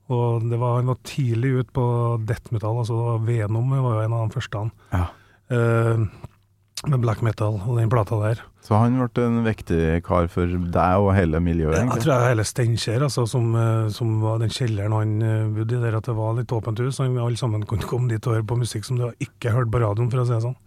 Og 0.08 0.48
det 0.48 0.56
var, 0.58 0.78
han 0.80 0.88
var 0.88 0.98
tidlig 1.04 1.52
ut 1.60 1.70
på 1.76 1.84
death 2.24 2.52
metal, 2.54 2.80
altså 2.80 3.18
Venom 3.26 3.74
var 3.76 3.98
jo 3.98 4.04
en 4.06 4.16
av 4.16 4.26
de 4.26 4.38
første. 4.38 4.64
han. 4.64 4.72
Ja. 4.94 5.06
Uh, 5.48 6.28
med 6.86 7.00
black 7.02 7.22
metal 7.26 7.56
og 7.58 7.78
den 7.78 7.90
plata 7.90 8.18
der. 8.20 8.42
Så 8.62 8.78
han 8.78 8.98
ble 9.00 9.24
en 9.24 9.40
viktig 9.46 9.80
kar 10.06 10.28
for 10.30 10.46
deg 10.46 11.02
og 11.02 11.10
hele 11.16 11.40
miljøet, 11.42 11.74
Egentlig? 11.74 11.98
Jeg 11.98 12.04
tror 12.04 12.12
tror 12.12 12.22
jeg 12.22 12.32
hele 12.32 12.46
Steinkjer, 12.46 13.04
altså, 13.08 13.24
som, 13.26 13.48
eh, 13.58 13.88
som 13.94 14.12
var 14.22 14.38
den 14.42 14.52
kjelleren 14.54 14.94
han 14.94 15.16
eh, 15.24 15.48
bodde 15.56 15.74
i, 15.74 15.82
der 15.82 15.98
at 15.98 16.06
det 16.06 16.14
var 16.14 16.36
litt 16.38 16.54
åpent 16.54 16.78
hus. 16.84 17.00
Han, 17.02 17.18
alle 17.18 17.40
sammen 17.40 17.66
kunne 17.66 17.88
komme 17.88 18.12
dit 18.12 18.30
og 18.30 18.36
høre 18.36 18.46
på 18.46 18.60
musikk 18.60 18.86
som 18.86 19.00
du 19.00 19.08
ikke 19.18 19.54
hørte 19.56 19.72
på 19.74 19.82
radioen, 19.82 20.10
for 20.12 20.22
å 20.22 20.28
si 20.28 20.36
det 20.36 20.44
sånn. 20.46 20.58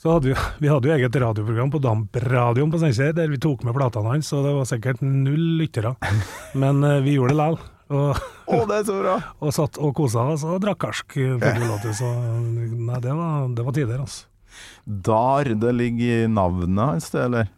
Så 0.00 0.14
hadde 0.14 0.30
vi, 0.30 0.34
vi 0.64 0.70
hadde 0.72 0.88
jo 0.88 0.94
eget 0.96 1.16
radioprogram 1.20 1.70
på 1.74 1.80
Damp-radioen 1.84 2.70
på 2.72 2.80
Steinkjer, 2.80 3.12
der 3.18 3.28
vi 3.28 3.40
tok 3.42 3.66
med 3.68 3.76
platene 3.76 4.14
hans, 4.14 4.30
og 4.32 4.46
det 4.46 4.54
var 4.56 4.68
sikkert 4.70 5.02
null 5.04 5.58
lyttere. 5.60 5.92
Men 6.62 6.80
uh, 6.86 6.98
vi 7.04 7.18
gjorde 7.18 7.34
det 7.34 7.40
likevel. 7.42 7.60
Og, 7.90 8.18
oh, 8.54 8.60
det 8.70 8.76
er 8.78 8.84
så 8.86 8.96
bra! 9.00 9.14
og 9.42 9.52
satt 9.56 9.78
og 9.82 9.92
kosa 9.98 10.22
oss 10.32 10.44
og 10.46 10.60
drakk 10.62 10.78
karsk. 10.86 11.16
eh, 11.18 11.94
Så 11.98 12.06
nei, 12.06 13.00
det 13.02 13.14
var, 13.18 13.48
det 13.58 13.64
var 13.66 13.74
tider, 13.76 13.98
altså. 14.04 14.28
Dar, 14.86 15.50
det 15.58 15.72
ligger 15.74 16.22
i 16.24 16.28
navnet 16.30 16.80
hans, 16.80 17.10
det, 17.12 17.24
eller? 17.26 17.50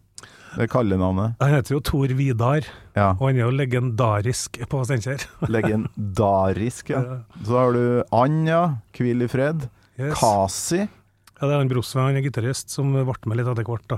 Det 0.53 0.67
kallenavnet. 0.69 1.37
Han 1.41 1.53
heter 1.55 1.77
jo 1.77 1.79
Tor 1.85 2.11
Vidar, 2.17 2.65
Ja. 2.97 3.11
og 3.15 3.23
han 3.29 3.37
er 3.39 3.45
jo 3.47 3.53
legendarisk 3.57 4.59
på 4.69 4.81
Steinkjer. 4.85 5.23
Legendarisk, 5.49 6.91
ja. 6.93 7.01
Så 7.45 7.55
har 7.57 7.73
du 7.77 7.85
Anja, 8.13 8.59
Hvil 8.97 9.25
i 9.25 9.29
fred. 9.31 9.65
Yes. 9.97 10.17
Kasi. 10.19 10.83
Ja, 11.43 11.47
det 11.49 11.55
er 11.57 11.59
han 11.59 11.67
Brosve, 11.67 11.99
han 11.99 12.15
er 12.15 12.23
gitarist, 12.23 12.69
som 12.71 12.93
ble 12.95 13.03
med 13.27 13.35
litt 13.35 13.47
etter 13.51 13.65
hvert, 13.67 13.83
da. 13.91 13.97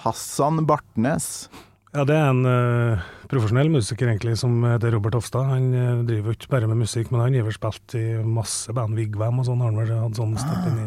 Hassan 0.00 0.62
Bartnes. 0.64 1.50
Ja, 1.92 2.06
det 2.08 2.14
er 2.16 2.30
en 2.30 2.46
uh, 2.48 3.02
profesjonell 3.28 3.68
musiker, 3.68 4.08
egentlig, 4.08 4.38
som 4.40 4.54
heter 4.64 4.94
Robert 4.94 5.18
Hofstad. 5.18 5.44
Han 5.50 5.66
uh, 5.74 5.98
driver 6.08 6.32
jo 6.32 6.36
ikke 6.38 6.54
bare 6.54 6.70
med 6.70 6.78
musikk, 6.80 7.10
men 7.12 7.20
han 7.20 7.34
har 7.36 7.44
vel 7.44 7.52
spilt 7.52 7.92
i 8.00 8.04
masse 8.24 8.72
band, 8.72 8.96
Vigvam 8.96 9.42
og 9.42 9.44
sånn, 9.50 9.60
har 9.60 9.74
han 9.74 9.76
vel 9.76 9.92
hatt 9.92 10.20
sånn 10.22 10.32
stepp 10.40 10.70
inn 10.70 10.78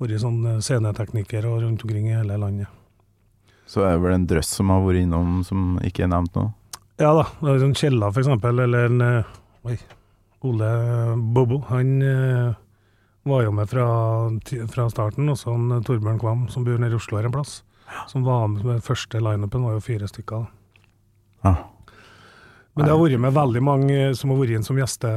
Vært 0.00 0.22
sånn 0.22 0.38
eh, 0.46 0.62
scenetekniker 0.64 1.50
og 1.50 1.58
rundt 1.66 1.84
omkring 1.84 2.06
i 2.08 2.14
hele 2.14 2.38
landet. 2.40 2.72
Så 3.68 3.84
er 3.84 3.98
det 3.98 4.04
vel 4.06 4.16
en 4.16 4.24
drøss 4.30 4.54
som 4.62 4.72
har 4.72 4.80
vært 4.86 5.02
innom 5.02 5.42
som 5.44 5.74
ikke 5.84 6.06
er 6.06 6.12
nevnt 6.14 6.40
nå? 6.40 6.46
Ja 7.02 7.10
da, 7.18 7.26
det 7.42 7.52
er 7.52 7.60
sånn 7.66 7.76
Kjella 7.76 8.08
for 8.14 8.22
eksempel, 8.24 8.64
eller 8.64 8.88
en 8.88 9.04
Oi, 9.68 9.76
Ole 10.48 10.72
Bobo. 11.36 11.60
Han 11.68 11.92
eh, 12.00 12.56
var 13.28 13.44
jo 13.44 13.54
med 13.54 13.70
fra, 13.70 13.86
fra 14.72 14.90
starten, 14.92 15.30
også 15.32 15.54
han 15.54 15.82
Torbjørn 15.86 16.20
Kvam, 16.20 16.46
som 16.52 16.66
bor 16.66 16.78
nede 16.80 16.96
i 16.96 17.00
Oslo 17.00 17.20
her 17.20 17.28
en 17.28 17.34
plass. 17.34 17.62
Som 18.10 18.24
var 18.26 18.48
med 18.52 18.64
med 18.68 18.84
første 18.84 19.20
lineupen, 19.20 19.64
var 19.64 19.78
jo 19.78 19.84
fire 19.84 20.08
stykker. 20.08 20.44
da. 20.44 20.46
Ja. 21.44 21.54
Men 22.78 22.86
det 22.86 22.92
har 22.94 23.00
vært 23.00 23.18
med 23.18 23.34
veldig 23.34 23.60
mange 23.66 23.94
som 24.14 24.30
har 24.30 24.38
vært 24.38 24.54
inn 24.54 24.62
som 24.66 24.78
gjeste, 24.78 25.08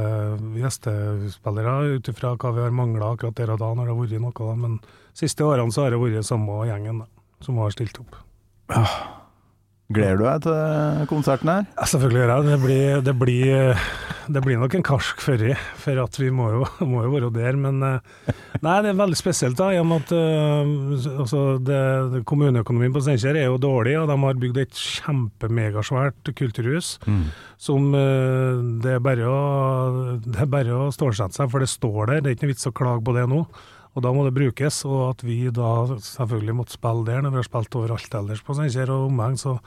gjestespillere, 0.58 1.94
ut 1.94 2.08
ifra 2.10 2.32
hva 2.34 2.50
vi 2.56 2.64
har 2.64 2.74
mangla 2.74 3.12
akkurat 3.14 3.36
der 3.38 3.52
og 3.54 3.60
da, 3.62 3.68
når 3.78 3.86
det 3.86 3.92
har 3.94 4.00
vært 4.00 4.24
noe. 4.24 4.34
da. 4.34 4.54
Men 4.58 4.78
siste 5.14 5.46
årene 5.46 5.70
så 5.70 5.84
har 5.84 5.94
det 5.94 6.00
vært 6.02 6.26
samme 6.26 6.56
gjengen 6.66 7.04
da, 7.04 7.06
som 7.46 7.60
har 7.62 7.70
stilt 7.70 8.00
opp. 8.02 8.18
Gleder 9.92 10.18
du 10.18 10.24
deg 10.24 10.42
til 10.48 11.06
konserten 11.12 11.52
her? 11.52 11.70
Ja, 11.76 11.86
selvfølgelig 11.92 12.22
gjør 12.22 12.32
jeg. 12.32 12.48
Det 12.48 12.58
blir, 12.64 13.00
det 13.06 13.14
blir, 13.20 13.86
det 14.30 14.42
blir 14.44 14.58
nok 14.60 14.74
en 14.76 14.84
karsk 14.86 15.22
førri, 15.24 15.54
for 15.80 15.98
at 16.02 16.18
vi 16.20 16.28
må 16.34 16.48
jo, 16.52 16.66
må 16.90 17.02
jo 17.06 17.12
være 17.14 17.30
der. 17.34 17.58
Men 17.58 17.82
eh, 17.86 18.30
nei, 18.62 18.76
det 18.84 18.92
er 18.92 19.00
veldig 19.00 19.18
spesielt, 19.18 19.58
da, 19.58 19.70
i 19.74 19.80
og 19.80 19.88
med 19.90 20.06
at 20.06 20.14
eh, 20.16 21.18
altså, 21.24 21.42
det, 21.62 21.80
det, 22.14 22.22
kommuneøkonomien 22.28 22.94
på 22.94 23.02
Steinkjer 23.04 23.40
er 23.40 23.50
jo 23.50 23.60
dårlig, 23.62 23.96
og 24.00 24.08
de 24.10 24.18
har 24.24 24.40
bygd 24.44 24.62
et 24.62 24.82
kjempemegasvært 25.00 26.32
kulturhus. 26.38 26.94
Som 27.62 27.92
eh, 27.98 28.62
det 28.84 28.96
er 28.96 29.04
bare 29.04 29.28
å, 29.28 29.42
det 30.24 30.40
er 30.44 30.50
bare 30.50 30.80
å 30.86 30.90
stålsette 30.94 31.40
seg, 31.40 31.52
for 31.52 31.64
det 31.64 31.70
står 31.72 32.02
der. 32.12 32.20
Det 32.20 32.32
er 32.32 32.36
ikke 32.38 32.48
noe 32.48 32.54
vits 32.54 32.70
å 32.70 32.76
klage 32.82 33.06
på 33.06 33.16
det 33.18 33.28
nå. 33.30 33.44
Og 33.92 34.04
da 34.04 34.12
må 34.16 34.22
det 34.24 34.32
brukes, 34.36 34.84
og 34.88 35.02
at 35.10 35.24
vi 35.26 35.42
da 35.52 35.72
selvfølgelig 36.00 36.54
måtte 36.62 36.78
spille 36.78 37.04
der, 37.10 37.20
når 37.24 37.34
vi 37.34 37.42
har 37.42 37.48
spilt 37.50 37.76
overalt 37.76 38.14
ellers 38.22 38.40
på 38.44 38.56
Steinkjer 38.56 38.92
og 38.94 39.10
omheng, 39.10 39.36
så, 39.40 39.58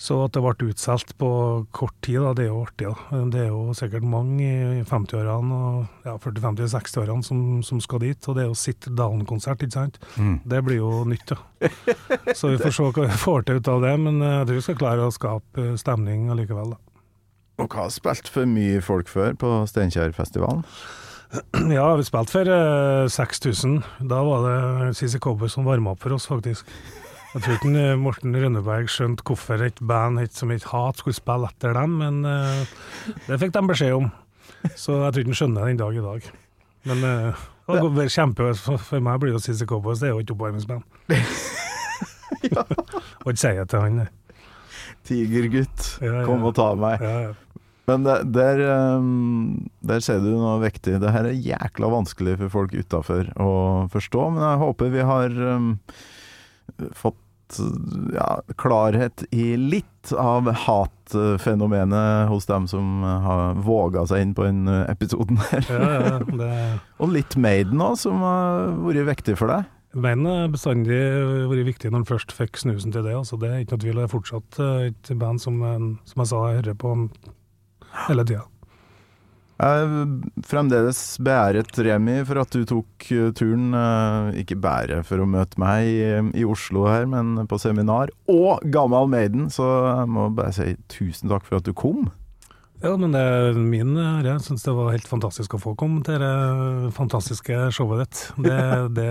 så 0.00 0.16
at 0.24 0.34
det 0.34 0.42
ble 0.42 0.70
utsolgt 0.72 1.12
på 1.20 1.28
kort 1.74 1.94
tid, 2.02 2.20
da, 2.24 2.32
det 2.38 2.44
er 2.46 2.50
jo 2.50 2.62
artig. 2.64 2.88
da. 2.90 3.20
Det 3.32 3.40
er 3.44 3.50
jo 3.50 3.74
sikkert 3.76 4.06
mange 4.08 4.46
i 4.46 4.84
50-årene 4.88 5.58
og 5.58 6.06
ja, 6.08 6.14
40-50-60-årene 6.22 7.26
som, 7.26 7.42
som 7.66 7.82
skal 7.84 8.02
dit, 8.04 8.28
og 8.28 8.38
det 8.38 8.44
er 8.44 8.48
jo 8.50 8.58
sit 8.58 8.88
down-konsert, 8.98 9.62
ikke 9.62 9.76
sant. 9.76 10.00
Det 10.48 10.62
blir 10.66 10.80
jo 10.80 11.02
nytt, 11.08 11.34
da. 11.34 11.38
Så 12.34 12.52
vi 12.54 12.58
får 12.62 12.74
se 12.74 12.88
hva 12.88 13.06
vi 13.06 13.20
får 13.26 13.46
til 13.46 13.60
ut 13.60 13.70
av 13.74 13.84
det, 13.84 13.92
men 14.06 14.18
eh, 14.22 14.38
jeg 14.40 14.48
tror 14.48 14.58
vi 14.58 14.64
skal 14.68 14.80
klare 14.80 15.06
å 15.06 15.14
skape 15.14 15.68
eh, 15.68 15.76
stemning 15.80 16.26
allikevel, 16.34 16.74
da. 16.74 16.80
Og 17.62 17.68
hva 17.70 17.84
har 17.86 17.92
spilt 17.94 18.30
for 18.32 18.48
mye 18.48 18.80
folk 18.82 19.10
før 19.12 19.36
på 19.38 19.54
Steinkjerfestivalen? 19.70 20.64
Ja, 21.72 21.86
vi 21.96 22.04
spilte 22.04 22.28
for 22.34 22.48
eh, 22.52 23.06
6000. 23.08 23.78
Da 24.10 24.18
var 24.26 24.42
det 24.44 24.96
CC 24.98 25.16
Cowboy 25.22 25.48
som 25.48 25.64
varma 25.64 25.94
opp 25.94 26.02
for 26.04 26.12
oss, 26.12 26.26
faktisk. 26.28 26.68
Jeg 27.32 27.40
tror 27.46 27.54
ikke 27.56 27.84
Morten 27.96 28.34
Rønneberg 28.36 28.90
skjønte 28.92 29.24
hvorfor 29.24 29.62
et 29.64 29.78
band 29.88 30.20
som 30.36 30.50
het 30.52 30.66
Hat 30.68 30.98
skulle 31.00 31.16
spille 31.16 31.48
etter 31.48 31.72
dem, 31.78 31.94
men 32.02 32.18
eh, 32.28 32.66
det 33.24 33.38
fikk 33.40 33.54
de 33.56 33.62
beskjed 33.70 33.94
om. 33.96 34.10
Så 34.76 34.98
jeg 34.98 35.14
tror 35.14 35.22
ikke 35.22 35.32
han 35.32 35.38
skjønner 35.40 35.64
det 35.64 35.70
den 35.72 35.80
dag 35.80 35.96
i 35.96 36.04
dag. 36.04 36.20
Men 36.90 36.98
uh, 37.06 37.40
det 37.70 37.78
går 37.80 38.10
kjempe, 38.12 38.50
for 38.58 39.00
meg 39.06 39.16
blir 39.22 39.32
jo 39.36 39.40
CC 39.40 39.62
Cowboys 39.70 40.00
det 40.02 40.08
er 40.10 40.14
jo 40.16 40.20
et 40.24 40.32
oppvarmingsband. 40.34 40.82
Og 43.22 43.28
ikke 43.30 43.40
sier 43.40 43.56
jeg 43.62 43.68
til 43.70 43.80
han, 43.86 44.00
det. 44.02 44.08
Tigergutt, 45.08 45.80
Ja, 46.02 46.12
ja. 46.20 46.24
kom 46.28 46.44
og 46.46 46.52
ta 46.58 46.68
meg. 46.78 47.00
Ja. 47.00 47.32
Men 47.90 48.04
der, 48.06 48.60
ehm, 48.70 49.10
der 49.82 50.00
ser 50.04 50.20
du 50.22 50.28
noe 50.36 50.60
vektig. 50.62 51.00
Det 51.02 51.10
her 51.14 51.24
er 51.26 51.34
jækla 51.34 51.86
vanskelig 51.90 52.36
for 52.44 52.48
folk 52.60 52.72
utafor 52.76 53.24
å 53.42 53.48
forstå, 53.90 54.22
men 54.36 54.42
jeg 54.44 54.60
håper 54.62 54.86
vi 54.94 55.02
har 55.08 55.30
ehm, 55.54 55.70
fått 56.96 57.18
ja, 58.14 58.40
klarhet 58.56 59.24
i 59.30 59.52
litt 59.60 60.12
av 60.16 60.48
hatfenomenet 60.56 62.30
hos 62.30 62.48
dem 62.48 62.64
som 62.70 63.02
har 63.04 63.58
våga 63.60 64.06
seg 64.08 64.24
inn 64.24 64.32
på 64.34 64.46
den 64.46 64.64
episoden 64.86 65.36
her. 65.50 65.68
Ja, 65.68 65.90
ja, 65.92 66.16
det 66.40 66.50
Og 67.02 67.12
litt 67.12 67.36
Maiden 67.36 67.82
òg, 67.84 67.98
som 68.00 68.24
har 68.24 68.72
vært 68.86 69.10
viktig 69.12 69.36
for 69.40 69.52
deg. 69.52 69.68
Maiden 69.92 70.24
har 70.24 70.48
bestandig 70.48 70.98
vært 71.50 71.68
viktig 71.68 71.90
når 71.92 72.02
en 72.02 72.08
først 72.08 72.32
fikk 72.32 72.56
snusen 72.60 72.94
til 72.94 73.04
det. 73.04 73.12
Altså, 73.18 73.36
det 73.40 73.50
er 73.50 73.60
ikke 73.60 73.76
noe 73.76 73.84
tvil. 73.84 73.98
Det 73.98 74.06
er 74.06 74.14
fortsatt 74.14 74.60
eh, 74.64 74.86
et 74.88 75.12
band 75.20 75.42
som, 75.42 75.58
eh, 75.68 75.84
som 76.08 76.24
jeg 76.24 76.30
sa, 76.30 76.40
jeg 76.48 76.62
hører 76.62 76.78
på 76.80 76.94
hele 78.06 78.24
tida. 78.24 78.46
Jeg 79.62 79.90
fremdeles 80.48 81.00
beæret, 81.22 81.70
Remi, 81.86 82.16
for 82.26 82.40
at 82.42 82.50
du 82.50 82.64
tok 82.66 83.04
eh, 83.14 83.28
turen, 83.38 83.68
eh, 83.78 84.40
ikke 84.42 84.56
bare 84.58 85.02
for 85.06 85.22
å 85.22 85.26
møte 85.30 85.60
meg 85.62 85.86
i, 86.34 86.42
Oslo 86.42 86.88
her, 86.90 87.06
men 87.06 87.44
på 87.46 87.60
seminar, 87.62 88.10
og 88.32 88.64
Gammal 88.74 89.06
Maiden, 89.12 89.46
så 89.54 89.68
jeg 90.00 90.10
må 90.10 90.24
bare 90.34 90.50
si 90.56 90.72
tusen 90.90 91.30
takk 91.30 91.46
for 91.46 91.60
at 91.60 91.68
du 91.68 91.70
kom. 91.78 92.08
Ja, 92.82 92.96
men 92.98 93.12
det 93.14 93.20
er 93.22 93.54
min 93.54 93.92
ære. 93.94 94.26
Jeg 94.32 94.42
syns 94.48 94.64
det 94.66 94.72
var 94.74 94.88
helt 94.90 95.06
fantastisk 95.06 95.52
å 95.54 95.60
få 95.62 95.76
komme 95.78 96.00
til 96.02 96.18
det 96.18 96.90
fantastiske 96.96 97.68
showet 97.76 98.02
ditt. 98.02 98.22
Det, 98.42 98.56
det 98.98 99.10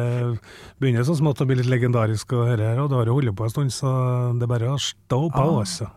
begynner 0.84 1.08
så 1.08 1.16
smått 1.16 1.39
å 1.39 1.47
bli 1.47 1.62
litt 1.62 1.72
legendarisk 1.72 2.36
å 2.36 2.43
høre 2.49 2.74
her, 2.74 2.82
og 2.84 2.91
du 2.91 2.97
har 2.99 3.08
jo 3.08 3.16
holdt 3.22 3.38
på 3.39 3.47
en 3.47 3.54
stund, 3.56 3.72
så 3.72 3.93
det 4.36 4.43
er 4.43 4.52
bare 4.52 4.74
å 4.76 4.82
stå 4.84 5.22
på, 5.32 5.45
Ah. 5.47 5.62
altså. 5.64 5.88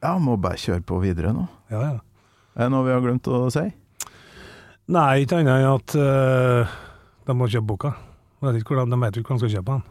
Ja, 0.00 0.14
må 0.16 0.38
bare 0.40 0.56
kjøre 0.56 0.80
på 0.88 1.02
videre 1.04 1.34
nå. 1.36 1.44
Ja, 1.68 1.82
ja. 1.90 1.98
Er 2.56 2.66
det 2.66 2.72
noe 2.72 2.88
vi 2.88 2.96
har 2.96 3.04
glemt 3.04 3.28
å 3.28 3.42
si? 3.52 3.66
Nei, 4.90 5.22
ikke 5.22 5.38
annet 5.38 5.54
enn 5.54 5.70
at 5.70 5.94
eh, 6.02 6.66
de 7.28 7.32
må 7.38 7.46
kjøpe 7.50 7.68
boka. 7.68 7.90
De 8.40 8.46
vet 8.48 8.56
ikke 8.58 8.72
hvor 8.74 8.88
de 8.90 8.96
vet 9.04 9.14
jo 9.14 9.20
ikke 9.22 9.30
hvor 9.30 9.38
de 9.38 9.42
skal 9.44 9.54
kjøpe 9.60 9.72
den. 9.76 9.84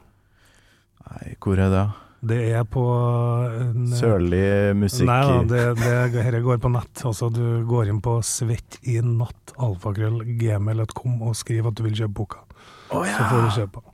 Nei, 1.09 1.25
hvor 1.39 1.55
er 1.63 1.69
det? 1.71 1.85
Det 2.19 2.51
er 2.51 2.65
på 2.67 2.83
en, 2.83 3.87
eh, 3.87 3.95
Sørlig 3.95 4.75
musikk 4.75 5.07
Nei 5.07 5.23
da, 5.23 5.39
det, 5.47 5.79
det, 5.79 6.11
dette 6.17 6.43
går 6.43 6.59
på 6.59 6.67
nett. 6.73 6.91
Altså, 7.07 7.31
du 7.31 7.63
går 7.69 7.87
inn 7.93 8.01
på 8.03 8.19
svettinattalfakrøll.gmail.com 8.27 11.13
og 11.23 11.31
skriver 11.39 11.71
at 11.71 11.79
du 11.79 11.83
vil 11.87 11.95
kjøpe 12.01 12.15
boka. 12.19 12.43
Å 12.91 13.07
Så 13.07 13.23
får 13.23 13.39
du 13.39 13.49
kjøpe 13.61 13.79
den. 13.79 13.87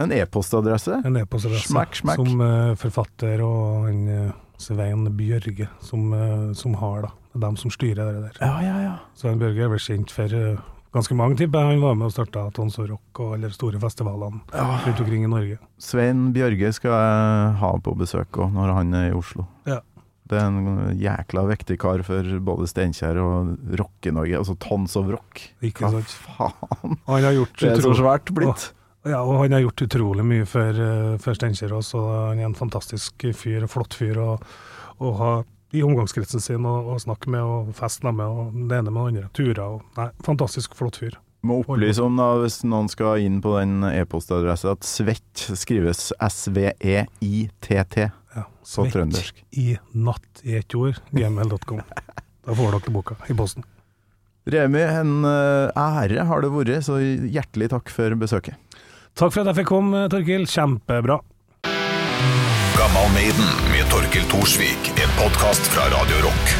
En 0.00 0.12
e-postadresse? 0.16 1.02
En 1.04 1.16
e-postadresse 1.18 1.68
Smakk, 1.68 1.92
smakk. 1.98 2.16
som 2.22 2.40
uh, 2.40 2.72
forfatter 2.78 3.42
og 3.44 3.88
en 3.90 4.06
uh, 4.08 4.30
Svein 4.60 5.04
Bjørge 5.18 5.66
som, 5.84 6.12
uh, 6.14 6.52
som 6.56 6.74
har, 6.80 6.98
da. 7.08 7.12
Det 7.30 7.38
er 7.38 7.46
dem 7.46 7.56
som 7.60 7.70
styrer 7.70 8.00
det 8.10 8.22
der. 8.26 8.38
Ja, 8.42 8.56
ja, 8.64 8.76
ja. 8.82 8.94
Svein 9.14 9.38
Bjørge 9.38 9.62
er 9.66 9.70
vel 9.70 9.82
kjent 9.82 10.10
for 10.10 10.32
eh, 10.34 10.62
ganske 10.96 11.14
mange, 11.14 11.36
tipper 11.38 11.62
jeg. 11.62 11.76
Han 11.76 11.84
var 11.84 11.94
med 12.00 12.08
og 12.08 12.14
starta 12.16 12.48
Tons 12.56 12.78
og 12.82 12.88
Rock 12.90 13.20
og 13.22 13.36
alle 13.36 13.50
de 13.52 13.54
store 13.54 13.78
festivalene 13.82 14.40
rundt 14.50 15.04
omkring 15.04 15.28
i 15.28 15.30
Norge. 15.30 15.60
Svein 15.78 16.32
Bjørge 16.34 16.72
skal 16.74 16.96
jeg 16.96 17.52
ha 17.62 17.70
på 17.86 17.94
besøk 18.00 18.40
òg, 18.42 18.50
når 18.56 18.74
han 18.80 18.98
er 18.98 19.12
i 19.12 19.14
Oslo. 19.14 19.46
Ja. 19.70 19.78
Det 20.30 20.38
er 20.38 20.46
en 20.46 20.98
jækla 20.98 21.42
viktig 21.48 21.76
kar 21.82 22.02
for 22.06 22.26
både 22.46 22.66
Steinkjer 22.70 23.18
og 23.18 23.54
Rocke-Norge. 23.78 24.36
Altså 24.38 24.54
Tons 24.62 24.94
of 24.98 25.08
Rock. 25.10 25.40
Ikke 25.66 25.86
Hva 25.86 25.90
sant? 25.96 26.12
faen? 26.26 26.98
Han 27.08 27.24
har 27.26 27.34
gjort 27.34 27.56
Det 27.62 27.72
er 27.72 27.82
så 27.82 27.94
svært 27.98 28.30
blitt. 28.34 28.68
Ja, 29.08 29.22
og 29.24 29.40
han 29.40 29.54
har 29.56 29.62
gjort 29.64 29.86
utrolig 29.86 30.26
mye 30.28 30.46
for, 30.46 30.76
eh, 30.76 31.14
for 31.22 31.34
Steinkjer 31.38 31.72
også. 31.78 32.02
Han 32.28 32.42
er 32.42 32.50
en 32.50 32.58
fantastisk 32.58 33.24
fyr, 33.34 33.66
flott 33.70 33.94
fyr 33.96 34.18
og, 34.22 34.44
og 35.00 35.16
ha 35.22 35.32
i 35.72 35.82
omgangskretsen 35.86 36.42
sin 36.42 36.66
og, 36.66 36.88
og 36.94 37.00
snakke 37.02 37.30
med 37.30 37.40
og 37.46 37.72
feste 37.78 38.10
med 38.10 38.26
og 38.26 38.54
det 38.70 38.78
ene 38.80 38.90
med 38.90 39.00
det 39.00 39.10
andre. 39.10 39.28
Turer 39.36 39.60
og 39.66 39.82
Nei, 39.98 40.08
fantastisk 40.26 40.74
flott 40.78 40.98
fyr. 41.02 41.18
Må 41.46 41.62
opplyse 41.62 42.02
om, 42.04 42.18
da, 42.20 42.34
hvis 42.42 42.58
noen 42.68 42.90
skal 42.92 43.22
inn 43.24 43.38
på 43.40 43.54
den 43.56 43.78
e-postadressa, 43.88 44.74
at 44.76 44.84
svett 44.84 45.46
skrives 45.56 46.10
E 46.12 46.26
S-V-E-I-T-T 46.28 47.96
Ja, 48.36 48.44
på 48.44 48.84
trøndersk. 48.92 49.40
i 49.56 49.78
natt 49.96 50.42
i 50.44 50.58
ett 50.60 50.74
ord, 50.76 51.00
gml.com. 51.16 51.80
Da 52.44 52.54
får 52.56 52.76
dere 52.76 52.92
boka 52.92 53.16
i 53.32 53.36
posten. 53.38 53.64
Remi, 54.50 54.80
en 54.84 55.24
eh, 55.24 55.72
ære 55.80 56.24
har 56.28 56.44
det 56.44 56.52
vært, 56.52 56.74
så 56.84 56.98
hjertelig 57.00 57.70
takk 57.72 57.90
for 57.92 58.14
besøket. 58.20 58.56
Takk 59.16 59.32
for 59.34 59.42
at 59.42 59.50
jeg 59.54 59.62
fikk 59.62 59.72
komme, 59.72 60.04
Torkil. 60.12 60.44
Kjempebra. 60.48 61.18
Gammal 62.76 63.10
Maiden 63.16 63.50
med 63.72 63.88
Torkil 63.92 64.24
Thorsvik. 64.32 64.92
En 65.20 65.26
podkast 65.28 65.66
fra 65.68 65.82
Radio 65.84 66.16
Rock. 66.24 66.50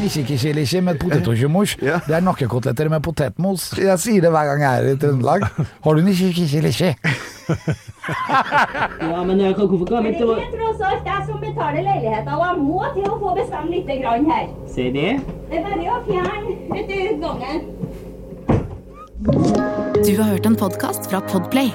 Nisjikisjilishi 0.00 0.80
med 0.80 0.98
potetosjomos. 0.98 1.74
Ja. 1.82 1.98
Det 2.06 2.14
er 2.16 2.20
nakkekoteletter 2.24 2.88
med 2.88 3.02
potetmos. 3.04 3.66
Jeg 3.76 3.98
sier 4.00 4.24
det 4.24 4.30
hver 4.32 4.48
gang 4.48 4.62
jeg 4.64 4.80
er 4.80 4.94
i 4.94 4.96
Trøndelag. 5.02 5.44
Har 5.84 5.98
du 5.98 6.00
nisjikisjilishi? 6.06 6.94
Ja, 9.00 9.24
men 9.26 9.40
jeg 9.40 9.54
kan, 9.58 9.66
hvorfor 9.66 9.86
kan 9.86 10.04
vi 10.04 10.12
Det 10.14 10.22
er 10.22 10.50
tross 10.54 10.80
alt 10.88 11.08
jeg 11.10 11.26
som 11.26 11.40
betaler 11.42 11.82
leiligheten, 11.82 12.32
og 12.32 12.44
jeg 12.46 12.56
må 12.62 12.84
til 12.94 13.08
å 13.10 13.18
få 13.18 13.34
bestemme 13.34 13.70
litt 13.74 13.90
grann 14.02 14.30
her. 14.30 14.46
Se 14.70 14.86
det? 14.94 15.10
Det 15.50 15.58
er 15.58 15.66
bare 15.66 15.90
å 15.90 15.98
fjerne 16.06 16.54
vet 16.70 16.86
du, 16.92 17.00
gangen. 17.26 17.58
Du 20.00 20.12
har 20.22 20.30
hørt 20.30 20.46
en 20.46 20.58
podkast 20.62 21.10
fra 21.10 21.20
Podplay. 21.26 21.74